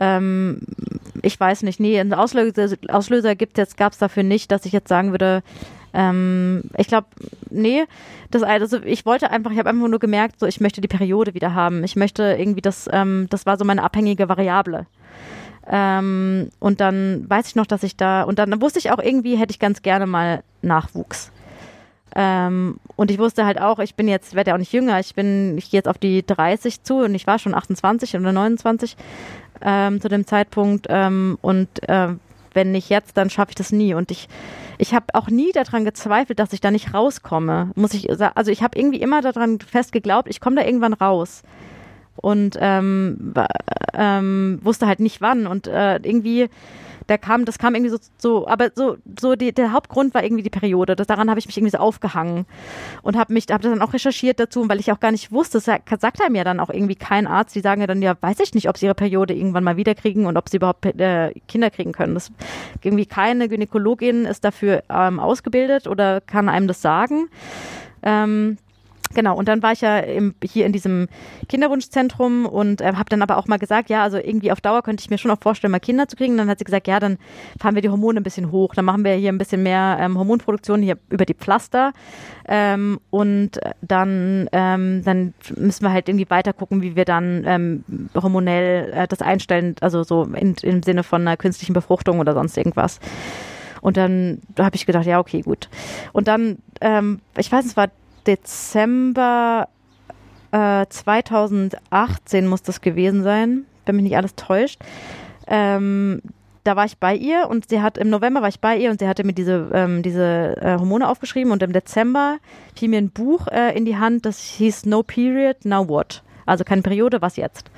ähm, 0.00 0.60
ich 1.22 1.38
weiß 1.38 1.62
nicht, 1.62 1.80
nee, 1.80 1.98
einen 1.98 2.14
Auslöser, 2.14 2.76
Auslöser 2.88 3.34
gibt 3.34 3.58
jetzt, 3.58 3.76
gab 3.76 3.92
es 3.92 3.98
dafür 3.98 4.22
nicht, 4.22 4.52
dass 4.52 4.64
ich 4.64 4.72
jetzt 4.72 4.88
sagen 4.88 5.10
würde, 5.10 5.42
ähm, 5.94 6.62
ich 6.76 6.88
glaube, 6.88 7.06
nee, 7.50 7.84
das 8.30 8.42
also 8.42 8.82
ich 8.82 9.06
wollte 9.06 9.30
einfach, 9.30 9.50
ich 9.50 9.58
habe 9.58 9.70
einfach 9.70 9.88
nur 9.88 9.98
gemerkt, 9.98 10.40
so 10.40 10.46
ich 10.46 10.60
möchte 10.60 10.80
die 10.80 10.88
Periode 10.88 11.34
wieder 11.34 11.54
haben. 11.54 11.84
Ich 11.84 11.96
möchte 11.96 12.36
irgendwie 12.38 12.60
das, 12.60 12.88
ähm, 12.92 13.26
das 13.30 13.46
war 13.46 13.56
so 13.56 13.64
meine 13.64 13.82
abhängige 13.82 14.28
Variable. 14.28 14.86
Ähm, 15.70 16.50
und 16.60 16.80
dann 16.80 17.28
weiß 17.28 17.48
ich 17.48 17.56
noch, 17.56 17.66
dass 17.66 17.82
ich 17.82 17.96
da, 17.96 18.22
und 18.22 18.38
dann 18.38 18.60
wusste 18.60 18.78
ich 18.78 18.90
auch 18.90 18.98
irgendwie, 18.98 19.36
hätte 19.36 19.50
ich 19.50 19.58
ganz 19.58 19.82
gerne 19.82 20.06
mal 20.06 20.42
Nachwuchs. 20.62 21.30
Ähm, 22.16 22.80
und 22.96 23.10
ich 23.10 23.18
wusste 23.18 23.44
halt 23.44 23.60
auch, 23.60 23.78
ich 23.78 23.94
bin 23.94 24.08
jetzt, 24.08 24.34
werde 24.34 24.50
ja 24.50 24.54
auch 24.54 24.58
nicht 24.58 24.72
jünger, 24.72 24.98
ich 24.98 25.14
bin, 25.14 25.58
ich 25.58 25.70
gehe 25.70 25.78
jetzt 25.78 25.88
auf 25.88 25.98
die 25.98 26.24
30 26.26 26.82
zu 26.82 26.96
und 26.96 27.14
ich 27.14 27.26
war 27.26 27.38
schon 27.38 27.54
28 27.54 28.16
oder 28.16 28.32
29 28.32 28.96
ähm, 29.60 30.00
zu 30.00 30.08
dem 30.08 30.26
Zeitpunkt. 30.26 30.86
Ähm, 30.88 31.38
und 31.42 31.68
äh, 31.88 32.08
wenn 32.58 32.72
nicht 32.72 32.88
jetzt, 32.88 33.16
dann 33.16 33.30
schaffe 33.30 33.50
ich 33.50 33.54
das 33.54 33.70
nie. 33.70 33.94
Und 33.94 34.10
ich, 34.10 34.28
ich 34.78 34.92
habe 34.94 35.06
auch 35.14 35.28
nie 35.28 35.52
daran 35.52 35.84
gezweifelt, 35.84 36.40
dass 36.40 36.52
ich 36.52 36.60
da 36.60 36.72
nicht 36.72 36.92
rauskomme. 36.92 37.70
Muss 37.76 37.94
ich. 37.94 38.10
Also 38.10 38.50
ich 38.50 38.64
habe 38.64 38.76
irgendwie 38.76 39.00
immer 39.00 39.22
daran 39.22 39.60
fest 39.60 39.92
geglaubt, 39.92 40.28
ich 40.28 40.40
komme 40.40 40.56
da 40.56 40.66
irgendwann 40.66 40.92
raus. 40.92 41.42
Und 42.16 42.58
ähm, 42.60 43.32
ähm, 43.94 44.58
wusste 44.64 44.88
halt 44.88 44.98
nicht 44.98 45.20
wann. 45.20 45.46
Und 45.46 45.68
äh, 45.68 46.00
irgendwie 46.02 46.48
da 47.08 47.16
kam, 47.16 47.46
das 47.46 47.58
kam 47.58 47.74
irgendwie 47.74 47.90
so, 47.90 47.98
so 48.18 48.46
aber 48.46 48.70
so, 48.74 48.98
so 49.18 49.34
die, 49.34 49.52
der 49.52 49.72
Hauptgrund 49.72 50.14
war 50.14 50.22
irgendwie 50.22 50.42
die 50.42 50.50
Periode. 50.50 50.94
Das, 50.94 51.06
daran 51.06 51.30
habe 51.30 51.40
ich 51.40 51.46
mich 51.46 51.56
irgendwie 51.56 51.74
so 51.74 51.78
aufgehangen 51.78 52.44
und 53.02 53.16
habe 53.16 53.32
mich, 53.32 53.46
habe 53.50 53.62
dann 53.62 53.80
auch 53.80 53.94
recherchiert 53.94 54.38
dazu, 54.38 54.68
weil 54.68 54.78
ich 54.78 54.92
auch 54.92 55.00
gar 55.00 55.10
nicht 55.10 55.32
wusste, 55.32 55.58
das 55.58 55.64
sagt 55.64 56.22
einem 56.22 56.34
ja 56.34 56.44
dann 56.44 56.60
auch 56.60 56.68
irgendwie 56.68 56.96
kein 56.96 57.26
Arzt, 57.26 57.54
die 57.54 57.60
sagen 57.60 57.80
ja 57.80 57.86
dann, 57.86 58.02
ja, 58.02 58.14
weiß 58.20 58.40
ich 58.40 58.52
nicht, 58.54 58.68
ob 58.68 58.76
sie 58.76 58.86
ihre 58.86 58.94
Periode 58.94 59.34
irgendwann 59.34 59.64
mal 59.64 59.78
wieder 59.78 59.94
kriegen 59.94 60.26
und 60.26 60.36
ob 60.36 60.50
sie 60.50 60.58
überhaupt 60.58 60.84
äh, 60.84 61.32
Kinder 61.48 61.70
kriegen 61.70 61.92
können. 61.92 62.12
Das 62.12 62.30
irgendwie 62.82 63.06
keine 63.06 63.48
Gynäkologin 63.48 64.26
ist 64.26 64.44
dafür 64.44 64.84
ähm, 64.90 65.18
ausgebildet 65.18 65.86
oder 65.86 66.20
kann 66.20 66.50
einem 66.50 66.68
das 66.68 66.82
sagen. 66.82 67.28
Ähm, 68.02 68.58
Genau, 69.14 69.36
und 69.36 69.48
dann 69.48 69.62
war 69.62 69.72
ich 69.72 69.80
ja 69.80 69.98
im, 69.98 70.34
hier 70.42 70.66
in 70.66 70.72
diesem 70.72 71.08
Kinderwunschzentrum 71.48 72.46
und 72.46 72.80
äh, 72.80 72.92
habe 72.94 73.08
dann 73.08 73.22
aber 73.22 73.38
auch 73.38 73.46
mal 73.46 73.58
gesagt, 73.58 73.90
ja, 73.90 74.02
also 74.02 74.18
irgendwie 74.18 74.52
auf 74.52 74.60
Dauer 74.60 74.82
könnte 74.82 75.02
ich 75.02 75.10
mir 75.10 75.18
schon 75.18 75.30
auch 75.30 75.40
vorstellen, 75.40 75.70
mal 75.70 75.80
Kinder 75.80 76.08
zu 76.08 76.16
kriegen. 76.16 76.32
Und 76.32 76.38
dann 76.38 76.48
hat 76.48 76.58
sie 76.58 76.64
gesagt, 76.64 76.86
ja, 76.86 77.00
dann 77.00 77.18
fahren 77.58 77.74
wir 77.74 77.82
die 77.82 77.88
Hormone 77.88 78.20
ein 78.20 78.22
bisschen 78.22 78.50
hoch, 78.50 78.74
dann 78.74 78.84
machen 78.84 79.04
wir 79.04 79.12
hier 79.14 79.32
ein 79.32 79.38
bisschen 79.38 79.62
mehr 79.62 79.98
ähm, 80.00 80.18
Hormonproduktion 80.18 80.82
hier 80.82 80.98
über 81.10 81.24
die 81.24 81.34
Pflaster 81.34 81.92
ähm, 82.50 82.98
und 83.10 83.60
dann, 83.82 84.48
ähm, 84.52 85.02
dann 85.04 85.34
müssen 85.56 85.84
wir 85.84 85.92
halt 85.92 86.08
irgendwie 86.08 86.28
weiter 86.30 86.54
gucken, 86.54 86.80
wie 86.80 86.96
wir 86.96 87.04
dann 87.04 87.44
ähm, 87.46 87.84
hormonell 88.14 88.90
äh, 88.92 89.06
das 89.06 89.20
einstellen, 89.20 89.76
also 89.80 90.02
so 90.02 90.24
in, 90.24 90.54
im 90.62 90.82
Sinne 90.82 91.02
von 91.02 91.22
einer 91.22 91.36
künstlichen 91.36 91.74
Befruchtung 91.74 92.20
oder 92.20 92.32
sonst 92.32 92.56
irgendwas. 92.56 93.00
Und 93.80 93.96
dann 93.96 94.40
da 94.54 94.64
habe 94.64 94.76
ich 94.76 94.86
gedacht, 94.86 95.06
ja, 95.06 95.20
okay, 95.20 95.42
gut. 95.42 95.68
Und 96.12 96.26
dann, 96.26 96.58
ähm, 96.80 97.20
ich 97.36 97.52
weiß, 97.52 97.64
es 97.66 97.76
war 97.76 97.88
Dezember 98.28 99.68
äh, 100.52 100.86
2018 100.88 102.46
muss 102.46 102.62
das 102.62 102.80
gewesen 102.80 103.22
sein, 103.22 103.64
wenn 103.86 103.96
mich 103.96 104.04
nicht 104.04 104.16
alles 104.16 104.34
täuscht. 104.36 104.80
Ähm, 105.46 106.20
da 106.64 106.76
war 106.76 106.84
ich 106.84 106.98
bei 106.98 107.14
ihr 107.14 107.48
und 107.48 107.70
sie 107.70 107.80
hat 107.80 107.96
im 107.96 108.10
November 108.10 108.42
war 108.42 108.48
ich 108.50 108.60
bei 108.60 108.76
ihr 108.76 108.90
und 108.90 109.00
sie 109.00 109.08
hatte 109.08 109.24
mir 109.24 109.32
diese 109.32 109.70
ähm, 109.72 110.02
diese 110.02 110.56
äh, 110.60 110.78
Hormone 110.78 111.08
aufgeschrieben 111.08 111.50
und 111.50 111.62
im 111.62 111.72
Dezember 111.72 112.38
fiel 112.74 112.90
mir 112.90 112.98
ein 112.98 113.10
Buch 113.10 113.46
äh, 113.48 113.74
in 113.74 113.86
die 113.86 113.96
Hand, 113.96 114.26
das 114.26 114.38
hieß 114.38 114.84
No 114.84 115.02
Period, 115.02 115.64
Now 115.64 115.88
What? 115.88 116.22
Also 116.44 116.64
keine 116.64 116.82
Periode, 116.82 117.22
was 117.22 117.36
jetzt? 117.36 117.70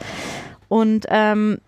Und 0.69 1.07
ähm, 1.09 1.61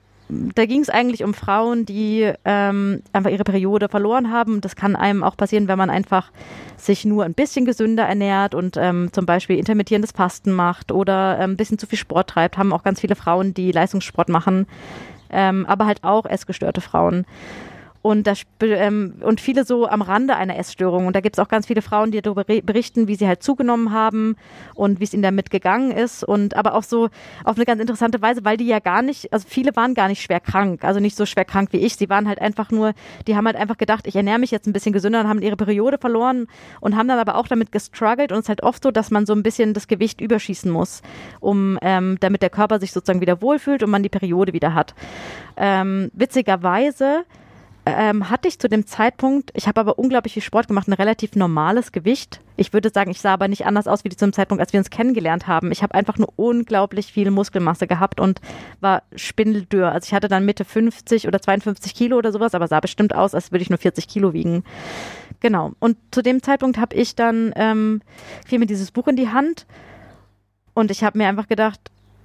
da 0.55 0.67
ging 0.67 0.81
es 0.81 0.89
eigentlich 0.89 1.25
um 1.25 1.35
Frauen, 1.35 1.85
die 1.85 2.33
ähm, 2.45 3.03
einfach 3.13 3.31
ihre 3.31 3.45
Periode 3.45 3.89
verloren 3.89 4.31
haben. 4.31 4.61
Das 4.61 4.77
kann 4.77 4.97
einem 4.97 5.23
auch 5.23 5.37
passieren, 5.37 5.69
wenn 5.69 5.79
man 5.79 5.91
einfach 5.91 6.31
sich 6.77 7.05
nur 7.05 7.25
ein 7.25 7.35
bisschen 7.35 7.65
gesünder 7.65 8.05
ernährt 8.05 8.55
und 8.55 8.77
ähm, 8.77 9.11
zum 9.13 9.27
Beispiel 9.27 9.59
intermittierendes 9.59 10.13
Fasten 10.13 10.53
macht 10.53 10.93
oder 10.93 11.39
ähm, 11.39 11.53
ein 11.53 11.57
bisschen 11.57 11.79
zu 11.79 11.87
viel 11.87 11.99
Sport 11.99 12.31
treibt. 12.31 12.59
Haben 12.59 12.73
auch 12.73 12.83
ganz 12.83 13.01
viele 13.01 13.17
Frauen, 13.17 13.55
die 13.55 13.73
Leistungssport 13.73 14.29
machen, 14.29 14.67
ähm, 15.31 15.67
aber 15.67 15.87
halt 15.87 16.03
auch 16.03 16.27
essgestörte 16.27 16.81
Frauen 16.81 17.25
und, 18.03 18.27
das, 18.27 18.43
ähm, 18.61 19.15
und 19.21 19.41
viele 19.41 19.65
so 19.65 19.87
am 19.87 20.03
Rande 20.03 20.35
einer 20.35 20.59
Essstörung. 20.59 21.07
Und 21.07 21.15
da 21.15 21.21
gibt 21.21 21.37
es 21.37 21.41
auch 21.41 21.49
ganz 21.49 21.67
viele 21.67 21.83
Frauen, 21.83 22.11
die 22.11 22.21
darüber 22.21 22.45
berichten, 22.45 23.07
wie 23.07 23.15
sie 23.15 23.29
halt 23.29 23.45
zugenommen 23.45 23.93
haben 23.93 24.37
und 24.75 24.99
wie 24.99 25.05
es 25.05 25.15
ihnen 25.15 25.23
damit 25.23 25.51
gegangen 25.51 25.93
ist. 25.93 26.25
Und 26.25 26.57
aber 26.57 26.75
auch 26.75 26.83
so 26.83 27.09
auf 27.45 27.57
eine 27.57 27.65
ganz 27.65 27.81
interessante 27.81 28.21
Weise, 28.21 28.45
weil 28.45 28.57
die 28.57 28.67
ja 28.67 28.81
gar 28.81 29.03
nicht, 29.03 29.33
also 29.33 29.47
viele 29.49 29.75
waren 29.77 29.95
gar 29.95 30.09
nicht 30.09 30.21
schwer 30.21 30.41
krank, 30.41 30.85
also 30.85 30.99
nicht 30.99 31.17
so 31.17 31.27
schwer 31.27 31.45
krank 31.45 31.69
wie 31.73 31.79
ich. 31.79 31.97
Sie 31.97 32.11
waren 32.11 32.27
halt 32.27 32.41
einfach 32.41 32.73
nur, 32.73 32.93
die 33.29 33.37
haben 33.37 33.47
halt 33.47 33.57
einfach 33.57 33.79
gedacht, 33.79 34.09
ich 34.09 34.17
ernähre 34.17 34.41
mich 34.41 34.51
jetzt 34.51 34.67
ein 34.67 34.73
bisschen 34.73 34.93
gesünder 34.93 35.21
und 35.21 35.29
haben 35.29 35.41
ihre 35.41 35.57
Periode 35.57 35.99
verloren 35.99 36.49
und 36.81 36.97
haben 36.97 37.07
dann 37.07 37.21
aber 37.21 37.37
auch 37.37 37.47
damit 37.47 37.71
gestruggelt. 37.71 38.33
Und 38.33 38.39
es 38.39 38.45
ist 38.47 38.49
halt 38.49 38.65
oft 38.65 38.83
so, 38.83 38.91
dass 38.91 39.13
man 39.13 39.27
so 39.27 39.33
ein 39.33 39.45
bisschen 39.45 39.75
das 39.75 39.87
Gewicht 39.87 40.21
überschießen 40.21 40.71
muss, 40.71 41.03
um 41.39 41.79
ähm, 41.83 42.17
damit 42.19 42.43
der 42.43 42.51
Körper 42.51 42.81
sich 42.81 42.91
sozusagen 42.91 43.21
wieder 43.21 43.41
wohlfühlt 43.41 43.85
und 43.85 43.91
man 43.91 44.03
die 44.03 44.09
Periode 44.09 44.53
wieder 44.53 44.75
hat. 44.75 44.95
Ähm, 45.57 46.11
witzigerweise 46.15 47.25
ähm, 47.85 48.31
hatte 48.31 48.47
ich 48.47 48.59
zu 48.59 48.69
dem 48.69 48.87
Zeitpunkt, 48.87 49.51
ich 49.55 49.67
habe 49.67 49.81
aber 49.81 49.99
unglaublich 49.99 50.35
viel 50.35 50.43
Sport 50.43 50.69
gemacht, 50.69 50.87
ein 50.87 50.93
relativ 50.93 51.35
normales 51.35 51.91
Gewicht. 51.91 52.41
Ich 52.57 52.73
würde 52.73 52.91
sagen, 52.91 53.11
ich 53.11 53.21
sah 53.21 53.33
aber 53.33 53.49
nicht 53.49 53.67
anders 53.67 53.89
aus 53.89 54.05
wie 54.05 54.09
zu 54.11 54.25
dem 54.25 54.33
Zeitpunkt, 54.33 54.61
als 54.61 54.73
wir 54.73 54.79
uns 54.79 54.91
kennengelernt 54.91 55.49
haben. 55.49 55.73
Ich 55.73 55.83
habe 55.83 55.95
einfach 55.95 56.17
nur 56.17 56.33
unglaublich 56.37 57.13
viel 57.13 57.31
Muskelmasse 57.31 57.89
gehabt 57.89 58.21
und 58.21 58.41
war 58.81 59.03
spindeldürr. 59.17 59.91
Also 59.91 60.07
ich 60.07 60.15
hatte 60.15 60.29
dann 60.29 60.45
Mitte 60.45 60.65
50 60.65 61.27
oder 61.27 61.41
52 61.41 61.95
Kilo 61.95 62.19
oder 62.19 62.31
sowas, 62.31 62.55
aber 62.55 62.69
sah 62.69 62.79
bestimmt 62.79 63.15
aus, 63.15 63.35
als 63.35 63.51
würde 63.51 63.63
ich 63.63 63.71
nur 63.71 63.79
40 63.79 64.07
Kilo 64.07 64.33
wiegen. 64.33 64.63
Genau. 65.41 65.73
Und 65.81 65.97
zu 66.13 66.23
dem 66.23 66.43
Zeitpunkt 66.43 66.79
habe 66.79 66.95
ich 66.95 67.17
dann, 67.17 67.53
ähm, 67.57 68.01
fiel 68.47 68.61
mir 68.61 68.67
dieses 68.67 68.93
Buch 68.93 69.09
in 69.09 69.17
die 69.17 69.31
Hand 69.31 69.67
und 70.75 70.91
ich 70.91 71.03
habe 71.05 71.19
mir 71.19 71.29
einfach 71.29 71.49
gedacht, 71.49 71.81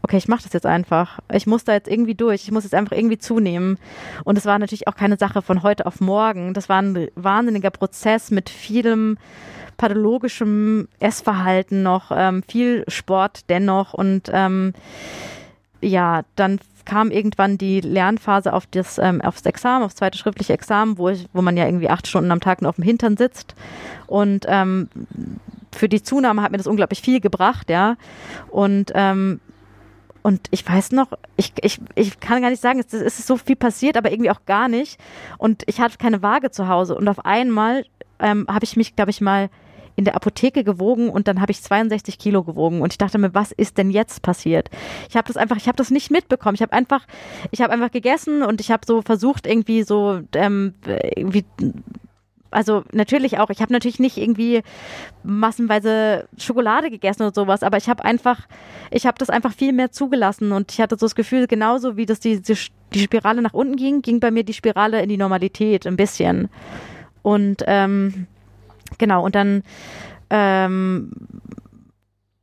okay, 0.08 0.18
ich 0.18 0.30
mache 0.30 0.44
das 0.44 0.54
jetzt 0.54 0.66
einfach. 0.66 1.20
Ich 1.34 1.48
muss 1.48 1.66
da 1.66 1.74
jetzt 1.74 1.90
irgendwie 1.90 2.16
durch. 2.16 2.44
Ich 2.44 2.52
muss 2.52 2.64
jetzt 2.64 2.74
einfach 2.74 2.96
irgendwie 2.96 3.18
zunehmen. 3.18 3.78
Und 4.24 4.38
es 4.38 4.46
war 4.46 4.58
natürlich 4.58 4.88
auch 4.88 4.96
keine 4.96 5.18
Sache 5.18 5.42
von 5.42 5.64
heute 5.64 5.86
auf 5.86 6.00
morgen. 6.00 6.54
Das 6.54 6.70
war 6.70 6.82
ein 6.82 7.10
wahnsinniger 7.16 7.72
Prozess 7.72 8.32
mit 8.32 8.50
vielem 8.50 9.18
pathologischem 9.76 10.88
Essverhalten 11.00 11.84
noch, 11.84 12.12
ähm, 12.16 12.42
viel 12.48 12.86
Sport 12.88 13.50
dennoch 13.50 13.94
und 13.94 14.32
ähm, 14.34 14.74
ja, 15.82 16.24
dann 16.36 16.60
kam 16.84 17.12
irgendwann 17.12 17.60
die 17.60 17.82
Lernphase 17.82 18.54
auf 18.54 18.66
das 18.66 18.98
ähm, 18.98 19.22
aufs 19.22 19.46
Examen, 19.46 19.84
aufs 19.84 19.96
zweite 19.96 20.18
schriftliche 20.18 20.54
Examen, 20.54 20.98
wo 20.98 21.10
ich, 21.10 21.28
wo 21.34 21.44
man 21.44 21.58
ja 21.58 21.68
irgendwie 21.68 21.90
acht 21.90 22.08
Stunden 22.08 22.32
am 22.32 22.40
Tag 22.40 22.62
nur 22.64 22.70
auf 22.70 22.78
dem 22.78 22.86
Hintern 22.86 23.18
sitzt 23.18 23.54
und 24.08 24.46
ähm, 24.48 24.90
für 25.76 25.88
die 25.88 26.02
Zunahme 26.02 26.42
hat 26.42 26.52
mir 26.52 26.58
das 26.58 26.66
unglaublich 26.66 27.02
viel 27.02 27.20
gebracht, 27.20 27.70
ja 27.70 27.98
und 28.50 28.92
ähm, 28.96 29.42
und 30.28 30.42
ich 30.52 30.68
weiß 30.68 30.92
noch, 30.92 31.08
ich, 31.38 31.54
ich, 31.62 31.80
ich 31.96 32.20
kann 32.20 32.42
gar 32.42 32.50
nicht 32.50 32.62
sagen, 32.62 32.84
es, 32.86 32.92
ist 32.92 33.26
so 33.26 33.38
viel 33.38 33.56
passiert, 33.56 33.96
aber 33.96 34.12
irgendwie 34.12 34.30
auch 34.30 34.46
gar 34.46 34.68
nicht. 34.68 35.00
Und 35.38 35.64
ich 35.68 35.80
hatte 35.80 35.98
keine 35.98 36.22
Waage 36.22 36.52
zu 36.52 36.68
Hause. 36.68 36.96
Und 36.96 37.08
auf 37.08 37.24
einmal 37.24 37.86
ähm, 38.20 38.46
habe 38.50 38.66
ich 38.66 38.76
mich, 38.76 38.98
glaube 38.98 39.12
ich, 39.12 39.22
mal 39.22 39.50
in 39.96 40.04
der 40.04 40.16
Apotheke 40.16 40.66
gewogen 40.66 41.08
und 41.08 41.30
dann 41.30 41.40
habe 41.40 41.54
ich 41.54 41.64
62 41.64 42.20
Kilo 42.20 42.44
gewogen 42.44 42.82
und 42.82 42.92
ich 42.92 42.98
dachte 42.98 43.18
mir, 43.18 43.34
was 43.34 43.54
ist 43.54 43.78
denn 43.78 43.90
jetzt 43.90 44.22
passiert? 44.22 44.70
Ich 45.08 45.16
habe 45.16 45.30
das 45.30 45.38
einfach, 45.38 45.56
ich 45.56 45.70
habe 45.70 45.78
das 45.78 45.92
nicht 45.92 46.12
mitbekommen. 46.12 46.56
Ich 46.56 46.62
habe 46.62 46.74
einfach, 46.74 47.08
ich 47.52 47.62
habe 47.62 47.72
einfach 47.72 47.92
gegessen 47.92 48.44
und 48.44 48.60
ich 48.60 48.70
habe 48.70 48.86
so 48.86 49.02
versucht 49.02 49.48
irgendwie 49.48 49.84
so 49.84 50.20
ähm, 50.36 50.74
irgendwie 51.16 51.46
also 52.52 52.84
natürlich 52.92 53.40
auch, 53.40 53.50
ich 53.50 53.62
habe 53.62 53.74
natürlich 53.74 54.00
nicht 54.00 54.18
irgendwie 54.18 54.62
massenweise 55.24 56.28
Schokolade 56.38 56.90
gegessen 56.90 57.24
oder 57.24 57.34
sowas, 57.34 57.64
aber 57.64 57.78
ich 57.78 57.90
habe 57.90 58.06
einfach, 58.06 58.48
ich 58.92 59.06
habe 59.06 59.18
das 59.18 59.30
einfach 59.30 59.54
viel 59.54 59.74
mehr 59.74 59.92
zugelassen 59.92 60.52
und 60.52 60.72
ich 60.72 60.82
hatte 60.82 60.96
so 60.98 61.06
das 61.06 61.16
Gefühl, 61.16 61.48
genauso 61.48 61.98
wie 61.98 62.06
das 62.06 62.20
die, 62.20 62.42
die, 62.42 62.58
die 62.94 63.00
Spirale 63.00 63.42
nach 63.42 63.54
unten 63.54 63.76
ging, 63.76 64.02
ging 64.02 64.20
bei 64.20 64.32
mir 64.32 64.44
die 64.44 64.54
Spirale 64.54 65.02
in 65.02 65.10
die 65.10 65.18
Normalität 65.18 65.86
ein 65.86 65.98
bisschen. 65.98 66.50
Und 67.22 67.64
ähm, 67.68 68.28
genau, 68.98 69.26
und 69.26 69.36
dann 69.36 69.64
ähm, 70.30 71.12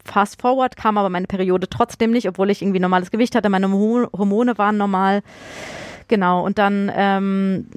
fast 0.05 0.41
forward 0.41 0.77
kam 0.77 0.99
aber 0.99 1.09
meine 1.09 1.27
Periode 1.27 1.69
trotzdem 1.69 2.11
nicht, 2.11 2.29
obwohl 2.29 2.51
ich 2.51 2.63
irgendwie 2.63 2.81
normales 2.81 3.11
Gewicht 3.11 3.35
hatte, 3.35 3.49
meine 3.49 3.71
Hormone 3.71 4.59
waren 4.59 4.77
normal. 4.77 5.23
Genau, 6.09 6.45
und 6.45 6.59
dann 6.59 6.93
ähm, 6.95 7.69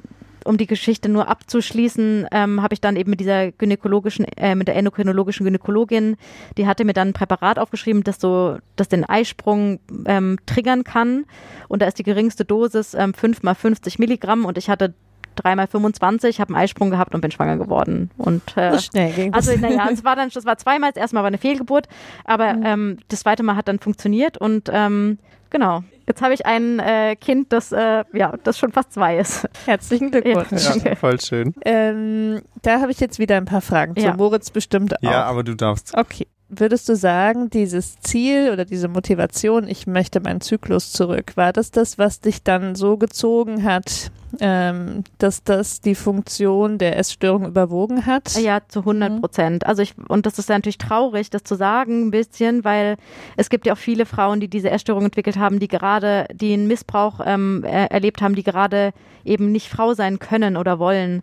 um 0.48 0.56
die 0.56 0.66
Geschichte 0.66 1.10
nur 1.10 1.28
abzuschließen, 1.28 2.26
ähm, 2.32 2.62
habe 2.62 2.72
ich 2.72 2.80
dann 2.80 2.96
eben 2.96 3.10
mit 3.10 3.20
dieser 3.20 3.52
gynäkologischen, 3.52 4.24
äh, 4.36 4.54
mit 4.54 4.66
der 4.66 4.76
endokrinologischen 4.76 5.44
Gynäkologin, 5.44 6.16
die 6.56 6.66
hatte 6.66 6.86
mir 6.86 6.94
dann 6.94 7.08
ein 7.08 7.12
Präparat 7.12 7.58
aufgeschrieben, 7.58 8.02
das 8.02 8.18
so, 8.18 8.56
das 8.74 8.88
den 8.88 9.04
Eisprung 9.04 9.78
ähm, 10.06 10.38
triggern 10.46 10.84
kann. 10.84 11.26
Und 11.68 11.82
da 11.82 11.86
ist 11.86 11.98
die 11.98 12.02
geringste 12.02 12.46
Dosis 12.46 12.94
ähm, 12.94 13.12
5 13.12 13.42
mal 13.42 13.54
50 13.54 13.98
Milligramm 13.98 14.46
und 14.46 14.56
ich 14.56 14.70
hatte 14.70 14.94
dreimal 15.38 15.66
25, 15.66 16.40
habe 16.40 16.54
einen 16.54 16.62
Eisprung 16.62 16.90
gehabt 16.90 17.14
und 17.14 17.20
bin 17.20 17.30
schwanger 17.30 17.56
geworden. 17.56 18.10
Und 18.16 18.56
äh, 18.56 18.72
so 18.72 18.78
schnell 18.78 19.12
ging 19.12 19.34
Also 19.34 19.56
naja, 19.56 19.88
es 19.92 20.04
war 20.04 20.16
dann, 20.16 20.30
das 20.30 20.44
war 20.44 20.58
zweimal, 20.58 20.92
das 20.92 21.00
erste 21.00 21.14
Mal 21.16 21.22
war 21.22 21.28
eine 21.28 21.38
Fehlgeburt, 21.38 21.88
aber 22.24 22.54
mhm. 22.54 22.66
ähm, 22.66 22.98
das 23.08 23.20
zweite 23.20 23.42
Mal 23.42 23.56
hat 23.56 23.68
dann 23.68 23.78
funktioniert 23.78 24.38
und 24.38 24.70
ähm, 24.72 25.18
Genau. 25.50 25.82
Jetzt 26.06 26.22
habe 26.22 26.32
ich 26.34 26.46
ein 26.46 26.78
äh, 26.78 27.16
Kind, 27.16 27.52
das 27.52 27.72
äh, 27.72 28.04
ja, 28.12 28.34
das 28.42 28.58
schon 28.58 28.72
fast 28.72 28.92
zwei 28.92 29.18
ist. 29.18 29.46
Herzlichen 29.66 30.10
Glückwunsch. 30.10 30.64
Ja, 30.64 30.76
ja 30.76 30.94
voll 30.94 31.20
schön. 31.20 31.54
Ähm, 31.64 32.40
da 32.62 32.80
habe 32.80 32.90
ich 32.92 33.00
jetzt 33.00 33.18
wieder 33.18 33.36
ein 33.36 33.44
paar 33.44 33.60
Fragen 33.60 33.94
zu. 33.94 34.02
Ja. 34.02 34.16
Moritz 34.16 34.50
bestimmt 34.50 34.96
auch. 34.96 35.02
Ja, 35.02 35.24
aber 35.24 35.44
du 35.44 35.54
darfst. 35.54 35.94
Okay. 35.96 36.26
Würdest 36.50 36.88
du 36.88 36.96
sagen, 36.96 37.50
dieses 37.50 38.00
Ziel 38.00 38.50
oder 38.50 38.64
diese 38.64 38.88
Motivation, 38.88 39.68
ich 39.68 39.86
möchte 39.86 40.20
meinen 40.20 40.40
Zyklus 40.40 40.92
zurück, 40.92 41.32
war 41.34 41.52
das 41.52 41.70
das, 41.72 41.98
was 41.98 42.20
dich 42.20 42.42
dann 42.42 42.74
so 42.74 42.96
gezogen 42.96 43.64
hat, 43.64 44.10
ähm, 44.40 45.04
dass 45.18 45.42
das 45.42 45.80
die 45.80 45.94
Funktion 45.94 46.78
der 46.78 46.98
Essstörung 46.98 47.46
überwogen 47.46 48.06
hat? 48.06 48.36
Ja, 48.36 48.60
zu 48.66 48.80
100 48.80 49.20
Prozent. 49.20 49.66
Also 49.66 49.82
ich, 49.82 49.94
und 50.08 50.26
das 50.26 50.38
ist 50.38 50.48
natürlich 50.48 50.78
traurig, 50.78 51.30
das 51.30 51.44
zu 51.44 51.54
sagen 51.54 52.06
ein 52.06 52.10
bisschen, 52.10 52.64
weil 52.64 52.96
es 53.36 53.50
gibt 53.50 53.66
ja 53.66 53.72
auch 53.72 53.78
viele 53.78 54.06
Frauen, 54.06 54.40
die 54.40 54.48
diese 54.48 54.70
Essstörung 54.70 55.04
entwickelt 55.04 55.36
haben, 55.36 55.58
die 55.60 55.68
gerade, 55.68 56.26
die 56.32 56.52
einen 56.52 56.66
Missbrauch 56.66 57.20
ähm, 57.24 57.64
er, 57.64 57.90
erlebt 57.90 58.20
haben, 58.22 58.34
die 58.34 58.42
gerade 58.42 58.92
eben 59.24 59.52
nicht 59.52 59.68
Frau 59.68 59.94
sein 59.94 60.18
können 60.18 60.56
oder 60.56 60.78
wollen. 60.78 61.22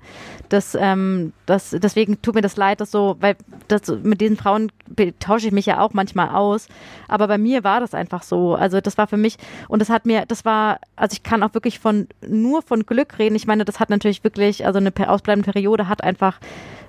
Das, 0.49 0.77
ähm, 0.79 1.33
das, 1.45 1.71
deswegen 1.71 2.21
tut 2.21 2.35
mir 2.35 2.41
das 2.41 2.55
leid, 2.55 2.79
dass 2.79 2.91
so, 2.91 3.17
weil 3.19 3.35
das, 3.67 3.87
mit 4.03 4.21
diesen 4.21 4.37
Frauen 4.37 4.71
tausche 5.19 5.47
ich 5.47 5.53
mich 5.53 5.65
ja 5.65 5.79
auch 5.79 5.93
manchmal 5.93 6.29
aus. 6.29 6.67
Aber 7.07 7.27
bei 7.27 7.37
mir 7.37 7.63
war 7.63 7.79
das 7.79 7.93
einfach 7.93 8.23
so. 8.23 8.55
Also 8.55 8.79
das 8.79 8.97
war 8.97 9.07
für 9.07 9.17
mich, 9.17 9.37
und 9.67 9.79
das 9.79 9.89
hat 9.89 10.05
mir, 10.05 10.25
das 10.27 10.45
war, 10.45 10.79
also 10.95 11.13
ich 11.13 11.23
kann 11.23 11.43
auch 11.43 11.53
wirklich 11.53 11.79
von, 11.79 12.07
nur 12.25 12.61
von 12.61 12.85
Glück 12.85 12.94
reden. 13.19 13.35
Ich 13.35 13.47
meine, 13.47 13.65
das 13.65 13.79
hat 13.79 13.89
natürlich 13.89 14.23
wirklich, 14.23 14.65
also 14.65 14.79
eine 14.79 14.91
ausbleibende 15.09 15.51
Periode 15.51 15.87
hat 15.87 16.03
einfach 16.03 16.39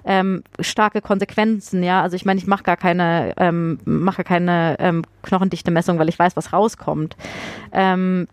ähm, 0.04 0.44
starke 0.60 1.02
Konsequenzen, 1.02 1.82
ja. 1.82 2.02
Also 2.02 2.14
ich 2.14 2.24
meine, 2.24 2.38
ich 2.38 2.46
mache 2.46 2.62
gar 2.62 2.76
keine, 2.76 3.34
ähm, 3.36 3.78
mache 3.84 4.24
keine 4.24 4.76
ähm, 4.78 5.02
knochendichte 5.22 5.70
Messung, 5.70 5.98
weil 5.98 6.08
ich 6.08 6.18
weiß, 6.18 6.36
was 6.36 6.52
rauskommt. 6.52 7.16
Ähm, 7.72 8.28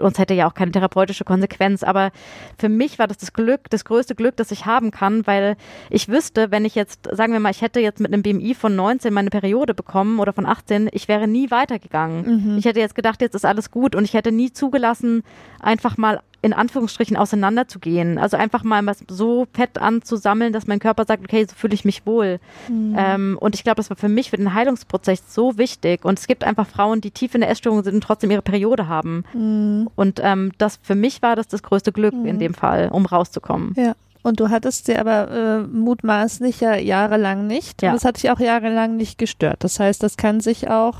uns 0.00 0.18
hätte 0.18 0.34
ja 0.34 0.48
auch 0.48 0.54
keine 0.54 0.72
therapeutische 0.72 1.24
Konsequenz. 1.24 1.82
Aber 1.82 2.10
für 2.58 2.68
mich 2.68 2.98
war 2.98 3.06
das 3.06 3.18
das 3.18 3.32
Glück, 3.32 3.70
das 3.70 3.84
größte 3.84 4.14
Glück, 4.14 4.36
das 4.36 4.50
ich 4.50 4.66
haben 4.66 4.90
kann, 4.90 5.26
weil 5.26 5.56
ich 5.90 6.08
wüsste, 6.08 6.50
wenn 6.50 6.64
ich 6.64 6.74
jetzt, 6.74 7.08
sagen 7.12 7.32
wir 7.32 7.40
mal, 7.40 7.50
ich 7.50 7.62
hätte 7.62 7.80
jetzt 7.80 8.00
mit 8.00 8.12
einem 8.12 8.22
BMI 8.22 8.54
von 8.54 8.74
19 8.74 9.12
meine 9.12 9.30
Periode 9.30 9.74
bekommen 9.74 10.18
oder 10.18 10.32
von 10.32 10.46
18, 10.46 10.88
ich 10.92 11.08
wäre 11.08 11.28
nie 11.28 11.50
weitergegangen. 11.50 12.52
Mhm. 12.52 12.58
Ich 12.58 12.64
hätte 12.64 12.80
jetzt 12.80 12.94
gedacht, 12.94 13.20
jetzt 13.20 13.34
ist 13.34 13.44
alles 13.44 13.70
gut 13.70 13.94
und 13.94 14.04
ich 14.04 14.14
hätte 14.14 14.32
nie 14.32 14.52
zugelassen, 14.52 15.22
einfach 15.60 15.96
mal 15.96 16.20
in 16.44 16.52
Anführungsstrichen 16.52 17.16
auseinanderzugehen. 17.16 18.18
Also 18.18 18.36
einfach 18.36 18.64
mal 18.64 18.84
was 18.84 19.02
so 19.08 19.46
fett 19.54 19.78
anzusammeln, 19.78 20.52
dass 20.52 20.66
mein 20.66 20.78
Körper 20.78 21.06
sagt, 21.06 21.24
okay, 21.24 21.46
so 21.48 21.54
fühle 21.56 21.72
ich 21.72 21.86
mich 21.86 22.04
wohl. 22.04 22.38
Mhm. 22.68 22.94
Ähm, 22.98 23.38
und 23.40 23.54
ich 23.54 23.64
glaube, 23.64 23.76
das 23.76 23.88
war 23.88 23.96
für 23.96 24.10
mich, 24.10 24.28
für 24.28 24.36
den 24.36 24.52
Heilungsprozess 24.52 25.34
so 25.34 25.56
wichtig. 25.56 26.04
Und 26.04 26.18
es 26.18 26.26
gibt 26.26 26.44
einfach 26.44 26.66
Frauen, 26.66 27.00
die 27.00 27.10
tief 27.10 27.34
in 27.34 27.40
der 27.40 27.48
Essstörung 27.48 27.82
sind 27.82 27.94
und 27.94 28.02
trotzdem 28.02 28.30
ihre 28.30 28.42
Periode 28.42 28.88
haben. 28.88 29.24
Mhm. 29.32 29.88
Und 29.94 30.20
ähm, 30.22 30.52
das 30.58 30.78
für 30.82 30.94
mich 30.94 31.22
war 31.22 31.34
das 31.34 31.48
das 31.48 31.62
größte 31.62 31.92
Glück 31.92 32.14
mhm. 32.14 32.26
in 32.26 32.38
dem 32.38 32.52
Fall, 32.52 32.90
um 32.92 33.06
rauszukommen. 33.06 33.72
Ja. 33.78 33.94
Und 34.22 34.38
du 34.38 34.50
hattest 34.50 34.84
sie 34.84 34.96
aber 34.96 35.30
äh, 35.30 35.58
mutmaßlich 35.62 36.60
ja 36.60 36.76
jahrelang 36.76 37.46
nicht. 37.46 37.80
Ja. 37.80 37.90
Und 37.90 37.94
das 37.96 38.04
hat 38.04 38.22
dich 38.22 38.30
auch 38.30 38.40
jahrelang 38.40 38.96
nicht 38.96 39.16
gestört. 39.16 39.64
Das 39.64 39.80
heißt, 39.80 40.02
das 40.02 40.18
kann 40.18 40.40
sich 40.40 40.68
auch 40.68 40.96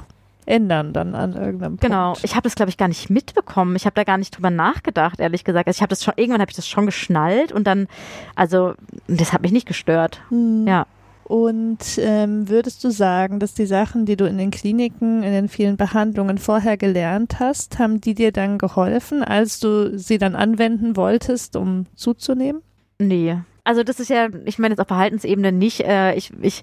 ändern 0.47 0.93
dann 0.93 1.15
an 1.15 1.33
irgendeinem 1.35 1.77
genau. 1.77 1.79
Punkt. 1.79 1.81
Genau. 1.81 2.17
Ich 2.23 2.35
habe 2.35 2.43
das 2.43 2.55
glaube 2.55 2.71
ich 2.71 2.77
gar 2.77 2.89
nicht 2.89 3.11
mitbekommen. 3.11 3.77
Ich 3.77 3.87
habe 3.87 3.95
da 3.95 4.05
gar 4.05 4.19
nicht 4.19 4.37
drüber 4.37 4.51
nachgedacht, 4.51 5.21
ehrlich 5.21 5.45
gesagt. 5.45 5.67
Also 5.67 5.79
ich 5.79 5.83
habe 5.83 5.91
das 5.91 6.05
schon 6.05 6.15
irgendwann 6.17 6.41
habe 6.41 6.51
ich 6.51 6.57
das 6.57 6.69
schon 6.69 6.87
geschnallt 6.87 7.53
und 7.53 7.67
dann 7.67 7.89
also 8.35 8.75
das 9.07 9.33
hat 9.33 9.43
mich 9.43 9.53
nicht 9.53 9.67
gestört. 9.67 10.21
Hm. 10.29 10.67
Ja. 10.67 10.87
Und 11.25 11.99
ähm, 11.99 12.51
würdest 12.51 12.85
du 12.85 12.91
sagen, 12.91 13.41
dass 13.41 13.55
die 13.55 13.65
Sachen, 13.65 14.05
die 14.05 14.17
du 14.17 14.27
in 14.27 14.37
den 14.37 14.51
Kliniken, 14.51 15.23
in 15.23 15.33
den 15.33 15.49
vielen 15.49 15.79
Behandlungen 15.79 16.37
vorher 16.37 16.77
gelernt 16.77 17.41
hast, 17.41 17.79
haben 17.79 18.01
die 18.01 18.15
dir 18.15 18.31
dann 18.31 18.59
geholfen, 18.59 19.25
als 19.25 19.59
du 19.59 19.99
sie 19.99 20.19
dann 20.19 20.37
anwenden 20.37 20.97
wolltest, 20.97 21.57
um 21.57 21.87
zuzunehmen? 21.95 22.61
Nee. 22.99 23.39
Also 23.65 23.83
das 23.83 24.01
ist 24.01 24.11
ja, 24.11 24.29
ich 24.45 24.59
meine 24.59 24.73
jetzt 24.73 24.81
auf 24.81 24.89
Verhaltensebene 24.89 25.51
nicht. 25.51 25.81
Äh, 25.81 26.15
ich, 26.15 26.31
ich, 26.43 26.63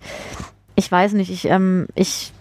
ich 0.75 0.91
weiß 0.91 1.13
nicht. 1.13 1.31
Ich, 1.31 1.45
ähm, 1.45 1.87
ich 1.95 2.31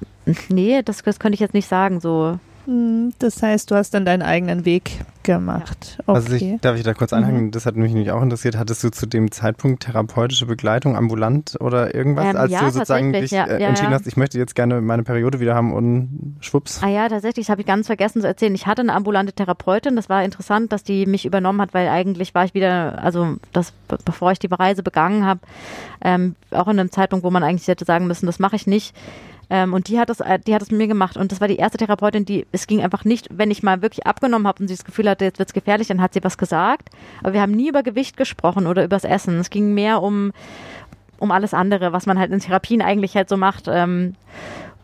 Nee, 0.48 0.82
das, 0.82 1.02
das 1.02 1.18
könnte 1.18 1.34
ich 1.34 1.40
jetzt 1.40 1.54
nicht 1.54 1.68
sagen, 1.68 2.00
so. 2.00 2.38
Hm, 2.66 3.12
das 3.18 3.42
heißt, 3.42 3.70
du 3.70 3.74
hast 3.74 3.94
dann 3.94 4.04
deinen 4.04 4.22
eigenen 4.22 4.64
Weg 4.64 5.00
gemacht. 5.22 5.96
Ja. 5.98 6.04
Okay. 6.06 6.16
Also 6.16 6.32
ich, 6.34 6.60
darf 6.60 6.76
ich 6.76 6.82
da 6.82 6.94
kurz 6.94 7.12
anhängen? 7.12 7.46
Mhm. 7.46 7.50
Das 7.50 7.66
hat 7.66 7.76
mich 7.76 7.92
nämlich 7.92 8.10
auch 8.10 8.22
interessiert. 8.22 8.56
Hattest 8.56 8.84
du 8.84 8.90
zu 8.90 9.06
dem 9.06 9.30
Zeitpunkt 9.30 9.82
therapeutische 9.82 10.46
Begleitung 10.46 10.96
ambulant 10.96 11.56
oder 11.60 11.94
irgendwas, 11.94 12.26
ähm, 12.26 12.36
als 12.36 12.52
ja, 12.52 12.60
du 12.60 12.70
sozusagen 12.70 13.12
dich 13.12 13.30
ja, 13.30 13.44
äh, 13.44 13.62
entschieden 13.62 13.92
hast, 13.92 14.06
ich 14.06 14.16
möchte 14.16 14.38
jetzt 14.38 14.54
gerne 14.54 14.80
meine 14.80 15.02
Periode 15.02 15.40
wieder 15.40 15.54
haben 15.54 15.72
und 15.72 16.36
schwupps? 16.40 16.80
Ah 16.82 16.88
ja, 16.88 17.08
tatsächlich, 17.08 17.46
das 17.46 17.50
habe 17.50 17.62
ich 17.62 17.66
ganz 17.66 17.86
vergessen 17.86 18.20
zu 18.20 18.26
erzählen. 18.26 18.54
Ich 18.54 18.66
hatte 18.66 18.82
eine 18.82 18.92
ambulante 18.92 19.32
Therapeutin. 19.32 19.96
Das 19.96 20.08
war 20.08 20.24
interessant, 20.24 20.72
dass 20.72 20.82
die 20.82 21.06
mich 21.06 21.26
übernommen 21.26 21.60
hat, 21.60 21.74
weil 21.74 21.88
eigentlich 21.88 22.34
war 22.34 22.44
ich 22.44 22.54
wieder, 22.54 23.02
also 23.02 23.36
das, 23.52 23.72
bevor 24.04 24.32
ich 24.32 24.38
die 24.38 24.48
Reise 24.48 24.82
begangen 24.82 25.24
habe, 25.24 25.40
ähm, 26.02 26.34
auch 26.50 26.68
in 26.68 26.78
einem 26.78 26.92
Zeitpunkt, 26.92 27.24
wo 27.24 27.30
man 27.30 27.42
eigentlich 27.42 27.68
hätte 27.68 27.84
sagen 27.84 28.06
müssen, 28.06 28.26
das 28.26 28.38
mache 28.38 28.56
ich 28.56 28.66
nicht 28.66 28.94
ähm, 29.50 29.74
und 29.74 29.88
die 29.88 29.98
hat 29.98 30.08
das, 30.08 30.20
äh, 30.20 30.38
die 30.38 30.54
hat 30.54 30.62
es 30.62 30.70
mit 30.70 30.78
mir 30.78 30.86
gemacht. 30.86 31.16
Und 31.16 31.32
das 31.32 31.40
war 31.40 31.48
die 31.48 31.56
erste 31.56 31.76
Therapeutin, 31.76 32.24
die, 32.24 32.46
es 32.52 32.68
ging 32.68 32.80
einfach 32.82 33.04
nicht, 33.04 33.28
wenn 33.32 33.50
ich 33.50 33.64
mal 33.64 33.82
wirklich 33.82 34.06
abgenommen 34.06 34.46
habe 34.46 34.62
und 34.62 34.68
sie 34.68 34.76
das 34.76 34.84
Gefühl 34.84 35.10
hatte, 35.10 35.24
jetzt 35.24 35.40
wird's 35.40 35.52
gefährlich, 35.52 35.88
dann 35.88 36.00
hat 36.00 36.14
sie 36.14 36.22
was 36.22 36.38
gesagt. 36.38 36.88
Aber 37.20 37.32
wir 37.32 37.42
haben 37.42 37.52
nie 37.52 37.68
über 37.68 37.82
Gewicht 37.82 38.16
gesprochen 38.16 38.68
oder 38.68 38.84
übers 38.84 39.04
Essen. 39.04 39.38
Es 39.40 39.50
ging 39.50 39.74
mehr 39.74 40.02
um, 40.02 40.32
um 41.18 41.32
alles 41.32 41.52
andere, 41.52 41.92
was 41.92 42.06
man 42.06 42.18
halt 42.18 42.30
in 42.30 42.38
Therapien 42.38 42.80
eigentlich 42.80 43.16
halt 43.16 43.28
so 43.28 43.36
macht. 43.36 43.64
Ähm, 43.66 44.14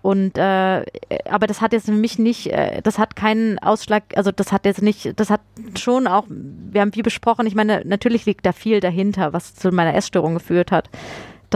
und 0.03 0.37
äh, 0.37 0.85
aber 1.31 1.47
das 1.47 1.61
hat 1.61 1.73
jetzt 1.73 1.87
für 1.87 1.93
mich 1.93 2.19
nicht, 2.19 2.49
äh, 2.49 2.81
das 2.83 2.99
hat 2.99 3.17
keinen 3.17 3.59
Ausschlag, 3.61 4.05
also 4.15 4.31
das 4.31 4.53
hat 4.53 4.65
jetzt 4.65 4.83
nicht, 4.83 5.19
das 5.19 5.31
hat 5.31 5.41
schon 5.77 6.07
auch, 6.07 6.27
wir 6.29 6.81
haben 6.81 6.93
viel 6.93 7.03
besprochen, 7.03 7.47
ich 7.47 7.57
meine, 7.57 7.83
natürlich 7.85 8.25
liegt 8.25 8.47
da 8.47 8.53
viel 8.53 8.79
dahinter, 8.79 9.33
was 9.33 9.57
zu 9.57 9.71
meiner 9.73 9.95
Essstörung 9.95 10.35
geführt 10.35 10.71
hat 10.71 10.91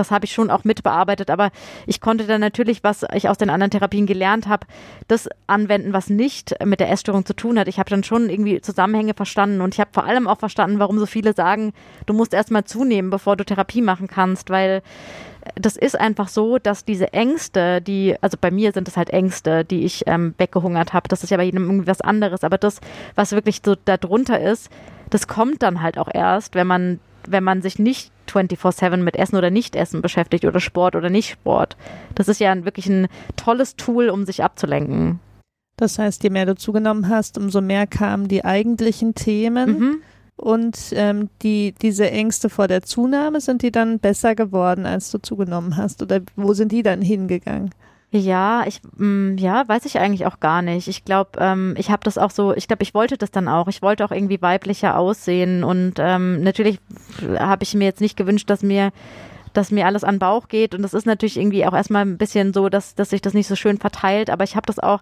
das 0.01 0.11
habe 0.11 0.24
ich 0.24 0.32
schon 0.32 0.51
auch 0.51 0.64
mitbearbeitet, 0.64 1.30
aber 1.30 1.51
ich 1.86 2.01
konnte 2.01 2.26
dann 2.26 2.40
natürlich, 2.40 2.82
was 2.82 3.05
ich 3.14 3.28
aus 3.28 3.38
den 3.38 3.51
anderen 3.51 3.70
Therapien 3.70 4.07
gelernt 4.07 4.48
habe, 4.48 4.66
das 5.09 5.28
anwenden, 5.46 5.92
was 5.92 6.11
nicht 6.11 6.55
mit 6.64 6.80
der 6.80 6.90
Essstörung 6.90 7.24
zu 7.24 7.34
tun 7.34 7.59
hat. 7.59 7.68
Ich 7.68 7.78
habe 7.78 7.90
dann 7.90 8.03
schon 8.03 8.30
irgendwie 8.30 8.61
Zusammenhänge 8.61 9.14
verstanden 9.14 9.61
und 9.61 9.74
ich 9.74 9.80
habe 9.80 9.90
vor 9.92 10.05
allem 10.05 10.26
auch 10.26 10.38
verstanden, 10.38 10.78
warum 10.78 10.98
so 10.98 11.07
viele 11.07 11.34
sagen, 11.34 11.72
du 12.07 12.14
musst 12.14 12.34
erstmal 12.34 12.64
zunehmen, 12.64 13.11
bevor 13.11 13.36
du 13.36 13.44
Therapie 13.44 13.82
machen 13.82 14.09
kannst, 14.09 14.51
weil 14.51 14.82
das 15.55 15.76
ist 15.76 15.98
einfach 15.98 16.28
so, 16.28 16.59
dass 16.59 16.84
diese 16.84 17.12
Ängste, 17.12 17.80
die, 17.80 18.16
also 18.20 18.36
bei 18.40 18.51
mir 18.51 18.72
sind 18.72 18.88
es 18.88 18.96
halt 18.96 19.11
Ängste, 19.11 19.64
die 19.64 19.84
ich 19.84 20.05
ähm, 20.07 20.34
weggehungert 20.38 20.92
habe. 20.92 21.09
Das 21.09 21.22
ist 21.22 21.30
ja 21.30 21.36
bei 21.36 21.44
jedem 21.44 21.64
irgendwie 21.64 21.86
was 21.86 22.01
anderes. 22.01 22.44
Aber 22.44 22.59
das, 22.59 22.80
was 23.14 23.32
wirklich 23.32 23.61
so 23.64 23.74
darunter 23.84 24.38
ist, 24.40 24.70
das 25.09 25.26
kommt 25.28 25.62
dann 25.62 25.82
halt 25.82 25.98
auch 25.98 26.09
erst, 26.12 26.55
wenn 26.55 26.66
man 26.66 27.01
wenn 27.31 27.45
man 27.45 27.62
sich 27.62 27.78
nicht 27.78 28.12
24-7 28.28 28.99
mit 28.99 29.16
Essen 29.16 29.37
oder 29.37 29.51
Nicht-Essen 29.51 30.03
beschäftigt 30.03 30.45
oder 30.45 30.61
Sport 30.61 30.97
oder 30.97 31.11
Nicht-Sport. 31.11 31.76
Das 32.14 32.28
ist 32.28 32.41
ja 32.41 32.64
wirklich 32.64 32.87
ein 32.87 33.09
tolles 33.37 33.76
Tool, 33.76 34.09
um 34.09 34.24
sich 34.24 34.43
abzulenken. 34.43 35.20
Das 35.76 35.99
heißt, 35.99 36.22
je 36.22 36.31
mehr 36.31 36.47
du 36.47 36.55
zugenommen 36.55 37.09
hast, 37.09 37.39
umso 37.39 37.61
mehr 37.61 37.87
kamen 37.87 38.28
die 38.28 38.45
eigentlichen 38.45 39.14
Themen. 39.14 39.78
Mhm. 39.78 40.03
Und 40.37 40.78
ähm, 40.93 41.28
die, 41.43 41.74
diese 41.83 42.11
Ängste 42.11 42.49
vor 42.49 42.66
der 42.66 42.83
Zunahme, 42.83 43.41
sind 43.41 43.62
die 43.62 43.70
dann 43.70 43.99
besser 43.99 44.35
geworden, 44.35 44.87
als 44.87 45.11
du 45.11 45.18
zugenommen 45.18 45.76
hast? 45.76 46.03
Oder 46.03 46.20
wo 46.37 46.55
sind 46.55 46.72
die 46.72 46.83
dann 46.83 47.03
hingegangen? 47.03 47.70
Ja, 48.12 48.64
ich 48.66 48.80
mh, 48.96 49.06
mm, 49.06 49.38
ja, 49.38 49.68
weiß 49.68 49.84
ich 49.84 49.98
eigentlich 50.00 50.26
auch 50.26 50.40
gar 50.40 50.62
nicht. 50.62 50.88
Ich 50.88 51.04
glaube, 51.04 51.30
ähm, 51.38 51.74
ich 51.78 51.90
habe 51.90 52.02
das 52.02 52.18
auch 52.18 52.30
so, 52.30 52.54
ich 52.54 52.66
glaube, 52.66 52.82
ich 52.82 52.92
wollte 52.92 53.16
das 53.16 53.30
dann 53.30 53.46
auch. 53.46 53.68
Ich 53.68 53.82
wollte 53.82 54.04
auch 54.04 54.11
irgendwie 54.11 54.42
weiblicher 54.42 54.98
aussehen 54.98 55.62
und 55.62 55.94
ähm, 55.98 56.42
natürlich 56.42 56.80
habe 57.38 57.62
ich 57.62 57.74
mir 57.74 57.84
jetzt 57.84 58.00
nicht 58.00 58.16
gewünscht, 58.16 58.50
dass 58.50 58.62
mir 58.62 58.90
dass 59.52 59.72
mir 59.72 59.86
alles 59.86 60.04
an 60.04 60.20
Bauch 60.20 60.46
geht 60.46 60.76
und 60.76 60.82
das 60.82 60.94
ist 60.94 61.06
natürlich 61.06 61.36
irgendwie 61.36 61.66
auch 61.66 61.72
erstmal 61.74 62.02
ein 62.02 62.18
bisschen 62.18 62.52
so, 62.52 62.68
dass 62.68 62.94
dass 62.94 63.11
sich 63.11 63.20
das 63.20 63.34
nicht 63.34 63.48
so 63.48 63.56
schön 63.56 63.78
verteilt, 63.78 64.30
aber 64.30 64.44
ich 64.44 64.56
habe 64.56 64.66
das 64.66 64.78
auch 64.78 65.00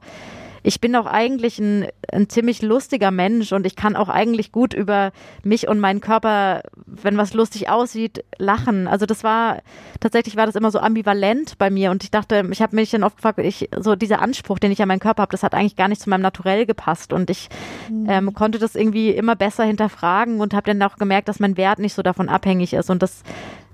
ich 0.69 0.83
bin 0.83 0.95
auch 0.97 1.07
eigentlich 1.07 1.59
ein, 1.59 1.87
ein 2.12 2.29
ziemlich 2.29 2.61
lustiger 2.61 3.11
Mensch 3.11 3.53
und 3.53 3.64
ich 3.64 3.75
kann 3.75 3.97
auch 3.97 4.11
eigentlich 4.11 4.53
gut 4.53 4.75
über 4.75 5.12
mich 5.43 5.66
und 5.66 5.81
meinen 5.81 6.03
Körper, 6.03 6.61
wenn 6.85 7.16
was 7.16 7.33
lustig 7.33 7.71
aussieht, 7.71 8.23
lachen. 8.37 8.87
Also 8.87 9.07
das 9.07 9.25
war 9.25 9.62
tatsächlich 9.99 10.37
war 10.37 10.45
das 10.45 10.57
immer 10.57 10.71
so 10.71 10.79
ambivalent 10.79 11.57
bei 11.57 11.71
mir 11.71 11.91
und 11.91 12.05
ich 12.05 12.11
dachte, 12.11 12.47
ich 12.53 12.61
habe 12.61 12.77
mich 12.77 12.91
dann 12.91 13.03
oft 13.03 13.16
gefragt, 13.16 13.39
ich 13.39 13.71
so 13.79 13.97
dieser 13.97 14.21
Anspruch, 14.21 14.59
den 14.59 14.71
ich 14.71 14.83
an 14.83 14.89
meinen 14.89 15.01
Körper 15.01 15.23
habe, 15.23 15.33
das 15.33 15.43
hat 15.43 15.55
eigentlich 15.55 15.75
gar 15.75 15.89
nicht 15.89 16.03
zu 16.03 16.11
meinem 16.11 16.21
Naturell 16.21 16.66
gepasst 16.66 17.14
und 17.14 17.31
ich 17.31 17.49
mhm. 17.91 18.07
ähm, 18.07 18.35
konnte 18.35 18.59
das 18.59 18.75
irgendwie 18.75 19.12
immer 19.12 19.37
besser 19.37 19.64
hinterfragen 19.64 20.39
und 20.39 20.53
habe 20.53 20.66
dann 20.66 20.83
auch 20.83 20.97
gemerkt, 20.97 21.29
dass 21.29 21.41
mein 21.41 21.57
Wert 21.57 21.79
nicht 21.79 21.95
so 21.95 22.03
davon 22.03 22.29
abhängig 22.29 22.75
ist 22.75 22.91
und 22.91 23.03
das 23.03 23.23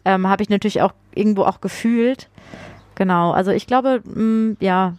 ähm, 0.04 0.28
habe 0.28 0.44
ich 0.44 0.48
natürlich 0.48 0.80
auch 0.80 0.92
irgendwo 1.12 1.42
auch 1.42 1.60
gefühlt. 1.60 2.28
Genau, 2.94 3.32
also 3.32 3.50
ich 3.50 3.66
glaube, 3.66 4.00
mh, 4.04 4.22
mm, 4.22 4.56
ja, 4.60 4.94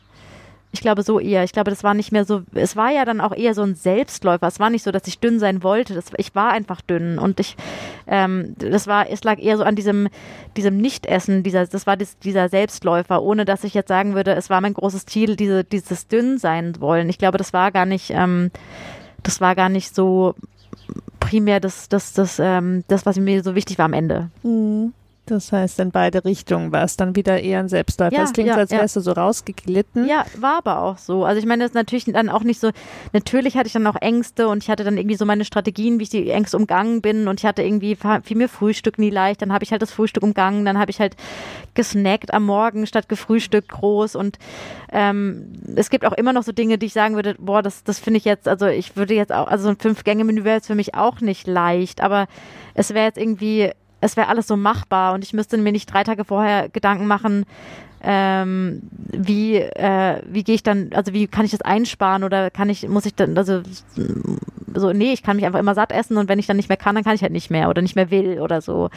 ich 0.75 0.81
glaube 0.81 1.03
so 1.03 1.19
eher. 1.19 1.43
Ich 1.43 1.53
glaube, 1.53 1.69
das 1.69 1.83
war 1.83 1.93
nicht 1.93 2.11
mehr 2.11 2.25
so, 2.25 2.43
es 2.53 2.75
war 2.75 2.91
ja 2.91 3.05
dann 3.05 3.21
auch 3.21 3.33
eher 3.33 3.53
so 3.53 3.63
ein 3.63 3.75
Selbstläufer. 3.75 4.45
Es 4.45 4.59
war 4.59 4.69
nicht 4.69 4.83
so, 4.83 4.91
dass 4.91 5.07
ich 5.07 5.19
dünn 5.19 5.39
sein 5.39 5.63
wollte. 5.63 5.93
Das, 5.93 6.05
ich 6.17 6.35
war 6.35 6.51
einfach 6.51 6.81
dünn 6.81 7.17
und 7.17 7.39
ich, 7.39 7.55
ähm, 8.07 8.55
das 8.57 8.85
war, 8.85 9.09
es 9.09 9.23
lag 9.23 9.39
eher 9.39 9.57
so 9.57 9.63
an 9.63 9.75
diesem, 9.75 10.09
diesem 10.57 10.77
Nichtessen, 10.77 11.43
dieser, 11.43 11.65
das 11.65 11.87
war 11.87 11.95
das, 11.95 12.19
dieser 12.19 12.49
Selbstläufer, 12.49 13.23
ohne 13.23 13.45
dass 13.45 13.63
ich 13.63 13.73
jetzt 13.73 13.87
sagen 13.87 14.15
würde, 14.15 14.33
es 14.33 14.49
war 14.49 14.59
mein 14.59 14.73
großes 14.73 15.05
Ziel, 15.05 15.37
diese, 15.37 15.63
dieses 15.63 16.07
dünn 16.07 16.37
sein 16.37 16.79
wollen. 16.81 17.09
Ich 17.09 17.17
glaube, 17.17 17.37
das 17.37 17.53
war 17.53 17.71
gar 17.71 17.85
nicht, 17.85 18.11
ähm, 18.11 18.51
das 19.23 19.39
war 19.39 19.55
gar 19.55 19.69
nicht 19.69 19.95
so 19.95 20.35
primär 21.21 21.61
das, 21.61 21.87
das, 21.87 22.11
das, 22.11 22.37
ähm, 22.39 22.83
das, 22.89 23.05
was 23.05 23.17
mir 23.17 23.43
so 23.43 23.55
wichtig 23.55 23.77
war 23.77 23.85
am 23.85 23.93
Ende. 23.93 24.29
Mhm. 24.43 24.93
Das 25.25 25.51
heißt, 25.51 25.79
in 25.79 25.89
beide 25.89 26.23
Richtungen 26.23 26.71
war 26.71 26.83
es 26.83 26.97
dann 26.97 27.15
wieder 27.15 27.41
eher 27.41 27.59
ein 27.59 27.67
Selbstläufer. 27.67 28.13
Ja, 28.13 28.21
das 28.21 28.33
klingt, 28.33 28.49
ja, 28.49 28.55
als 28.55 28.71
ja. 28.71 28.77
wärst 28.77 28.95
du 28.95 28.99
so 28.99 29.11
rausgeglitten. 29.11 30.07
Ja, 30.07 30.25
war 30.37 30.59
aber 30.59 30.81
auch 30.83 30.99
so. 30.99 31.25
Also 31.25 31.39
ich 31.39 31.47
meine, 31.47 31.63
das 31.63 31.71
ist 31.71 31.75
natürlich 31.75 32.05
dann 32.05 32.29
auch 32.29 32.43
nicht 32.43 32.59
so, 32.59 32.69
natürlich 33.11 33.57
hatte 33.57 33.67
ich 33.67 33.73
dann 33.73 33.87
auch 33.87 33.95
Ängste 33.99 34.47
und 34.47 34.61
ich 34.61 34.69
hatte 34.69 34.83
dann 34.83 34.97
irgendwie 34.97 35.15
so 35.15 35.25
meine 35.25 35.43
Strategien, 35.43 35.99
wie 35.99 36.03
ich 36.03 36.09
die 36.09 36.29
Ängste 36.29 36.57
umgangen 36.57 37.01
bin 37.01 37.27
und 37.27 37.39
ich 37.39 37.45
hatte 37.45 37.63
irgendwie, 37.63 37.95
fiel 37.95 38.37
mir 38.37 38.47
Frühstück 38.47 38.99
nie 38.99 39.09
leicht, 39.09 39.41
dann 39.41 39.51
habe 39.51 39.63
ich 39.63 39.71
halt 39.71 39.81
das 39.81 39.91
Frühstück 39.91 40.21
umgangen, 40.21 40.63
dann 40.63 40.77
habe 40.77 40.91
ich 40.91 40.99
halt 40.99 41.15
gesnackt 41.73 42.31
am 42.31 42.45
Morgen 42.45 42.85
statt 42.85 43.09
gefrühstückt 43.09 43.69
groß 43.69 44.15
und 44.15 44.37
ähm, 44.91 45.53
es 45.75 45.89
gibt 45.89 46.05
auch 46.05 46.13
immer 46.13 46.33
noch 46.33 46.43
so 46.43 46.51
Dinge, 46.51 46.77
die 46.77 46.85
ich 46.85 46.93
sagen 46.93 47.15
würde, 47.15 47.35
boah, 47.39 47.63
das, 47.63 47.83
das 47.83 47.97
finde 47.97 48.19
ich 48.19 48.25
jetzt, 48.25 48.47
also 48.47 48.67
ich 48.67 48.95
würde 48.95 49.15
jetzt 49.15 49.31
auch, 49.31 49.47
also 49.47 49.63
so 49.63 49.69
ein 49.69 49.77
Fünf-Gänge-Menü 49.77 50.43
wäre 50.43 50.57
jetzt 50.57 50.67
für 50.67 50.75
mich 50.75 50.93
auch 50.93 51.19
nicht 51.21 51.47
leicht, 51.47 52.01
aber 52.01 52.27
es 52.75 52.93
wäre 52.93 53.05
jetzt 53.05 53.17
irgendwie, 53.17 53.71
es 54.05 54.17
wäre 54.17 54.27
alles 54.27 54.47
so 54.47 54.55
machbar 54.55 55.13
und 55.13 55.23
ich 55.23 55.33
müsste 55.33 55.57
mir 55.57 55.71
nicht 55.71 55.91
drei 55.91 56.03
Tage 56.03 56.23
vorher 56.25 56.69
Gedanken 56.69 57.07
machen, 57.07 57.45
ähm, 58.07 58.83
wie, 58.93 59.55
äh, 59.55 60.21
wie 60.27 60.43
gehe 60.43 60.55
ich 60.55 60.63
dann, 60.63 60.91
also 60.93 61.11
wie 61.11 61.27
kann 61.27 61.43
ich 61.43 61.51
das 61.51 61.61
einsparen 61.61 62.23
oder 62.23 62.51
kann 62.51 62.69
ich, 62.69 62.87
muss 62.87 63.05
ich 63.05 63.15
dann, 63.15 63.35
also 63.35 63.61
so, 64.75 64.93
nee, 64.93 65.11
ich 65.11 65.23
kann 65.23 65.37
mich 65.37 65.45
einfach 65.45 65.59
immer 65.59 65.73
satt 65.73 65.91
essen 65.91 66.17
und 66.17 66.29
wenn 66.29 66.37
ich 66.37 66.45
dann 66.45 66.57
nicht 66.57 66.69
mehr 66.69 66.77
kann, 66.77 66.93
dann 66.93 67.03
kann 67.03 67.15
ich 67.15 67.23
halt 67.23 67.31
nicht 67.31 67.49
mehr 67.49 67.67
oder 67.67 67.81
nicht 67.81 67.95
mehr 67.95 68.11
will 68.11 68.39
oder 68.41 68.61
so. 68.61 68.89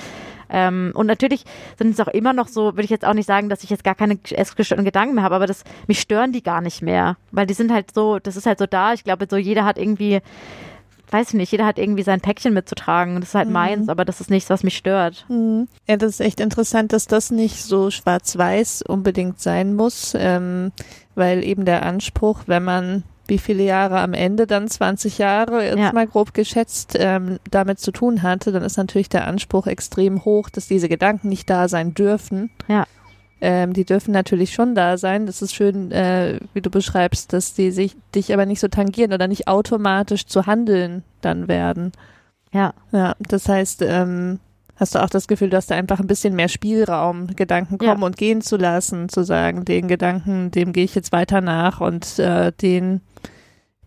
Ähm, 0.51 0.93
und 0.95 1.07
natürlich 1.07 1.45
sind 1.79 1.91
es 1.91 2.01
auch 2.01 2.09
immer 2.09 2.35
noch 2.35 2.49
so, 2.49 2.75
würde 2.75 2.85
ich 2.85 2.91
jetzt 2.91 3.07
auch 3.07 3.15
nicht 3.15 3.27
sagen, 3.27 3.49
dass 3.49 3.65
ich 3.65 3.71
jetzt 3.71 3.85
gar 3.85 3.95
keine 3.95 4.19
essgestörten 4.31 4.85
Gedanken 4.85 5.15
mehr 5.15 5.25
habe, 5.25 5.37
aber 5.37 5.47
das, 5.47 5.65
mich 5.87 6.01
stören 6.01 6.33
die 6.33 6.43
gar 6.43 6.61
nicht 6.61 6.83
mehr, 6.83 7.17
weil 7.33 7.47
die 7.47 7.55
sind 7.55 7.73
halt 7.73 7.95
so, 7.95 8.19
das 8.19 8.37
ist 8.37 8.47
halt 8.47 8.59
so 8.59 8.67
da. 8.67 8.93
Ich 8.93 9.05
glaube, 9.05 9.27
so 9.31 9.37
jeder 9.37 9.65
hat 9.65 9.79
irgendwie, 9.79 10.21
weiß 11.11 11.29
ich 11.29 11.35
nicht, 11.35 11.53
jeder 11.53 11.67
hat 11.67 11.79
irgendwie 11.79 12.03
sein 12.03 12.21
Päckchen 12.21 12.55
mitzutragen. 12.55 13.21
Das 13.21 13.31
ist 13.31 13.35
halt 13.35 13.49
Mhm. 13.49 13.55
meins, 13.55 13.89
aber 13.89 14.05
das 14.05 14.21
ist 14.21 14.31
nichts, 14.31 14.51
was 14.51 14.63
mich 14.63 14.77
stört. 14.77 15.25
Mhm. 15.29 15.69
Ja, 15.89 15.97
das 15.97 16.11
ist 16.11 16.21
echt 16.21 16.41
interessant, 16.41 16.93
dass 16.93 17.07
das 17.07 17.31
nicht 17.31 17.63
so 17.65 17.91
schwarz-weiß 17.91 18.83
unbedingt 18.83 19.41
sein 19.41 19.75
muss, 19.75 20.15
ähm, 20.19 20.73
weil 21.15 21.45
eben 21.45 21.65
der 21.65 21.85
Anspruch, 21.85 22.41
wenn 22.47 22.65
man 22.65 23.03
wie 23.27 23.37
viele 23.39 23.63
Jahre 23.63 24.01
am 24.01 24.15
Ende 24.15 24.47
dann 24.47 24.69
20 24.69 25.19
Jahre 25.19 25.63
jetzt 25.63 25.79
Ja. 25.79 25.93
mal 25.93 26.07
grob 26.07 26.33
geschätzt 26.33 26.97
ähm, 26.99 27.39
damit 27.51 27.79
zu 27.79 27.93
tun 27.93 28.23
hatte, 28.23 28.53
dann 28.53 28.63
ist 28.63 28.79
natürlich 28.79 29.11
der 29.11 29.27
Anspruch 29.27 29.67
extrem 29.67 30.25
hoch, 30.25 30.49
dass 30.49 30.67
diese 30.67 30.89
Gedanken 30.89 31.29
nicht 31.29 31.51
da 31.51 31.69
sein 31.69 31.93
dürfen. 31.93 32.49
Ja. 32.69 32.87
Ähm, 33.41 33.73
die 33.73 33.85
dürfen 33.85 34.11
natürlich 34.13 34.53
schon 34.53 34.75
da 34.75 34.99
sein. 34.99 35.27
Das 35.27 35.43
ist 35.43 35.55
schön, 35.55 35.93
äh, 35.93 36.41
wie 36.55 36.61
du 36.61 36.71
beschreibst, 36.71 37.33
dass 37.33 37.55
die 37.55 37.71
sich 37.71 37.97
dich 38.15 38.33
aber 38.33 38.47
nicht 38.47 38.61
so 38.61 38.69
tangieren 38.69 39.13
oder 39.13 39.29
nicht 39.29 39.47
automatisch 39.47 40.27
zu 40.27 40.47
handeln 40.47 41.05
dann 41.21 41.47
werden. 41.49 41.93
Ja. 42.53 42.75
Ja, 42.93 43.15
das 43.21 43.49
heißt, 43.49 43.83
ähm, 43.83 44.41
hast 44.77 44.95
du 44.95 45.03
auch 45.03 45.11
das 45.11 45.29
Gefühl, 45.29 45.51
du 45.51 45.57
hast 45.57 45.71
da 45.71 45.77
einfach 45.77 46.01
ein 46.01 46.07
bisschen 46.07 46.35
mehr 46.35 46.49
Spielraum, 46.49 47.29
Gedanken 47.37 47.79
Ja. 47.81 47.91
kommen 47.93 48.03
und 48.03 48.17
gehen 48.17 48.41
zu 48.41 48.57
lassen, 48.57 49.09
zu 49.09 49.23
sagen, 49.25 49.65
den 49.65 49.87
Gedanken, 49.89 50.51
dem 50.51 50.73
gehe 50.73 50.85
ich 50.85 50.95
jetzt 50.95 51.13
weiter 51.13 51.41
nach 51.41 51.81
und 51.81 52.19
äh, 52.19 52.53
den, 52.61 53.03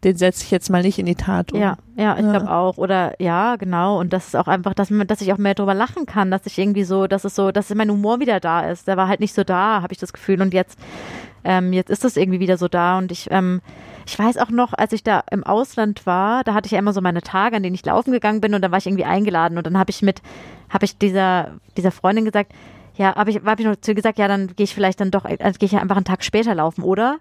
den 0.03 0.15
setze 0.15 0.43
ich 0.43 0.51
jetzt 0.51 0.69
mal 0.69 0.81
nicht 0.81 0.97
in 0.99 1.05
die 1.05 1.15
Tat 1.15 1.51
um. 1.53 1.59
Ja, 1.59 1.77
ja, 1.95 2.15
ich 2.17 2.25
Ja. 2.25 2.31
glaube 2.31 2.51
auch. 2.51 2.77
Oder 2.77 3.13
ja, 3.21 3.55
genau. 3.55 3.99
Und 3.99 4.13
das 4.13 4.27
ist 4.27 4.35
auch 4.35 4.47
einfach, 4.47 4.73
dass, 4.73 4.89
man, 4.89 5.05
dass 5.07 5.21
ich 5.21 5.31
auch 5.31 5.37
mehr 5.37 5.53
drüber 5.53 5.73
lachen 5.73 6.05
kann, 6.05 6.31
dass 6.31 6.45
ich 6.45 6.57
irgendwie 6.57 6.83
so, 6.83 7.07
dass 7.07 7.23
es 7.23 7.35
so, 7.35 7.51
dass 7.51 7.73
mein 7.75 7.91
Humor 7.91 8.19
wieder 8.19 8.39
da 8.39 8.61
ist. 8.69 8.87
Der 8.87 8.97
war 8.97 9.07
halt 9.07 9.19
nicht 9.19 9.33
so 9.35 9.43
da, 9.43 9.81
habe 9.81 9.93
ich 9.93 9.99
das 9.99 10.11
Gefühl. 10.13 10.41
Und 10.41 10.53
jetzt, 10.53 10.79
ähm, 11.43 11.71
jetzt 11.73 11.89
ist 11.91 12.03
das 12.03 12.17
irgendwie 12.17 12.39
wieder 12.39 12.57
so 12.57 12.67
da. 12.67 12.97
Und 12.97 13.11
ich, 13.11 13.27
ähm, 13.29 13.61
ich 14.07 14.17
weiß 14.17 14.37
auch 14.37 14.49
noch, 14.49 14.73
als 14.73 14.93
ich 14.93 15.03
da 15.03 15.23
im 15.29 15.43
Ausland 15.43 16.05
war, 16.07 16.43
da 16.43 16.55
hatte 16.55 16.65
ich 16.65 16.71
ja 16.71 16.79
immer 16.79 16.93
so 16.93 17.01
meine 17.01 17.21
Tage, 17.21 17.55
an 17.55 17.61
denen 17.63 17.75
ich 17.75 17.85
laufen 17.85 18.11
gegangen 18.11 18.41
bin 18.41 18.53
und 18.55 18.61
dann 18.63 18.71
war 18.71 18.79
ich 18.79 18.87
irgendwie 18.87 19.05
eingeladen 19.05 19.57
und 19.59 19.67
dann 19.67 19.77
habe 19.77 19.91
ich 19.91 20.01
mit, 20.01 20.21
habe 20.71 20.85
ich 20.85 20.97
dieser, 20.97 21.51
dieser 21.77 21.91
Freundin 21.91 22.25
gesagt, 22.25 22.51
ja, 22.97 23.15
habe 23.15 23.29
ich, 23.29 23.37
hab 23.45 23.59
ich 23.59 23.65
noch 23.67 23.75
zu 23.75 23.91
ihr 23.91 23.95
gesagt, 23.95 24.17
ja, 24.17 24.27
dann 24.27 24.47
gehe 24.55 24.63
ich 24.63 24.73
vielleicht 24.73 24.99
dann 24.99 25.11
doch, 25.11 25.25
also 25.25 25.59
gehe 25.59 25.67
ich 25.67 25.77
einfach 25.77 25.95
einen 25.95 26.05
Tag 26.05 26.23
später 26.23 26.55
laufen, 26.55 26.83
oder? 26.83 27.19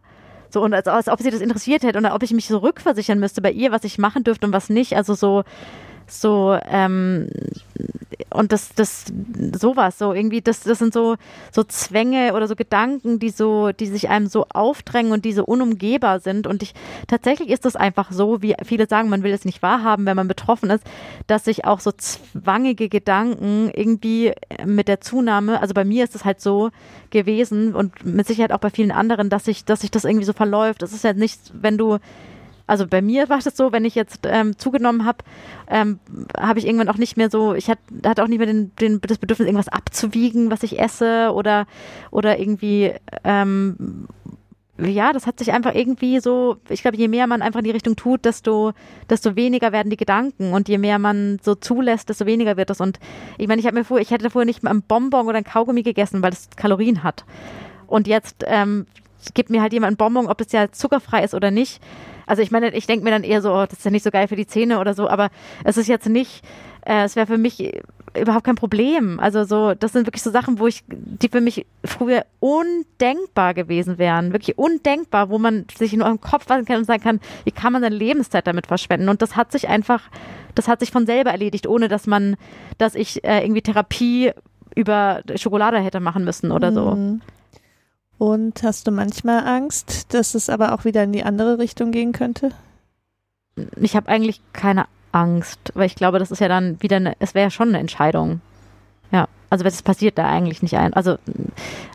So, 0.53 0.62
und 0.62 0.74
als, 0.74 0.88
als 0.88 1.09
ob 1.09 1.20
sie 1.20 1.30
das 1.30 1.40
interessiert 1.40 1.82
hätte 1.82 1.98
und 1.98 2.07
ob 2.07 2.22
ich 2.22 2.32
mich 2.32 2.48
so 2.48 2.59
rückversichern 2.59 3.18
müsste 3.18 3.40
bei 3.40 3.53
ihr, 3.53 3.72
was 3.72 3.84
ich 3.84 3.98
machen 3.98 4.24
dürfte 4.24 4.46
und 4.46 4.53
was 4.53 4.68
nicht. 4.68 4.96
Also 4.96 5.14
so, 5.14 5.44
so, 6.11 6.58
ähm, 6.68 7.28
und 8.32 8.52
das, 8.52 8.70
das, 8.74 9.06
sowas, 9.58 9.98
so 9.98 10.12
irgendwie, 10.12 10.40
das, 10.40 10.61
das 10.61 10.78
sind 10.78 10.92
so, 10.92 11.16
so 11.50 11.64
Zwänge 11.64 12.34
oder 12.34 12.46
so 12.46 12.54
Gedanken, 12.54 13.18
die 13.18 13.30
so, 13.30 13.72
die 13.72 13.86
sich 13.86 14.08
einem 14.08 14.28
so 14.28 14.46
aufdrängen 14.48 15.12
und 15.12 15.24
die 15.24 15.32
so 15.32 15.44
unumgehbar 15.44 16.20
sind. 16.20 16.46
Und 16.46 16.62
ich, 16.62 16.74
tatsächlich 17.08 17.50
ist 17.50 17.64
das 17.64 17.76
einfach 17.76 18.12
so, 18.12 18.40
wie 18.40 18.54
viele 18.64 18.86
sagen, 18.86 19.08
man 19.08 19.22
will 19.22 19.32
es 19.32 19.44
nicht 19.44 19.62
wahrhaben, 19.62 20.06
wenn 20.06 20.16
man 20.16 20.28
betroffen 20.28 20.70
ist, 20.70 20.84
dass 21.26 21.44
sich 21.44 21.64
auch 21.64 21.80
so 21.80 21.92
zwangige 21.92 22.88
Gedanken 22.88 23.70
irgendwie 23.74 24.32
mit 24.64 24.86
der 24.86 25.00
Zunahme, 25.00 25.61
also 25.61 25.74
bei 25.74 25.84
mir 25.84 26.04
ist 26.04 26.14
es 26.14 26.24
halt 26.24 26.40
so 26.40 26.70
gewesen 27.11 27.74
und 27.74 28.04
mit 28.04 28.26
Sicherheit 28.26 28.52
auch 28.52 28.58
bei 28.58 28.70
vielen 28.70 28.92
anderen, 28.92 29.28
dass 29.28 29.44
sich, 29.44 29.64
dass 29.64 29.80
sich 29.80 29.90
das 29.90 30.04
irgendwie 30.04 30.24
so 30.24 30.32
verläuft. 30.32 30.82
Das 30.82 30.92
ist 30.92 31.04
ja 31.04 31.12
nicht, 31.12 31.40
wenn 31.52 31.76
du 31.76 31.98
also 32.70 32.86
bei 32.86 33.02
mir 33.02 33.28
war 33.28 33.40
das 33.40 33.56
so, 33.56 33.72
wenn 33.72 33.84
ich 33.84 33.96
jetzt 33.96 34.20
ähm, 34.26 34.56
zugenommen 34.56 35.04
habe, 35.04 35.24
ähm, 35.68 35.98
habe 36.38 36.60
ich 36.60 36.66
irgendwann 36.66 36.88
auch 36.88 36.98
nicht 36.98 37.16
mehr 37.16 37.28
so, 37.28 37.52
ich 37.54 37.68
hatte 37.68 37.82
hatte 38.06 38.22
auch 38.22 38.28
nicht 38.28 38.38
mehr 38.38 38.46
den, 38.46 38.70
den, 38.76 39.00
das 39.00 39.18
Bedürfnis, 39.18 39.48
irgendwas 39.48 39.66
abzuwiegen, 39.66 40.52
was 40.52 40.62
ich 40.62 40.78
esse 40.78 41.32
oder, 41.34 41.66
oder 42.12 42.38
irgendwie, 42.38 42.92
ähm, 43.24 44.06
ja, 44.78 45.12
das 45.12 45.26
hat 45.26 45.40
sich 45.40 45.52
einfach 45.52 45.74
irgendwie 45.74 46.20
so, 46.20 46.58
ich 46.68 46.82
glaube, 46.82 46.96
je 46.96 47.08
mehr 47.08 47.26
man 47.26 47.42
einfach 47.42 47.58
in 47.58 47.64
die 47.64 47.72
Richtung 47.72 47.96
tut, 47.96 48.24
desto, 48.24 48.72
desto 49.10 49.34
weniger 49.34 49.72
werden 49.72 49.90
die 49.90 49.96
Gedanken 49.96 50.52
und 50.52 50.68
je 50.68 50.78
mehr 50.78 51.00
man 51.00 51.40
so 51.42 51.56
zulässt, 51.56 52.08
desto 52.08 52.24
weniger 52.24 52.56
wird 52.56 52.70
das. 52.70 52.80
Und 52.80 53.00
ich 53.36 53.48
meine, 53.48 53.58
ich 53.58 53.66
habe 53.66 53.76
mir 53.76 53.84
vorher, 53.84 54.02
ich 54.02 54.12
hätte 54.12 54.30
vorher 54.30 54.46
nicht 54.46 54.62
mal 54.62 54.70
einen 54.70 54.82
Bonbon 54.82 55.26
oder 55.26 55.38
ein 55.38 55.44
Kaugummi 55.44 55.82
gegessen, 55.82 56.22
weil 56.22 56.32
es 56.32 56.48
Kalorien 56.54 57.02
hat. 57.02 57.24
Und 57.88 58.06
jetzt 58.06 58.44
ähm, 58.46 58.86
gibt 59.34 59.50
mir 59.50 59.60
halt 59.60 59.72
jemand 59.72 59.88
einen 59.88 59.96
Bonbon, 59.96 60.28
ob 60.28 60.40
es 60.40 60.52
ja 60.52 60.70
zuckerfrei 60.70 61.24
ist 61.24 61.34
oder 61.34 61.50
nicht. 61.50 61.82
Also 62.30 62.42
ich 62.42 62.52
meine, 62.52 62.72
ich 62.72 62.86
denke 62.86 63.02
mir 63.02 63.10
dann 63.10 63.24
eher 63.24 63.42
so, 63.42 63.52
oh, 63.52 63.66
das 63.66 63.80
ist 63.80 63.84
ja 63.84 63.90
nicht 63.90 64.04
so 64.04 64.12
geil 64.12 64.28
für 64.28 64.36
die 64.36 64.46
Zähne 64.46 64.78
oder 64.78 64.94
so, 64.94 65.08
aber 65.08 65.30
es 65.64 65.76
ist 65.76 65.88
jetzt 65.88 66.08
nicht, 66.08 66.44
äh, 66.86 67.02
es 67.02 67.16
wäre 67.16 67.26
für 67.26 67.38
mich 67.38 67.74
überhaupt 68.16 68.44
kein 68.44 68.54
Problem. 68.54 69.18
Also 69.18 69.42
so, 69.42 69.74
das 69.74 69.94
sind 69.94 70.06
wirklich 70.06 70.22
so 70.22 70.30
Sachen, 70.30 70.60
wo 70.60 70.68
ich, 70.68 70.84
die 70.86 71.28
für 71.28 71.40
mich 71.40 71.66
früher 71.84 72.24
undenkbar 72.38 73.52
gewesen 73.54 73.98
wären, 73.98 74.32
wirklich 74.32 74.56
undenkbar, 74.56 75.28
wo 75.28 75.38
man 75.38 75.66
sich 75.76 75.92
nur 75.92 76.06
im 76.06 76.20
Kopf 76.20 76.46
fassen 76.46 76.66
kann 76.66 76.76
und 76.76 76.84
sagen 76.84 77.02
kann, 77.02 77.20
wie 77.42 77.50
kann 77.50 77.72
man 77.72 77.82
seine 77.82 77.96
Lebenszeit 77.96 78.46
damit 78.46 78.68
verschwenden? 78.68 79.08
Und 79.08 79.22
das 79.22 79.34
hat 79.34 79.50
sich 79.50 79.66
einfach, 79.66 80.02
das 80.54 80.68
hat 80.68 80.78
sich 80.78 80.92
von 80.92 81.06
selber 81.06 81.32
erledigt, 81.32 81.66
ohne 81.66 81.88
dass 81.88 82.06
man, 82.06 82.36
dass 82.78 82.94
ich 82.94 83.24
äh, 83.24 83.42
irgendwie 83.42 83.62
Therapie 83.62 84.30
über 84.76 85.22
Schokolade 85.34 85.80
hätte 85.80 85.98
machen 85.98 86.22
müssen 86.22 86.52
oder 86.52 86.72
so. 86.72 86.92
Mhm. 86.92 87.22
Und 88.20 88.62
hast 88.64 88.86
du 88.86 88.90
manchmal 88.90 89.46
Angst, 89.46 90.12
dass 90.12 90.34
es 90.34 90.50
aber 90.50 90.74
auch 90.74 90.84
wieder 90.84 91.02
in 91.02 91.12
die 91.12 91.24
andere 91.24 91.58
Richtung 91.58 91.90
gehen 91.90 92.12
könnte? 92.12 92.50
Ich 93.80 93.96
habe 93.96 94.08
eigentlich 94.08 94.42
keine 94.52 94.84
Angst, 95.10 95.72
weil 95.72 95.86
ich 95.86 95.94
glaube, 95.94 96.18
das 96.18 96.30
ist 96.30 96.42
ja 96.42 96.48
dann 96.48 96.76
wieder 96.82 96.96
eine, 96.96 97.14
es 97.18 97.34
wäre 97.34 97.46
ja 97.46 97.50
schon 97.50 97.70
eine 97.70 97.78
Entscheidung. 97.78 98.42
Ja, 99.10 99.26
also 99.48 99.64
es 99.64 99.80
passiert 99.80 100.18
da 100.18 100.28
eigentlich 100.28 100.60
nicht 100.60 100.76
ein, 100.76 100.92
also 100.92 101.16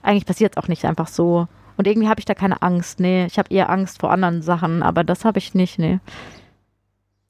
eigentlich 0.02 0.26
passiert 0.26 0.54
es 0.54 0.64
auch 0.64 0.68
nicht 0.68 0.84
einfach 0.86 1.10
so. 1.10 1.48
Und 1.78 1.86
irgendwie 1.86 2.10
habe 2.10 2.20
ich 2.20 2.26
da 2.26 2.34
keine 2.34 2.64
Angst, 2.64 3.00
nee. 3.00 3.28
Ich 3.28 3.38
habe 3.38 3.54
eher 3.54 3.70
Angst 3.70 4.00
vor 4.00 4.12
anderen 4.12 4.42
Sachen, 4.42 4.82
aber 4.82 5.04
das 5.04 5.26
habe 5.26 5.38
ich 5.38 5.54
nicht, 5.54 5.78
nee. 5.78 6.00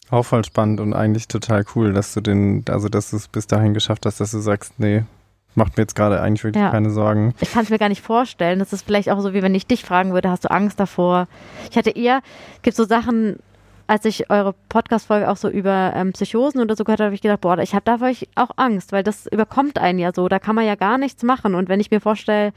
Auch 0.09 0.23
voll 0.23 0.45
spannend 0.45 0.79
und 0.79 0.93
eigentlich 0.93 1.27
total 1.27 1.65
cool, 1.75 1.91
dass 1.91 2.13
du 2.13 2.21
den, 2.21 2.63
also 2.69 2.87
dass 2.87 3.09
du 3.09 3.17
es 3.17 3.27
bis 3.27 3.45
dahin 3.45 3.73
geschafft 3.73 4.05
hast, 4.05 4.21
dass 4.21 4.31
du 4.31 4.39
sagst, 4.39 4.79
nee, 4.79 5.03
macht 5.55 5.77
mir 5.77 5.83
jetzt 5.83 5.95
gerade 5.95 6.21
eigentlich 6.21 6.43
wirklich 6.43 6.61
Ja. 6.63 6.69
keine 6.71 6.89
Sorgen. 6.89 7.33
Ich 7.39 7.51
kann 7.51 7.63
es 7.63 7.69
mir 7.69 7.79
gar 7.79 7.89
nicht 7.89 8.01
vorstellen. 8.01 8.59
Das 8.59 8.73
ist 8.73 8.85
vielleicht 8.85 9.09
auch 9.09 9.19
so, 9.21 9.33
wie 9.33 9.41
wenn 9.41 9.55
ich 9.55 9.67
dich 9.67 9.83
fragen 9.83 10.13
würde, 10.13 10.29
hast 10.29 10.45
du 10.45 10.51
Angst 10.51 10.79
davor? 10.79 11.27
Ich 11.71 11.77
hatte 11.77 11.89
eher, 11.91 12.21
gibt 12.61 12.75
so 12.77 12.83
Sachen, 12.83 13.37
als 13.87 14.03
ich 14.05 14.29
eure 14.31 14.55
Podcast-Folge 14.69 15.29
auch 15.29 15.37
so 15.37 15.47
über 15.47 15.93
ähm, 15.95 16.11
Psychosen 16.13 16.59
oder 16.59 16.75
so 16.75 16.83
gehört 16.83 16.99
habe, 16.99 17.05
habe 17.07 17.15
ich 17.15 17.21
gedacht, 17.21 17.41
boah, 17.41 17.57
ich 17.59 17.73
habe 17.75 17.83
davor 17.85 18.09
auch 18.35 18.49
Angst, 18.55 18.91
weil 18.91 19.03
das 19.03 19.27
überkommt 19.27 19.77
einen 19.77 19.99
ja 19.99 20.11
so. 20.13 20.27
Da 20.27 20.39
kann 20.39 20.55
man 20.55 20.65
ja 20.65 20.75
gar 20.75 20.97
nichts 20.97 21.21
machen. 21.23 21.53
Und 21.55 21.69
wenn 21.69 21.79
ich 21.79 21.91
mir 21.91 22.01
vorstelle, 22.01 22.51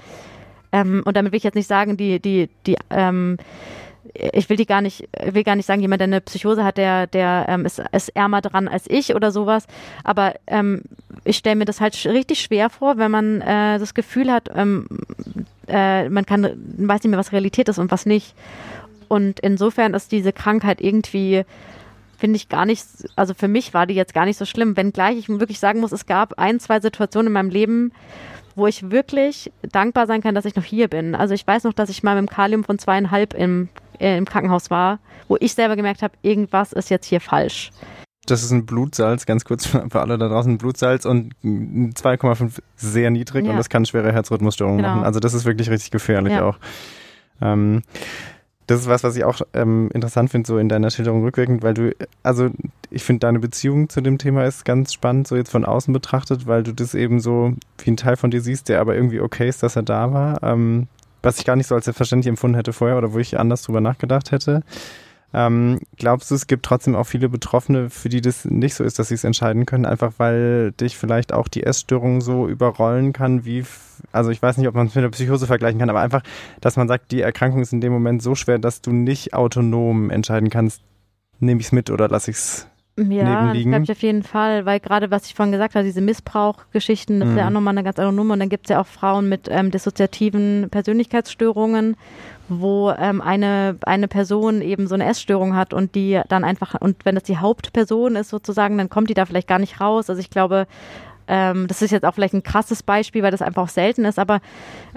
ähm, 0.72 1.03
und 1.05 1.16
damit 1.16 1.32
will 1.32 1.36
ich 1.38 1.44
jetzt 1.44 1.55
nicht 1.55 1.66
sagen, 1.68 1.96
die, 1.96 2.18
die, 2.20 2.49
die, 2.66 2.76
ähm, 2.90 3.36
ich 4.15 4.49
will 4.49 4.57
die 4.57 4.67
gar 4.67 4.81
nicht, 4.81 5.09
will 5.23 5.45
gar 5.45 5.57
nicht 5.57 5.67
sagen, 5.67 5.81
jemand, 5.81 6.01
der 6.01 6.07
eine 6.07 6.21
Psychose 6.21 6.65
hat, 6.65 6.77
der, 6.77 7.07
der 7.07 7.47
ähm, 7.49 7.67
ist, 7.67 7.83
ist 7.93 8.11
ärmer 8.11 8.41
dran 8.41 8.69
als 8.69 8.89
ich 8.89 9.15
oder 9.15 9.31
sowas. 9.31 9.67
Aber 10.05 10.35
ähm, 10.47 10.83
ich 11.25 11.37
stelle 11.37 11.57
mir 11.57 11.65
das 11.65 11.81
halt 11.81 11.95
richtig 12.07 12.41
schwer 12.41 12.71
vor, 12.71 12.99
wenn 12.99 13.11
man 13.11 13.41
äh, 13.41 13.79
das 13.79 13.95
Gefühl 13.95 14.31
hat, 14.31 14.51
ähm, 14.55 14.87
äh, 15.67 16.09
man 16.09 16.27
kann, 16.27 16.45
weiß 16.79 17.03
nicht 17.03 17.11
mehr, 17.11 17.19
was 17.19 17.33
Realität 17.33 17.69
ist 17.69 17.79
und 17.79 17.91
was 17.91 18.07
nicht. 18.07 18.35
Und 19.09 19.41
insofern 19.41 19.95
ist 19.95 20.13
diese 20.13 20.33
Krankheit 20.33 20.81
irgendwie, 20.81 21.45
finde 22.19 22.37
ich 22.37 22.49
gar 22.49 22.67
nicht, 22.67 22.85
also 23.17 23.35
für 23.35 23.49
mich 23.49 23.75
war 23.75 23.87
die 23.87 23.95
jetzt 23.95 24.15
gar 24.15 24.27
nicht 24.27 24.37
so 24.37 24.45
schlimm, 24.45 24.77
wenngleich 24.77 25.17
ich 25.17 25.29
wirklich 25.29 25.59
sagen 25.59 25.81
muss, 25.81 25.93
es 25.93 26.07
gab 26.07 26.39
ein, 26.39 26.61
zwei 26.61 26.81
Situationen 26.81 27.29
in 27.29 27.33
meinem 27.33 27.51
Leben, 27.51 27.93
wo 28.55 28.67
ich 28.67 28.91
wirklich 28.91 29.53
dankbar 29.63 30.07
sein 30.07 30.21
kann, 30.21 30.35
dass 30.35 30.45
ich 30.45 30.57
noch 30.57 30.65
hier 30.65 30.89
bin. 30.89 31.15
Also 31.15 31.33
ich 31.33 31.47
weiß 31.47 31.65
noch, 31.65 31.73
dass 31.73 31.91
ich 31.91 32.03
mal 32.03 32.21
mit 32.21 32.29
dem 32.29 32.35
Kalium 32.35 32.65
von 32.65 32.79
zweieinhalb 32.79 33.33
im, 33.33 33.69
äh, 33.99 34.16
im 34.16 34.24
Krankenhaus 34.24 34.70
war, 34.70 34.99
wo 35.28 35.36
ich 35.40 35.55
selber 35.55 35.76
gemerkt 35.76 36.03
habe, 36.03 36.14
irgendwas 36.22 36.72
ist 36.72 36.90
jetzt 36.90 37.07
hier 37.07 37.20
falsch. 37.20 37.70
das 38.26 38.42
ist 38.42 38.51
ein 38.51 38.66
Blutsalz, 38.66 39.26
ganz 39.26 39.44
kurz 39.44 39.66
für 39.66 40.01
alle 40.01 40.18
da 40.18 40.28
draußen, 40.28 40.53
ein 40.53 40.59
Blutsalz 40.59 41.05
und 41.05 41.34
2,5 41.42 42.61
sehr 42.76 43.11
niedrig 43.11 43.44
ja. 43.44 43.53
und 43.53 43.57
das 43.57 43.68
kann 43.68 43.86
schwere 43.86 44.12
Herzrhythmusstörungen 44.12 44.78
genau. 44.78 44.96
machen. 44.96 45.05
Also 45.05 45.20
das 45.20 45.34
ist 45.34 45.44
wirklich 45.44 45.70
richtig 45.70 45.90
gefährlich 45.90 46.34
ja. 46.34 46.44
auch. 46.44 46.59
Ähm, 47.40 47.82
das 48.68 48.82
ist 48.82 48.88
was, 48.88 49.03
was 49.03 49.16
ich 49.16 49.24
auch 49.24 49.40
ähm, 49.55 49.90
interessant 49.94 50.30
finde, 50.30 50.46
so 50.46 50.59
in 50.59 50.68
deiner 50.68 50.90
Schilderung 50.90 51.22
rückwirkend, 51.22 51.62
weil 51.62 51.72
du, 51.72 51.92
also 52.22 52.51
ich 52.90 53.03
finde 53.03 53.20
deine 53.20 53.38
Beziehung 53.38 53.88
zu 53.88 54.03
dem 54.03 54.18
Thema 54.18 54.44
ist 54.44 54.66
ganz 54.66 54.92
spannend, 54.92 55.26
so 55.26 55.36
jetzt 55.36 55.51
von 55.51 55.64
außen 55.64 55.92
betrachtet, 55.92 56.46
weil 56.46 56.62
du 56.62 56.72
das 56.72 56.94
eben 56.94 57.18
so 57.18 57.55
wie 57.78 57.90
ein 57.90 57.96
Teil 57.96 58.16
von 58.16 58.30
dir 58.30 58.42
siehst, 58.42 58.68
der 58.68 58.80
aber 58.80 58.94
irgendwie 58.94 59.20
okay 59.20 59.49
ist, 59.49 59.62
dass 59.62 59.76
er 59.76 59.82
da 59.82 60.12
war, 60.12 60.42
ähm, 60.42 60.86
was 61.29 61.39
ich 61.39 61.45
gar 61.45 61.57
nicht 61.57 61.66
so 61.66 61.74
als 61.74 61.85
selbstverständlich 61.85 62.29
empfunden 62.29 62.57
hätte 62.57 62.72
vorher 62.72 62.97
oder 62.97 63.12
wo 63.12 63.18
ich 63.18 63.39
anders 63.39 63.61
drüber 63.62 63.83
nachgedacht 63.83 64.33
hätte. 64.33 64.62
Ähm, 65.35 65.79
glaubst 65.99 66.31
du, 66.31 66.35
es 66.35 66.47
gibt 66.47 66.64
trotzdem 66.64 66.97
auch 66.97 67.05
viele 67.05 67.29
Betroffene, 67.29 67.91
für 67.91 68.09
die 68.09 68.22
das 68.22 68.47
nicht 68.47 68.74
so 68.74 68.83
ist, 68.83 68.99
dass 68.99 69.09
sie 69.09 69.14
es 69.14 69.24
entscheiden 69.24 69.66
können, 69.66 69.85
einfach 69.85 70.14
weil 70.16 70.72
dich 70.72 70.97
vielleicht 70.97 71.35
auch 71.35 71.49
die 71.49 71.64
Essstörung 71.64 72.22
so 72.22 72.49
überrollen 72.49 73.12
kann, 73.12 73.45
wie, 73.45 73.62
also 74.11 74.31
ich 74.31 74.41
weiß 74.41 74.57
nicht, 74.57 74.68
ob 74.68 74.74
man 74.74 74.87
es 74.87 74.95
mit 74.95 75.05
der 75.05 75.11
Psychose 75.11 75.47
vergleichen 75.47 75.79
kann, 75.79 75.91
aber 75.91 76.01
einfach, 76.01 76.22
dass 76.62 76.76
man 76.76 76.89
sagt, 76.89 77.12
die 77.12 77.20
Erkrankung 77.20 77.61
ist 77.61 77.74
in 77.74 77.83
dem 77.83 77.93
Moment 77.93 78.22
so 78.22 78.35
schwer, 78.35 78.59
dass 78.59 78.81
du 78.81 78.91
nicht 78.91 79.35
autonom 79.35 80.09
entscheiden 80.09 80.49
kannst, 80.49 80.81
nehme 81.41 81.61
ich 81.61 81.66
es 81.66 81.72
mit 81.72 81.91
oder 81.91 82.09
lasse 82.09 82.31
ich 82.31 82.39
es 82.39 82.66
ja, 83.11 83.53
das 83.53 83.62
glaube 83.62 83.84
ich 83.84 83.90
auf 83.90 84.03
jeden 84.03 84.22
Fall, 84.22 84.66
weil 84.66 84.80
gerade 84.80 85.11
was 85.11 85.26
ich 85.26 85.34
vorhin 85.34 85.53
gesagt 85.53 85.74
habe, 85.74 85.84
diese 85.84 86.01
Missbrauchgeschichten, 86.01 87.20
das 87.20 87.28
mhm. 87.28 87.34
ist 87.34 87.40
ja 87.40 87.46
auch 87.46 87.53
nochmal 87.53 87.72
eine 87.72 87.84
ganz 87.84 87.99
andere 87.99 88.14
Nummer. 88.14 88.34
Und 88.34 88.40
dann 88.40 88.49
gibt 88.49 88.66
es 88.66 88.70
ja 88.70 88.80
auch 88.80 88.86
Frauen 88.86 89.28
mit 89.28 89.49
ähm, 89.51 89.70
dissoziativen 89.70 90.68
Persönlichkeitsstörungen 90.70 91.96
wo 92.49 92.90
ähm, 92.99 93.20
eine, 93.20 93.76
eine 93.82 94.09
Person 94.09 94.62
eben 94.62 94.86
so 94.86 94.94
eine 94.94 95.05
Essstörung 95.05 95.55
hat 95.55 95.74
und 95.74 95.94
die 95.94 96.20
dann 96.28 96.44
einfach, 96.44 96.74
und 96.80 97.05
wenn 97.05 97.14
das 97.14 97.24
die 97.24 97.36
Hauptperson 97.36 98.16
ist 98.16 98.30
sozusagen, 98.30 98.78
dann 98.78 98.88
kommt 98.88 99.11
die 99.11 99.14
da 99.14 99.26
vielleicht 99.26 99.49
gar 99.49 99.59
nicht 99.59 99.80
raus. 99.80 100.09
Also 100.09 100.20
ich 100.20 100.30
glaube, 100.30 100.66
ähm, 101.29 101.68
das 101.68 101.83
ist 101.83 101.91
jetzt 101.91 102.05
auch 102.05 102.14
vielleicht 102.14 102.35
ein 102.35 102.43
krasses 102.43 102.83
Beispiel, 102.83 103.22
weil 103.22 103.31
das 103.31 103.43
einfach 103.43 103.62
auch 103.62 103.68
selten 103.68 104.05
ist, 104.05 104.18
aber 104.18 104.41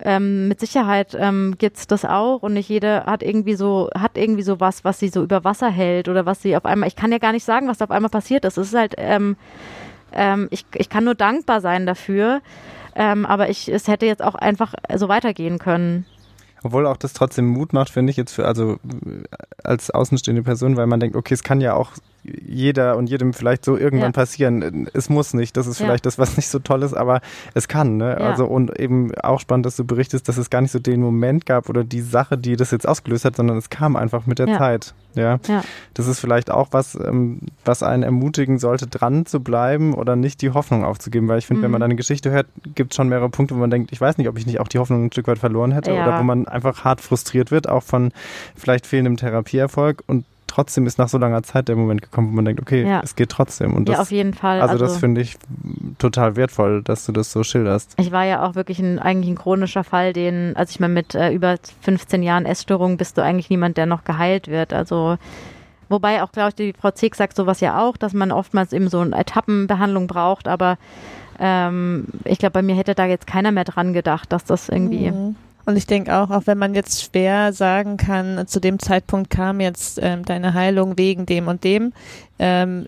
ähm, 0.01 0.47
mit 0.47 0.59
Sicherheit 0.59 1.15
ähm, 1.19 1.55
gibt's 1.57 1.87
das 1.87 2.05
auch 2.05 2.41
und 2.41 2.53
nicht 2.53 2.69
jede 2.69 3.05
hat 3.05 3.21
irgendwie 3.21 3.55
so, 3.55 3.89
hat 3.93 4.17
irgendwie 4.17 4.43
so 4.43 4.59
was, 4.59 4.83
was 4.83 4.99
sie 4.99 5.09
so 5.09 5.21
über 5.21 5.43
Wasser 5.43 5.69
hält 5.69 6.07
oder 6.07 6.25
was 6.25 6.41
sie 6.41 6.55
auf 6.55 6.65
einmal, 6.65 6.87
ich 6.87 6.95
kann 6.95 7.11
ja 7.11 7.17
gar 7.17 7.33
nicht 7.33 7.43
sagen, 7.43 7.67
was 7.67 7.77
da 7.77 7.85
auf 7.85 7.91
einmal 7.91 8.09
passiert 8.09 8.45
ist. 8.45 8.57
Es 8.57 8.69
ist 8.69 8.75
halt, 8.77 8.95
ähm, 8.97 9.35
ähm, 10.13 10.47
ich, 10.51 10.65
ich 10.75 10.89
kann 10.89 11.03
nur 11.03 11.15
dankbar 11.15 11.61
sein 11.61 11.85
dafür. 11.85 12.41
Ähm, 12.95 13.25
aber 13.25 13.49
ich, 13.49 13.69
es 13.69 13.87
hätte 13.87 14.05
jetzt 14.05 14.23
auch 14.23 14.35
einfach 14.35 14.73
so 14.95 15.07
weitergehen 15.07 15.59
können. 15.59 16.05
Obwohl 16.63 16.85
auch 16.85 16.97
das 16.97 17.13
trotzdem 17.13 17.47
Mut 17.47 17.73
macht, 17.73 17.89
finde 17.89 18.11
ich 18.11 18.17
jetzt 18.17 18.33
für, 18.33 18.45
also 18.45 18.77
als 19.63 19.89
außenstehende 19.89 20.43
Person, 20.43 20.77
weil 20.77 20.87
man 20.87 20.99
denkt, 20.99 21.15
okay, 21.15 21.33
es 21.33 21.43
kann 21.43 21.61
ja 21.61 21.73
auch 21.73 21.93
jeder 22.23 22.97
und 22.97 23.09
jedem 23.09 23.33
vielleicht 23.33 23.65
so 23.65 23.77
irgendwann 23.77 24.09
ja. 24.09 24.13
passieren. 24.13 24.87
Es 24.93 25.09
muss 25.09 25.33
nicht, 25.33 25.57
das 25.57 25.67
ist 25.67 25.79
ja. 25.79 25.85
vielleicht 25.85 26.05
das, 26.05 26.19
was 26.19 26.37
nicht 26.37 26.49
so 26.49 26.59
toll 26.59 26.83
ist, 26.83 26.93
aber 26.93 27.21
es 27.53 27.67
kann. 27.67 27.97
Ne? 27.97 28.17
Ja. 28.19 28.29
Also 28.29 28.45
und 28.45 28.79
eben 28.79 29.13
auch 29.15 29.39
spannend, 29.39 29.65
dass 29.65 29.75
du 29.75 29.85
berichtest, 29.85 30.27
dass 30.27 30.37
es 30.37 30.49
gar 30.49 30.61
nicht 30.61 30.71
so 30.71 30.79
den 30.79 31.01
Moment 31.01 31.45
gab 31.45 31.69
oder 31.69 31.83
die 31.83 32.01
Sache, 32.01 32.37
die 32.37 32.55
das 32.55 32.71
jetzt 32.71 32.87
ausgelöst 32.87 33.25
hat, 33.25 33.35
sondern 33.35 33.57
es 33.57 33.69
kam 33.69 33.95
einfach 33.95 34.25
mit 34.25 34.39
der 34.39 34.57
Zeit. 34.57 34.93
Ja? 35.13 35.39
das 35.93 36.07
ist 36.07 36.19
vielleicht 36.19 36.51
auch 36.51 36.69
was, 36.71 36.95
ähm, 36.95 37.39
was 37.65 37.83
einen 37.83 38.03
ermutigen 38.03 38.59
sollte, 38.59 38.87
dran 38.87 39.25
zu 39.25 39.41
bleiben 39.41 39.93
oder 39.93 40.15
nicht 40.15 40.41
die 40.41 40.51
Hoffnung 40.51 40.85
aufzugeben, 40.85 41.27
weil 41.27 41.39
ich 41.39 41.47
finde, 41.47 41.59
mhm. 41.59 41.63
wenn 41.63 41.71
man 41.71 41.79
mhm. 41.79 41.83
deine 41.83 41.95
Geschichte 41.95 42.31
hört, 42.31 42.47
gibt 42.75 42.93
es 42.93 42.95
schon 42.95 43.09
mehrere 43.09 43.29
Punkte, 43.29 43.55
wo 43.55 43.59
man 43.59 43.69
denkt, 43.69 43.91
ich 43.91 43.99
weiß 43.99 44.17
nicht, 44.17 44.29
ob 44.29 44.37
ich 44.37 44.45
nicht 44.45 44.59
auch 44.59 44.67
die 44.67 44.79
Hoffnung 44.79 45.05
ein 45.05 45.11
Stück 45.11 45.27
weit 45.27 45.39
verloren 45.39 45.71
hätte 45.71 45.91
oder 45.93 46.19
wo 46.19 46.23
man 46.23 46.47
einfach 46.47 46.83
hart 46.83 47.01
frustriert 47.01 47.51
wird, 47.51 47.67
auch 47.67 47.83
von 47.83 48.11
vielleicht 48.55 48.87
fehlendem 48.87 49.17
Therapieerfolg 49.17 50.03
und 50.07 50.25
trotzdem 50.51 50.85
ist 50.85 50.97
nach 50.97 51.09
so 51.09 51.17
langer 51.17 51.43
Zeit 51.43 51.67
der 51.67 51.75
Moment 51.75 52.01
gekommen, 52.01 52.29
wo 52.29 52.35
man 52.35 52.45
denkt, 52.45 52.61
okay, 52.61 52.83
ja. 52.87 53.01
es 53.03 53.15
geht 53.15 53.29
trotzdem. 53.29 53.73
Und 53.73 53.87
das, 53.87 53.95
ja, 53.95 54.01
auf 54.01 54.11
jeden 54.11 54.33
Fall. 54.33 54.61
Also, 54.61 54.73
also 54.73 54.85
das 54.85 54.97
finde 54.97 55.21
ich 55.21 55.37
total 55.97 56.35
wertvoll, 56.35 56.83
dass 56.83 57.05
du 57.05 57.11
das 57.11 57.31
so 57.31 57.43
schilderst. 57.43 57.93
Ich 57.97 58.11
war 58.11 58.25
ja 58.25 58.45
auch 58.45 58.55
wirklich 58.55 58.79
ein, 58.79 58.99
eigentlich 58.99 59.29
ein 59.29 59.37
chronischer 59.37 59.83
Fall, 59.83 60.13
den, 60.13 60.55
also 60.55 60.71
ich 60.71 60.79
meine, 60.79 60.93
mit 60.93 61.15
äh, 61.15 61.31
über 61.31 61.55
15 61.81 62.21
Jahren 62.21 62.45
Essstörung 62.45 62.97
bist 62.97 63.17
du 63.17 63.23
eigentlich 63.23 63.49
niemand, 63.49 63.77
der 63.77 63.85
noch 63.85 64.03
geheilt 64.03 64.47
wird. 64.47 64.73
Also 64.73 65.17
Wobei 65.91 66.23
auch, 66.23 66.31
glaube 66.31 66.49
ich, 66.49 66.55
die 66.55 66.73
Frau 66.73 66.91
Zieg 66.91 67.15
sagt 67.15 67.35
sowas 67.35 67.59
ja 67.59 67.81
auch, 67.81 67.97
dass 67.97 68.13
man 68.13 68.31
oftmals 68.31 68.71
eben 68.71 68.87
so 68.87 69.01
eine 69.01 69.13
Etappenbehandlung 69.13 70.07
braucht, 70.07 70.47
aber 70.47 70.77
ähm, 71.37 72.05
ich 72.23 72.37
glaube, 72.37 72.53
bei 72.53 72.61
mir 72.61 72.75
hätte 72.75 72.95
da 72.95 73.05
jetzt 73.05 73.27
keiner 73.27 73.51
mehr 73.51 73.65
dran 73.65 73.91
gedacht, 73.91 74.31
dass 74.31 74.45
das 74.45 74.69
irgendwie 74.69 75.11
mhm. 75.11 75.35
Und 75.65 75.77
ich 75.77 75.87
denke 75.87 76.15
auch, 76.15 76.29
auch 76.29 76.43
wenn 76.45 76.57
man 76.57 76.75
jetzt 76.75 77.03
schwer 77.03 77.53
sagen 77.53 77.97
kann, 77.97 78.47
zu 78.47 78.59
dem 78.59 78.79
Zeitpunkt 78.79 79.29
kam 79.29 79.59
jetzt 79.59 79.99
ähm, 80.01 80.25
deine 80.25 80.53
Heilung 80.53 80.97
wegen 80.97 81.25
dem 81.25 81.47
und 81.47 81.63
dem, 81.63 81.93
ähm, 82.39 82.87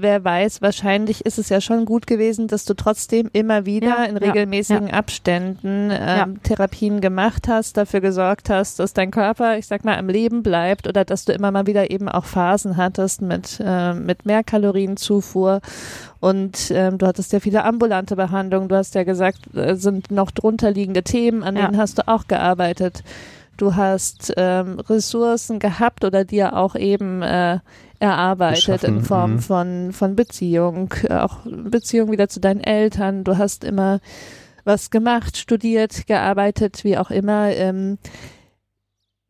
wer 0.00 0.24
weiß, 0.24 0.62
wahrscheinlich 0.62 1.24
ist 1.24 1.38
es 1.38 1.48
ja 1.48 1.60
schon 1.60 1.84
gut 1.84 2.06
gewesen, 2.06 2.48
dass 2.48 2.64
du 2.64 2.74
trotzdem 2.74 3.28
immer 3.32 3.66
wieder 3.66 3.88
ja, 3.88 4.04
in 4.04 4.16
regelmäßigen 4.16 4.88
ja, 4.88 4.94
Abständen 4.94 5.90
ähm, 5.92 6.42
Therapien 6.42 7.00
gemacht 7.00 7.48
hast, 7.48 7.76
dafür 7.76 8.00
gesorgt 8.00 8.50
hast, 8.50 8.78
dass 8.78 8.92
dein 8.92 9.10
Körper, 9.10 9.58
ich 9.58 9.66
sag 9.66 9.84
mal, 9.84 9.96
am 9.96 10.08
Leben 10.08 10.42
bleibt 10.42 10.86
oder 10.86 11.04
dass 11.04 11.24
du 11.24 11.32
immer 11.32 11.50
mal 11.50 11.66
wieder 11.66 11.90
eben 11.90 12.08
auch 12.08 12.24
Phasen 12.24 12.76
hattest 12.76 13.22
mit, 13.22 13.60
äh, 13.64 13.94
mit 13.94 14.26
mehr 14.26 14.44
Kalorienzufuhr 14.44 15.60
und 16.20 16.70
ähm, 16.70 16.98
du 16.98 17.06
hattest 17.06 17.32
ja 17.32 17.40
viele 17.40 17.64
ambulante 17.64 18.16
Behandlungen. 18.16 18.68
Du 18.68 18.76
hast 18.76 18.94
ja 18.94 19.04
gesagt, 19.04 19.54
äh, 19.54 19.76
sind 19.76 20.10
noch 20.10 20.30
drunter 20.30 20.70
liegende 20.70 21.02
Themen, 21.02 21.42
an 21.42 21.54
denen 21.54 21.76
hast 21.76 21.98
du 21.98 22.08
auch 22.08 22.26
gearbeitet. 22.26 23.04
Du 23.56 23.74
hast 23.74 24.32
ähm, 24.36 24.78
Ressourcen 24.80 25.58
gehabt 25.58 26.04
oder 26.04 26.24
dir 26.24 26.56
auch 26.56 26.74
eben 26.74 27.22
äh, 27.22 27.58
erarbeitet 27.98 28.66
Geschaffen. 28.66 28.98
in 28.98 29.04
Form 29.04 29.32
mhm. 29.32 29.38
von, 29.40 29.92
von 29.92 30.16
Beziehung, 30.16 30.92
auch 31.08 31.38
Beziehung 31.44 32.10
wieder 32.12 32.28
zu 32.28 32.40
deinen 32.40 32.60
Eltern. 32.60 33.24
Du 33.24 33.38
hast 33.38 33.64
immer 33.64 34.00
was 34.64 34.90
gemacht, 34.90 35.36
studiert, 35.36 36.06
gearbeitet, 36.06 36.84
wie 36.84 36.98
auch 36.98 37.10
immer. 37.10 37.50
Ähm, 37.50 37.98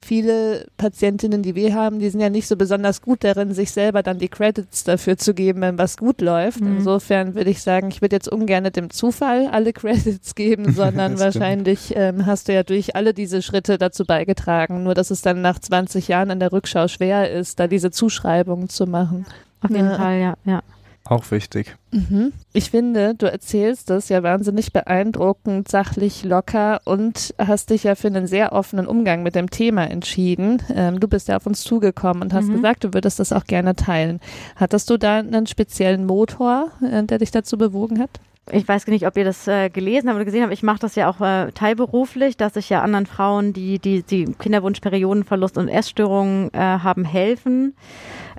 viele 0.07 0.67
Patientinnen, 0.77 1.43
die 1.43 1.55
wir 1.55 1.75
haben, 1.75 1.99
die 1.99 2.09
sind 2.09 2.21
ja 2.21 2.31
nicht 2.31 2.47
so 2.47 2.57
besonders 2.57 3.03
gut 3.03 3.25
darin, 3.25 3.53
sich 3.53 3.73
selber 3.73 4.03
dann 4.03 4.19
die 4.19 4.29
Credits 4.29 4.85
dafür 4.85 5.19
zu 5.19 5.35
geben, 5.35 5.61
wenn 5.61 5.79
was 5.79 5.97
gut 5.97 6.21
läuft. 6.21 6.61
Mhm. 6.61 6.79
Insofern 6.79 7.35
würde 7.35 7.51
ich 7.51 7.61
sagen, 7.61 7.89
ich 7.89 8.01
würde 8.01 8.17
jetzt 8.17 8.29
ungern 8.29 8.65
dem 8.65 8.91
Zufall 8.91 9.49
alle 9.49 9.73
Credits 9.73 10.35
geben, 10.35 10.73
sondern 10.75 11.19
wahrscheinlich 11.19 11.93
ähm, 11.97 12.25
hast 12.25 12.49
du 12.49 12.55
ja 12.55 12.63
durch 12.63 12.95
alle 12.95 13.13
diese 13.13 13.43
Schritte 13.43 13.79
dazu 13.79 14.05
beigetragen. 14.05 14.85
Nur, 14.85 14.95
dass 14.95 15.11
es 15.11 15.23
dann 15.23 15.43
nach 15.43 15.59
20 15.59 16.09
Jahren 16.09 16.31
in 16.31 16.41
der 16.41 16.53
Rückschau 16.53 16.89
schwer 16.89 17.31
ist, 17.31 17.59
da 17.59 17.67
diese 17.67 17.91
Zuschreibungen 17.91 18.69
zu 18.69 18.87
machen. 18.87 19.27
Auf 19.61 19.71
jeden 19.71 19.91
ja. 19.91 19.97
Fall, 19.97 20.21
ja, 20.21 20.35
ja. 20.45 20.63
Auch 21.09 21.31
wichtig. 21.31 21.77
Mhm. 21.93 22.33
Ich 22.53 22.71
finde, 22.71 23.15
du 23.15 23.31
erzählst 23.31 23.91
das 23.91 24.09
ja 24.09 24.25
wahnsinnig 24.25 24.73
beeindruckend, 24.73 25.69
sachlich, 25.69 26.25
locker 26.25 26.81
und 26.85 27.33
hast 27.39 27.71
dich 27.71 27.85
ja 27.85 27.95
für 27.95 28.09
einen 28.09 28.27
sehr 28.27 28.53
offenen 28.53 28.89
Umgang 28.89 29.23
mit 29.23 29.37
dem 29.37 29.49
Thema 29.49 29.89
entschieden. 29.89 30.63
Ähm, 30.75 30.99
du 30.99 31.07
bist 31.07 31.29
ja 31.29 31.37
auf 31.37 31.47
uns 31.47 31.63
zugekommen 31.63 32.23
und 32.23 32.35
hast 32.35 32.49
mhm. 32.49 32.55
gesagt, 32.55 32.83
du 32.83 32.93
würdest 32.93 33.21
das 33.21 33.33
auch 33.33 33.45
gerne 33.45 33.77
teilen. 33.77 34.21
Hattest 34.57 34.91
du 34.91 34.97
da 34.97 35.19
einen 35.19 35.47
speziellen 35.47 36.07
Motor, 36.07 36.73
äh, 36.83 37.05
der 37.05 37.19
dich 37.19 37.31
dazu 37.31 37.57
bewogen 37.57 38.01
hat? 38.01 38.11
ich 38.53 38.67
weiß 38.67 38.87
nicht, 38.87 39.07
ob 39.07 39.17
ihr 39.17 39.25
das 39.25 39.49
äh, 39.49 39.71
gelesen 39.71 40.09
habt 40.09 40.17
oder 40.17 40.25
gesehen 40.25 40.43
habt, 40.43 40.53
ich 40.53 40.63
mache 40.63 40.79
das 40.79 40.95
ja 40.95 41.11
auch 41.11 41.21
äh, 41.21 41.51
teilberuflich, 41.53 42.37
dass 42.37 42.55
ich 42.57 42.71
ja 42.71 42.83
anderen 42.83 43.07
Frauen, 43.07 43.53
die 43.53 43.79
die, 43.79 44.03
die 44.03 44.25
Kinderwunsch, 44.39 44.81
Periodenverlust 44.81 45.59
und 45.59 45.69
Essstörungen 45.69 46.53
äh, 46.55 46.59
haben, 46.59 47.05
helfen. 47.05 47.75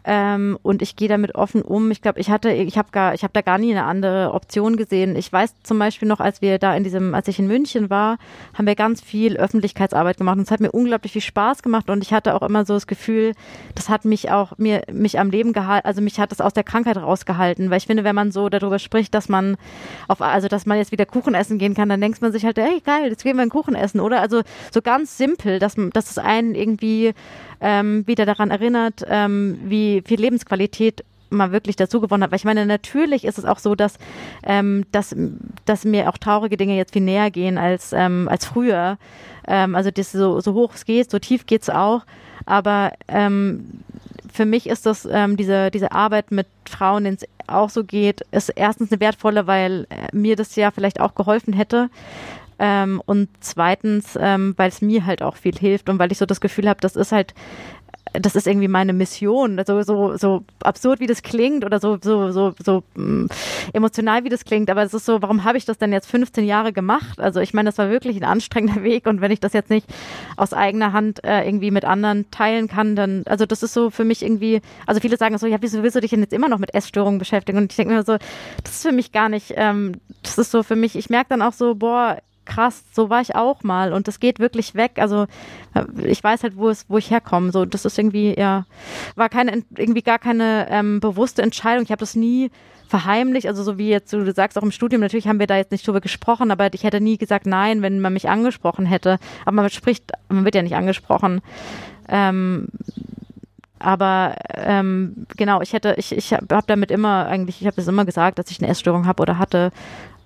Ähm, 0.05 0.57
und 0.63 0.81
ich 0.81 0.95
gehe 0.95 1.07
damit 1.07 1.35
offen 1.35 1.61
um. 1.61 1.91
Ich 1.91 2.01
glaube, 2.01 2.19
ich 2.19 2.29
hatte, 2.29 2.51
ich 2.51 2.77
habe 2.77 2.89
gar, 2.91 3.13
ich 3.13 3.23
habe 3.23 3.33
da 3.33 3.41
gar 3.41 3.57
nie 3.57 3.71
eine 3.71 3.85
andere 3.85 4.33
Option 4.33 4.77
gesehen. 4.77 5.15
Ich 5.15 5.31
weiß 5.31 5.53
zum 5.63 5.79
Beispiel 5.79 6.07
noch, 6.07 6.19
als 6.19 6.41
wir 6.41 6.59
da 6.59 6.75
in 6.75 6.83
diesem, 6.83 7.13
als 7.13 7.27
ich 7.27 7.39
in 7.39 7.47
München 7.47 7.89
war, 7.89 8.17
haben 8.53 8.67
wir 8.67 8.75
ganz 8.75 9.01
viel 9.01 9.37
Öffentlichkeitsarbeit 9.37 10.17
gemacht 10.17 10.37
und 10.37 10.43
es 10.43 10.51
hat 10.51 10.59
mir 10.59 10.71
unglaublich 10.71 11.13
viel 11.13 11.21
Spaß 11.21 11.63
gemacht 11.63 11.89
und 11.89 12.03
ich 12.03 12.13
hatte 12.13 12.35
auch 12.35 12.41
immer 12.41 12.65
so 12.65 12.73
das 12.73 12.87
Gefühl, 12.87 13.33
das 13.75 13.89
hat 13.89 14.05
mich 14.05 14.31
auch 14.31 14.57
mir 14.57 14.83
mich 14.91 15.19
am 15.19 15.29
Leben 15.29 15.53
gehalten, 15.53 15.87
also 15.87 16.01
mich 16.01 16.19
hat 16.19 16.31
das 16.31 16.41
aus 16.41 16.53
der 16.53 16.63
Krankheit 16.63 16.97
rausgehalten, 16.97 17.69
weil 17.69 17.77
ich 17.77 17.87
finde, 17.87 18.03
wenn 18.03 18.15
man 18.15 18.31
so 18.31 18.49
darüber 18.49 18.79
spricht, 18.79 19.13
dass 19.13 19.29
man 19.29 19.57
auf, 20.07 20.21
also 20.21 20.47
dass 20.47 20.65
man 20.65 20.77
jetzt 20.77 20.91
wieder 20.91 21.05
Kuchen 21.05 21.33
essen 21.33 21.57
gehen 21.57 21.73
kann, 21.73 21.89
dann 21.89 22.01
denkt 22.01 22.21
man 22.21 22.31
sich 22.31 22.45
halt, 22.45 22.57
hey 22.57 22.81
geil, 22.85 23.09
jetzt 23.09 23.23
gehen 23.23 23.35
wir 23.35 23.41
einen 23.41 23.51
Kuchen 23.51 23.75
essen, 23.75 23.99
oder? 23.99 24.21
Also 24.21 24.41
so 24.71 24.81
ganz 24.81 25.17
simpel, 25.17 25.59
dass 25.59 25.75
dass 25.93 26.11
es 26.11 26.17
einen 26.17 26.55
irgendwie 26.55 27.13
ähm, 27.59 28.05
wieder 28.05 28.25
daran 28.25 28.51
erinnert, 28.51 29.05
ähm, 29.09 29.59
wie 29.63 29.86
viel 30.05 30.19
Lebensqualität 30.19 31.03
mal 31.29 31.51
wirklich 31.51 31.75
dazu 31.75 31.99
gewonnen 31.99 32.23
hat. 32.23 32.31
Weil 32.31 32.37
ich 32.37 32.45
meine, 32.45 32.65
natürlich 32.65 33.25
ist 33.25 33.37
es 33.37 33.45
auch 33.45 33.59
so, 33.59 33.75
dass, 33.75 33.97
ähm, 34.43 34.85
dass, 34.91 35.15
dass 35.65 35.85
mir 35.85 36.09
auch 36.09 36.17
traurige 36.17 36.57
Dinge 36.57 36.75
jetzt 36.75 36.93
viel 36.93 37.01
näher 37.01 37.31
gehen 37.31 37.57
als, 37.57 37.93
ähm, 37.93 38.27
als 38.29 38.45
früher. 38.45 38.97
Ähm, 39.47 39.75
also 39.75 39.91
das 39.91 40.11
so, 40.11 40.39
so 40.39 40.53
hoch 40.53 40.73
es 40.75 40.85
geht, 40.85 41.11
so 41.11 41.19
tief 41.19 41.45
geht's 41.45 41.69
auch. 41.69 42.03
Aber 42.45 42.93
ähm, 43.07 43.81
für 44.31 44.45
mich 44.45 44.67
ist 44.67 44.85
das 44.85 45.07
ähm, 45.09 45.37
diese, 45.37 45.71
diese 45.71 45.91
Arbeit 45.91 46.31
mit 46.31 46.47
Frauen, 46.65 47.03
denen 47.03 47.17
es 47.17 47.27
auch 47.47 47.69
so 47.69 47.83
geht, 47.83 48.21
ist 48.31 48.49
erstens 48.49 48.91
eine 48.91 48.99
wertvolle, 48.99 49.47
weil 49.47 49.87
äh, 49.89 50.15
mir 50.15 50.35
das 50.35 50.55
ja 50.55 50.71
vielleicht 50.71 50.99
auch 50.99 51.15
geholfen 51.15 51.53
hätte. 51.53 51.89
Ähm, 52.59 53.01
und 53.05 53.29
zweitens, 53.39 54.17
ähm, 54.19 54.53
weil 54.57 54.69
es 54.69 54.81
mir 54.81 55.05
halt 55.05 55.21
auch 55.21 55.35
viel 55.35 55.55
hilft 55.55 55.89
und 55.89 55.99
weil 55.99 56.11
ich 56.11 56.17
so 56.17 56.25
das 56.25 56.41
Gefühl 56.41 56.67
habe, 56.67 56.81
das 56.81 56.95
ist 56.95 57.11
halt 57.11 57.33
das 58.13 58.35
ist 58.35 58.47
irgendwie 58.47 58.67
meine 58.67 58.93
Mission. 58.93 59.59
Also 59.59 59.81
so, 59.83 60.17
so 60.17 60.43
absurd 60.63 60.99
wie 60.99 61.07
das 61.07 61.21
klingt 61.21 61.65
oder 61.65 61.79
so, 61.79 61.97
so, 62.01 62.31
so, 62.31 62.53
so 62.63 62.83
mm, 62.95 63.27
emotional 63.73 64.23
wie 64.23 64.29
das 64.29 64.45
klingt, 64.45 64.69
aber 64.69 64.83
es 64.83 64.93
ist 64.93 65.05
so, 65.05 65.21
warum 65.21 65.43
habe 65.43 65.57
ich 65.57 65.65
das 65.65 65.77
denn 65.77 65.91
jetzt 65.91 66.09
15 66.09 66.45
Jahre 66.45 66.73
gemacht? 66.73 67.19
Also 67.19 67.39
ich 67.39 67.53
meine, 67.53 67.69
das 67.69 67.77
war 67.77 67.89
wirklich 67.89 68.17
ein 68.17 68.23
anstrengender 68.23 68.83
Weg 68.83 69.07
und 69.07 69.21
wenn 69.21 69.31
ich 69.31 69.39
das 69.39 69.53
jetzt 69.53 69.69
nicht 69.69 69.87
aus 70.35 70.53
eigener 70.53 70.93
Hand 70.93 71.23
äh, 71.23 71.45
irgendwie 71.45 71.71
mit 71.71 71.85
anderen 71.85 72.29
teilen 72.31 72.67
kann, 72.67 72.95
dann, 72.95 73.23
also 73.25 73.45
das 73.45 73.63
ist 73.63 73.73
so 73.73 73.89
für 73.89 74.03
mich 74.03 74.23
irgendwie, 74.23 74.61
also 74.85 75.01
viele 75.01 75.17
sagen 75.17 75.37
so, 75.37 75.47
ja, 75.47 75.57
wieso 75.61 75.83
willst 75.83 75.95
du 75.95 76.01
dich 76.01 76.11
denn 76.11 76.21
jetzt 76.21 76.33
immer 76.33 76.49
noch 76.49 76.59
mit 76.59 76.73
Essstörungen 76.73 77.19
beschäftigen? 77.19 77.57
Und 77.57 77.71
ich 77.71 77.77
denke 77.77 77.93
mir 77.93 78.03
so, 78.03 78.17
das 78.63 78.75
ist 78.75 78.83
für 78.83 78.91
mich 78.91 79.11
gar 79.11 79.29
nicht, 79.29 79.53
ähm, 79.55 79.93
das 80.23 80.37
ist 80.37 80.51
so 80.51 80.63
für 80.63 80.75
mich, 80.75 80.95
ich 80.95 81.09
merke 81.09 81.29
dann 81.29 81.41
auch 81.41 81.53
so, 81.53 81.75
boah, 81.75 82.17
krass, 82.47 82.83
so 82.93 83.09
war 83.09 83.21
ich 83.21 83.35
auch 83.35 83.63
mal 83.63 83.93
und 83.93 84.07
das 84.07 84.19
geht 84.19 84.39
wirklich 84.39 84.73
weg. 84.73 84.93
Also 84.95 85.27
äh, 85.75 85.85
ich 86.05 86.23
weiß 86.23 86.43
halt, 86.43 86.57
wo 86.57 86.69
es, 86.69 86.85
wo 86.87 86.97
ich 86.97 87.11
herkomme. 87.11 87.51
So, 87.51 87.65
das 87.65 87.85
ist 87.85 87.97
irgendwie, 87.97 88.37
ja, 88.37 88.65
war 89.15 89.29
keine, 89.29 89.63
irgendwie 89.75 90.01
gar 90.01 90.19
keine 90.19 90.67
ähm, 90.69 90.99
bewusste 90.99 91.41
Entscheidung. 91.41 91.83
Ich 91.83 91.91
habe 91.91 91.99
das 91.99 92.15
nie 92.15 92.49
verheimlicht, 92.87 93.47
also 93.47 93.63
so 93.63 93.77
wie 93.77 93.89
jetzt 93.89 94.13
du 94.13 94.33
sagst, 94.33 94.57
auch 94.57 94.63
im 94.63 94.71
Studium, 94.71 95.01
natürlich 95.01 95.27
haben 95.27 95.39
wir 95.39 95.47
da 95.47 95.57
jetzt 95.57 95.71
nicht 95.71 95.85
drüber 95.85 96.01
gesprochen, 96.01 96.51
aber 96.51 96.73
ich 96.73 96.83
hätte 96.83 97.01
nie 97.01 97.17
gesagt 97.17 97.45
nein, 97.45 97.81
wenn 97.81 97.99
man 97.99 98.13
mich 98.13 98.29
angesprochen 98.29 98.85
hätte. 98.85 99.19
Aber 99.45 99.55
man 99.55 99.69
spricht, 99.69 100.11
man 100.29 100.45
wird 100.45 100.55
ja 100.55 100.61
nicht 100.61 100.75
angesprochen. 100.75 101.41
Ähm, 102.07 102.69
aber 103.79 104.35
ähm, 104.55 105.27
genau, 105.35 105.61
ich 105.61 105.73
hätte, 105.73 105.95
ich, 105.97 106.11
ich 106.11 106.33
habe 106.33 106.63
damit 106.65 106.89
immer 106.89 107.27
eigentlich, 107.27 107.61
ich 107.61 107.67
habe 107.67 107.79
es 107.79 107.87
immer 107.87 108.05
gesagt, 108.05 108.39
dass 108.39 108.49
ich 108.49 108.59
eine 108.59 108.69
Essstörung 108.69 109.05
habe 109.05 109.21
oder 109.21 109.37
hatte. 109.37 109.71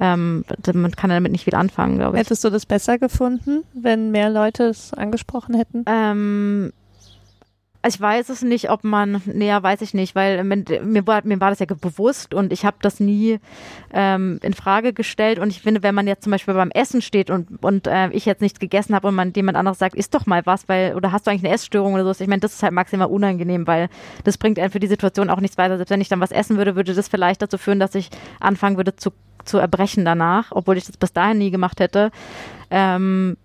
Ähm, 0.01 0.43
man 0.73 0.91
kann 0.91 1.11
damit 1.11 1.31
nicht 1.31 1.43
viel 1.43 1.55
anfangen, 1.55 1.97
glaube 1.99 2.17
ich. 2.17 2.23
Hättest 2.23 2.43
du 2.43 2.49
das 2.49 2.65
besser 2.65 2.97
gefunden, 2.97 3.63
wenn 3.73 4.09
mehr 4.09 4.31
Leute 4.31 4.63
es 4.63 4.93
angesprochen 4.95 5.53
hätten? 5.55 5.85
Ähm, 5.85 6.73
ich 7.87 7.99
weiß 7.99 8.29
es 8.29 8.43
nicht, 8.43 8.69
ob 8.69 8.83
man, 8.83 9.21
näher 9.25 9.61
weiß 9.61 9.81
ich 9.81 9.93
nicht, 9.93 10.13
weil 10.13 10.43
mir 10.43 11.07
war, 11.07 11.21
mir 11.23 11.39
war 11.39 11.49
das 11.49 11.59
ja 11.59 11.65
bewusst 11.65 12.33
und 12.33 12.53
ich 12.53 12.63
habe 12.63 12.77
das 12.81 12.99
nie 12.99 13.39
ähm, 13.91 14.39
in 14.43 14.53
Frage 14.53 14.93
gestellt. 14.93 15.39
Und 15.39 15.49
ich 15.49 15.61
finde, 15.61 15.81
wenn 15.81 15.95
man 15.95 16.05
jetzt 16.05 16.23
zum 16.23 16.31
Beispiel 16.31 16.53
beim 16.53 16.69
Essen 16.71 17.01
steht 17.01 17.31
und, 17.31 17.63
und 17.63 17.87
äh, 17.87 18.09
ich 18.09 18.25
jetzt 18.25 18.41
nichts 18.41 18.59
gegessen 18.59 18.93
habe 18.93 19.07
und 19.07 19.15
man 19.15 19.33
jemand 19.35 19.57
anderes 19.57 19.79
sagt, 19.79 19.95
isst 19.95 20.13
doch 20.13 20.27
mal 20.27 20.45
was, 20.45 20.69
weil, 20.69 20.95
oder 20.95 21.11
hast 21.11 21.25
du 21.25 21.31
eigentlich 21.31 21.45
eine 21.45 21.55
Essstörung 21.55 21.95
oder 21.95 22.05
so, 22.05 22.23
ich 22.23 22.29
meine, 22.29 22.41
das 22.41 22.53
ist 22.53 22.63
halt 22.63 22.73
maximal 22.73 23.07
unangenehm, 23.07 23.65
weil 23.65 23.89
das 24.23 24.37
bringt 24.37 24.59
einen 24.59 24.71
für 24.71 24.79
die 24.79 24.87
Situation 24.87 25.31
auch 25.31 25.41
nichts 25.41 25.57
weiter. 25.57 25.77
Selbst 25.77 25.91
wenn 25.91 26.01
ich 26.01 26.09
dann 26.09 26.19
was 26.19 26.31
essen 26.31 26.57
würde, 26.57 26.75
würde 26.75 26.93
das 26.93 27.07
vielleicht 27.07 27.41
dazu 27.41 27.57
führen, 27.57 27.79
dass 27.79 27.95
ich 27.95 28.09
anfangen 28.39 28.77
würde 28.77 28.95
zu, 28.95 29.11
zu 29.45 29.57
erbrechen 29.57 30.05
danach, 30.05 30.51
obwohl 30.51 30.77
ich 30.77 30.85
das 30.85 30.97
bis 30.97 31.13
dahin 31.13 31.37
nie 31.37 31.51
gemacht 31.51 31.79
hätte. 31.79 32.11
Ähm, 32.69 33.37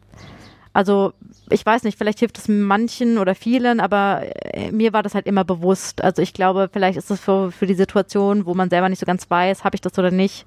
also 0.73 1.14
ich 1.48 1.64
weiß 1.64 1.85
nicht, 1.85 1.97
vielleicht 1.97 2.18
hilft 2.18 2.39
es 2.39 2.48
manchen 2.48 3.18
oder 3.18 3.35
vielen, 3.35 3.81
aber 3.81 4.23
äh, 4.52 4.73
mir 4.73 4.93
war 4.93 5.02
das 5.02 5.14
halt 5.14 5.27
immer 5.27 5.44
bewusst. 5.44 6.02
Also 6.02 6.20
ich 6.20 6.35
glaube, 6.35 6.68
vielleicht 6.70 6.98
ist 6.98 7.10
es 7.10 7.20
für, 7.20 7.51
für 7.51 7.66
die 7.66 7.74
Situation, 7.74 8.47
wo 8.47 8.55
man 8.55 8.68
selber 8.68 8.89
nicht 8.89 8.98
so 8.98 9.06
ganz 9.06 9.31
weiß, 9.31 9.64
habe 9.64 9.77
ich 9.77 9.81
das 9.81 9.98
oder 9.98 10.10
nicht, 10.10 10.44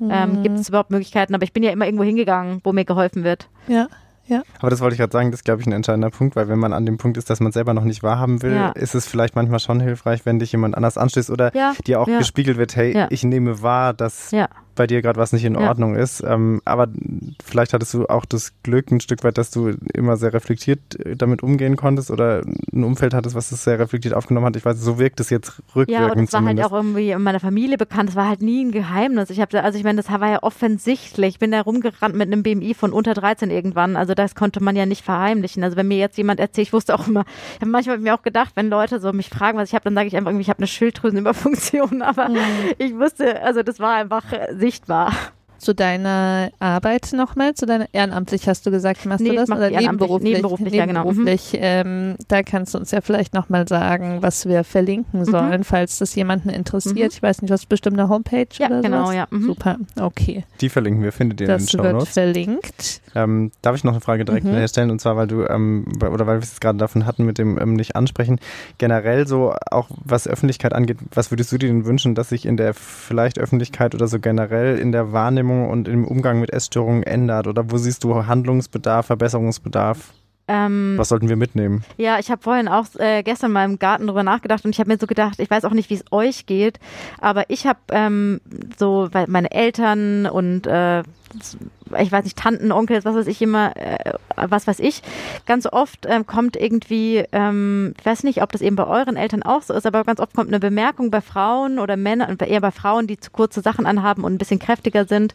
ähm, 0.00 0.06
mhm. 0.06 0.12
ähm, 0.12 0.42
gibt 0.42 0.58
es 0.58 0.68
überhaupt 0.68 0.90
Möglichkeiten. 0.90 1.34
Aber 1.34 1.44
ich 1.44 1.52
bin 1.52 1.62
ja 1.62 1.70
immer 1.70 1.86
irgendwo 1.86 2.04
hingegangen, 2.04 2.60
wo 2.64 2.72
mir 2.72 2.84
geholfen 2.84 3.24
wird. 3.24 3.48
Ja. 3.68 3.88
Ja. 4.26 4.42
Aber 4.60 4.70
das 4.70 4.80
wollte 4.80 4.94
ich 4.94 5.00
gerade 5.00 5.12
sagen, 5.12 5.32
das 5.32 5.40
ist, 5.40 5.44
glaube 5.44 5.60
ich, 5.60 5.66
ein 5.66 5.72
entscheidender 5.72 6.10
Punkt, 6.10 6.36
weil 6.36 6.48
wenn 6.48 6.58
man 6.58 6.72
an 6.72 6.86
dem 6.86 6.98
Punkt 6.98 7.16
ist, 7.16 7.28
dass 7.30 7.40
man 7.40 7.50
selber 7.50 7.74
noch 7.74 7.82
nicht 7.82 8.04
wahrhaben 8.04 8.42
will, 8.42 8.54
ja. 8.54 8.70
ist 8.70 8.94
es 8.94 9.04
vielleicht 9.04 9.34
manchmal 9.34 9.58
schon 9.58 9.80
hilfreich, 9.80 10.24
wenn 10.24 10.38
dich 10.38 10.52
jemand 10.52 10.76
anders 10.76 10.96
anstößt 10.96 11.30
oder 11.30 11.52
ja. 11.56 11.74
dir 11.84 12.00
auch 12.00 12.06
ja. 12.06 12.18
gespiegelt 12.18 12.56
wird, 12.56 12.76
hey, 12.76 13.06
ich 13.10 13.24
nehme 13.24 13.60
wahr, 13.62 13.92
dass 13.92 14.30
bei 14.74 14.86
dir 14.86 15.02
gerade 15.02 15.18
was 15.18 15.32
nicht 15.32 15.44
in 15.44 15.56
Ordnung 15.56 15.96
ist. 15.96 16.22
Ähm, 16.26 16.60
aber 16.64 16.88
vielleicht 17.44 17.72
hattest 17.72 17.94
du 17.94 18.06
auch 18.06 18.24
das 18.24 18.52
Glück 18.62 18.90
ein 18.90 19.00
Stück 19.00 19.24
weit, 19.24 19.38
dass 19.38 19.50
du 19.50 19.72
immer 19.94 20.16
sehr 20.16 20.32
reflektiert 20.32 20.98
äh, 21.04 21.16
damit 21.16 21.42
umgehen 21.42 21.76
konntest 21.76 22.10
oder 22.10 22.42
ein 22.72 22.84
Umfeld 22.84 23.14
hattest, 23.14 23.34
was 23.34 23.50
das 23.50 23.64
sehr 23.64 23.78
reflektiert 23.78 24.14
aufgenommen 24.14 24.46
hat. 24.46 24.56
Ich 24.56 24.64
weiß, 24.64 24.78
so 24.78 24.98
wirkt 24.98 25.20
es 25.20 25.30
jetzt 25.30 25.62
rückwirkend. 25.74 25.90
Ja, 25.90 26.12
und 26.12 26.24
es 26.24 26.32
war 26.32 26.44
halt 26.44 26.62
auch 26.62 26.72
irgendwie 26.72 27.10
in 27.10 27.22
meiner 27.22 27.40
Familie 27.40 27.76
bekannt. 27.76 28.10
Es 28.10 28.16
war 28.16 28.28
halt 28.28 28.42
nie 28.42 28.64
ein 28.64 28.72
Geheimnis. 28.72 29.30
Ich 29.30 29.40
habe, 29.40 29.62
also 29.62 29.78
ich 29.78 29.84
meine, 29.84 30.02
das 30.02 30.10
war 30.10 30.28
ja 30.28 30.42
offensichtlich. 30.42 31.34
Ich 31.34 31.38
bin 31.38 31.50
da 31.50 31.60
rumgerannt 31.60 32.14
mit 32.14 32.32
einem 32.32 32.42
BMI 32.42 32.74
von 32.74 32.92
unter 32.92 33.14
13 33.14 33.50
irgendwann. 33.50 33.96
Also 33.96 34.14
das 34.14 34.34
konnte 34.34 34.62
man 34.62 34.76
ja 34.76 34.86
nicht 34.86 35.04
verheimlichen. 35.04 35.64
Also 35.64 35.76
wenn 35.76 35.88
mir 35.88 35.98
jetzt 35.98 36.16
jemand 36.16 36.40
erzählt, 36.40 36.68
ich 36.68 36.72
wusste 36.72 36.94
auch 36.94 37.06
immer, 37.06 37.24
ich 37.54 37.60
habe 37.60 37.70
manchmal 37.70 37.98
mir 37.98 38.14
auch 38.14 38.22
gedacht, 38.22 38.52
wenn 38.54 38.68
Leute 38.68 39.00
so 39.00 39.12
mich 39.12 39.28
fragen, 39.28 39.58
was 39.58 39.68
ich 39.68 39.74
habe, 39.74 39.84
dann 39.84 39.94
sage 39.94 40.08
ich 40.08 40.16
einfach 40.16 40.30
irgendwie, 40.30 40.42
ich 40.42 40.50
habe 40.50 40.58
eine 40.58 40.66
Schilddrüsenüberfunktion. 40.66 42.02
Aber 42.10 42.28
mhm. 42.28 42.38
ich 42.78 42.94
wusste, 42.96 43.42
also 43.42 43.62
das 43.62 43.80
war 43.80 43.94
einfach 43.94 44.24
sichtbar 44.60 45.32
zu 45.60 45.74
deiner 45.74 46.50
Arbeit 46.58 47.12
nochmal, 47.12 47.54
zu 47.54 47.66
deiner 47.66 47.86
ehrenamtlich 47.92 48.48
hast 48.48 48.64
du 48.66 48.70
gesagt, 48.70 49.04
machst 49.04 49.20
nee, 49.20 49.30
du 49.30 49.36
das 49.36 49.50
oder 49.50 49.70
nebenberuflich? 49.70 50.34
Nebenberuflich, 50.34 50.72
ja 50.72 50.86
genau. 50.86 51.12
Mhm. 51.12 51.28
Ähm, 51.52 52.16
da 52.28 52.42
kannst 52.42 52.74
du 52.74 52.78
uns 52.78 52.90
ja 52.90 53.02
vielleicht 53.02 53.34
nochmal 53.34 53.68
sagen, 53.68 54.22
was 54.22 54.46
wir 54.46 54.64
verlinken 54.64 55.20
mhm. 55.20 55.24
sollen, 55.26 55.60
mhm. 55.60 55.64
falls 55.64 55.98
das 55.98 56.14
jemanden 56.14 56.48
interessiert. 56.48 56.96
Mhm. 56.96 57.16
Ich 57.16 57.22
weiß 57.22 57.42
nicht, 57.42 57.50
was 57.50 57.66
bestimmt 57.66 57.98
eine 57.98 58.08
Homepage 58.08 58.46
ja, 58.58 58.68
oder 58.68 58.80
genau, 58.80 59.04
sowas? 59.04 59.14
ja. 59.14 59.26
Mhm. 59.30 59.42
Super, 59.44 59.76
okay. 60.00 60.44
Die 60.62 60.70
verlinken 60.70 61.02
wir, 61.02 61.12
findet 61.12 61.42
ihr 61.42 61.46
das 61.46 61.62
in 61.62 61.66
den 61.66 61.70
Show 61.70 61.92
Notes. 61.92 62.14
Das 62.14 62.16
wird 62.16 62.34
verlinkt. 62.34 63.00
Ähm, 63.14 63.52
darf 63.60 63.76
ich 63.76 63.84
noch 63.84 63.92
eine 63.92 64.00
Frage 64.00 64.24
direkt 64.24 64.46
mhm. 64.46 64.66
stellen 64.66 64.90
und 64.90 65.00
zwar, 65.00 65.16
weil 65.16 65.26
du 65.26 65.44
ähm, 65.44 65.84
oder 66.00 66.26
weil 66.26 66.38
wir 66.38 66.44
es 66.44 66.60
gerade 66.60 66.78
davon 66.78 67.04
hatten 67.04 67.24
mit 67.24 67.36
dem 67.36 67.58
ähm, 67.58 67.74
nicht 67.74 67.96
ansprechen. 67.96 68.40
Generell 68.78 69.26
so 69.26 69.52
auch 69.70 69.90
was 70.04 70.26
Öffentlichkeit 70.26 70.72
angeht, 70.72 70.98
was 71.12 71.30
würdest 71.30 71.52
du 71.52 71.58
dir 71.58 71.68
denn 71.68 71.84
wünschen, 71.84 72.14
dass 72.14 72.30
sich 72.30 72.46
in 72.46 72.56
der 72.56 72.72
vielleicht 72.72 73.38
Öffentlichkeit 73.38 73.94
oder 73.94 74.08
so 74.08 74.18
generell 74.18 74.78
in 74.78 74.92
der 74.92 75.12
Wahrnehmung 75.12 75.49
und 75.68 75.88
im 75.88 76.06
Umgang 76.06 76.20
Umgang 76.20 76.40
mit 76.40 76.52
Essstörungen 76.52 77.02
ändert? 77.02 77.46
Oder 77.46 77.70
wo 77.70 77.78
siehst 77.78 78.04
du 78.04 78.26
Handlungsbedarf, 78.26 79.06
Verbesserungsbedarf? 79.06 80.12
Ähm, 80.48 80.94
Was 80.96 81.08
sollten 81.08 81.28
wir 81.28 81.36
mitnehmen? 81.36 81.82
Ja, 81.96 82.18
ich 82.18 82.30
habe 82.30 82.42
vorhin 82.42 82.68
auch 82.68 82.84
äh, 82.98 83.22
gestern 83.22 83.52
mal 83.52 83.64
im 83.64 83.78
Garten 83.78 84.06
drüber 84.06 84.22
nachgedacht 84.22 84.64
und 84.64 84.70
ich 84.72 84.80
habe 84.80 84.90
mir 84.90 84.98
so 84.98 85.06
gedacht, 85.06 85.38
ich 85.38 85.50
weiß 85.50 85.64
auch 85.64 85.72
nicht, 85.72 85.88
wie 85.90 85.94
es 85.94 86.04
euch 86.10 86.44
geht, 86.44 86.78
aber 87.20 87.48
ich 87.48 87.66
habe 87.66 87.78
ähm, 87.90 88.40
so, 88.78 89.08
weil 89.12 89.26
meine 89.28 89.50
Eltern 89.50 90.26
und 90.26 90.66
äh, 90.66 91.02
ich 91.98 92.12
weiß 92.12 92.24
nicht, 92.24 92.36
Tanten, 92.36 92.72
Onkel, 92.72 93.04
was 93.04 93.14
weiß 93.14 93.26
ich 93.26 93.40
immer, 93.42 93.76
äh, 93.76 94.12
was 94.36 94.66
weiß 94.66 94.80
ich, 94.80 95.02
ganz 95.46 95.66
oft 95.66 96.06
ähm, 96.06 96.26
kommt 96.26 96.56
irgendwie, 96.56 97.24
ähm, 97.32 97.94
ich 97.98 98.06
weiß 98.06 98.24
nicht, 98.24 98.42
ob 98.42 98.52
das 98.52 98.60
eben 98.60 98.76
bei 98.76 98.86
euren 98.86 99.16
Eltern 99.16 99.42
auch 99.42 99.62
so 99.62 99.74
ist, 99.74 99.86
aber 99.86 100.04
ganz 100.04 100.20
oft 100.20 100.34
kommt 100.34 100.48
eine 100.48 100.60
Bemerkung 100.60 101.10
bei 101.10 101.20
Frauen 101.20 101.78
oder 101.78 101.96
Männern, 101.96 102.36
eher 102.38 102.60
bei 102.60 102.70
Frauen, 102.70 103.06
die 103.06 103.18
zu 103.18 103.30
kurze 103.30 103.60
Sachen 103.60 103.86
anhaben 103.86 104.24
und 104.24 104.34
ein 104.34 104.38
bisschen 104.38 104.58
kräftiger 104.58 105.04
sind, 105.04 105.34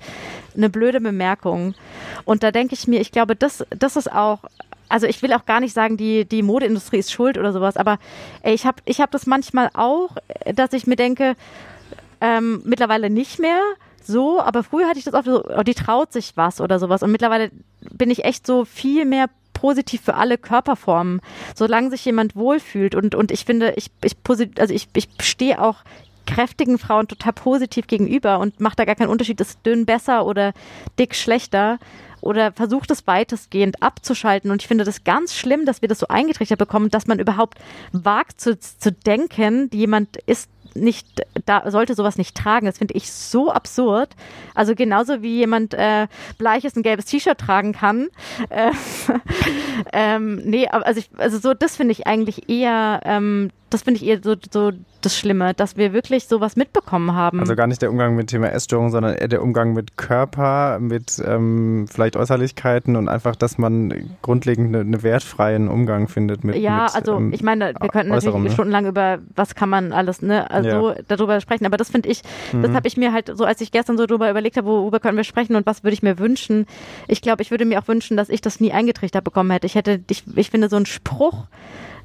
eine 0.56 0.70
blöde 0.70 1.02
Bemerkung. 1.02 1.76
Und 2.24 2.44
da 2.44 2.52
denke 2.52 2.74
ich 2.74 2.88
mir, 2.88 3.02
ich 3.02 3.12
glaube, 3.12 3.36
das, 3.36 3.66
das 3.70 3.96
ist 3.96 4.12
auch 4.12 4.40
also 4.88 5.08
ich 5.08 5.24
will 5.24 5.34
auch 5.34 5.48
gar 5.48 5.60
nicht 5.62 5.74
sagen, 5.74 5.98
die, 5.98 6.26
die 6.26 6.44
Modeindustrie 6.44 7.00
ist 7.00 7.12
schuld 7.12 7.40
oder 7.40 7.52
sowas, 7.52 7.76
aber 7.76 7.98
ich 8.44 8.68
habe 8.68 8.78
ich 8.86 9.02
hab 9.02 9.10
das 9.10 9.26
manchmal 9.26 9.72
auch, 9.74 10.12
dass 10.54 10.74
ich 10.74 10.86
mir 10.86 10.96
denke, 10.96 11.36
ähm, 12.22 12.62
mittlerweile 12.66 13.10
nicht 13.10 13.40
mehr 13.40 13.60
so, 14.06 14.42
aber 14.42 14.64
früher 14.64 14.88
hatte 14.88 15.00
ich 15.00 15.06
das 15.06 15.14
oft 15.14 15.26
so, 15.26 15.44
oh, 15.46 15.64
die 15.64 15.74
traut 15.74 16.14
sich 16.14 16.36
was 16.36 16.62
oder 16.62 16.80
sowas 16.80 17.04
und 17.04 17.12
mittlerweile 17.12 17.52
bin 17.92 18.10
ich 18.10 18.26
echt 18.26 18.46
so 18.46 18.66
viel 18.66 19.06
mehr 19.06 19.30
positiv 19.54 20.02
für 20.02 20.16
alle 20.16 20.38
Körperformen, 20.38 21.22
solange 21.56 21.90
sich 21.90 22.06
jemand 22.06 22.36
wohlfühlt 22.36 22.96
und, 22.96 23.16
und 23.16 23.32
ich 23.32 23.46
finde, 23.46 23.74
ich, 23.78 23.90
ich, 24.04 24.16
also 24.60 24.74
ich, 24.74 24.88
ich 24.94 25.08
stehe 25.22 25.62
auch 25.62 25.78
kräftigen 26.26 26.78
Frauen 26.78 27.08
total 27.08 27.34
positiv 27.34 27.88
gegenüber 27.88 28.40
und 28.40 28.60
mache 28.60 28.76
da 28.76 28.86
gar 28.86 28.96
keinen 28.96 29.10
Unterschied, 29.10 29.40
ist 29.40 29.66
dünn 29.66 29.86
besser 29.86 30.26
oder 30.26 30.54
dick 31.00 31.16
schlechter 31.16 31.78
oder 32.22 32.52
versucht 32.52 32.90
es 32.90 33.06
weitestgehend 33.06 33.84
abzuschalten. 33.84 34.50
Und 34.50 34.62
ich 34.62 34.68
finde 34.68 34.84
das 34.84 35.04
ganz 35.04 35.36
schlimm, 35.36 35.66
dass 35.66 35.82
wir 35.82 35.90
das 35.90 36.00
so 36.00 36.08
eingetrichtert 36.08 36.58
bekommen, 36.58 36.90
dass 36.90 37.06
man 37.06 37.20
überhaupt 37.20 37.60
wagt 37.92 38.42
zu, 38.42 38.60
zu 38.60 38.92
denken, 38.92 39.70
jemand 39.72 40.18
ist 40.26 40.50
nicht, 40.76 41.08
da 41.46 41.70
sollte 41.72 41.96
sowas 41.96 42.18
nicht 42.18 42.36
tragen. 42.36 42.66
Das 42.66 42.78
finde 42.78 42.94
ich 42.94 43.12
so 43.12 43.52
absurd. 43.52 44.10
Also 44.54 44.76
genauso 44.76 45.22
wie 45.22 45.38
jemand 45.38 45.74
äh, 45.74 46.08
bleiches 46.38 46.76
ein 46.76 46.84
gelbes 46.84 47.06
T-Shirt 47.06 47.38
tragen 47.38 47.74
kann. 47.74 48.10
Äh, 48.50 48.72
ähm, 49.94 50.42
nee, 50.44 50.68
also 50.68 51.00
ich, 51.00 51.10
also 51.18 51.40
so, 51.40 51.54
das 51.54 51.78
finde 51.78 51.94
ich 51.94 52.08
eigentlich 52.08 52.50
eher, 52.50 53.02
ähm, 53.06 53.52
das 53.76 53.82
finde 53.82 54.00
ich 54.00 54.08
eher 54.08 54.22
so, 54.24 54.36
so 54.52 54.72
das 55.02 55.18
Schlimme, 55.18 55.54
dass 55.54 55.76
wir 55.76 55.92
wirklich 55.92 56.28
sowas 56.28 56.56
mitbekommen 56.56 57.14
haben. 57.14 57.42
Also 57.42 57.56
gar 57.56 57.68
nicht 57.68 57.82
der 57.82 57.92
Umgang 57.92 58.16
mit 58.16 58.28
Thema 58.28 58.48
Essstörung, 58.48 58.90
sondern 58.90 59.16
eher 59.16 59.28
der 59.28 59.44
Umgang 59.44 59.74
mit 59.74 59.98
Körper, 59.98 60.80
mit 60.80 61.22
ähm, 61.26 61.86
vielleicht 61.92 62.16
Äußerlichkeiten 62.16 62.96
und 62.96 63.10
einfach, 63.10 63.36
dass 63.36 63.58
man 63.58 64.16
grundlegend 64.22 64.74
einen 64.74 64.94
eine 64.94 65.04
wertfreien 65.04 65.68
Umgang 65.68 66.08
findet 66.08 66.46
mit 66.46 66.56
Ja, 66.56 66.84
mit, 66.84 66.96
also 66.96 67.18
ähm, 67.18 67.34
ich 67.34 67.44
meine, 67.44 67.74
wir 67.78 67.90
könnten 67.90 68.14
natürlich 68.14 68.34
ne? 68.34 68.50
stundenlang 68.50 68.86
über 68.86 69.20
was 69.36 69.56
kann 69.56 69.68
man 69.68 69.92
alles, 69.92 70.22
ne, 70.22 70.50
also 70.50 70.92
ja. 70.92 70.96
darüber 71.10 71.42
sprechen, 71.42 71.66
aber 71.66 71.76
das 71.76 71.90
finde 71.90 72.08
ich, 72.08 72.22
mhm. 72.54 72.62
das 72.62 72.72
habe 72.72 72.88
ich 72.88 72.96
mir 72.96 73.12
halt 73.12 73.30
so, 73.36 73.44
als 73.44 73.60
ich 73.60 73.74
gestern 73.74 73.98
so 73.98 74.06
darüber 74.06 74.32
überlegt 74.32 74.56
habe, 74.56 74.68
worüber 74.68 75.02
können 75.02 75.18
wir 75.18 75.26
sprechen 75.26 75.58
und 75.58 75.66
was 75.66 75.84
würde 75.84 75.96
ich 75.96 76.02
mir 76.02 76.18
wünschen. 76.18 76.66
Ich 77.10 77.22
glaube, 77.22 77.42
ich 77.42 77.52
würde 77.52 77.66
mir 77.66 77.80
auch 77.80 77.90
wünschen, 77.90 78.16
dass 78.16 78.30
ich 78.30 78.40
das 78.40 78.62
nie 78.62 78.72
eingetrichtert 78.72 79.26
bekommen 79.26 79.52
hätte. 79.52 79.68
Ich 79.68 79.76
hätte, 79.76 80.00
ich, 80.10 80.24
ich 80.34 80.50
finde 80.50 80.70
so 80.70 80.78
ein 80.78 80.86
Spruch, 80.86 81.48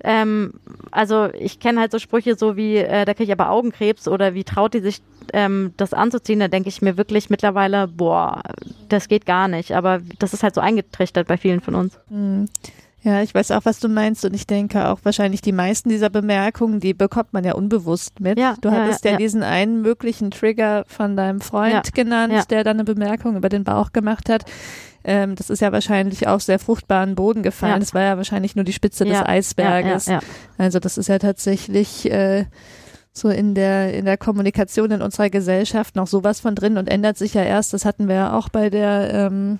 ähm, 0.04 0.54
also 0.90 1.28
ich 1.38 1.60
kenne 1.60 1.80
halt 1.80 1.92
so 1.92 1.98
Sprüche 1.98 2.36
so 2.36 2.56
wie, 2.56 2.76
äh, 2.76 3.04
da 3.04 3.14
kriege 3.14 3.32
ich 3.32 3.38
aber 3.38 3.50
Augenkrebs 3.50 4.08
oder 4.08 4.34
wie 4.34 4.44
traut 4.44 4.74
die 4.74 4.80
sich 4.80 5.02
ähm, 5.32 5.72
das 5.76 5.92
anzuziehen, 5.92 6.40
da 6.40 6.48
denke 6.48 6.68
ich 6.68 6.82
mir 6.82 6.96
wirklich 6.96 7.30
mittlerweile, 7.30 7.88
boah, 7.88 8.42
das 8.88 9.08
geht 9.08 9.26
gar 9.26 9.48
nicht. 9.48 9.72
Aber 9.72 10.00
das 10.18 10.34
ist 10.34 10.42
halt 10.42 10.54
so 10.54 10.60
eingetrichtert 10.60 11.28
bei 11.28 11.36
vielen 11.36 11.60
von 11.60 11.74
uns. 11.74 11.98
Mhm. 12.08 12.48
Ja, 13.02 13.22
ich 13.22 13.34
weiß 13.34 13.50
auch, 13.52 13.64
was 13.64 13.80
du 13.80 13.88
meinst 13.88 14.24
und 14.26 14.34
ich 14.34 14.46
denke 14.46 14.88
auch 14.88 15.00
wahrscheinlich 15.04 15.40
die 15.40 15.52
meisten 15.52 15.88
dieser 15.88 16.10
Bemerkungen, 16.10 16.80
die 16.80 16.92
bekommt 16.92 17.32
man 17.32 17.44
ja 17.44 17.54
unbewusst 17.54 18.20
mit. 18.20 18.38
Ja, 18.38 18.56
du 18.60 18.68
ja, 18.68 18.74
hattest 18.74 19.04
ja, 19.04 19.12
ja. 19.12 19.16
diesen 19.16 19.42
einen 19.42 19.80
möglichen 19.80 20.30
Trigger 20.30 20.84
von 20.86 21.16
deinem 21.16 21.40
Freund 21.40 21.72
Ja, 21.72 21.82
genannt, 21.94 22.32
ja. 22.32 22.42
der 22.44 22.62
dann 22.62 22.76
eine 22.76 22.84
Bemerkung 22.84 23.36
über 23.36 23.48
den 23.48 23.64
Bauch 23.64 23.92
gemacht 23.92 24.28
hat. 24.28 24.44
Ähm, 25.02 25.34
das 25.34 25.48
ist 25.48 25.60
ja 25.60 25.72
wahrscheinlich 25.72 26.28
auf 26.28 26.42
sehr 26.42 26.58
fruchtbaren 26.58 27.14
Boden 27.14 27.42
gefallen. 27.42 27.72
Ja. 27.74 27.78
Das 27.78 27.94
war 27.94 28.02
ja 28.02 28.16
wahrscheinlich 28.18 28.54
nur 28.54 28.66
die 28.66 28.74
Spitze 28.74 29.04
des 29.06 29.14
Ja, 29.14 29.26
Eisberges. 29.26 30.04
Ja, 30.06 30.14
ja, 30.14 30.20
Also 30.58 30.78
das 30.78 30.98
ist 30.98 31.08
ja 31.08 31.18
tatsächlich 31.18 32.10
äh, 32.10 32.44
so 33.12 33.30
in 33.30 33.54
der 33.54 33.94
in 33.94 34.04
der 34.04 34.18
Kommunikation 34.18 34.90
in 34.90 35.00
unserer 35.02 35.30
Gesellschaft 35.30 35.96
noch 35.96 36.06
sowas 36.06 36.40
von 36.40 36.54
drin 36.54 36.76
und 36.76 36.88
ändert 36.88 37.16
sich 37.16 37.32
ja 37.32 37.42
erst. 37.42 37.72
Das 37.72 37.86
hatten 37.86 38.08
wir 38.08 38.14
ja 38.14 38.32
auch 38.36 38.50
bei 38.50 38.68
der 38.68 39.10
ähm, 39.12 39.58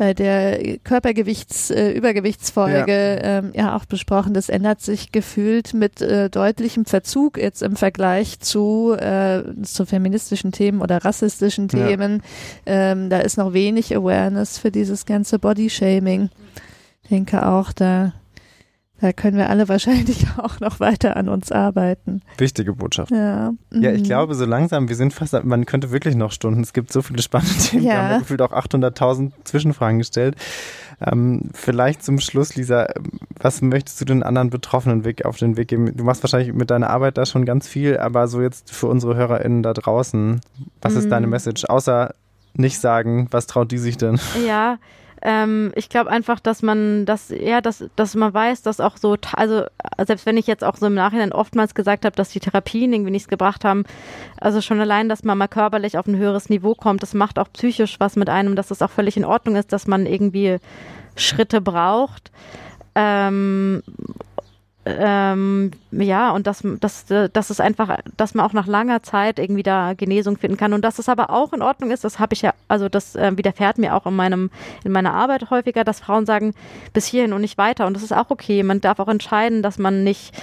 bei 0.00 0.14
der 0.14 0.78
Körpergewichts 0.78 1.70
äh, 1.70 1.90
Übergewichtsfolge 1.90 3.20
ähm, 3.22 3.52
ja 3.54 3.76
auch 3.76 3.84
besprochen. 3.84 4.32
Das 4.32 4.48
ändert 4.48 4.80
sich 4.80 5.12
gefühlt 5.12 5.74
mit 5.74 6.00
äh, 6.00 6.30
deutlichem 6.30 6.86
Verzug 6.86 7.36
jetzt 7.36 7.60
im 7.62 7.76
Vergleich 7.76 8.40
zu 8.40 8.94
äh, 8.98 9.42
zu 9.62 9.84
feministischen 9.84 10.52
Themen 10.52 10.80
oder 10.80 11.04
rassistischen 11.04 11.68
Ja. 11.70 11.86
Themen. 11.86 12.22
Ähm, 12.64 13.10
da 13.10 13.18
ist 13.18 13.36
noch 13.36 13.52
wenig 13.52 13.94
Awareness 13.94 14.56
für 14.56 14.70
dieses 14.70 15.04
ganze 15.04 15.38
Bodyshaming. 15.38 16.30
Ich 17.02 17.10
denke 17.10 17.46
auch, 17.46 17.70
da 17.70 18.14
da 19.00 19.12
können 19.12 19.36
wir 19.36 19.48
alle 19.50 19.68
wahrscheinlich 19.68 20.26
auch 20.38 20.60
noch 20.60 20.80
weiter 20.80 21.16
an 21.16 21.28
uns 21.28 21.50
arbeiten. 21.52 22.22
Wichtige 22.38 22.72
Botschaft. 22.74 23.10
Ja, 23.10 23.52
Ja, 23.72 23.92
ich 23.92 24.00
Mhm. 24.02 24.06
glaube, 24.06 24.34
so 24.34 24.44
langsam, 24.44 24.88
wir 24.88 24.96
sind 24.96 25.12
fast, 25.14 25.32
man 25.44 25.66
könnte 25.66 25.90
wirklich 25.90 26.14
noch 26.16 26.32
Stunden. 26.32 26.60
Es 26.62 26.72
gibt 26.72 26.92
so 26.92 27.02
viele 27.02 27.22
spannende 27.22 27.54
Themen. 27.58 27.82
Wir 27.84 27.92
Ja. 27.92 28.02
haben 28.02 28.10
ja 28.12 28.18
gefühlt 28.18 28.42
auch 28.42 28.52
800.000 28.52 29.32
Zwischenfragen 29.44 29.98
gestellt. 29.98 30.36
Ähm, 31.00 31.50
vielleicht 31.54 32.02
zum 32.04 32.20
Schluss, 32.20 32.56
Lisa, 32.56 32.88
was 33.38 33.62
möchtest 33.62 34.00
du 34.02 34.04
den 34.04 34.22
anderen 34.22 34.50
Betroffenen 34.50 35.04
Weg 35.04 35.24
auf 35.24 35.38
den 35.38 35.56
Weg 35.56 35.68
geben? 35.68 35.96
Du 35.96 36.04
machst 36.04 36.22
wahrscheinlich 36.22 36.52
mit 36.52 36.70
deiner 36.70 36.90
Arbeit 36.90 37.16
da 37.16 37.24
schon 37.24 37.46
ganz 37.46 37.66
viel, 37.66 37.96
aber 37.96 38.28
so 38.28 38.42
jetzt 38.42 38.70
für 38.74 38.86
unsere 38.88 39.16
HörerInnen 39.16 39.62
da 39.62 39.72
draußen, 39.72 40.40
was 40.82 40.94
ist 40.96 41.06
Mhm. 41.06 41.10
deine 41.10 41.26
Message? 41.26 41.64
Außer 41.64 42.14
nicht 42.52 42.78
sagen, 42.80 43.28
was 43.30 43.46
traut 43.46 43.70
die 43.72 43.78
sich 43.78 43.96
denn? 43.96 44.18
Ja, 44.46 44.76
ähm, 45.22 45.72
ich 45.74 45.88
glaube 45.88 46.10
einfach, 46.10 46.40
dass 46.40 46.62
man 46.62 47.04
das, 47.04 47.28
ja, 47.28 47.60
dass, 47.60 47.84
dass 47.96 48.14
man 48.14 48.32
weiß, 48.32 48.62
dass 48.62 48.80
auch 48.80 48.96
so, 48.96 49.16
also 49.32 49.64
selbst 50.04 50.24
wenn 50.24 50.36
ich 50.36 50.46
jetzt 50.46 50.64
auch 50.64 50.76
so 50.76 50.86
im 50.86 50.94
Nachhinein 50.94 51.32
oftmals 51.32 51.74
gesagt 51.74 52.04
habe, 52.04 52.16
dass 52.16 52.30
die 52.30 52.40
Therapien 52.40 52.92
irgendwie 52.92 53.10
nichts 53.10 53.28
gebracht 53.28 53.64
haben, 53.64 53.84
also 54.40 54.60
schon 54.60 54.80
allein, 54.80 55.08
dass 55.08 55.22
man 55.22 55.36
mal 55.36 55.48
körperlich 55.48 55.98
auf 55.98 56.06
ein 56.06 56.16
höheres 56.16 56.48
Niveau 56.48 56.74
kommt, 56.74 57.02
das 57.02 57.12
macht 57.14 57.38
auch 57.38 57.52
psychisch 57.52 58.00
was 58.00 58.16
mit 58.16 58.30
einem, 58.30 58.56
dass 58.56 58.68
das 58.68 58.82
auch 58.82 58.90
völlig 58.90 59.16
in 59.16 59.24
Ordnung 59.24 59.56
ist, 59.56 59.72
dass 59.72 59.86
man 59.86 60.06
irgendwie 60.06 60.58
Schritte 61.16 61.60
braucht. 61.60 62.30
Ähm, 62.94 63.82
ähm, 64.98 65.70
ja, 65.90 66.30
und 66.30 66.46
dass, 66.46 66.62
dass, 66.80 67.06
dass 67.06 67.50
es 67.50 67.60
einfach, 67.60 67.98
dass 68.16 68.34
man 68.34 68.46
auch 68.46 68.52
nach 68.52 68.66
langer 68.66 69.02
Zeit 69.02 69.38
irgendwie 69.38 69.62
da 69.62 69.94
Genesung 69.94 70.36
finden 70.36 70.56
kann 70.56 70.72
und 70.72 70.82
dass 70.82 70.98
es 70.98 71.08
aber 71.08 71.30
auch 71.30 71.52
in 71.52 71.62
Ordnung 71.62 71.90
ist, 71.90 72.04
das 72.04 72.18
habe 72.18 72.34
ich 72.34 72.42
ja, 72.42 72.54
also 72.68 72.88
das 72.88 73.16
äh, 73.16 73.36
widerfährt 73.36 73.78
mir 73.78 73.94
auch 73.94 74.06
in 74.06 74.14
meinem, 74.14 74.50
in 74.84 74.92
meiner 74.92 75.14
Arbeit 75.14 75.50
häufiger, 75.50 75.84
dass 75.84 76.00
Frauen 76.00 76.26
sagen, 76.26 76.54
bis 76.92 77.06
hierhin 77.06 77.32
und 77.32 77.40
nicht 77.40 77.58
weiter 77.58 77.86
und 77.86 77.94
das 77.94 78.02
ist 78.02 78.12
auch 78.12 78.30
okay. 78.30 78.62
Man 78.62 78.80
darf 78.80 78.98
auch 79.00 79.08
entscheiden, 79.08 79.62
dass 79.62 79.78
man 79.78 80.04
nicht, 80.04 80.34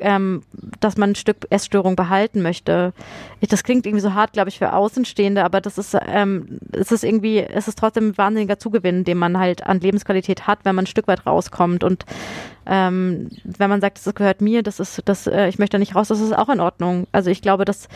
ähm, 0.00 0.42
dass 0.80 0.96
man 0.96 1.10
ein 1.10 1.14
Stück 1.14 1.46
Essstörung 1.50 1.96
behalten 1.96 2.42
möchte. 2.42 2.92
Das 3.40 3.62
klingt 3.62 3.86
irgendwie 3.86 4.00
so 4.02 4.14
hart, 4.14 4.32
glaube 4.32 4.48
ich, 4.48 4.58
für 4.58 4.72
Außenstehende, 4.72 5.44
aber 5.44 5.60
das 5.60 5.78
ist, 5.78 5.96
ähm, 6.06 6.58
es 6.72 6.90
ist 6.90 7.04
irgendwie, 7.04 7.38
es 7.40 7.68
ist 7.68 7.78
trotzdem 7.78 8.08
ein 8.08 8.18
wahnsinniger 8.18 8.58
Zugewinn, 8.58 9.04
den 9.04 9.18
man 9.18 9.38
halt 9.38 9.66
an 9.66 9.80
Lebensqualität 9.80 10.46
hat, 10.46 10.60
wenn 10.64 10.74
man 10.74 10.84
ein 10.84 10.88
Stück 10.88 11.06
weit 11.06 11.26
rauskommt 11.26 11.84
und 11.84 12.06
ähm, 12.66 13.28
wenn 13.44 13.70
man 13.70 13.80
sagt, 13.80 14.04
das 14.04 14.14
gehört 14.14 14.40
mir, 14.40 14.62
das 14.62 14.80
ist, 14.80 15.02
das, 15.04 15.26
äh, 15.26 15.48
ich 15.48 15.58
möchte 15.58 15.74
da 15.74 15.78
nicht 15.78 15.94
raus, 15.94 16.08
das 16.08 16.20
ist 16.20 16.36
auch 16.36 16.48
in 16.48 16.60
Ordnung. 16.60 17.06
Also 17.12 17.30
ich 17.30 17.42
glaube, 17.42 17.64
dass, 17.64 17.88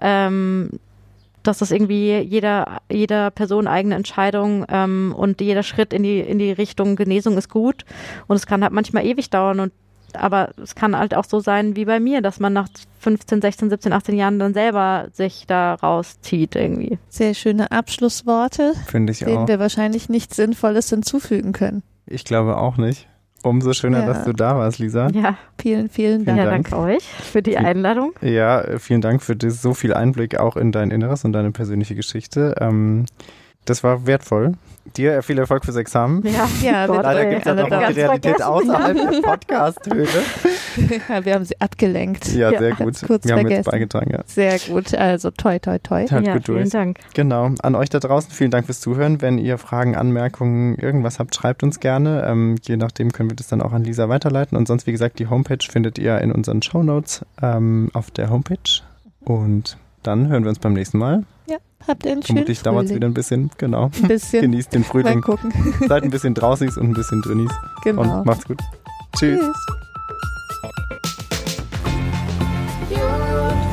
ähm, 0.00 0.70
dass 1.42 1.58
das 1.58 1.70
irgendwie 1.70 2.18
jeder, 2.18 2.80
jeder 2.90 3.30
Person 3.30 3.66
eigene 3.66 3.94
Entscheidung 3.94 4.64
ähm, 4.68 5.14
und 5.16 5.40
jeder 5.40 5.62
Schritt 5.62 5.92
in 5.92 6.02
die, 6.02 6.20
in 6.20 6.38
die 6.38 6.52
Richtung 6.52 6.96
Genesung 6.96 7.36
ist 7.36 7.50
gut. 7.50 7.84
Und 8.26 8.36
es 8.36 8.46
kann 8.46 8.62
halt 8.62 8.72
manchmal 8.72 9.04
ewig 9.04 9.30
dauern 9.30 9.60
und 9.60 9.72
aber 10.16 10.50
es 10.62 10.74
kann 10.74 10.96
halt 10.96 11.14
auch 11.14 11.24
so 11.24 11.40
sein 11.40 11.76
wie 11.76 11.84
bei 11.84 12.00
mir, 12.00 12.20
dass 12.22 12.40
man 12.40 12.52
nach 12.52 12.68
15, 13.00 13.40
16, 13.40 13.70
17, 13.70 13.92
18 13.92 14.16
Jahren 14.16 14.38
dann 14.38 14.54
selber 14.54 15.06
sich 15.12 15.44
da 15.46 15.74
rauszieht 15.74 16.56
irgendwie. 16.56 16.98
Sehr 17.08 17.34
schöne 17.34 17.70
Abschlussworte, 17.70 18.72
Finde 18.86 19.12
ich 19.12 19.20
denen 19.20 19.38
auch. 19.38 19.48
wir 19.48 19.58
wahrscheinlich 19.58 20.08
nichts 20.08 20.36
Sinnvolles 20.36 20.90
hinzufügen 20.90 21.52
können. 21.52 21.82
Ich 22.06 22.24
glaube 22.24 22.56
auch 22.56 22.76
nicht. 22.76 23.08
Umso 23.42 23.72
schöner, 23.74 24.00
Ja. 24.00 24.06
dass 24.06 24.24
du 24.24 24.32
da 24.32 24.56
warst, 24.56 24.78
Lisa. 24.80 25.08
Ja, 25.10 25.36
Vielen, 25.60 25.88
vielen 25.88 26.24
Dank. 26.24 26.38
ja 26.38 26.44
Dank. 26.46 26.70
danke 26.70 26.82
euch 26.94 27.04
für 27.04 27.42
die 27.42 27.56
Einladung. 27.56 28.12
Ja, 28.20 28.78
vielen 28.78 29.00
Dank 29.02 29.22
für 29.22 29.36
das, 29.36 29.62
so 29.62 29.72
viel 29.72 29.94
Einblick 29.94 30.38
auch 30.40 30.56
in 30.56 30.72
dein 30.72 30.90
Inneres 30.90 31.24
und 31.24 31.32
deine 31.32 31.52
persönliche 31.52 31.94
Geschichte. 31.94 32.56
Ähm, 32.60 33.06
das 33.66 33.84
war 33.84 34.06
wertvoll. 34.06 34.52
Dir 34.96 35.20
viel 35.22 35.36
Erfolg 35.38 35.64
fürs 35.64 35.76
Examen. 35.76 36.22
Ja, 36.24 36.48
Ja, 36.62 36.86
Gott, 36.86 36.96
wir- 36.98 37.02
Leider 37.02 37.26
gibt 37.26 37.40
es 37.40 37.44
ja 37.46 37.54
noch 37.54 37.66
die 37.68 37.74
Realität 37.74 38.06
vergessen. 38.06 38.42
außerhalb 38.42 38.96
der 38.96 39.20
Podcast-Höhle. 39.20 40.08
Ja, 41.08 41.24
wir 41.24 41.32
haben 41.34 41.44
sie 41.46 41.58
abgelenkt. 41.58 42.28
Ja, 42.34 42.50
Ja, 42.50 42.58
sehr 42.58 42.72
gut. 42.72 43.00
kurz 43.06 43.24
Wir 43.24 43.32
haben 43.32 43.48
jetzt 43.48 43.64
vergessen. 43.64 43.70
beigetragen, 43.70 44.10
ja. 44.12 44.20
Sehr 44.26 44.58
gut. 44.58 44.94
Also 44.94 45.30
toi, 45.30 45.58
toi, 45.58 45.78
toi. 45.78 46.06
Halt 46.06 46.26
ja, 46.26 46.34
gut 46.34 46.44
vielen 46.44 46.58
durch. 46.58 46.70
Dank. 46.70 46.98
Genau. 47.14 47.50
An 47.62 47.74
euch 47.74 47.88
da 47.88 47.98
draußen, 47.98 48.30
vielen 48.30 48.50
Dank 48.50 48.66
fürs 48.66 48.80
Zuhören. 48.80 49.22
Wenn 49.22 49.38
ihr 49.38 49.56
Fragen, 49.56 49.96
Anmerkungen, 49.96 50.76
irgendwas 50.76 51.18
habt, 51.18 51.34
schreibt 51.34 51.62
uns 51.62 51.80
gerne. 51.80 52.26
Ähm, 52.28 52.56
je 52.62 52.76
nachdem 52.76 53.10
können 53.10 53.30
wir 53.30 53.36
das 53.36 53.48
dann 53.48 53.62
auch 53.62 53.72
an 53.72 53.84
Lisa 53.84 54.10
weiterleiten. 54.10 54.56
Und 54.58 54.68
sonst, 54.68 54.86
wie 54.86 54.92
gesagt, 54.92 55.18
die 55.18 55.28
Homepage 55.28 55.64
findet 55.66 55.98
ihr 55.98 56.18
in 56.20 56.30
unseren 56.30 56.60
Shownotes 56.60 57.24
ähm, 57.42 57.88
auf 57.94 58.10
der 58.10 58.28
Homepage. 58.28 58.82
Und 59.20 59.78
dann 60.06 60.28
hören 60.28 60.44
wir 60.44 60.50
uns 60.50 60.60
beim 60.60 60.72
nächsten 60.72 60.98
Mal. 60.98 61.24
Ja, 61.48 61.56
habt 61.88 62.06
ihr 62.06 62.12
einen 62.12 62.22
Vermutlich 62.22 62.58
schönen 62.58 62.62
Vermutlich 62.62 62.90
es 62.90 62.94
wieder 62.94 63.08
ein 63.08 63.14
bisschen, 63.14 63.50
genau. 63.58 63.90
Ein 64.00 64.06
bisschen. 64.06 64.40
Genießt 64.40 64.72
den 64.72 64.84
Frühling. 64.84 65.14
Mal 65.18 65.20
gucken. 65.20 65.52
Seid 65.88 66.04
ein 66.04 66.10
bisschen 66.10 66.32
draußig 66.32 66.76
und 66.76 66.90
ein 66.90 66.94
bisschen 66.94 67.22
drinis. 67.22 67.50
Genau. 67.82 68.02
Und 68.02 68.24
macht's 68.24 68.44
gut. 68.44 68.60
Tschüss. 69.16 69.40
Tschüss. 72.88 73.65